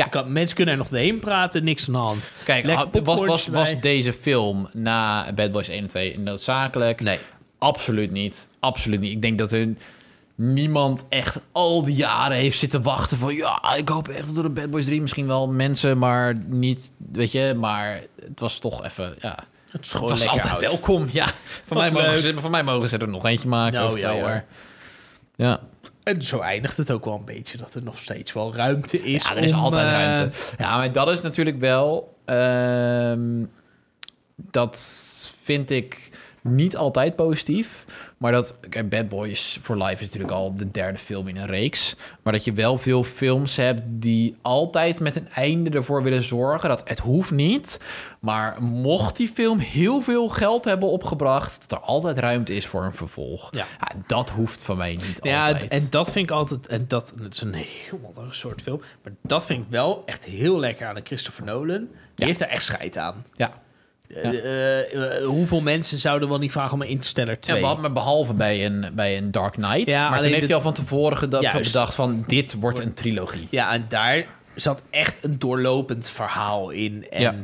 Ja. 0.00 0.06
Kan, 0.06 0.32
mensen 0.32 0.56
kunnen 0.56 0.74
er 0.74 0.80
nog 0.80 0.88
doorheen 0.88 1.18
praten, 1.18 1.64
niks 1.64 1.86
aan 1.86 1.92
de 1.92 1.98
hand. 1.98 2.30
Kijk, 2.44 2.64
Lekker 2.64 3.00
ah, 3.00 3.04
was, 3.04 3.20
was, 3.26 3.46
was 3.46 3.80
deze 3.80 4.12
film 4.12 4.68
na 4.72 5.32
Bad 5.32 5.52
Boys 5.52 5.68
1 5.68 5.78
en 5.80 5.86
2 5.86 6.18
noodzakelijk? 6.18 7.00
Nee. 7.00 7.18
Absoluut 7.58 8.10
niet. 8.10 8.48
Absoluut 8.60 9.00
niet. 9.00 9.12
Ik 9.12 9.22
denk 9.22 9.38
dat 9.38 9.52
er 9.52 9.68
niemand 10.34 11.04
echt 11.08 11.40
al 11.52 11.84
die 11.84 11.94
jaren 11.94 12.36
heeft 12.36 12.58
zitten 12.58 12.82
wachten 12.82 13.18
van... 13.18 13.34
ja, 13.34 13.74
ik 13.74 13.88
hoop 13.88 14.08
echt 14.08 14.34
door 14.34 14.42
de 14.42 14.48
Bad 14.48 14.70
Boys 14.70 14.84
3 14.84 15.00
misschien 15.00 15.26
wel 15.26 15.48
mensen, 15.48 15.98
maar 15.98 16.36
niet... 16.46 16.92
weet 17.12 17.32
je, 17.32 17.54
maar 17.56 18.00
het 18.28 18.40
was 18.40 18.58
toch 18.58 18.84
even... 18.84 19.14
ja, 19.20 19.38
Het 19.70 19.84
is 19.84 19.88
het 19.88 19.90
gewoon 19.90 20.08
was 20.08 20.28
altijd 20.28 20.52
oud. 20.52 20.60
welkom. 20.60 21.08
Ja, 21.12 21.26
van 21.64 21.76
mij, 21.76 21.90
mogen 21.90 22.18
ze, 22.18 22.34
van 22.36 22.50
mij 22.50 22.62
mogen 22.62 22.88
ze 22.88 22.98
er 22.98 23.08
nog 23.08 23.24
eentje 23.24 23.48
maken. 23.48 23.74
Nou, 23.74 23.92
of 23.92 24.00
ja, 24.00 24.08
twee 24.08 24.20
hoor. 24.20 24.30
jaar. 24.30 24.44
Ja. 25.36 25.60
En 26.02 26.22
zo 26.22 26.40
eindigt 26.40 26.76
het 26.76 26.90
ook 26.90 27.04
wel 27.04 27.14
een 27.14 27.24
beetje, 27.24 27.58
dat 27.58 27.74
er 27.74 27.82
nog 27.82 27.98
steeds 28.00 28.32
wel 28.32 28.54
ruimte 28.54 29.02
is. 29.02 29.22
Ja, 29.22 29.36
er 29.36 29.42
is 29.42 29.52
om, 29.52 29.58
altijd 29.58 29.86
eh, 29.86 29.92
ruimte. 29.92 30.36
Ja, 30.58 30.76
maar 30.76 30.92
dat 30.92 31.10
is 31.10 31.20
natuurlijk 31.20 31.58
wel... 31.58 32.16
ehm, 32.24 33.44
dat 34.36 34.78
vind 35.42 35.70
ik 35.70 36.10
niet 36.42 36.76
altijd 36.76 37.16
positief. 37.16 37.84
Maar 38.20 38.32
dat... 38.32 38.56
Kijk, 38.68 38.88
Bad 38.88 39.08
Boys 39.08 39.58
for 39.62 39.76
Life 39.76 39.92
is 39.94 40.00
natuurlijk 40.00 40.32
al 40.32 40.56
de 40.56 40.70
derde 40.70 40.98
film 40.98 41.28
in 41.28 41.36
een 41.36 41.46
reeks. 41.46 41.96
Maar 42.22 42.32
dat 42.32 42.44
je 42.44 42.52
wel 42.52 42.78
veel 42.78 43.04
films 43.04 43.56
hebt 43.56 43.82
die 43.86 44.36
altijd 44.42 45.00
met 45.00 45.16
een 45.16 45.28
einde 45.30 45.70
ervoor 45.70 46.02
willen 46.02 46.22
zorgen. 46.22 46.68
Dat 46.68 46.88
het 46.88 46.98
hoeft 46.98 47.30
niet. 47.30 47.80
Maar 48.20 48.62
mocht 48.62 49.16
die 49.16 49.28
film 49.28 49.58
heel 49.58 50.00
veel 50.00 50.28
geld 50.28 50.64
hebben 50.64 50.88
opgebracht... 50.88 51.60
dat 51.68 51.78
er 51.78 51.84
altijd 51.86 52.18
ruimte 52.18 52.54
is 52.54 52.66
voor 52.66 52.84
een 52.84 52.94
vervolg. 52.94 53.48
Ja. 53.50 53.64
dat 54.06 54.30
hoeft 54.30 54.62
van 54.62 54.76
mij 54.76 54.92
niet 54.92 55.18
Ja, 55.22 55.46
altijd. 55.46 55.70
en 55.70 55.86
dat 55.90 56.12
vind 56.12 56.24
ik 56.30 56.36
altijd... 56.36 56.66
En 56.66 56.84
dat, 56.88 57.12
het 57.22 57.34
is 57.34 57.40
een 57.40 57.54
heel 57.54 58.00
andere 58.06 58.32
soort 58.34 58.62
film. 58.62 58.80
Maar 59.02 59.12
dat 59.22 59.46
vind 59.46 59.62
ik 59.64 59.70
wel 59.70 60.02
echt 60.06 60.24
heel 60.24 60.58
lekker 60.58 60.86
aan 60.86 60.94
de 60.94 61.00
Christopher 61.04 61.44
Nolan. 61.44 61.78
Die 61.78 61.88
Ja. 62.14 62.26
heeft 62.26 62.38
daar 62.38 62.48
echt 62.48 62.64
scheid 62.64 62.96
aan. 62.96 63.24
ja. 63.32 63.52
Eh, 64.14 64.24
eh, 64.24 65.16
eh, 65.18 65.26
hoeveel 65.26 65.60
mensen 65.60 65.98
zouden 65.98 66.28
wel 66.28 66.38
niet 66.38 66.52
vragen 66.52 66.72
om 66.72 66.82
een 66.82 66.88
Interstellar 66.88 67.38
2? 67.38 67.60
Ja, 67.60 67.74
maar 67.74 67.92
behalve 67.92 68.32
bij 68.34 68.66
een, 68.66 68.86
bij 68.92 69.16
een 69.16 69.30
Dark 69.30 69.52
Knight. 69.52 69.88
Ja, 69.90 70.10
maar 70.10 70.22
toen 70.22 70.32
heeft 70.32 70.46
hij 70.46 70.54
al 70.54 70.60
van 70.60 70.72
tevoren 70.72 71.16
geda- 71.18 71.40
Juist. 71.40 71.72
bedacht 71.72 71.94
van... 71.94 72.24
dit 72.26 72.54
wordt 72.54 72.78
een 72.78 72.94
trilogie. 72.94 73.46
Ja, 73.50 73.72
en 73.72 73.86
daar 73.88 74.26
zat 74.54 74.82
echt 74.90 75.24
een 75.24 75.38
doorlopend 75.38 76.08
verhaal 76.08 76.70
in. 76.70 77.06
En 77.10 77.20
Ja. 77.22 77.34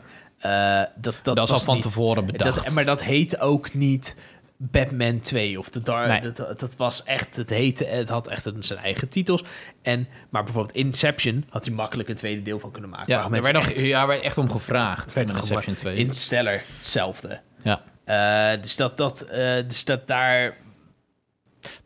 dat, 0.97 1.15
dat, 1.23 1.35
Dat, 1.35 1.37
is 1.37 1.43
al 1.43 1.57
was 1.57 1.65
van 1.65 1.75
niet- 1.75 1.83
tevoren 1.83 2.25
bedacht. 2.27 2.55
Dat, 2.65 2.71
maar 2.75 2.85
dat 2.85 3.03
heette 3.03 3.41
ook 3.41 3.75
niet 3.75 4.17
Batman 4.59 5.21
2 5.21 5.59
of 5.59 5.71
de 5.71 5.83
Dark. 5.83 6.09
Nee. 6.23 6.33
Dat, 6.33 6.59
dat 6.61 6.77
was 6.77 7.03
echt, 7.03 7.37
het 7.37 7.51
heette, 7.51 7.85
het 7.85 8.09
had 8.09 8.29
echt 8.29 8.45
een, 8.45 8.63
zijn 8.65 8.79
eigen 8.79 9.09
titels. 9.09 9.45
En, 9.83 10.09
maar 10.31 10.43
bijvoorbeeld 10.43 10.75
Inception 10.77 11.45
had 11.49 11.65
hij 11.65 11.75
makkelijk 11.75 12.09
een 12.09 12.17
tweede 12.17 12.43
deel 12.43 12.59
van 12.59 12.71
kunnen 12.71 12.91
maken. 12.91 13.15
ja, 13.15 13.25
er 13.25 13.31
mensen 13.31 13.53
werd, 13.53 13.65
nog, 13.65 13.75
echt- 13.75 13.85
ja, 13.85 14.01
er 14.01 14.07
werd 14.07 14.23
echt 14.23 14.39
om 14.39 14.51
gevraagd. 14.51 15.05
het 15.05 15.13
werd 15.13 15.31
Inception 15.31 15.61
gemaakt. 15.63 15.79
2. 15.79 15.97
Interstellar, 15.97 16.61
hetzelfde. 16.77 17.41
Ja. 17.63 17.83
Eh, 18.05 18.63
dus, 18.63 18.77
dat, 18.77 18.97
dat, 18.97 19.21
eh, 19.23 19.55
dus 19.67 19.85
dat 19.85 20.07
daar... 20.07 20.57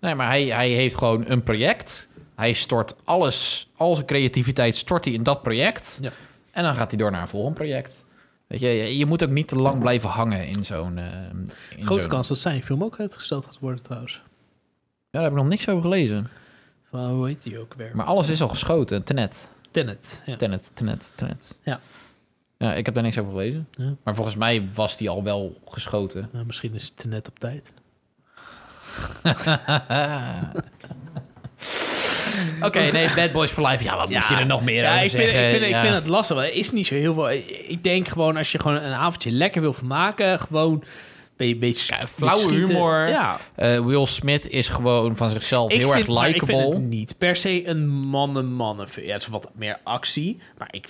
Nee, 0.01 0.15
maar 0.15 0.27
hij, 0.27 0.45
hij 0.45 0.69
heeft 0.69 0.97
gewoon 0.97 1.25
een 1.29 1.43
project. 1.43 2.09
Hij 2.37 2.53
stort 2.53 2.95
alles, 3.05 3.71
al 3.77 3.95
zijn 3.95 4.07
creativiteit 4.07 4.77
stort 4.77 5.05
hij 5.05 5.15
in 5.15 5.23
dat 5.23 5.43
project. 5.43 5.99
Ja. 6.01 6.11
En 6.51 6.63
dan 6.65 6.75
gaat 6.75 6.89
hij 6.91 6.99
door 6.99 7.11
naar 7.11 7.23
een 7.23 7.29
volgend 7.29 7.55
project. 7.55 8.05
Weet 8.51 8.61
je, 8.61 8.99
je, 8.99 9.07
moet 9.07 9.25
ook 9.25 9.31
niet 9.31 9.49
te 9.49 9.57
lang 9.57 9.81
blijven 9.81 10.09
hangen 10.09 10.47
in 10.47 10.65
zo'n... 10.65 10.99
eh, 10.99 11.07
Grote 11.85 12.07
kans 12.07 12.29
dat 12.29 12.39
zijn 12.39 12.63
film 12.63 12.85
ook 12.85 13.01
uitgesteld 13.01 13.45
gaat 13.45 13.59
worden 13.59 13.83
trouwens. 13.83 14.15
Ja, 14.15 14.21
daar 15.11 15.23
heb 15.23 15.33
ik 15.33 15.39
nog 15.39 15.49
niks 15.49 15.69
over 15.69 15.83
gelezen. 15.83 16.29
Van, 16.91 17.11
hoe 17.11 17.27
heet 17.27 17.43
die 17.43 17.59
ook 17.59 17.75
weer? 17.75 17.91
Maar 17.95 18.07
alles 18.07 18.29
is 18.29 18.43
al 18.43 18.49
geschoten. 18.49 19.05
Tenet. 19.05 19.49
Tenet. 19.71 20.23
Ja. 20.27 20.37
Tenet, 20.37 20.71
Tenet, 20.75 21.13
Tenet. 21.15 21.59
Ja. 21.63 21.81
Ja, 22.57 22.75
ik 22.75 22.85
heb 22.85 22.95
daar 22.95 23.05
niks 23.05 23.19
over 23.19 23.31
gelezen. 23.31 23.69
Ja. 23.71 23.95
Maar 24.05 24.15
volgens 24.15 24.37
mij 24.37 24.69
was 24.75 24.97
die 24.97 25.11
al 25.11 25.23
wel 25.23 25.61
geschoten. 25.69 26.29
Nou, 26.33 26.47
misschien 26.47 26.75
is 26.75 26.85
het 26.85 26.97
Tenet 26.97 27.29
op 27.29 27.39
tijd. 27.39 27.73
Oké, 32.67 32.91
nee, 32.93 33.09
Bad 33.17 33.33
Boys 33.33 33.51
for 33.51 33.67
Life. 33.69 33.85
Ja, 33.85 33.97
wat 33.97 34.09
moet 34.11 34.29
je 34.29 34.35
er 34.35 34.47
nog 34.47 34.65
meer 34.65 34.83
ja, 34.83 34.93
over 34.93 35.05
ik 35.05 35.11
vind, 35.11 35.23
zeggen? 35.31 35.45
ik, 35.45 35.59
vind, 35.59 35.71
Ja. 35.71 35.77
ik 35.77 35.83
vind 35.83 35.95
het 35.95 36.07
lastig. 36.07 36.37
Er 36.37 36.53
is 36.53 36.71
niet 36.73 36.87
zo 36.87 36.95
heel 36.95 37.15
veel. 37.15 37.31
Ik 37.71 37.79
denk 37.85 38.09
gewoon 38.09 38.37
als 38.37 38.53
je 38.53 38.59
gewoon 38.59 38.77
een 38.83 38.93
avondje 38.93 39.31
lekker 39.31 39.61
wil 39.61 39.73
vermaken, 39.73 40.41
gewoon 40.41 40.85
een 41.37 41.59
beetje 41.59 42.07
flauwe 42.07 42.53
humor. 42.55 43.09
Ja, 43.09 43.39
Eh, 43.55 43.85
Will 43.85 44.07
Smith 44.07 44.49
is 44.49 44.69
gewoon 44.69 45.17
van 45.17 45.31
zichzelf 45.31 45.71
ik 45.71 45.77
heel 45.79 45.89
vind, 45.93 46.07
erg 46.07 46.15
maar 46.17 46.29
Ik 46.29 46.37
vind 46.39 46.51
likable. 46.51 46.75
het 46.75 46.83
niet 46.89 47.15
per 47.19 47.37
se 47.37 47.67
een 47.69 47.89
mannen-mannen. 47.89 48.87
Ja, 49.03 49.13
het 49.13 49.23
is 49.23 49.29
wat 49.29 49.51
meer 49.55 49.79
actie, 49.85 50.39
maar 50.59 50.69
ik, 50.71 50.89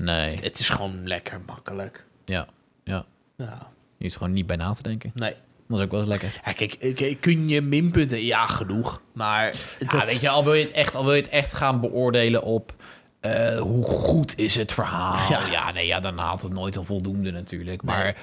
Nee, 0.00 0.38
het 0.42 0.58
is 0.58 0.68
gewoon 0.68 1.00
lekker 1.08 1.40
makkelijk. 1.46 2.04
ja, 2.24 2.46
ja. 2.84 3.04
Ja. 3.36 3.70
Je 3.98 4.04
is 4.04 4.16
gewoon 4.16 4.32
niet 4.32 4.46
bij 4.46 4.56
na 4.56 4.72
te 4.72 4.82
denken. 4.82 5.10
Nee. 5.14 5.34
Dat 5.72 5.78
is 5.80 5.84
ook 5.84 5.90
wel 5.90 6.00
eens 6.00 6.08
lekker. 6.08 6.40
Ja, 6.44 6.52
kijk, 6.52 6.78
k- 6.94 7.20
kun 7.20 7.48
je 7.48 7.60
minpunten? 7.60 8.24
Ja, 8.24 8.46
genoeg. 8.46 9.00
Maar 9.12 9.44
Ja, 9.78 9.86
dat- 9.98 10.04
weet 10.04 10.20
je, 10.20 10.28
al 10.28 10.44
wil 10.44 10.54
je 10.54 10.62
het 10.62 10.72
echt, 10.72 10.94
al 10.94 11.04
wil 11.04 11.14
je 11.14 11.20
het 11.22 11.30
echt 11.30 11.54
gaan 11.54 11.80
beoordelen 11.80 12.42
op 12.42 12.74
eh, 13.20 13.58
hoe 13.58 13.84
goed 13.84 14.38
is 14.38 14.54
het 14.56 14.72
verhaal. 14.72 15.16
Ja. 15.30 15.40
Ja. 15.50 15.72
nee, 15.72 15.86
ja, 15.86 16.00
dan 16.00 16.18
haalt 16.18 16.42
het 16.42 16.52
nooit 16.52 16.76
een 16.76 16.84
voldoende 16.84 17.30
natuurlijk. 17.30 17.82
Maar 17.82 18.16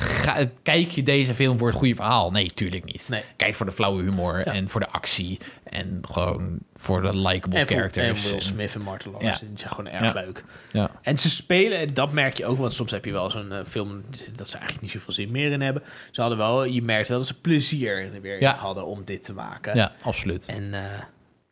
ga, 0.00 0.44
kijk 0.62 0.90
je 0.90 1.02
deze 1.02 1.34
film 1.34 1.58
voor 1.58 1.68
het 1.68 1.76
goede 1.76 1.94
verhaal? 1.94 2.30
Nee, 2.30 2.50
tuurlijk 2.54 2.84
niet. 2.84 3.06
Nee. 3.08 3.22
Kijk 3.36 3.54
voor 3.54 3.66
de 3.66 3.72
flauwe 3.72 4.02
humor 4.02 4.38
Ja. 4.38 4.44
en 4.44 4.68
voor 4.68 4.80
de 4.80 4.88
actie 4.88 5.38
en 5.64 6.00
gewoon 6.10 6.58
voor 6.74 7.02
de 7.02 7.16
likable 7.16 7.58
en, 7.58 7.66
voor- 7.66 8.02
en. 8.02 8.14
Will 8.14 8.40
Smith 8.40 8.74
en 8.74 8.80
Martin 8.80 9.10
Lawrence, 9.10 9.44
Ja. 9.44 9.48
die 9.50 9.58
zijn 9.58 9.70
gewoon 9.70 9.90
erg 9.92 10.12
Ja. 10.14 10.20
leuk. 10.20 10.44
Ja. 10.72 10.90
En 11.02 11.18
ze 11.18 11.30
spelen, 11.30 11.78
en 11.78 11.94
dat 11.94 12.12
merk 12.12 12.36
je 12.36 12.46
ook, 12.46 12.58
want 12.58 12.72
soms 12.72 12.90
heb 12.90 13.04
je 13.04 13.12
wel 13.12 13.30
zo'n 13.30 13.52
eh, 13.52 13.64
film 13.66 14.04
dat 14.34 14.48
ze 14.48 14.54
eigenlijk 14.54 14.82
niet 14.82 14.90
zoveel 14.92 15.12
zin 15.12 15.30
meer 15.30 15.52
in 15.52 15.60
hebben. 15.60 15.82
Ze 16.10 16.20
hadden 16.20 16.38
wel, 16.38 16.64
je 16.64 16.82
merkt 16.82 17.08
wel 17.08 17.18
dat 17.18 17.26
ze 17.26 17.40
plezier 17.40 18.12
er 18.14 18.20
weer 18.20 18.44
hadden 18.46 18.86
om 18.86 19.04
dit 19.04 19.24
te 19.24 19.32
maken. 19.32 19.76
ja, 19.76 19.92
absoluut. 20.02 20.44
En, 20.46 20.74
eh, 20.74 20.80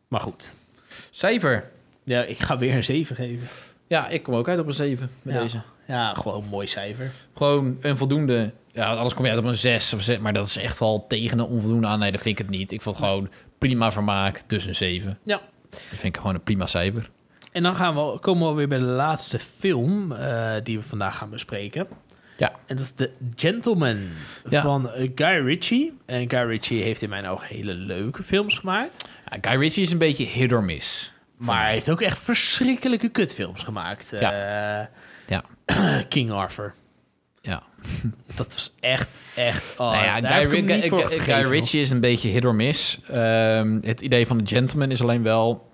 maar 0.09 0.21
goed. 0.21 0.55
Cijfer. 1.11 1.71
Ja, 2.05 2.23
ik 2.23 2.39
ga 2.39 2.59
weer 2.59 2.75
een 2.75 2.85
7 2.85 3.17
geven. 3.17 3.47
Ja, 3.87 4.09
ik 4.09 4.23
kom 4.23 4.35
ook 4.35 4.49
uit 4.49 4.59
op 4.59 4.67
een 4.67 4.73
7 4.73 5.11
met 5.23 5.41
deze. 5.43 5.61
Ja, 5.87 6.15
gewoon 6.15 6.43
een 6.43 6.49
mooi 6.49 6.67
cijfer. 6.67 7.11
Gewoon 7.35 7.77
een 7.81 7.97
voldoende. 7.97 8.53
Ja, 8.73 8.95
anders 8.95 9.15
kom 9.15 9.25
je 9.25 9.31
uit 9.31 9.41
op 9.41 9.45
een 9.47 9.55
6 9.55 9.93
of 9.95 10.03
6. 10.03 10.19
Maar 10.19 10.33
dat 10.33 10.47
is 10.47 10.57
echt 10.59 10.79
wel 10.79 11.05
tegen 11.09 11.39
een 11.39 11.45
onvoldoende 11.45 11.87
aan. 11.87 11.99
Nee, 11.99 12.13
dat 12.13 12.21
vind 12.21 12.39
ik 12.39 12.47
het 12.47 12.57
niet. 12.57 12.73
Ik 12.73 12.81
vond 12.83 12.97
gewoon 12.97 13.31
prima 13.59 13.93
vermaak. 13.93 14.43
Dus 14.47 14.65
een 14.65 14.75
7. 14.75 15.19
Ja. 15.25 15.41
Dat 15.71 15.81
vind 15.89 16.03
ik 16.03 16.17
gewoon 16.17 16.35
een 16.35 16.43
prima 16.43 16.67
cijfer. 16.67 17.11
En 17.53 17.63
dan 17.63 17.77
gaan 17.77 17.95
we, 17.95 18.19
komen 18.19 18.43
we 18.43 18.49
alweer 18.49 18.69
bij 18.69 18.79
de 18.79 18.85
laatste 18.85 19.39
film 19.39 20.13
eh, 20.13 20.53
die 20.63 20.79
we 20.79 20.85
vandaag 20.85 21.17
gaan 21.17 21.31
bespreken. 21.31 21.87
Ja. 22.37 22.51
En 22.67 22.77
dat 22.77 22.79
is 22.85 22.91
The 22.93 23.11
Gentleman 23.37 23.99
Ja. 24.51 24.63
van 24.63 24.91
Guy 25.15 25.45
Ritchie. 25.45 25.93
En 26.07 26.31
Guy 26.31 26.41
Ritchie 26.43 26.83
heeft 26.83 27.03
in 27.03 27.09
mijn 27.09 27.27
ogen 27.27 27.47
hele 27.47 27.75
leuke 27.75 28.23
films 28.23 28.55
gemaakt. 28.59 29.09
Ja, 29.31 29.39
Guy 29.51 29.61
Ritchie 29.61 29.83
is 29.83 29.91
een 29.93 29.99
beetje 29.99 30.25
hit 30.25 30.53
or 30.53 30.65
miss. 30.65 31.13
Maar 31.37 31.63
hij 31.63 31.73
heeft 31.73 31.91
ook 31.91 32.01
echt 32.01 32.19
verschrikkelijke 32.19 33.09
kutfilms 33.09 33.63
gemaakt. 33.63 34.11
Ja. 34.19 34.33
Eh. 34.81 34.87
King 36.09 36.31
Arthur. 36.31 36.75
Ja. 37.41 37.63
Dat 38.37 38.53
was 38.53 38.75
echt, 38.81 39.21
echt... 39.35 39.75
Oh, 39.77 39.91
nou 39.93 40.05
ja, 40.23 40.39
Guy. 41.19 41.49
Ritchie 41.49 41.81
is 41.81 41.91
een 41.91 42.01
beetje 42.01 42.29
hit 42.29 42.45
or 42.45 42.55
miss. 42.55 43.01
Ehm, 43.09 43.79
het 43.81 44.01
idee 44.01 44.27
van 44.27 44.45
The 44.45 44.55
Gentleman 44.55 44.91
is 44.91 45.03
alleen 45.03 45.23
wel... 45.23 45.73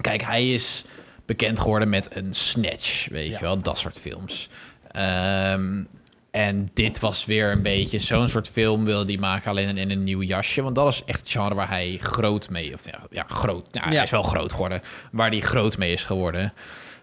Kijk, 0.00 0.22
hij 0.22 0.52
is 0.52 0.84
bekend 1.26 1.60
geworden 1.60 1.88
met 1.88 2.16
een 2.16 2.34
Snatch, 2.34 3.08
weet 3.08 3.28
Ja. 3.30 3.34
je 3.34 3.40
wel. 3.40 3.60
Dat 3.60 3.78
soort 3.78 4.00
films. 4.00 4.48
Ehm, 4.90 5.82
en 6.30 6.70
dit 6.74 7.00
was 7.00 7.24
weer 7.24 7.52
een 7.52 7.62
beetje 7.62 7.98
zo'n 7.98 8.28
soort 8.28 8.48
film 8.48 8.84
wilde 8.84 9.12
hij 9.12 9.20
maken, 9.20 9.50
alleen 9.50 9.76
in 9.76 9.90
een 9.90 10.04
nieuw 10.04 10.22
jasje. 10.22 10.62
Want 10.62 10.74
dat 10.74 10.88
is 10.88 11.02
echt 11.06 11.20
het 11.20 11.30
genre 11.30 11.54
waar 11.54 11.68
hij 11.68 11.98
groot 12.00 12.50
mee... 12.50 12.74
Of 12.74 12.86
ja, 12.90 12.98
ja 13.10 13.24
groot. 13.28 13.66
Ja, 13.72 13.88
hij 13.88 14.02
is 14.02 14.10
wel 14.10 14.22
groot 14.22 14.52
geworden. 14.52 14.82
Waar 15.12 15.30
hij 15.30 15.40
groot 15.40 15.76
mee 15.78 15.92
is 15.92 16.04
geworden. 16.04 16.52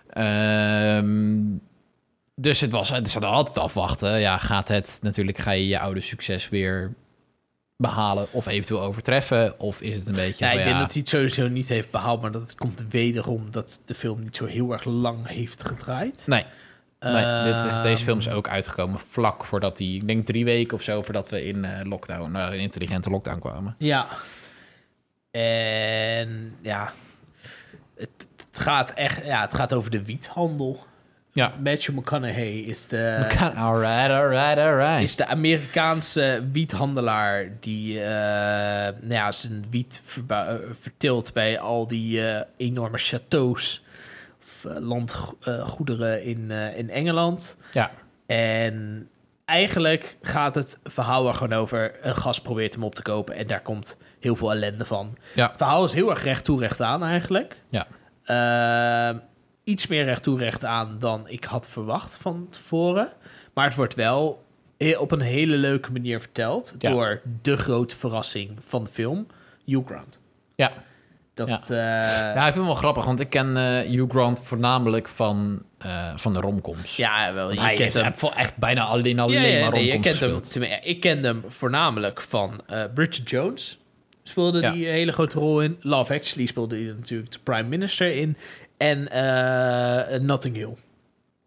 Ehm, 0.10 1.40
dus 2.42 2.62
het 2.62 2.72
was, 2.72 2.90
het 2.90 3.10
zat 3.10 3.24
altijd 3.24 3.58
afwachten. 3.58 4.20
Ja, 4.20 4.38
gaat 4.38 4.68
het 4.68 5.00
natuurlijk, 5.02 5.38
ga 5.38 5.52
je 5.52 5.68
je 5.68 5.80
oude 5.80 6.02
succes 6.02 6.50
weer 6.50 6.94
behalen 7.78 8.28
of 8.32 8.48
eventueel 8.48 8.82
overtreffen? 8.82 9.60
Of 9.60 9.82
is 9.82 9.96
het 9.96 10.08
een 10.08 10.16
beetje. 10.16 10.46
Van, 10.46 10.58
ik 10.58 10.64
denk 10.64 10.76
ja, 10.76 10.80
dat 10.80 10.92
hij 10.92 11.02
het 11.02 11.10
sowieso 11.10 11.48
niet 11.48 11.68
heeft 11.68 11.92
behaald, 11.92 12.22
maar 12.22 12.32
dat 12.32 12.42
het 12.42 12.56
komt 12.56 12.84
wederom 12.90 13.52
dat 13.52 13.82
de 13.86 13.96
film 13.96 14.24
niet 14.24 14.36
zo 14.36 14.46
heel 14.46 14.72
erg 14.72 14.84
lang 14.84 15.28
heeft 15.28 15.68
gedraaid. 15.68 16.24
Nee, 16.28 16.44
nee 17.00 17.54
dit 17.54 17.72
is, 17.72 17.82
deze 17.82 18.04
film 18.04 18.18
is 18.18 18.28
Ehm, 18.28 18.36
ook 18.36 18.48
uitgekomen 18.48 19.00
vlak 19.00 19.46
voordat 19.46 19.78
hij, 19.78 19.88
ik 19.88 20.08
denk 20.08 20.26
drie 20.26 20.46
weken 20.46 20.78
of 20.78 20.84
zo, 20.84 21.02
voordat 21.02 21.30
we 21.30 21.46
in 21.46 21.66
eh, 21.66 21.86
lockdown, 21.86 22.36
eh, 22.36 22.54
in 22.54 22.60
intelligente 22.60 23.10
lockdown 23.10 23.40
kwamen. 23.40 23.76
Ja. 23.78 24.08
En 25.32 26.56
ja, 26.62 26.94
het, 27.96 28.28
het 28.50 28.60
gaat 28.60 28.92
echt, 28.92 29.26
ja, 29.26 29.42
het 29.42 29.54
gaat 29.54 29.74
over 29.74 29.92
de 29.92 30.04
wiethandel. 30.04 30.88
Ja. 31.32 31.54
Matthew 31.64 31.96
McConaughey 31.98 32.54
is 32.54 32.88
de, 32.88 33.26
Kan, 33.38 33.56
alright, 33.56 34.10
alright, 34.12 34.58
alright. 34.58 35.02
is 35.02 35.16
de 35.16 35.26
Amerikaanse 35.26 36.44
wiethandelaar 36.52 37.50
die 37.60 38.02
eh, 38.04 38.08
nou 39.02 39.14
ja, 39.14 39.32
zijn 39.32 39.66
wiet 39.70 40.02
eh, 40.28 40.54
verteelt 40.72 41.34
bij 41.34 41.60
al 41.60 41.88
die 41.88 42.28
eh, 42.28 42.42
enorme 42.58 42.98
chateaus 42.98 43.84
of 44.42 44.66
landgoederen 44.80 46.24
in, 46.24 46.52
in 46.52 46.90
Engeland. 46.90 47.56
Ja, 47.72 47.92
En 48.26 49.08
eigenlijk 49.46 50.18
gaat 50.22 50.56
het 50.56 50.80
verhaal 50.84 51.28
er 51.28 51.34
gewoon 51.34 51.58
over... 51.60 51.96
een 52.02 52.16
gast 52.16 52.42
probeert 52.44 52.74
hem 52.74 52.84
op 52.84 52.96
te 52.96 53.02
kopen 53.02 53.36
en 53.36 53.48
daar 53.48 53.62
komt 53.62 53.98
heel 54.20 54.36
veel 54.36 54.52
ellende 54.52 54.86
van. 54.86 55.18
ja, 55.34 55.48
Het 55.48 55.58
verhaal 55.58 55.84
is 55.86 55.94
heel 55.94 56.10
erg 56.10 56.24
recht 56.24 56.46
toe, 56.46 56.60
recht 56.60 56.82
aan 56.82 57.04
eigenlijk. 57.04 57.56
ja. 57.70 57.88
Iets 59.70 59.88
meer 59.88 60.04
recht 60.06 60.24
toe, 60.24 60.38
recht 60.40 60.66
aan 60.66 60.96
dan 61.00 61.28
ik 61.28 61.44
had 61.44 61.68
verwacht 61.70 62.18
van 62.18 62.48
tevoren. 62.50 63.12
Maar 63.54 63.66
het 63.66 63.76
wordt 63.76 63.96
wel 63.96 64.44
op 64.98 65.12
een 65.12 65.22
hele 65.22 65.58
leuke 65.58 65.92
manier 65.92 66.20
verteld... 66.20 66.76
Ja. 66.80 66.90
door 66.92 67.22
de 67.42 67.58
grote 67.58 67.96
verrassing 67.96 68.58
van 68.68 68.84
de 68.84 68.90
film, 68.90 69.28
Hugh 69.66 69.86
Grant. 69.88 70.20
ja. 70.56 70.72
Dat, 71.34 71.48
Ja. 71.68 71.76
ja. 71.76 72.34
Ja, 72.34 72.36
ik 72.36 72.42
vind 72.44 72.56
het 72.56 72.66
wel 72.66 72.76
grappig, 72.76 73.06
want 73.06 73.20
ik 73.20 73.30
ken 73.30 73.58
eh, 73.58 73.90
Hugh 73.90 74.10
Grant 74.10 74.42
voornamelijk 74.44 75.08
van, 75.08 75.64
eh, 75.78 76.14
van 76.16 76.34
de 76.34 76.40
romcoms. 76.40 76.96
ja, 76.96 77.34
wel. 77.34 77.52
Je 77.52 77.60
hij 77.60 77.76
kent 77.76 77.94
hem. 77.94 78.04
heeft 78.04 78.34
echt 78.36 78.58
bijna 78.58 78.84
alleen, 78.84 79.20
alleen 79.20 79.42
Ja, 79.42 79.48
ja, 79.48 79.62
maar 79.62 79.72
nee, 79.72 79.86
je 79.86 79.92
romcoms 79.92 80.20
kent 80.20 80.32
hem, 80.32 80.40
gespeeld. 80.40 80.86
ik 80.86 81.00
kende 81.00 81.28
hem 81.28 81.44
voornamelijk 81.48 82.22
van 82.22 82.62
eh, 82.68 82.84
Bridget 82.94 83.30
Jones. 83.30 83.80
Speelde 84.24 84.72
die 84.72 84.88
hele 84.88 85.12
grote 85.12 85.40
rol 85.40 85.62
in. 85.62 85.78
Love 85.82 86.14
Actually 86.14 86.48
speelde 86.48 86.76
hij 86.76 86.94
natuurlijk 86.98 87.32
de 87.32 87.40
prime 87.44 87.68
minister 87.68 88.12
in. 88.16 88.38
En 88.80 89.10
eh, 89.12 90.20
Notting 90.20 90.56
Hill. 90.56 90.74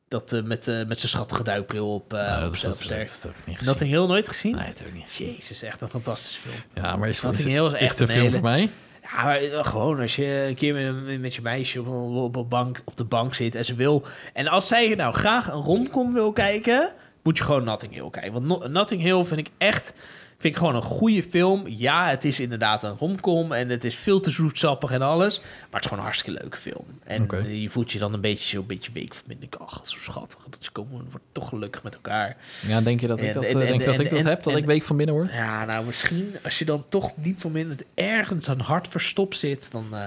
Dat 0.09 0.33
eh, 0.33 0.43
met, 0.43 0.69
eh, 0.69 0.87
met 0.87 0.99
zijn 0.99 1.11
schattige 1.13 1.43
duikbril 1.43 1.95
op, 1.95 2.13
Ja, 2.13 2.35
op 2.35 2.41
dat, 2.41 2.53
is, 2.53 2.63
heb 2.63 2.73
ik 2.93 3.47
niet 3.47 3.57
gezien. 3.59 3.73
Notting 3.73 3.91
Hill 3.91 4.07
nooit 4.07 4.29
gezien? 4.29 4.55
Nee, 4.57 4.67
dat 4.67 4.79
heb 4.79 4.87
ik 4.87 4.95
niet 4.95 5.07
gezien. 5.07 5.33
Jezus, 5.33 5.63
echt 5.63 5.81
een 5.81 5.89
fantastische 5.89 6.41
film. 6.41 6.63
Ja, 6.85 6.97
maar 6.97 7.09
is, 7.09 7.17
is, 7.17 7.23
Notting 7.23 7.49
Hill 7.49 7.67
is 7.67 7.73
is 7.73 7.79
echt 7.79 8.01
een 8.01 8.09
film 8.09 8.21
hele- 8.21 8.33
voor 8.33 8.43
mij? 8.43 8.71
Ja, 9.03 9.25
maar 9.25 9.65
gewoon 9.65 10.01
als 10.01 10.17
je 10.17 10.27
een 10.49 10.55
keer 10.55 10.75
met, 11.05 11.21
met 11.21 11.35
je 11.35 11.43
meisje 11.43 11.81
op, 11.81 11.87
op, 12.17 12.37
op, 12.37 12.51
bank, 12.51 12.83
op 12.85 12.97
de 12.97 13.05
bank 13.05 13.35
zit 13.35 13.55
en 13.55 13.65
ze 13.65 13.75
wil... 13.75 14.05
En 14.33 14.47
als 14.49 14.69
zij 14.69 14.95
nou 14.95 15.15
graag 15.15 15.49
een 15.51 15.61
romcom 15.63 16.13
wil 16.13 16.33
kijken, 16.33 16.93
moet 17.23 17.39
je 17.39 17.45
gewoon 17.45 17.65
Notting 17.65 17.93
Hill 17.93 18.11
kijken. 18.11 18.33
Want 18.33 18.47
No- 18.47 18.69
Notting 18.69 19.03
Hill 19.03 19.25
vind 19.25 19.41
ik 19.41 19.51
echt... 19.59 19.95
Vind 20.43 20.55
ik 20.55 20.61
gewoon 20.61 20.75
een 20.75 20.83
goede 20.83 21.23
film. 21.23 21.69
Ja, 21.69 22.09
het 22.09 22.25
is 22.25 22.41
inderdaad 22.41 22.83
een 22.83 22.97
romcom 22.99 23.53
en 23.53 23.69
het 23.69 23.85
is 23.85 23.95
veel 23.95 24.21
te 24.21 24.31
zoetsappig 24.31 24.91
en 24.91 25.03
alles. 25.03 25.41
Maar 25.41 25.49
het 25.71 25.79
is 25.81 25.83
gewoon 25.83 25.99
een 25.99 26.05
hartstikke 26.05 26.41
leuke 26.41 26.57
film. 26.57 26.85
En 27.05 27.29
eh, 27.45 27.63
je 27.63 27.69
voelt 27.71 27.93
je 27.93 27.99
dan 27.99 28.13
een 28.13 28.21
beetje 28.21 28.49
zo 28.49 28.61
een 28.61 28.67
beetje 28.67 28.93
week 28.93 29.15
van 29.15 29.25
binnen. 29.27 29.49
Ach, 29.59 29.81
zo 29.85 29.99
schattig. 29.99 30.39
Dat 30.51 30.65
ze 30.65 30.71
komen, 30.71 30.91
worden 31.03 31.21
toch 31.33 31.49
gelukkig 31.49 31.83
met 31.83 31.95
elkaar. 31.95 32.37
Ja, 32.67 32.81
denk 32.81 33.01
je 33.01 33.07
dat 33.07 33.21
ik 33.21 33.35
dat, 33.35 33.45
en- 33.45 33.49
eh, 33.51 33.59
denk 33.59 33.81
en- 33.81 33.87
dat, 33.87 33.99
ik 33.99 34.11
dat 34.11 34.23
heb? 34.25 34.43
Dat 34.43 34.57
ik 34.57 34.65
week 34.65 34.83
van 34.83 34.97
binnen 34.97 35.15
word? 35.15 35.33
Ja, 35.33 35.65
nou 35.65 35.85
misschien 35.85 36.37
als 36.45 36.59
je 36.59 36.65
dan 36.65 36.85
toch 36.89 37.13
diep 37.15 37.41
van 37.41 37.53
binnen 37.53 37.77
het 37.77 37.87
ergens 37.95 38.49
aan 38.49 38.61
hart 38.61 38.89
verstopt 38.89 39.37
zit, 39.37 39.67
dan. 39.71 39.85
eh, 39.93 39.99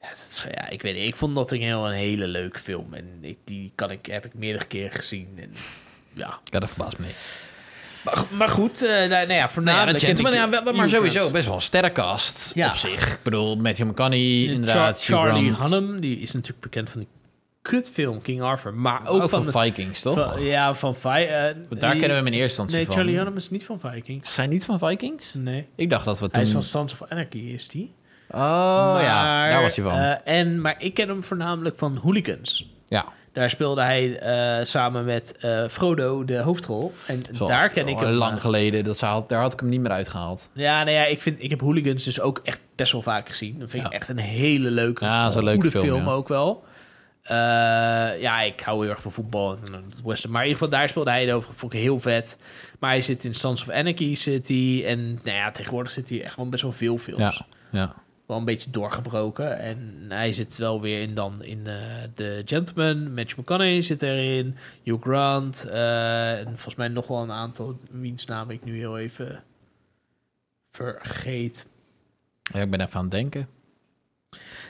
ja, 0.00 0.08
dat 0.08 0.26
is, 0.30 0.44
ja, 0.54 0.68
ik 0.68 0.82
weet 0.82 0.94
niet. 0.94 1.06
Ik 1.06 1.16
vond 1.16 1.34
Notting 1.34 1.62
Hill 1.62 1.72
een 1.78 1.92
hele 1.92 2.26
leuke 2.26 2.58
film 2.58 2.94
en 2.94 3.04
ik, 3.20 3.36
die 3.44 3.72
kan 3.74 3.90
ik, 3.90 4.06
heb 4.06 4.24
ik 4.24 4.34
meerdere 4.34 4.64
keren 4.66 4.98
gezien. 4.98 5.28
En, 5.36 5.50
ja. 6.12 6.38
Ja, 6.44 6.58
dat 6.58 6.68
verbaast 6.68 6.98
me 6.98 7.06
niet. 7.06 7.46
Maar, 8.04 8.24
maar 8.30 8.48
goed, 8.48 8.82
eh, 8.82 8.88
nou, 8.88 9.08
nou 9.08 9.10
ja, 9.10 9.26
Nou 9.26 9.32
ja, 9.32 9.48
voornamelijk. 9.48 9.98
ja, 10.34 10.50
wel- 10.50 10.62
maar 10.62 10.74
Hugh 10.74 10.94
sowieso 10.96 11.30
best 11.30 11.46
wel 11.46 11.54
een 11.54 11.60
sterrenkast 11.60 12.50
Ja. 12.54 12.68
op 12.68 12.76
zich. 12.76 13.12
Ik 13.12 13.18
bedoel, 13.22 13.56
Matthew 13.56 13.86
McConaughey, 13.88 14.42
inderdaad. 14.44 15.04
Charlie. 15.04 15.54
Hunnam, 15.58 16.00
die 16.00 16.18
is 16.18 16.32
natuurlijk 16.32 16.60
bekend 16.62 16.90
van 16.90 17.00
die 17.00 17.08
kutfilm 17.62 18.22
King 18.22 18.42
Arthur, 18.42 18.74
maar 18.74 19.00
ook 19.08 19.22
Ook 19.22 19.28
van, 19.30 19.44
van 19.44 19.52
de, 19.52 19.58
Vikings, 19.58 20.00
toch? 20.00 20.32
van- 20.32 20.42
ja, 20.42 20.74
van 20.74 20.94
Vi- 20.94 21.08
eh, 21.08 21.54
Daar 21.68 21.90
kennen 21.90 22.08
we 22.08 22.14
hem 22.14 22.26
in 22.26 22.32
eerste 22.32 22.42
instantie 22.42 22.76
Nee, 22.76 22.84
van. 22.86 22.94
Charlie 22.94 23.16
Hunnam 23.16 23.36
is 23.36 23.50
niet 23.50 23.64
van 23.64 23.80
Vikings. 23.80 24.34
Zijn 24.34 24.50
niet 24.50 24.64
van 24.64 24.78
Vikings? 24.78 25.34
Nee, 25.34 25.66
Ik 25.74 25.90
dacht 25.90 26.04
dat 26.04 26.18
we 26.18 26.24
hij 26.24 26.30
toen... 26.34 26.42
is 26.42 26.50
van 26.52 26.62
Sons 26.62 26.92
of 26.92 27.02
Anarchy, 27.08 27.38
is 27.38 27.68
die. 27.68 27.92
Oh 28.30 28.38
ja, 29.00 29.22
Maar, 29.24 29.50
daar 29.50 29.62
was 29.62 29.76
hij 29.76 29.84
van. 29.84 29.94
eh, 29.98 30.38
en, 30.38 30.60
maar 30.60 30.74
ik 30.78 30.94
ken 30.94 31.08
hem 31.08 31.24
voornamelijk 31.24 31.78
van 31.78 31.96
Hooligans. 31.96 32.70
ja. 32.88 33.04
Daar 33.38 33.50
speelde 33.50 33.82
hij 33.82 34.18
eh, 34.18 34.64
samen 34.64 35.04
met 35.04 35.36
eh, 35.40 35.68
Frodo 35.68 36.24
de 36.24 36.38
hoofdrol. 36.38 36.94
En 37.06 37.24
Zo, 37.34 37.46
daar 37.46 37.68
ken 37.68 37.88
ik 37.88 37.98
hem. 37.98 38.10
lang 38.10 38.34
eh, 38.34 38.40
geleden. 38.40 38.84
Dat 38.84 38.98
zou, 38.98 39.24
daar 39.26 39.40
had 39.40 39.52
ik 39.52 39.60
hem 39.60 39.68
niet 39.68 39.80
meer 39.80 39.90
uitgehaald. 39.90 40.48
ja, 40.52 40.84
nou 40.84 40.96
ja, 40.96 41.04
ik, 41.04 41.22
vind, 41.22 41.42
ik 41.42 41.50
heb 41.50 41.60
Hooligans 41.60 42.04
dus 42.04 42.20
ook 42.20 42.40
echt 42.42 42.60
best 42.74 42.92
wel 42.92 43.02
vaak 43.02 43.28
gezien. 43.28 43.58
Dat 43.58 43.70
vind 43.70 43.86
ik 43.86 43.92
echt 43.92 44.08
een 44.08 44.18
hele 44.18 44.70
leuke, 44.70 45.04
Ja, 45.04 45.26
een 45.26 45.44
leuke 45.44 45.54
goede 45.54 45.70
film, 45.70 45.84
film, 45.84 46.04
ja. 46.04 46.12
ook 46.12 46.28
wel. 46.28 46.64
Ja, 48.20 48.40
ik 48.40 48.60
hou 48.60 48.80
heel 48.80 48.90
erg 48.90 49.02
van 49.02 49.12
voetbal 49.12 49.52
en 49.52 49.72
het 49.72 50.02
western. 50.04 50.32
Maar 50.32 50.42
in 50.42 50.48
ieder 50.48 50.62
geval, 50.62 50.78
daar 50.78 50.88
speelde 50.88 51.10
hij 51.10 51.24
het 51.24 51.32
over. 51.32 51.54
Vond 51.54 51.72
ik 51.72 51.80
heel 51.80 52.00
vet. 52.00 52.38
Maar 52.78 52.90
hij 52.90 53.00
zit 53.00 53.24
in 53.24 53.34
Sons 53.34 53.62
of 53.62 53.68
Anarchy 53.68 54.16
hij. 54.22 54.84
En 54.86 55.20
nou 55.24 55.36
ja, 55.36 55.50
tegenwoordig 55.50 55.92
zit 55.92 56.08
hij 56.08 56.24
echt 56.24 56.36
wel 56.36 56.48
best 56.48 56.62
wel 56.62 56.72
veel 56.72 56.98
films. 56.98 57.20
Ja, 57.20 57.46
ja. 57.70 57.94
Wel 58.28 58.36
een 58.36 58.44
beetje 58.44 58.70
doorgebroken. 58.70 59.58
En 59.58 60.04
hij 60.08 60.32
zit 60.32 60.56
wel 60.56 60.80
weer 60.80 61.02
in 61.02 61.14
dan 61.14 61.42
in 61.42 61.66
eh 61.66 61.76
The 62.14 62.42
Gentleman. 62.44 63.14
Matthew 63.14 63.38
McConaughey 63.38 63.82
zit 63.82 64.02
erin. 64.02 64.56
Hugh 64.82 65.02
Grant. 65.02 65.64
eh, 65.64 66.38
en 66.38 66.46
volgens 66.46 66.74
mij 66.74 66.88
nog 66.88 67.06
wel 67.06 67.22
een 67.22 67.32
aantal 67.32 67.78
wiens 67.90 68.24
naam 68.24 68.50
ik 68.50 68.64
nu 68.64 68.78
heel 68.78 68.98
even 68.98 69.44
vergeet. 70.70 71.66
Ja, 72.42 72.60
ik 72.60 72.70
ben 72.70 72.80
even 72.80 72.94
aan 72.94 73.02
het 73.02 73.10
denken. 73.10 73.48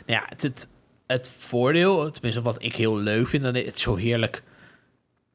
Nou 0.06 0.20
ja, 0.20 0.24
het, 0.28 0.43
het, 0.43 0.68
het 1.06 1.28
voordeel, 1.28 2.10
tenminste 2.10 2.43
wat 2.43 2.62
ik 2.62 2.76
heel 2.76 2.97
leuk 2.98 3.28
vind, 3.28 3.43
dan 3.43 3.56
is 3.56 3.66
het 3.66 3.78
zo 3.78 3.97
heerlijk 3.97 4.43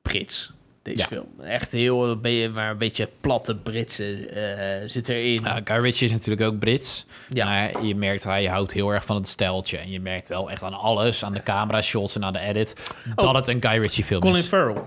Brits. 0.02 0.54
Deze 0.84 1.00
Ja. 1.00 1.08
film. 1.08 1.28
Echt 1.42 1.72
heel, 1.72 2.18
ben 2.20 2.32
je 2.32 2.50
maar 2.50 2.70
een 2.72 2.78
beetje 2.78 3.10
platte 3.22 3.56
Britse 3.56 4.28
eh, 4.28 4.90
zit 4.90 5.10
erin. 5.10 5.44
Ja, 5.44 5.62
Guy 5.64 5.78
Ritchie 5.78 6.08
is 6.08 6.14
natuurlijk 6.14 6.48
ook 6.52 6.60
Brits. 6.60 7.06
Ja. 7.30 7.46
Maar 7.46 7.86
je 7.86 7.96
merkt, 7.96 8.24
hij 8.24 8.46
houdt 8.46 8.72
heel 8.72 8.90
erg 8.90 9.06
van 9.06 9.16
het 9.16 9.28
stijltje. 9.28 9.78
En 9.78 9.90
je 9.92 10.00
merkt 10.00 10.28
wel 10.28 10.52
echt 10.52 10.64
aan 10.64 10.74
alles, 10.74 11.26
aan 11.26 11.34
de 11.34 11.44
camera 11.44 11.82
shots 11.82 12.16
en 12.16 12.24
aan 12.24 12.34
de 12.34 12.40
edit, 12.40 12.76
dat 13.16 13.26
Oh. 13.26 13.36
het 13.36 13.48
een 13.48 13.64
Guy 13.64 13.78
Ritchie 13.82 14.04
film 14.04 14.22
Colin 14.22 14.36
is. 14.38 14.46
Farrell. 14.46 14.82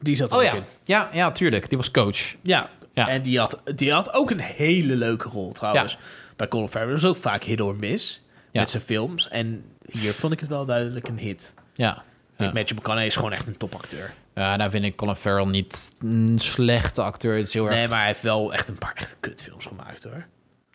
Die 0.00 0.16
zat 0.16 0.30
er 0.30 0.36
Oh 0.36 0.42
ook 0.42 0.46
ja. 0.48 0.54
in. 0.54 0.64
ja, 0.84 1.10
ja, 1.12 1.32
tuurlijk. 1.32 1.68
Die 1.68 1.78
was 1.78 1.90
coach. 1.90 2.34
Ja. 2.42 2.70
Ja. 2.92 3.08
En 3.08 3.22
die 3.22 3.38
had, 3.38 3.60
die 3.74 3.92
had 3.92 4.14
ook 4.14 4.30
een 4.30 4.40
hele 4.40 4.94
leuke 4.96 5.28
rol 5.28 5.52
trouwens. 5.52 5.98
Bij 6.36 6.48
Colin 6.48 6.68
Farrell 6.68 6.92
was 6.92 7.04
ook 7.04 7.16
vaak 7.16 7.44
hit 7.44 7.60
or 7.60 7.74
miss 7.76 8.22
met 8.52 8.70
zijn 8.70 8.82
films. 8.82 9.28
En 9.28 9.64
hier 9.90 10.12
vond 10.12 10.32
ik 10.32 10.40
het 10.40 10.48
wel 10.48 10.64
duidelijk 10.66 11.08
een 11.08 11.18
hit. 11.18 11.54
Ja. 11.74 12.04
Ja. 12.36 12.52
Matthew 12.52 12.76
McConaughey 12.78 13.06
is 13.06 13.16
gewoon 13.16 13.32
echt 13.32 13.46
een 13.46 13.56
topacteur. 13.56 14.12
Ja, 14.34 14.56
nou 14.56 14.70
vind 14.70 14.84
ik 14.84 14.96
Colin 14.96 15.16
Farrell 15.16 15.46
niet 15.46 15.90
een 16.00 16.36
slechte 16.38 17.02
acteur. 17.02 17.36
Het 17.36 17.46
is 17.46 17.54
heel 17.54 17.66
erg... 17.66 17.74
Nee, 17.76 17.88
maar 17.88 17.98
hij 17.98 18.06
heeft 18.06 18.22
wel 18.22 18.52
echt 18.52 18.68
een 18.68 18.78
paar 18.78 18.94
echte 18.94 19.14
kutfilms 19.20 19.66
gemaakt 19.66 20.04
hoor. 20.04 20.26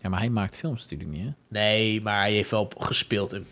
Ja, 0.02 0.10
maar 0.10 0.20
hij 0.20 0.30
maakt 0.30 0.56
films 0.56 0.82
natuurlijk 0.82 1.10
niet, 1.10 1.26
hè? 1.26 1.32
Nee, 1.48 2.02
maar 2.02 2.20
hij 2.20 2.32
heeft 2.32 2.50
wel 2.52 2.72
gespeeld 2.78 3.34
in 3.34 3.46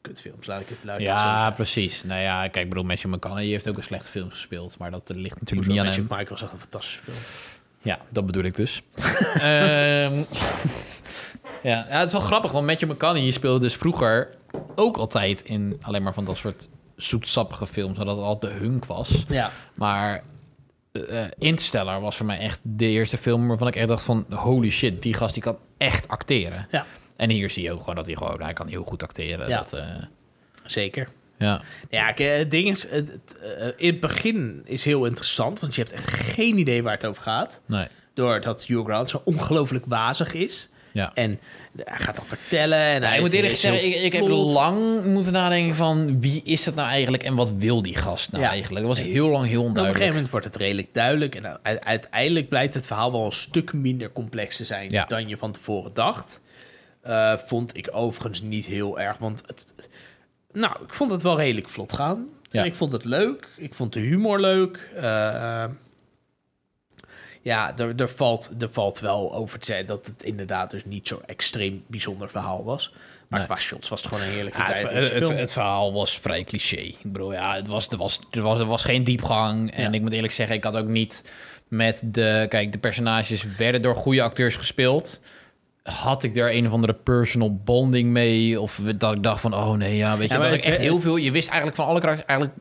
kutfilms. 0.00 0.46
Laat 0.46 0.60
ik 0.60 0.68
het, 0.68 0.78
zo 0.84 0.98
Ja, 0.98 1.50
precies. 1.50 2.04
Nou 2.04 2.20
ja, 2.20 2.40
kijk, 2.40 2.56
ik 2.56 2.68
bedoel, 2.68 2.84
Matthew 2.84 3.14
McConaughey 3.14 3.50
heeft 3.50 3.68
ook 3.68 3.76
een 3.76 3.82
slechte 3.82 4.10
film 4.10 4.30
gespeeld. 4.30 4.78
Maar 4.78 4.90
dat 4.90 5.12
ligt 5.14 5.40
natuurlijk 5.40 5.68
niet 5.68 5.78
aan 5.78 5.86
Magic 5.86 6.04
hem. 6.08 6.18
Mike 6.18 6.30
was 6.30 6.42
echt 6.42 6.52
een 6.52 6.58
fantastische 6.58 7.00
film. 7.02 7.16
Ja, 7.82 7.98
dat 8.08 8.26
bedoel 8.26 8.42
ik 8.42 8.56
dus. 8.56 8.82
Ehm, 9.34 10.16
ja. 11.62 11.86
ja, 11.88 11.98
het 11.98 12.06
is 12.06 12.12
wel 12.12 12.20
grappig, 12.20 12.50
want 12.50 12.66
Matthew 12.66 12.90
McConaughey 12.90 13.30
speelde 13.30 13.60
dus 13.60 13.74
vroeger 13.74 14.34
ook 14.74 14.96
altijd 14.96 15.42
in 15.42 15.78
alleen 15.82 16.02
maar 16.02 16.14
van 16.14 16.24
dat 16.24 16.36
soort 16.36 16.68
zoetsappige 17.02 17.66
films, 17.66 17.98
zodat 17.98 18.16
het 18.16 18.24
altijd 18.24 18.52
de 18.52 18.58
hunk 18.58 18.84
was. 18.84 19.24
Ja. 19.28 19.50
Maar 19.74 20.22
eh 20.92 21.24
Interstellar 21.38 22.00
was 22.00 22.16
voor 22.16 22.26
mij 22.26 22.38
echt 22.38 22.60
de 22.62 22.86
eerste 22.86 23.16
film 23.18 23.48
waarvan 23.48 23.66
ik 23.66 23.76
echt 23.76 23.88
dacht 23.88 24.02
van 24.02 24.26
holy 24.28 24.70
shit, 24.70 25.02
die 25.02 25.14
gast 25.14 25.34
die 25.34 25.42
kan 25.42 25.58
echt 25.76 26.08
acteren. 26.08 26.66
Ja. 26.70 26.86
En 27.16 27.30
hier 27.30 27.50
zie 27.50 27.62
je 27.62 27.72
ook 27.72 27.78
gewoon 27.78 27.94
dat 27.94 28.06
hij 28.06 28.14
gewoon, 28.16 28.42
hij 28.42 28.52
kan 28.52 28.68
heel 28.68 28.84
goed 28.84 29.02
acteren. 29.02 29.48
Ja. 29.48 29.58
Dat, 29.58 29.72
eh, 29.72 29.86
Zeker. 30.64 31.08
ja. 31.38 31.62
Ja, 31.90 32.12
het 32.14 32.50
ding 32.50 32.68
is, 32.68 32.88
het, 32.88 33.08
het, 33.08 33.36
in 33.76 33.90
het 33.90 34.00
begin 34.00 34.62
is 34.64 34.84
heel 34.84 35.04
interessant, 35.04 35.60
want 35.60 35.74
je 35.74 35.80
hebt 35.80 35.92
echt 35.94 36.08
geen 36.08 36.58
idee 36.58 36.82
waar 36.82 36.94
het 36.94 37.06
over 37.06 37.22
gaat. 37.22 37.60
Nee. 37.66 37.86
Doordat 38.14 38.64
Hugh 38.66 38.84
Grant 38.84 39.10
zo 39.10 39.22
ongelooflijk 39.24 39.84
wazig 39.86 40.34
is. 40.34 40.68
Ja. 40.92 41.10
En 41.14 41.40
hij 41.84 41.98
gaat 41.98 42.16
dan 42.16 42.26
vertellen. 42.26 42.78
En 42.78 43.02
hij 43.02 43.14
ik 43.14 43.20
moet 43.20 43.32
eerlijk 43.32 43.54
zeggen, 43.56 43.86
ik, 43.86 43.94
ik 43.94 44.12
heb 44.12 44.28
lang 44.28 45.04
moeten 45.04 45.32
nadenken 45.32 45.74
van 45.74 46.20
wie 46.20 46.40
is 46.44 46.66
het 46.66 46.74
nou 46.74 46.88
eigenlijk 46.88 47.22
en 47.22 47.34
wat 47.34 47.52
wil 47.56 47.82
die 47.82 47.96
gast 47.96 48.32
nou 48.32 48.44
Ja. 48.44 48.50
eigenlijk. 48.50 48.86
Dat 48.86 48.96
was 48.96 49.06
heel 49.06 49.28
lang 49.28 49.46
heel 49.46 49.64
En 49.64 49.70
op 49.70 49.76
een 49.76 49.82
gegeven 49.84 49.84
onduidelijk. 49.84 50.12
moment 50.14 50.30
wordt 50.30 50.46
het 50.46 50.56
redelijk 50.56 50.94
duidelijk. 50.94 51.34
En 51.34 51.60
uiteindelijk 51.84 52.48
blijkt 52.48 52.74
het 52.74 52.86
verhaal 52.86 53.12
wel 53.12 53.24
een 53.24 53.32
stuk 53.32 53.72
minder 53.72 54.12
complex 54.12 54.56
te 54.56 54.64
zijn 54.64 54.90
Ja. 54.90 55.04
dan 55.04 55.28
je 55.28 55.36
van 55.36 55.52
tevoren 55.52 55.94
dacht. 55.94 56.40
Eh, 57.02 57.36
vond 57.36 57.76
ik 57.76 57.88
overigens 57.92 58.42
niet 58.42 58.66
heel 58.66 59.00
erg. 59.00 59.18
Want 59.18 59.42
het, 59.46 59.74
nou, 60.52 60.76
ik 60.86 60.94
vond 60.94 61.10
het 61.10 61.22
wel 61.22 61.36
redelijk 61.38 61.68
vlot 61.68 61.92
gaan. 61.92 62.26
Ja. 62.48 62.60
En 62.60 62.66
ik 62.66 62.74
vond 62.74 62.92
het 62.92 63.04
leuk. 63.04 63.48
Ik 63.56 63.74
vond 63.74 63.92
de 63.92 64.00
humor 64.00 64.40
leuk. 64.40 64.90
Eh, 64.96 65.64
ja, 67.42 67.76
er, 67.76 67.92
er, 67.96 68.10
valt, 68.10 68.50
er 68.58 68.70
valt 68.70 69.00
wel 69.00 69.34
over 69.34 69.58
te 69.58 69.66
zeggen 69.66 69.86
dat 69.86 70.06
het 70.06 70.22
inderdaad 70.24 70.70
dus 70.70 70.84
niet 70.84 71.08
zo 71.08 71.20
extreem 71.26 71.84
bijzonder 71.86 72.30
verhaal 72.30 72.64
was. 72.64 72.92
Maar 73.28 73.38
Nee. 73.40 73.48
qua 73.48 73.58
shots 73.58 73.88
was 73.88 74.00
het 74.02 74.08
gewoon 74.12 74.24
een 74.26 74.32
heerlijke 74.32 74.58
Ja, 74.58 74.64
tijd. 74.72 74.82
het, 74.92 75.12
het- 75.28 75.38
het 75.38 75.52
verhaal 75.52 75.92
was 75.92 76.18
vrij 76.18 76.44
cliché. 76.44 76.76
Ik 76.76 76.96
bedoel, 77.12 77.32
ja, 77.32 77.54
het 77.54 77.66
was, 77.66 77.88
er, 77.88 77.96
was, 77.96 78.20
er, 78.30 78.42
was, 78.42 78.58
er 78.58 78.64
was 78.66 78.82
geen 78.84 79.04
diepgang. 79.04 79.70
En 79.74 79.82
Ja. 79.82 79.92
ik 79.92 80.00
moet 80.00 80.12
eerlijk 80.12 80.32
zeggen, 80.32 80.56
ik 80.56 80.64
had 80.64 80.76
ook 80.76 80.86
niet 80.86 81.30
met 81.68 82.02
de... 82.04 82.46
Kijk, 82.48 82.72
de 82.72 82.78
personages 82.78 83.44
werden 83.56 83.82
door 83.82 83.94
goede 83.96 84.22
acteurs 84.22 84.56
gespeeld. 84.56 85.20
Had 85.82 86.22
ik 86.22 86.34
daar 86.34 86.50
een 86.50 86.66
of 86.66 86.72
andere 86.72 86.94
personal 86.94 87.54
bonding 87.64 88.10
mee? 88.10 88.60
Of 88.60 88.80
dat 88.96 89.16
ik 89.16 89.22
dacht 89.22 89.40
van, 89.40 89.54
oh 89.54 89.72
nee, 89.72 89.96
ja, 89.96 90.16
weet 90.16 90.28
je... 90.28 90.34
Ja, 90.34 90.40
dat 90.42 90.52
ik 90.52 90.62
echt 90.62 90.80
heel 90.80 91.00
veel... 91.00 91.16
Je 91.16 91.30
wist 91.30 91.46
eigenlijk 91.48 91.76
van 91.76 91.86
alle 91.86 92.00
karakters 92.00 92.28
eigenlijk 92.28 92.58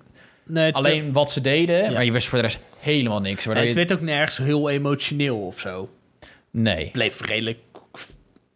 nee, 0.51 0.65
het 0.65 0.75
alleen 0.75 1.13
wat 1.13 1.31
ze 1.31 1.41
deden. 1.41 1.83
Ja. 1.83 1.91
Maar 1.91 2.05
je 2.05 2.11
wist 2.11 2.27
voor 2.27 2.37
de 2.37 2.43
rest 2.43 2.59
helemaal 2.79 3.21
niks. 3.21 3.45
Het 3.45 3.63
je, 3.63 3.73
werd 3.73 3.91
ook 3.93 4.01
nergens 4.01 4.37
heel 4.37 4.69
emotioneel 4.69 5.45
of 5.45 5.59
zo. 5.59 5.89
nee. 6.51 6.89
bleef 6.91 7.21
redelijk 7.25 7.59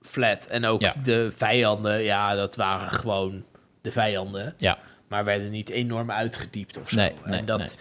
flat. 0.01 0.45
En 0.45 0.65
ook 0.65 0.81
Ja. 0.81 0.93
de 1.03 1.31
vijanden, 1.35 2.03
ja, 2.03 2.35
dat 2.35 2.55
waren 2.55 2.89
gewoon 2.91 3.43
de 3.81 3.91
vijanden. 3.91 4.53
Ja. 4.57 4.77
Maar 5.07 5.25
werden 5.25 5.51
niet 5.51 5.69
enorm 5.69 6.11
uitgediept 6.11 6.77
of 6.77 6.89
zo. 6.89 6.95
Nee, 6.95 7.11
nee, 7.25 7.39
en 7.39 7.45
dat, 7.45 7.75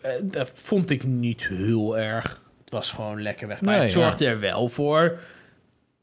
eh, 0.00 0.10
dat 0.22 0.52
vond 0.54 0.90
ik 0.90 1.04
niet 1.04 1.46
heel 1.46 1.98
erg. 1.98 2.40
Het 2.60 2.70
was 2.70 2.90
gewoon 2.90 3.22
lekker 3.22 3.48
weg. 3.48 3.60
Maar 3.60 3.80
het 3.80 3.90
zorgde 3.92 4.26
er 4.26 4.40
wel 4.40 4.68
voor. 4.68 5.18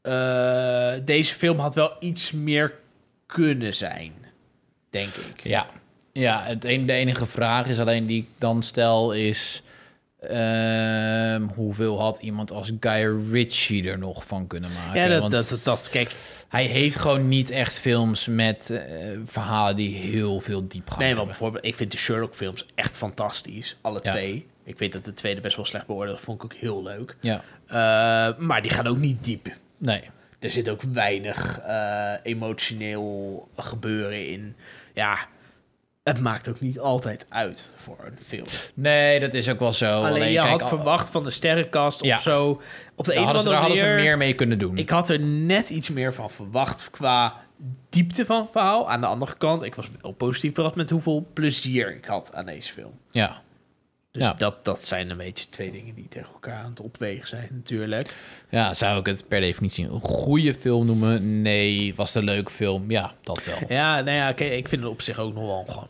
eh, 0.02 0.92
deze 1.04 1.34
film 1.34 1.58
had 1.58 1.74
wel 1.74 1.96
iets 1.98 2.32
meer 2.32 2.74
kunnen 3.26 3.74
zijn, 3.74 4.12
denk 4.90 5.08
ik. 5.08 5.40
Ja, 5.42 5.66
ja 6.12 6.42
het 6.42 6.64
een, 6.64 6.86
de 6.86 6.92
enige 6.92 7.26
vraag 7.26 7.66
is 7.66 7.78
alleen 7.80 8.06
die 8.06 8.20
ik 8.22 8.28
dan 8.38 8.62
stel 8.62 9.12
is... 9.12 9.62
ehm, 10.20 11.42
hoeveel 11.54 12.00
had 12.00 12.18
iemand 12.22 12.52
als 12.52 12.72
Guy 12.80 13.16
Ritchie 13.32 13.90
er 13.90 13.98
nog 13.98 14.26
van 14.26 14.46
kunnen 14.46 14.70
maken? 14.72 15.00
Ja, 15.00 15.08
dat, 15.08 15.20
Want 15.20 15.32
dat, 15.32 15.48
dat, 15.48 15.64
dat- 15.64 15.88
kijk, 15.90 16.10
Hij 16.48 16.64
heeft 16.64 16.96
gewoon 16.96 17.28
niet 17.28 17.50
echt 17.50 17.78
films 17.78 18.26
met 18.26 18.70
eh, 18.70 18.82
verhalen 19.26 19.76
die 19.76 19.94
heel 19.96 20.40
veel 20.40 20.68
diepgang 20.68 21.00
nee, 21.00 21.14
want 21.14 21.26
bijvoorbeeld, 21.26 21.64
ik 21.64 21.74
vind 21.74 21.90
de 21.92 21.98
Sherlock-films 21.98 22.66
echt 22.74 22.96
fantastisch. 22.96 23.76
Alle 23.80 24.00
Ja. 24.02 24.10
twee. 24.10 24.46
Ik 24.64 24.78
weet 24.78 24.92
dat 24.92 25.04
de 25.04 25.14
tweede 25.14 25.40
best 25.40 25.56
wel 25.56 25.64
slecht 25.64 25.86
beoordeeld. 25.86 26.20
Vond 26.20 26.38
ik 26.38 26.44
ook 26.44 26.54
heel 26.60 26.82
leuk. 26.82 27.16
Ja, 27.20 27.42
Uh, 27.68 28.38
maar 28.38 28.62
die 28.62 28.70
gaan 28.70 28.86
ook 28.86 28.98
niet 28.98 29.24
diep. 29.24 29.48
nee. 29.78 30.02
Er 30.40 30.50
zit 30.50 30.68
ook 30.68 30.82
weinig 30.82 31.60
uh, 31.66 32.12
emotioneel 32.22 33.48
gebeuren 33.56 34.28
in. 34.28 34.54
Ja, 34.94 35.18
het 36.12 36.20
maakt 36.20 36.48
ook 36.48 36.60
niet 36.60 36.78
altijd 36.78 37.26
uit 37.28 37.70
voor 37.76 37.96
een 38.04 38.18
film. 38.26 38.46
Nee, 38.74 39.20
dat 39.20 39.34
is 39.34 39.48
ook 39.48 39.58
wel 39.58 39.72
zo. 39.72 40.02
Alleen, 40.04 40.30
je 40.30 40.36
kijk, 40.38 40.48
had 40.48 40.62
al- 40.62 40.68
verwacht 40.68 41.10
van 41.10 41.22
de 41.22 41.30
sterrenkast 41.30 42.04
Ja. 42.04 42.16
of 42.16 42.22
zo. 42.22 42.60
Op 42.94 43.04
de 43.04 43.12
daar 43.12 43.14
een 43.14 43.18
of 43.20 43.24
hadden, 43.24 43.42
ze, 43.42 43.48
daar 43.48 43.58
hadden 43.58 43.76
ze 43.78 43.84
meer 43.84 44.16
mee 44.16 44.34
kunnen 44.34 44.58
doen. 44.58 44.78
Ik 44.78 44.90
had 44.90 45.08
er 45.08 45.20
net 45.20 45.68
iets 45.70 45.88
meer 45.90 46.14
van 46.14 46.30
verwacht 46.30 46.90
qua 46.90 47.34
diepte 47.90 48.24
van 48.24 48.40
het 48.40 48.50
verhaal. 48.52 48.90
Aan 48.90 49.00
de 49.00 49.06
andere 49.06 49.34
kant, 49.38 49.62
ik 49.62 49.74
was 49.74 49.88
wel 50.02 50.12
positief 50.12 50.54
verrast 50.54 50.74
met 50.76 50.90
hoeveel 50.90 51.26
plezier 51.32 51.94
ik 51.96 52.04
had 52.04 52.34
aan 52.34 52.46
deze 52.46 52.72
film. 52.72 52.92
ja. 53.10 53.40
Dus 54.12 54.24
Ja. 54.24 54.32
dat, 54.34 54.64
dat 54.64 54.84
zijn 54.84 55.10
een 55.10 55.16
beetje 55.16 55.48
twee 55.48 55.70
dingen 55.72 55.94
die 55.94 56.08
tegen 56.08 56.32
elkaar 56.32 56.62
aan 56.64 56.70
het 56.70 56.80
opwegen 56.80 57.26
zijn 57.28 57.48
natuurlijk. 57.52 58.14
ja, 58.48 58.74
zou 58.74 58.98
ik 59.00 59.06
het 59.06 59.28
per 59.28 59.40
definitie 59.40 59.84
een 59.84 60.00
goede 60.00 60.54
film 60.54 60.86
noemen? 60.86 61.42
Nee. 61.42 61.94
Was 61.94 62.14
het 62.14 62.22
een 62.22 62.28
leuke 62.28 62.50
film? 62.50 62.90
Ja, 62.90 63.12
dat 63.22 63.44
wel. 63.44 63.56
Ja, 63.68 64.00
nou 64.00 64.16
ja, 64.16 64.32
kijk, 64.32 64.52
ik 64.52 64.68
vind 64.68 64.82
het 64.82 64.90
op 64.90 65.00
zich 65.02 65.18
ook 65.18 65.34
nog 65.34 65.42
wel 65.44 65.64
gewoon... 65.68 65.88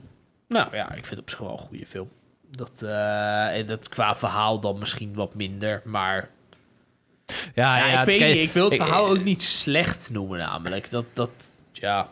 Nou 0.50 0.76
ja, 0.76 0.86
ik 0.86 0.92
vind 1.06 1.08
het 1.10 1.18
op 1.18 1.30
zich 1.30 1.38
wel 1.38 1.52
een 1.52 1.58
goede 1.58 1.86
film. 1.86 2.08
Dat, 2.50 2.82
eh, 2.82 3.56
en 3.58 3.66
dat 3.66 3.88
qua 3.88 4.14
verhaal 4.16 4.60
dan 4.60 4.78
misschien 4.78 5.14
wat 5.14 5.34
minder, 5.34 5.82
maar... 5.84 6.28
Ja, 7.54 7.78
Ja, 7.78 8.00
ik 8.00 8.06
weet 8.06 8.36
ik 8.36 8.50
wil 8.50 8.64
het 8.64 8.72
ik- 8.72 8.80
verhaal 8.82 9.08
ook 9.08 9.24
niet 9.24 9.42
slecht 9.42 10.10
noemen 10.10 10.38
namelijk. 10.38 10.90
Dat, 10.90 11.04
dat, 11.12 11.30
ja... 11.72 12.08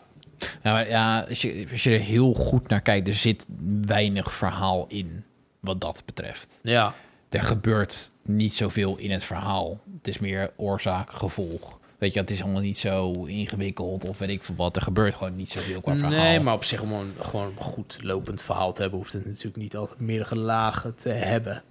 Ja, 0.63 0.71
maar 0.73 0.87
ja 0.89 1.25
als, 1.29 1.41
je, 1.41 1.67
als 1.71 1.83
je 1.83 1.93
er 1.93 1.99
heel 1.99 2.33
goed 2.33 2.67
naar 2.67 2.81
kijkt, 2.81 3.07
er 3.07 3.13
zit 3.13 3.45
weinig 3.81 4.33
verhaal 4.33 4.85
in 4.87 5.23
wat 5.59 5.81
dat 5.81 6.01
betreft. 6.05 6.59
Ja, 6.63 6.93
Er 7.29 7.43
gebeurt 7.43 8.11
niet 8.23 8.53
zoveel 8.55 8.97
in 8.97 9.11
het 9.11 9.23
verhaal. 9.23 9.79
Het 9.97 10.07
is 10.07 10.17
meer 10.19 10.51
oorzaak, 10.55 11.11
gevolg. 11.11 11.78
Weet 11.99 12.13
je, 12.13 12.19
het 12.19 12.29
is 12.29 12.43
allemaal 12.43 12.61
niet 12.61 12.77
zo 12.77 13.11
ingewikkeld 13.11 14.09
of 14.09 14.17
weet 14.17 14.29
ik 14.29 14.43
veel 14.43 14.55
wat. 14.55 14.75
Er 14.75 14.81
gebeurt 14.81 15.15
gewoon 15.15 15.35
niet 15.35 15.49
zoveel 15.49 15.81
qua 15.81 15.95
verhaal. 15.95 16.11
nee, 16.11 16.39
maar 16.39 16.53
op 16.53 16.63
zich 16.63 16.81
om 16.81 16.91
een 16.91 17.13
gewoon 17.19 17.45
een 17.45 17.63
goed 17.63 17.97
lopend 18.01 18.41
verhaal 18.41 18.73
te 18.73 18.81
hebben... 18.81 18.99
hoeft 18.99 19.13
het 19.13 19.25
natuurlijk 19.25 19.55
niet 19.55 19.75
altijd 19.75 19.99
meerdere 19.99 20.35
lagen 20.35 20.95
te 20.95 21.09
hebben. 21.09 21.63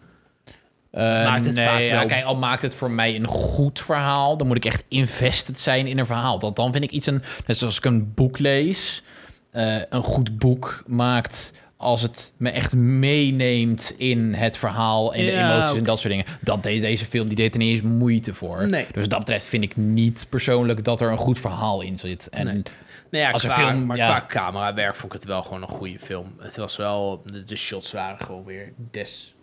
Maakt 0.93 1.47
het 1.47 1.55
nee, 1.55 1.67
vaak 1.67 1.81
ja, 1.81 2.05
kijk, 2.05 2.25
al 2.25 2.37
maakt 2.37 2.63
het 2.63 2.75
voor 2.75 2.91
mij 2.91 3.17
een 3.17 3.27
goed 3.27 3.81
verhaal, 3.81 4.37
dan 4.37 4.47
moet 4.47 4.57
ik 4.57 4.65
echt 4.65 4.85
invested 4.89 5.59
zijn 5.59 5.87
in 5.87 5.99
een 5.99 6.07
verhaal. 6.07 6.39
Dat 6.39 6.57
dan 6.57 6.73
vind 6.73 6.85
ik 6.85 6.91
iets 6.91 7.07
een, 7.07 7.23
net 7.47 7.59
zoals 7.59 7.77
ik 7.77 7.85
een 7.85 8.15
boek 8.15 8.39
lees, 8.39 9.03
eh, 9.51 9.77
een 9.89 10.03
goed 10.03 10.39
boek 10.39 10.83
maakt 10.87 11.53
als 11.79 12.03
het 12.03 12.33
me 12.37 12.51
echt 12.51 12.75
meeneemt 12.75 13.95
in 13.97 14.35
het 14.35 14.57
verhaal 14.57 15.15
en 15.15 15.25
de 15.25 15.31
Ja, 15.31 15.55
emoties 15.55 15.79
en 15.79 15.85
dat 15.85 15.99
soort 15.99 16.11
dingen. 16.13 16.27
Dat 16.41 16.63
deed 16.63 16.83
deze 16.83 17.05
film, 17.05 17.29
die 17.29 17.37
deed 17.37 17.53
er 17.55 17.61
niet 17.61 17.71
eens 17.71 17.83
moeite 17.83 18.35
voor. 18.35 18.67
Nee. 18.69 18.87
Dus 18.93 19.01
wat 19.03 19.11
dat 19.11 19.19
betreft 19.19 19.45
vind 19.45 19.65
ik 19.65 19.77
niet 19.77 20.27
persoonlijk 20.29 20.85
dat 20.85 21.01
er 21.01 21.11
een 21.11 21.17
goed 21.19 21.39
verhaal 21.39 21.81
in 21.81 21.99
zit. 21.99 22.29
En 22.29 22.45
Nee. 22.47 22.63
Nou 23.11 23.25
ja, 23.25 23.31
Als 23.31 23.45
qua, 23.45 23.55
film, 23.55 23.87
maar 23.87 23.97
ja. 23.97 24.07
qua 24.21 24.27
camerawerk 24.29 24.95
vond 24.95 25.13
ik 25.13 25.19
het 25.19 25.29
wel 25.29 25.43
gewoon 25.43 25.63
een 25.63 25.69
goede 25.69 25.99
film. 25.99 26.35
Het 26.39 26.57
was 26.57 26.77
wel, 26.77 27.23
de, 27.25 27.45
de 27.45 27.57
shots 27.57 27.93
waren 27.93 28.27
gewoon 28.27 28.45
weer 28.45 28.73
des 28.91 29.35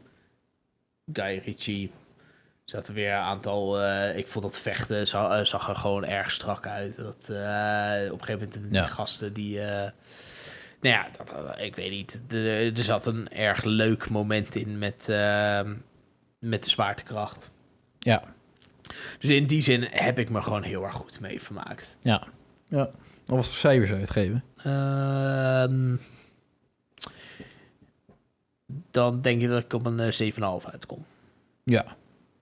Guy 1.14 1.42
Ritchie. 1.46 1.92
Er 2.66 2.72
zaten 2.72 2.94
weer 2.94 3.12
een 3.14 3.20
aantal, 3.20 3.82
eh, 3.82 4.18
ik 4.18 4.28
vond 4.28 4.44
dat 4.46 4.60
vechten 4.60 5.08
zag, 5.08 5.40
eh, 5.40 5.46
zag 5.46 5.70
er 5.70 5.76
gewoon 5.76 6.06
erg 6.06 6.32
strak 6.32 6.68
uit. 6.68 6.96
Dat, 6.96 7.16
eh, 7.30 8.12
op 8.12 8.20
een 8.20 8.26
gegeven 8.26 8.50
moment 8.56 8.76
Ja. 8.76 8.86
gasten 8.88 9.34
die, 9.34 9.60
nou 10.86 10.96
ja, 10.96 11.08
dat, 11.18 11.28
dat- 11.30 11.60
ik 11.60 11.76
weet 11.76 11.92
niet. 11.92 12.22
Er 12.78 12.84
zat 12.84 13.06
een 13.06 13.30
erg 13.32 13.64
leuk 13.64 14.10
moment 14.10 14.56
in 14.56 14.78
met, 14.78 15.10
eh, 15.10 15.62
met 16.40 16.64
de 16.64 16.70
zwaartekracht. 16.70 17.50
ja, 18.00 18.24
Dus 19.20 19.30
in 19.30 19.48
die 19.48 19.62
zin 19.62 19.88
heb 19.92 20.20
ik 20.20 20.30
me 20.30 20.42
gewoon 20.42 20.64
heel 20.64 20.84
erg 20.84 20.94
goed 20.96 21.20
mee 21.20 21.42
vermaakt. 21.42 21.96
ja. 22.02 22.24
ja. 22.68 22.90
Wat 23.26 23.46
voor 23.46 23.56
cijfers 23.56 23.92
uitgeven? 23.92 24.44
Ehm, 24.64 25.96
dan 28.92 29.22
denk 29.22 29.42
je 29.42 29.48
dat 29.48 29.64
ik 29.64 29.74
op 29.74 29.86
een 29.86 30.00
eh, 30.00 30.12
7,5 30.12 30.66
uitkom. 30.72 31.06
Ja. 31.64 31.86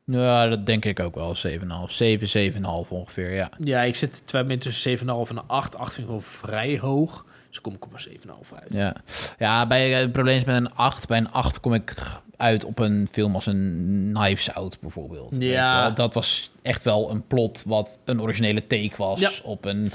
Ja, 0.05 0.47
dat 0.47 0.65
denk 0.65 0.85
ik 0.85 0.99
ook 0.99 1.15
wel. 1.15 1.35
7,5. 1.35 1.91
7, 1.91 2.27
7,5 2.27 2.89
ongeveer, 2.89 3.33
ja. 3.33 3.49
Ja, 3.57 3.81
ik 3.81 3.95
zit 3.95 4.27
twee 4.27 4.41
minuten 4.43 4.69
tussen 4.71 4.97
7,5 4.97 5.29
en 5.29 5.37
een 5.37 5.47
8. 5.47 5.75
8 5.75 5.93
vind 5.93 6.05
ik 6.07 6.11
wel 6.11 6.21
vrij 6.21 6.79
hoog. 6.79 7.25
Dus 7.53 7.61
kom 7.61 7.73
ik 7.73 7.85
op 7.85 7.93
een 7.93 8.19
7,5 8.45 8.59
uit. 8.61 8.73
Ja, 8.73 8.95
ja 9.37 9.67
bij, 9.67 9.93
eh, 9.93 9.99
het 9.99 10.11
probleem 10.11 10.37
is 10.37 10.43
met 10.43 10.55
een 10.55 10.73
8. 10.73 11.07
Bij 11.07 11.17
een 11.17 11.31
8 11.31 11.59
kom 11.59 11.73
ik 11.73 11.93
uit 12.37 12.63
op 12.63 12.79
een 12.79 13.07
film 13.11 13.35
als 13.35 13.45
een 13.45 14.09
Knives 14.13 14.53
Out 14.53 14.79
bijvoorbeeld. 14.79 15.35
Ja. 15.39 15.89
Dat 15.89 16.13
was 16.13 16.51
echt 16.61 16.83
wel 16.83 17.11
een 17.11 17.27
plot 17.27 17.63
wat 17.65 17.99
een 18.05 18.21
originele 18.21 18.67
take 18.67 18.93
was 18.97 19.19
Ja. 19.19 19.31
op 19.43 19.65
een... 19.65 19.91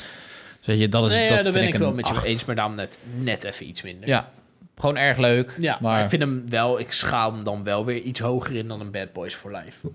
Weet 0.64 0.78
je, 0.78 0.89
dat 0.89 1.06
is, 1.06 1.12
nee, 1.16 1.28
dat 1.28 1.36
ja, 1.36 1.43
daar 1.43 1.52
ben 1.52 1.62
ik 1.62 1.74
wel 1.74 1.93
met 1.93 2.09
je 2.09 2.14
8. 2.14 2.24
eens, 2.24 2.44
maar 2.44 2.55
daarom 2.55 2.74
net, 2.74 2.98
net 3.18 3.44
even 3.44 3.68
iets 3.68 3.82
minder. 3.82 4.09
Ja, 4.09 4.30
gewoon 4.76 4.97
erg 4.97 5.18
leuk. 5.18 5.56
Ja, 5.60 5.72
maar, 5.80 5.93
maar 5.93 6.02
ik 6.02 6.09
vind 6.09 6.22
hem 6.22 6.48
wel, 6.48 6.78
ik 6.80 6.93
schaal 6.93 7.32
hem 7.32 7.44
dan 7.44 7.64
wel 7.64 7.85
weer 7.85 8.01
iets 8.01 8.20
hoger 8.20 8.56
in 8.56 8.68
dan 8.68 8.80
een 8.80 8.90
Bad 8.90 9.12
Boys 9.12 9.35
for 9.35 9.52
Life. 9.52 9.89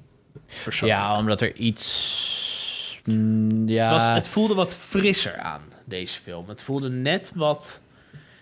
Persoonlijk. 0.63 0.99
ja, 1.01 1.17
omdat 1.17 1.41
er 1.41 1.53
iets... 1.55 3.01
mm, 3.05 3.67
ja, 3.67 3.81
Het, 3.81 3.91
was, 3.91 4.07
het 4.07 4.27
voelde 4.27 4.53
wat 4.53 4.75
frisser 4.75 5.37
aan, 5.37 5.61
deze 5.85 6.19
film. 6.19 6.49
Het 6.49 6.63
voelde 6.63 6.89
net 6.89 7.31
wat... 7.35 7.81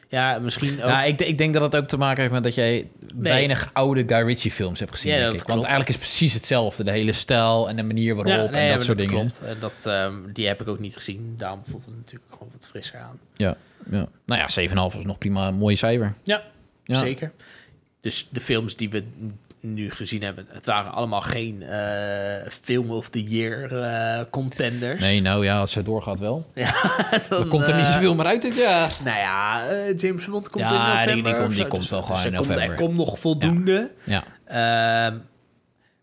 Ja, 0.09 0.39
misschien 0.39 0.83
ook... 0.83 0.89
Ja, 0.89 1.03
ik, 1.03 1.21
ik 1.21 1.37
denk 1.37 1.53
dat 1.53 1.61
het 1.61 1.75
ook 1.75 1.87
te 1.87 1.97
maken 1.97 2.21
heeft 2.21 2.33
met 2.33 2.43
dat 2.43 2.55
jij 2.55 2.89
weinig 3.15 3.69
oude 3.73 4.03
Guy 4.07 4.25
Ritchie 4.25 4.51
films 4.51 4.79
hebt 4.79 4.91
gezien. 4.91 5.11
Ja, 5.11 5.17
denk 5.17 5.31
dat 5.31 5.41
ik. 5.41 5.47
Want 5.47 5.59
klopt. 5.59 5.73
eigenlijk 5.75 6.01
is 6.03 6.07
precies 6.07 6.33
hetzelfde. 6.33 6.83
De 6.83 6.91
hele 6.91 7.13
stijl 7.13 7.69
en 7.69 7.75
de 7.75 7.83
manier 7.83 8.15
waarop 8.15 8.33
ja, 8.33 8.39
en 8.39 8.67
dat 8.67 8.75
maar 8.75 8.85
soort 8.85 8.99
dingen. 8.99 9.15
klopt. 9.15 9.41
En 9.41 9.55
dat, 9.59 9.85
ehm, 9.85 10.13
die 10.33 10.47
heb 10.47 10.61
ik 10.61 10.67
ook 10.67 10.79
niet 10.79 10.93
gezien. 10.93 11.33
Daarom 11.37 11.61
voelt 11.69 11.85
het 11.85 11.95
natuurlijk 11.95 12.31
gewoon 12.31 12.49
wat 12.53 12.67
frisser 12.67 12.99
aan. 12.99 13.19
Ja, 13.35 13.57
ja. 13.91 14.07
Nou 14.25 14.41
ja, 14.41 14.49
7,5 14.69 14.95
was 14.95 15.03
nog 15.05 15.17
prima 15.17 15.47
een 15.47 15.55
mooi 15.55 15.75
cijfer. 15.75 16.13
Ja, 16.23 16.43
Ja. 16.85 16.99
zeker. 16.99 17.31
Dus 18.01 18.27
de 18.31 18.41
films 18.41 18.75
die 18.75 18.89
we 18.89 19.03
nu 19.61 19.91
gezien 19.91 20.23
hebben, 20.23 20.45
het 20.49 20.65
waren 20.65 20.91
allemaal 20.91 21.21
geen 21.21 21.63
eh, 21.63 22.47
Film 22.61 22.91
of 22.91 23.09
the 23.09 23.23
Year 23.23 23.81
eh, 23.81 24.23
contenders. 24.29 25.01
Nee, 25.01 25.21
nou 25.21 25.43
ja, 25.45 25.59
als 25.59 25.75
het 25.75 25.85
doorgaat 25.85 26.19
wel. 26.19 26.45
Ja, 26.55 26.73
dan, 27.29 27.39
Dan 27.39 27.47
komt 27.47 27.67
er 27.67 27.75
niet 27.75 27.85
eh, 27.85 27.93
zoveel 27.93 28.15
meer 28.15 28.25
uit 28.25 28.41
dit 28.41 28.55
jaar. 28.55 28.97
Nou 29.03 29.17
ja, 29.17 29.63
James 29.95 30.25
Bond 30.25 30.49
komt 30.49 30.63
Ja, 30.63 30.69
in 30.69 31.07
november. 31.07 31.23
die 31.33 31.41
komt- 31.41 31.53
die 31.55 31.61
zo. 31.63 31.67
komt 31.67 31.89
wel 31.89 32.01
gewoon 32.01 32.19
er 32.19 32.25
in 32.25 32.33
komt- 32.35 32.47
november. 32.47 32.71
er 32.75 32.81
komt 32.81 32.95
nog 32.97 33.19
voldoende. 33.19 33.91
Ja, 34.03 34.23
Ehm, 34.45 35.17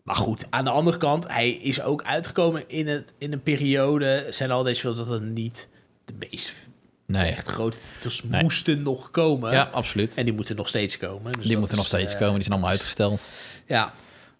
maar 0.03 0.15
goed, 0.15 0.47
aan 0.49 0.63
de 0.65 0.71
andere 0.71 0.97
kant, 0.97 1.27
hij 1.27 1.49
is 1.51 1.81
ook 1.81 2.03
uitgekomen 2.03 2.63
in, 2.67 2.87
het, 2.87 3.13
in 3.17 3.33
een 3.33 3.43
periode. 3.43 4.25
Zijn 4.29 4.51
al 4.51 4.63
deze 4.63 4.81
films 4.81 4.97
dat 4.97 5.09
er 5.09 5.21
niet 5.21 5.67
de 6.05 6.13
meest 6.19 6.53
nee. 7.11 7.31
echt 7.31 7.47
grote 7.47 7.77
titels 7.95 8.23
Nee. 8.23 8.41
moesten 8.41 8.81
nog 8.81 9.11
komen. 9.11 9.51
Ja, 9.51 9.69
absoluut. 9.71 10.17
En 10.17 10.25
die 10.25 10.33
moeten 10.33 10.55
nog 10.55 10.67
steeds 10.67 10.97
komen. 10.97 11.31
Dus 11.31 11.45
die 11.45 11.57
moeten 11.57 11.77
nog 11.77 11.85
steeds 11.85 12.13
eh, 12.13 12.19
komen. 12.19 12.33
Die 12.33 12.43
zijn 12.43 12.53
allemaal 12.53 12.71
uitgesteld. 12.71 13.21
Ja. 13.65 13.93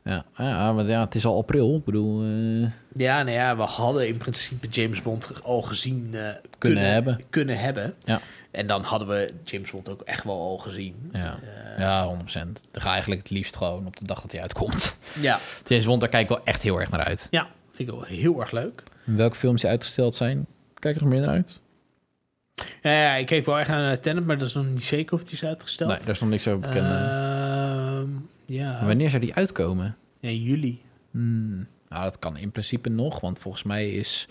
Ja, 0.03 0.25
ja, 0.37 0.73
maar 0.73 0.85
ja, 0.85 1.03
het 1.05 1.15
is 1.15 1.25
al 1.25 1.37
april. 1.37 1.75
Ik 1.75 1.83
bedoel, 1.85 2.23
eh, 2.23 2.69
Ja, 2.93 3.23
nou 3.23 3.31
ja, 3.31 3.55
we 3.57 3.61
hadden 3.61 4.07
in 4.07 4.17
principe 4.17 4.67
James 4.67 5.01
Bond 5.01 5.31
al 5.43 5.61
gezien 5.61 6.09
eh, 6.13 6.27
kunnen, 6.57 6.83
hebben. 6.91 7.21
Kunnen 7.29 7.59
hebben. 7.59 7.93
Ja. 8.03 8.19
En 8.51 8.67
dan 8.67 8.83
hadden 8.83 9.07
we 9.07 9.29
James 9.43 9.71
Bond 9.71 9.89
ook 9.89 10.01
echt 10.01 10.23
wel 10.23 10.39
al 10.39 10.57
gezien. 10.57 11.09
ja. 11.13 11.39
Ja, 11.77 12.07
100%. 12.07 12.61
Dan 12.71 12.81
ga 12.81 12.91
eigenlijk 12.91 13.21
het 13.21 13.29
liefst 13.29 13.55
gewoon 13.55 13.85
op 13.85 13.97
de 13.97 14.05
dag 14.05 14.21
dat 14.21 14.31
hij 14.31 14.41
uitkomt. 14.41 14.95
ja. 15.21 15.39
James 15.67 15.85
Bond, 15.85 15.99
daar 16.01 16.09
kijk 16.09 16.23
ik 16.23 16.29
wel 16.29 16.43
echt 16.43 16.61
heel 16.61 16.79
erg 16.79 16.89
naar 16.89 17.03
uit. 17.03 17.27
ja, 17.31 17.47
vind 17.71 17.89
ik 17.89 17.95
wel 17.95 18.03
heel 18.03 18.39
erg 18.39 18.51
leuk. 18.51 18.83
Welke 19.03 19.35
films 19.35 19.61
die 19.61 19.69
uitgesteld 19.69 20.15
zijn, 20.15 20.45
kijk 20.73 20.95
er 20.95 21.01
nog 21.01 21.11
meer 21.11 21.21
naar 21.21 21.29
uit? 21.29 21.59
Ja, 22.81 22.91
ja, 23.01 23.13
ik 23.15 23.25
keek 23.25 23.45
wel 23.45 23.59
echt 23.59 23.69
naar 23.69 23.99
Tenet, 23.99 24.25
maar 24.25 24.37
dat 24.37 24.47
is 24.47 24.53
nog 24.53 24.65
niet 24.65 24.83
zeker 24.83 25.13
of 25.13 25.23
die 25.23 25.33
is 25.33 25.43
uitgesteld. 25.45 25.89
Nee, 25.89 25.99
daar 25.99 26.09
is 26.09 26.19
nog 26.19 26.29
niks 26.29 26.47
over 26.47 26.59
bekend. 26.59 26.85
Ehm, 26.85 28.07
ja. 28.45 28.85
Wanneer 28.85 29.09
zou 29.09 29.21
die 29.21 29.33
uitkomen? 29.33 29.95
ja, 30.19 30.29
juli. 30.29 30.81
Hmm, 31.11 31.67
Nou, 31.89 32.03
dat 32.03 32.19
kan 32.19 32.37
in 32.37 32.51
principe 32.51 32.89
nog, 32.89 33.19
want 33.19 33.39
volgens 33.39 33.63
mij 33.63 33.89
is 33.89 34.27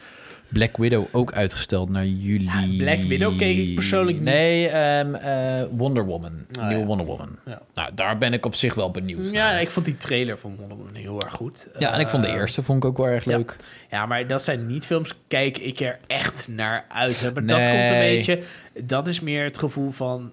Black 0.48 0.76
Widow 0.76 1.06
ook 1.12 1.32
uitgesteld 1.32 1.88
naar 1.88 2.06
juli. 2.06 2.44
Ja, 2.44 2.64
Black 2.84 2.98
Widow 3.02 3.38
keek 3.38 3.56
ik 3.58 3.74
persoonlijk 3.74 4.16
niet. 4.16 4.26
Nee, 4.26 4.68
ehm, 4.68 5.14
eh, 5.14 5.66
Wonder 5.70 6.04
Woman. 6.04 6.46
Ah, 6.58 6.66
Nieuwe 6.66 6.80
ja. 6.80 6.86
Wonder 6.86 7.06
Woman. 7.06 7.38
Ja. 7.46 7.60
Nou, 7.74 7.90
daar 7.94 8.18
ben 8.18 8.32
ik 8.32 8.46
op 8.46 8.54
zich 8.54 8.74
wel 8.74 8.90
benieuwd 8.90 9.24
Ja, 9.32 9.50
naar. 9.50 9.60
ik 9.60 9.70
vond 9.70 9.86
die 9.86 9.96
trailer 9.96 10.38
van 10.38 10.56
Wonder 10.56 10.76
Woman 10.76 10.94
heel 10.94 11.20
erg 11.22 11.32
goed. 11.32 11.68
Ja, 11.78 11.92
en 11.92 12.00
ik 12.00 12.08
vond 12.08 12.22
de 12.22 12.28
Eh, 12.28 12.34
eerste 12.34 12.62
vond 12.62 12.84
ik 12.84 12.90
ook 12.90 12.96
wel 12.96 13.06
erg 13.06 13.24
leuk. 13.24 13.56
Ja, 13.90 14.06
maar 14.06 14.26
dat 14.26 14.42
zijn 14.42 14.66
niet 14.66 14.86
films, 14.86 15.14
kijk 15.28 15.58
ik 15.58 15.80
er 15.80 15.98
echt 16.06 16.48
naar 16.48 16.84
uit. 16.88 17.22
Maar 17.34 17.46
dat 17.46 17.58
Nee. 17.58 17.66
komt 17.78 17.90
een 17.94 18.16
beetje... 18.16 18.42
Dat 18.84 19.06
is 19.08 19.20
meer 19.20 19.44
het 19.44 19.58
gevoel 19.58 19.90
van... 19.90 20.32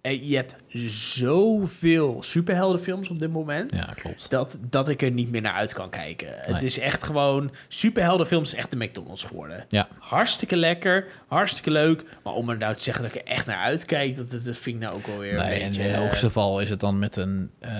eh, 0.00 0.28
je 0.28 0.36
hebt 0.36 0.56
zoveel 0.68 2.22
superheldenfilms 2.22 3.08
op 3.08 3.18
dit 3.18 3.32
moment... 3.32 3.76
Ja, 3.76 3.88
klopt. 3.94 4.30
Dat, 4.30 4.58
dat 4.70 4.88
ik 4.88 5.02
er 5.02 5.10
niet 5.10 5.30
meer 5.30 5.40
naar 5.40 5.52
uit 5.52 5.72
kan 5.72 5.90
kijken. 5.90 6.28
Het 6.34 6.62
is 6.62 6.78
echt 6.78 7.02
gewoon... 7.02 7.50
Superheldenfilms 7.68 8.52
is 8.52 8.58
echt 8.58 8.70
de 8.70 8.76
McDonald's 8.76 9.24
geworden. 9.24 9.64
Ja. 9.68 9.88
Hartstikke 9.98 10.56
lekker, 10.56 11.06
hartstikke 11.26 11.70
leuk. 11.70 12.04
Maar 12.22 12.32
om 12.32 12.48
er 12.50 12.56
nou 12.58 12.74
te 12.74 12.82
zeggen 12.82 13.04
dat 13.04 13.14
ik 13.14 13.20
er 13.20 13.26
echt 13.32 13.46
naar 13.46 13.58
uitkijk... 13.58 14.16
Dat, 14.16 14.30
dat, 14.30 14.42
vind 14.42 14.66
ik 14.66 14.78
nou 14.78 14.94
ook 14.94 15.06
wel 15.06 15.18
weer 15.18 15.34
Nee, 15.34 15.54
een 15.54 15.60
en 15.60 15.66
beetje... 15.68 15.82
in 15.82 15.88
het 15.90 15.98
hoogste 15.98 16.26
geval 16.26 16.60
is 16.60 16.70
het 16.70 16.80
dan 16.80 16.98
met 16.98 17.16
een 17.16 17.50
eh, 17.60 17.70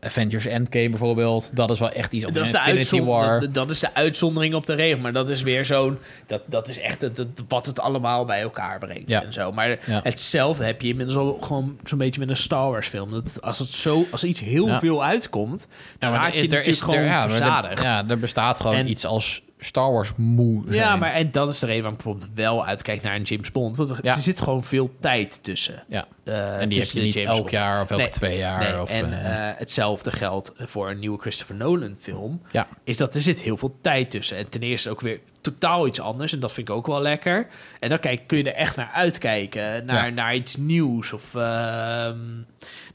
Avengers 0.00 0.46
Endgame 0.46 0.88
bijvoorbeeld. 0.88 1.50
Dat 1.56 1.70
is 1.70 1.78
wel 1.78 1.90
echt 1.90 2.12
iets 2.12 2.24
op 2.24 2.34
dat 2.34 2.46
is, 2.46 2.52
de 2.52 2.58
Infinity 2.58 3.02
War. 3.02 3.40
dat, 3.40 3.54
dat 3.54 3.70
is 3.70 3.78
de 3.80 3.94
uitzondering 3.94 4.54
op 4.54 4.66
de 4.66 4.74
regel. 4.74 4.98
Maar 5.00 5.12
dat 5.12 5.30
is 5.30 5.42
weer 5.42 5.64
zo'n... 5.64 5.98
Dat, 6.26 6.42
dat 6.46 6.68
is 6.68 6.78
echt 6.80 7.00
het, 7.02 7.16
het- 7.16 7.44
wat 7.48 7.66
het 7.66 7.80
allemaal 7.80 8.24
bij 8.24 8.40
elkaar 8.40 8.78
brengt 8.78 9.08
Ja. 9.08 9.22
en 9.24 9.32
zo. 9.32 9.52
Maar 9.52 9.68
Ja. 9.86 10.00
hetzelfde 10.02 10.64
heb 10.64 10.82
je 10.82 10.88
inmiddels 10.88 11.16
al 11.18 11.38
gewoon 11.40 11.78
zo'n 11.84 11.98
beetje 11.98 12.20
met 12.20 12.28
een 12.28 12.36
Star 12.42 12.70
Wars 12.70 12.88
film. 12.88 13.10
Dat 13.10 13.42
als, 13.42 13.58
het 13.58 13.70
zo, 13.70 14.04
als 14.10 14.24
iets 14.24 14.40
heel 14.40 14.66
Ja. 14.66 14.78
veel 14.78 15.04
uitkomt... 15.04 15.68
Dan 15.98 16.10
maar 16.10 16.18
raak 16.20 16.28
je 16.32 16.36
er- 16.36 16.42
natuurlijk 16.42 16.66
is- 16.70 16.80
gewoon 16.80 16.98
er- 16.98 17.04
ja, 17.04 17.10
maar 17.14 17.24
er- 17.24 17.30
verzadigd. 17.30 17.82
Ja, 17.82 18.04
er 18.08 18.18
bestaat 18.18 18.60
gewoon 18.60 18.76
En- 18.76 18.90
iets 18.90 19.06
als 19.06 19.42
Star 19.60 19.92
Wars 19.92 20.12
moe. 20.16 20.62
Ja, 20.72 20.96
maar 20.96 21.12
en 21.12 21.30
dat 21.30 21.48
is 21.48 21.58
de 21.58 21.66
reden 21.66 21.82
waarom 21.82 21.98
ik 22.00 22.04
bijvoorbeeld 22.04 22.36
wel 22.38 22.66
uitkijk 22.66 23.02
naar 23.02 23.14
een 23.14 23.22
James 23.22 23.50
Bond. 23.52 23.76
Want 23.76 23.90
er, 23.90 23.98
Ja. 24.02 24.14
er 24.16 24.22
zit 24.22 24.40
gewoon 24.40 24.64
veel 24.64 24.90
tijd 25.00 25.42
tussen. 25.42 25.84
Ja. 25.88 26.06
eh, 26.24 26.60
En 26.60 26.68
die 26.68 26.78
heb 26.80 26.88
je 26.88 27.00
niet 27.00 27.14
James 27.14 27.28
elk 27.28 27.38
Bond. 27.38 27.50
jaar 27.50 27.82
of 27.82 27.90
elke 27.90 28.02
Nee, 28.02 28.10
twee 28.12 28.38
jaar. 28.38 28.58
Nee, 28.72 28.80
of, 28.82 28.90
en 28.90 29.12
eh, 29.24 29.48
eh, 29.50 29.56
hetzelfde 29.58 30.12
geldt 30.12 30.52
voor 30.56 30.90
een 30.90 30.98
nieuwe 30.98 31.18
Christopher 31.18 31.56
Nolan 31.56 31.96
film. 32.00 32.42
ja. 32.50 32.68
Is 32.84 32.96
dat 32.96 33.14
er 33.14 33.22
zit 33.22 33.40
heel 33.42 33.56
veel 33.56 33.76
tijd 33.80 34.10
tussen. 34.10 34.36
En 34.36 34.48
ten 34.48 34.60
eerste 34.62 34.90
ook 34.90 35.00
weer 35.00 35.20
totaal 35.40 35.86
iets 35.86 36.00
anders. 36.00 36.32
En 36.32 36.40
dat 36.40 36.52
vind 36.52 36.68
ik 36.68 36.74
ook 36.74 36.86
wel 36.86 37.00
lekker. 37.02 37.46
En 37.80 37.88
dan 37.88 37.98
kijk, 37.98 38.26
kun 38.26 38.38
je 38.38 38.44
er 38.44 38.54
echt 38.54 38.76
naar 38.76 38.90
uitkijken. 38.94 39.86
Naar, 39.86 40.06
Ja. 40.06 40.12
naar 40.12 40.34
iets 40.34 40.56
nieuws. 40.56 41.12
Of 41.12 41.34
ehm, 41.34 42.18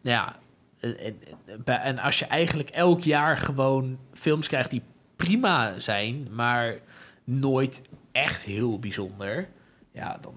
nou 0.02 0.18
ja. 0.18 0.36
En, 0.80 0.98
en, 1.00 1.16
bij- 1.64 1.78
en 1.80 2.00
als 2.00 2.20
je 2.20 2.26
eigenlijk 2.26 2.70
elk 2.70 3.02
jaar 3.02 3.38
gewoon 3.38 3.98
films 4.14 4.48
krijgt 4.48 4.70
die 4.72 4.82
prima 5.16 5.80
zijn, 5.80 6.28
maar 6.32 6.76
nooit 7.24 7.82
echt 8.12 8.44
heel 8.44 8.80
bijzonder. 8.80 9.48
Ja, 9.92 10.18
dan, 10.22 10.34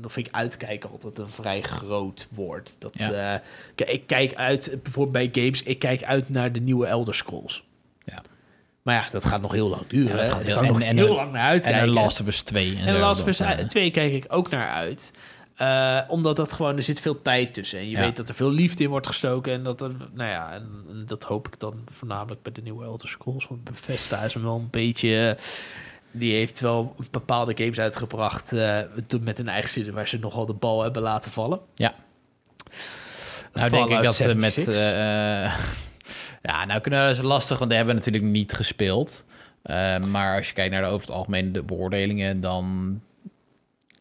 dan 0.00 0.10
vind 0.10 0.26
ik 0.26 0.34
uitkijken 0.34 0.90
altijd 0.90 1.18
een 1.18 1.28
vrij 1.30 1.60
groot 1.62 2.28
woord. 2.30 2.76
Dat, 2.78 2.98
Ja. 2.98 3.40
eh, 3.76 3.88
ik 3.94 4.06
kijk 4.06 4.34
uit, 4.34 4.78
bijvoorbeeld 4.82 5.32
bij 5.32 5.42
games, 5.44 5.62
ik 5.62 5.78
kijk 5.78 6.02
uit 6.04 6.28
naar 6.28 6.52
de 6.52 6.60
nieuwe 6.60 6.86
Elder 6.86 7.14
Scrolls. 7.14 7.64
Ja. 8.04 8.22
Maar 8.82 8.94
ja, 8.94 9.08
dat 9.10 9.24
gaat 9.24 9.40
nog 9.40 9.52
heel 9.52 9.68
lang 9.68 9.86
duren. 9.86 10.08
Ja, 10.08 10.12
dat 10.16 10.22
hè. 10.24 10.28
gaat 10.30 10.36
Daar 10.38 10.46
heel- 10.46 10.54
kan 10.54 10.64
ik 10.64 10.70
nog 10.70 10.80
en- 10.80 10.86
en 10.88 10.96
heel 10.96 11.14
lang 11.14 11.32
naar 11.32 11.40
En 11.42 11.48
uitkijken. 11.48 11.82
een 11.82 11.88
Last 11.88 12.20
of 12.20 12.26
Us 12.26 12.42
2. 12.42 12.76
En, 12.76 12.86
En 12.86 12.98
Last 12.98 13.20
of 13.20 13.26
Us 13.26 13.40
eh, 13.40 13.50
2 13.50 13.90
kijk 13.90 14.12
ik 14.12 14.24
ook 14.28 14.50
naar 14.50 14.68
uit. 14.68 15.10
Eh, 15.54 16.00
omdat 16.08 16.36
dat 16.36 16.52
gewoon, 16.52 16.76
er 16.76 16.82
zit 16.82 17.00
veel 17.00 17.22
tijd 17.22 17.54
tussen. 17.54 17.78
En 17.78 17.84
je 17.84 17.90
Ja. 17.90 18.00
weet 18.00 18.16
dat 18.16 18.28
er 18.28 18.34
veel 18.34 18.50
liefde 18.50 18.82
in 18.82 18.90
wordt 18.90 19.06
gestoken. 19.06 19.52
En 19.52 19.62
dat, 19.62 19.80
er, 19.80 19.96
nou 20.12 20.30
ja, 20.30 20.52
en, 20.52 20.84
en 20.88 21.02
dat 21.06 21.22
hoop 21.22 21.46
ik 21.46 21.58
dan 21.58 21.82
voornamelijk 21.84 22.42
bij 22.42 22.52
de 22.52 22.62
nieuwe 22.62 22.84
Elder 22.84 23.08
Scrolls. 23.08 23.46
Want 23.48 23.64
Bethesda 23.64 24.22
is 24.22 24.34
hem 24.34 24.42
wel 24.42 24.56
een 24.56 24.70
beetje... 24.70 25.38
die 26.10 26.34
heeft 26.34 26.60
wel 26.60 26.94
bepaalde 27.10 27.52
games 27.56 27.78
uitgebracht 27.78 28.52
eh, 28.52 28.80
met 29.20 29.38
een 29.38 29.48
eigen 29.48 29.70
zin 29.70 29.92
waar 29.92 30.08
ze 30.08 30.18
nogal 30.18 30.46
de 30.46 30.52
bal 30.52 30.82
hebben 30.82 31.02
laten 31.02 31.30
vallen. 31.30 31.60
Ja. 31.74 31.94
Nou 33.52 33.70
denk 33.70 33.88
ik 33.88 34.02
dat 34.02 34.14
ze 34.14 34.26
met... 34.26 34.52
76? 34.52 34.74
eh, 34.74 35.44
eh, 35.44 35.52
ja, 36.42 36.64
nou 36.64 36.80
kunnen 36.80 37.06
dat 37.06 37.16
is 37.16 37.22
lastig, 37.22 37.56
want 37.56 37.68
die 37.68 37.78
hebben 37.78 37.96
natuurlijk 37.96 38.24
niet 38.24 38.52
gespeeld. 38.52 39.24
Maar 40.08 40.36
als 40.36 40.48
je 40.48 40.54
kijkt 40.54 40.72
naar 40.72 40.82
de 40.82 40.88
over 40.88 41.06
het 41.06 41.16
algemeen 41.16 41.52
de 41.52 41.62
beoordelingen, 41.62 42.40
dan 42.40 43.00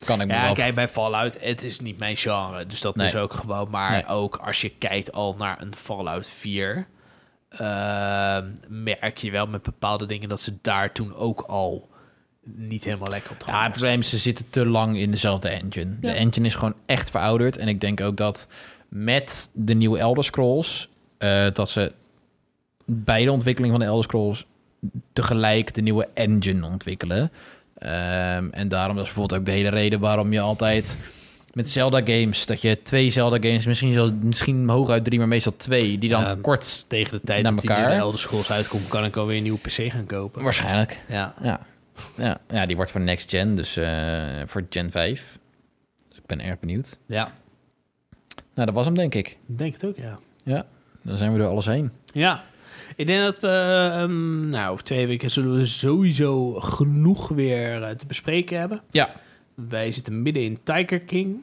kan 0.03 0.21
ik 0.21 0.27
me 0.27 0.33
Ja, 0.33 0.43
wel... 0.43 0.53
kijk, 0.53 0.75
bij 0.75 0.87
Fallout, 0.87 1.37
het 1.41 1.63
is 1.63 1.79
niet 1.79 1.97
mijn 1.99 2.17
genre. 2.17 2.65
Dus 2.65 2.81
dat 2.81 2.95
Nee. 2.95 3.07
is 3.07 3.15
ook 3.15 3.33
gewoon... 3.33 3.69
Maar 3.69 3.91
Nee. 3.91 4.05
ook 4.07 4.35
als 4.35 4.61
je 4.61 4.69
kijkt 4.69 5.11
al 5.13 5.35
naar 5.37 5.61
een 5.61 5.75
Fallout 5.75 6.27
4... 6.29 6.87
ehm, 7.49 8.47
merk 8.67 9.17
je 9.17 9.31
wel 9.31 9.47
met 9.47 9.61
bepaalde 9.61 10.05
dingen 10.05 10.29
dat 10.29 10.41
ze 10.41 10.53
daar 10.61 10.91
toen 10.91 11.15
ook 11.15 11.41
al 11.41 11.89
niet 12.45 12.83
helemaal 12.83 13.09
lekker 13.09 13.31
op 13.31 13.43
Ja, 13.47 13.63
het 13.63 13.71
probleem 13.71 13.99
is, 13.99 14.09
ze 14.09 14.17
zitten 14.17 14.49
te 14.49 14.65
lang 14.65 14.97
in 14.97 15.11
dezelfde 15.11 15.49
engine. 15.49 15.99
De 15.99 16.11
engine 16.11 16.47
is 16.47 16.55
gewoon 16.55 16.75
echt 16.85 17.09
verouderd. 17.09 17.57
En 17.57 17.67
ik 17.67 17.81
denk 17.81 18.01
ook 18.01 18.17
dat 18.17 18.47
met 18.87 19.49
de 19.53 19.73
nieuwe 19.73 19.99
Elder 19.99 20.23
Scrolls... 20.23 20.89
eh, 21.17 21.45
dat 21.53 21.69
ze 21.69 21.91
bij 22.85 23.25
de 23.25 23.31
ontwikkeling 23.31 23.71
van 23.73 23.81
de 23.81 23.87
Elder 23.87 24.03
Scrolls... 24.03 24.45
tegelijk 25.13 25.73
de 25.73 25.81
nieuwe 25.81 26.09
engine 26.13 26.65
ontwikkelen. 26.67 27.31
Ehm, 27.83 28.47
en 28.51 28.67
daarom 28.67 28.95
dat 28.95 29.05
is 29.05 29.11
bijvoorbeeld 29.11 29.39
ook 29.39 29.45
de 29.45 29.51
hele 29.51 29.69
reden 29.69 29.99
waarom 29.99 30.33
je 30.33 30.39
altijd... 30.39 30.97
Met 31.53 31.69
Zelda-games, 31.69 32.45
dat 32.45 32.61
je 32.61 32.81
twee 32.81 33.09
Zelda-games, 33.09 33.65
misschien 33.65 33.93
zelfs 33.93 34.11
misschien 34.21 34.69
hooguit 34.69 35.03
drie, 35.03 35.19
maar 35.19 35.27
meestal 35.27 35.53
twee, 35.57 35.97
die 35.97 36.09
dan 36.09 36.41
kort 36.41 36.85
Tegen 36.87 37.11
de 37.11 37.21
tijd 37.23 37.43
Naar 37.43 37.51
dat 37.51 37.61
die 37.61 37.69
elkaar. 37.69 37.85
nieuwe 37.87 38.01
Elder 38.03 38.19
Scrolls 38.19 38.51
uitkomt... 38.51 38.87
kan 38.87 39.05
ik 39.05 39.15
alweer 39.15 39.37
een 39.37 39.43
nieuwe 39.43 39.59
PC 39.59 39.71
gaan 39.91 40.05
kopen. 40.05 40.43
waarschijnlijk. 40.43 40.99
Ja. 41.09 41.33
Ja. 41.41 41.59
Ja. 42.17 42.37
ja, 42.49 42.65
die 42.65 42.75
wordt 42.75 42.91
voor 42.91 43.01
next 43.01 43.29
gen, 43.29 43.55
dus 43.55 43.77
eh, 43.77 43.87
voor 44.45 44.65
Gen 44.69 44.91
5. 44.91 45.37
Dus 46.09 46.17
ik 46.17 46.25
ben 46.25 46.39
erg 46.39 46.59
benieuwd. 46.59 46.97
ja, 47.05 47.31
Nou, 48.53 48.65
dat 48.65 48.73
was 48.75 48.85
hem, 48.85 48.95
denk 48.95 49.15
ik. 49.15 49.27
ik 49.27 49.57
denk 49.57 49.73
het 49.73 49.85
ook, 49.85 49.97
ja. 49.97 50.19
Ja, 50.43 50.65
dan 51.01 51.17
zijn 51.17 51.31
we 51.33 51.37
door 51.39 51.49
alles 51.49 51.65
heen. 51.65 51.91
Ja, 52.13 52.43
ik 52.95 53.07
denk 53.07 53.23
dat 53.23 53.39
we, 53.39 53.47
ehm, 53.93 54.49
nou, 54.49 54.71
over 54.71 54.83
twee 54.83 55.07
weken 55.07 55.29
zullen 55.29 55.55
we 55.55 55.65
sowieso 55.65 56.51
genoeg 56.59 57.27
weer 57.27 57.83
eh, 57.83 57.89
te 57.95 58.05
bespreken 58.05 58.59
hebben. 58.59 58.81
Ja, 58.91 59.09
Wij 59.69 59.91
zitten 59.91 60.21
midden 60.21 60.43
in 60.43 60.59
Tiger 60.63 60.99
King, 60.99 61.41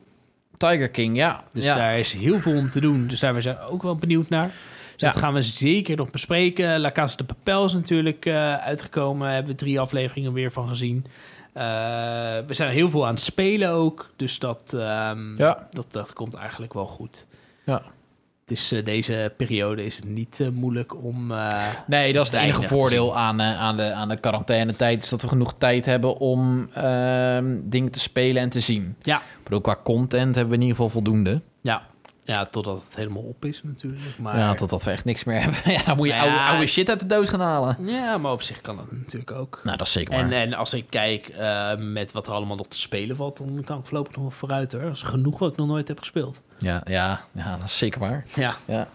Tiger 0.56 0.90
King, 0.90 1.16
ja. 1.16 1.44
dus 1.52 1.64
ja. 1.64 1.74
daar 1.74 1.98
is 1.98 2.12
heel 2.12 2.39
veel 2.39 2.56
om 2.56 2.70
te 2.70 2.81
doen. 2.81 3.06
Dus 3.06 3.20
daar 3.20 3.43
zijn 3.43 3.56
we 3.56 3.62
ook 3.68 3.82
wel 3.82 3.97
benieuwd 3.97 4.28
naar. 4.28 4.47
Dus 4.47 5.09
Ja. 5.09 5.09
dat 5.10 5.16
gaan 5.16 5.35
we 5.35 5.43
zeker 5.43 5.97
nog 5.97 6.10
bespreken. 6.10 6.81
La 6.81 6.93
Casa 6.93 7.16
de 7.16 7.24
Papel 7.24 7.64
is 7.64 7.72
natuurlijk 7.72 8.27
eh, 8.27 8.55
uitgekomen. 8.56 9.22
Daar 9.27 9.35
hebben 9.35 9.52
we 9.52 9.59
drie 9.59 9.81
afleveringen 9.81 10.32
weer 10.32 10.52
van 10.52 10.68
gezien. 10.68 11.05
Eh, 11.52 11.62
we 12.47 12.55
zijn 12.55 12.70
heel 12.72 12.90
veel 12.90 13.06
aan 13.06 13.14
het 13.14 13.20
spelen 13.22 13.70
ook. 13.70 14.10
Dus 14.16 14.39
dat, 14.39 14.72
ehm, 14.74 15.36
Ja. 15.36 15.66
dat, 15.70 15.93
dat 15.93 16.12
komt 16.12 16.35
eigenlijk 16.35 16.74
wel 16.74 16.86
goed. 16.86 17.27
Ja. 17.64 17.82
Eh, 18.51 18.85
deze 18.85 19.32
periode 19.36 19.85
is 19.85 19.97
het 19.97 20.05
niet 20.09 20.40
eh, 20.40 20.48
moeilijk 20.48 21.02
om... 21.05 21.32
eh, 21.32 21.48
Nee, 21.86 22.12
dat 22.12 22.27
is 22.27 22.32
het 22.32 22.40
enige 22.40 22.62
voordeel 22.68 23.16
aan, 23.16 23.43
aan, 23.43 23.77
de, 23.77 23.93
aan 23.93 24.09
de 24.09 24.16
quarantainetijd. 24.16 25.02
Is 25.02 25.09
dat 25.09 25.22
we 25.22 25.28
genoeg 25.28 25.55
tijd 25.59 25.86
hebben 25.86 26.16
om 26.18 26.68
ehm, 26.74 27.56
dingen 27.62 27.90
te 27.90 28.01
spelen 28.01 28.43
en 28.43 28.51
te 28.51 28.60
zien. 28.60 28.97
ja, 29.02 29.16
Ik 29.18 29.43
bedoel, 29.44 29.60
qua 29.60 29.77
content 29.85 30.35
hebben 30.35 30.48
we 30.52 30.55
in 30.60 30.60
ieder 30.68 30.77
geval 30.77 30.90
voldoende. 30.90 31.40
Ja, 31.60 31.82
ja, 32.35 32.47
totdat 32.47 32.82
het 32.85 32.97
helemaal 32.97 33.23
op 33.23 33.44
is 33.44 33.61
natuurlijk. 33.65 34.19
Maar, 34.19 34.39
Ja, 34.39 34.55
totdat 34.55 34.85
we 34.85 34.90
echt 34.90 35.05
niks 35.05 35.24
meer 35.24 35.40
hebben. 35.43 35.59
ja, 35.73 35.82
dan 35.85 35.97
moet 35.97 36.07
je 36.07 36.12
Ja. 36.15 36.20
oude, 36.20 36.39
oude 36.40 36.66
shit 36.66 36.89
uit 36.89 37.01
de 37.01 37.07
doos 37.07 37.28
gaan 37.28 37.40
halen. 37.40 37.77
ja, 37.86 38.19
maar 38.19 38.32
op 38.32 38.43
zich 38.43 38.61
kan 38.61 38.77
dat 38.77 38.93
natuurlijk 38.93 39.31
ook. 39.32 39.61
Nou, 39.65 39.77
dat 39.77 39.86
is 39.86 39.93
zeker. 39.93 40.15
En, 40.15 40.32
en 40.32 40.55
als 40.55 40.74
ik 40.74 40.85
kijk 40.89 41.28
eh, 41.28 41.70
met 41.78 42.12
wat 42.12 42.27
er 42.27 42.32
allemaal 42.32 42.57
nog 42.57 42.66
te 42.69 42.78
spelen 42.78 43.16
valt, 43.16 43.36
dan 43.36 43.62
kan 43.65 43.78
ik 43.78 43.85
voorlopig 43.86 44.12
nog 44.15 44.23
wel 44.23 44.31
vooruit 44.31 44.73
hoor. 44.73 44.82
Dat 44.82 44.93
is 44.93 45.02
genoeg 45.02 45.39
wat 45.39 45.51
ik 45.51 45.57
nog 45.57 45.66
nooit 45.66 45.89
heb 45.89 45.98
gespeeld. 45.98 46.40
Ja, 46.59 46.81
ja, 46.85 47.20
ja, 47.32 47.57
dat 47.57 47.69
is 47.69 47.78
zeker 47.78 48.01
waar. 48.01 48.24
Ja, 48.35 48.55
Ja. 48.66 48.89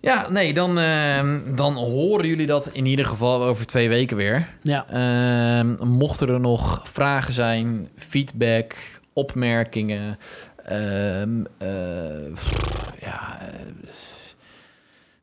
Ja, 0.00 0.30
nee, 0.30 0.54
dan, 0.54 0.78
ehm, 0.78 1.54
dan 1.54 1.74
horen 1.74 2.26
jullie 2.26 2.46
dat 2.46 2.66
in 2.72 2.86
ieder 2.86 3.06
geval 3.06 3.42
over 3.44 3.66
twee 3.66 3.88
weken 3.88 4.16
weer. 4.16 4.48
ja. 4.62 4.86
Ehm, 4.88 5.88
mochten 5.88 6.28
er 6.28 6.40
nog 6.40 6.80
vragen 6.92 7.32
zijn, 7.32 7.88
feedback, 7.96 8.74
opmerkingen, 9.12 10.18
ehm, 10.72 11.44
eh, 11.58 12.32
pff, 12.32 12.90
ja, 13.00 13.40
eh, 13.40 13.66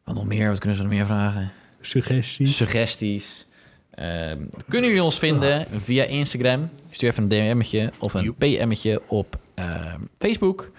wat 0.04 0.16
nog 0.16 0.26
meer? 0.26 0.50
Wat 0.50 0.60
kunnen 0.60 0.78
ze 0.78 0.84
nog 0.84 0.92
meer 0.92 1.06
vragen? 1.06 1.52
suggesties. 1.82 2.58
Suggesties. 2.58 3.46
Ehm, 3.90 4.46
kunnen 4.68 4.90
jullie 4.90 5.04
ons 5.04 5.20
vinden 5.20 5.68
via 5.70 6.04
Instagram? 6.04 6.70
Stuur 6.90 7.10
even 7.10 7.24
een 7.24 7.30
DM'tje 7.30 7.92
of 7.98 8.14
een 8.14 8.36
PM'tje 8.36 9.02
op 9.08 9.40
ehm, 9.54 10.00
Facebook. 10.18 10.72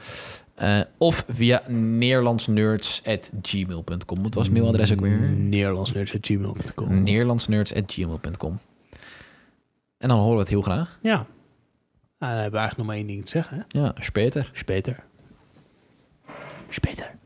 Eh, 0.55 0.81
of 0.99 1.25
via 1.29 1.63
neerlandsnerds.gmail.com. 1.69 4.23
Wat 4.23 4.35
was 4.35 4.47
het 4.47 4.57
mailadres 4.57 4.93
ook 4.93 5.01
weer? 5.01 5.19
Nederlandsnerds.gmail.com 5.31 7.03
Neerlandsnerds.gmail.com. 7.03 8.59
En 9.99 10.09
dan 10.09 10.19
horen 10.19 10.35
we 10.35 10.41
het 10.41 10.49
heel 10.49 10.63
graag. 10.63 10.99
Ja. 11.03 11.27
Ah, 12.21 12.29
we 12.29 12.35
hebben 12.41 12.61
eigenlijk 12.61 12.77
nog 12.77 12.87
maar 12.87 12.97
één 12.97 13.07
ding 13.07 13.25
te 13.25 13.31
zeggen. 13.31 13.57
Hè? 13.57 13.81
Ja, 13.81 13.95
speter. 13.99 14.51
Speter. 14.53 15.05
Speter. 16.69 17.19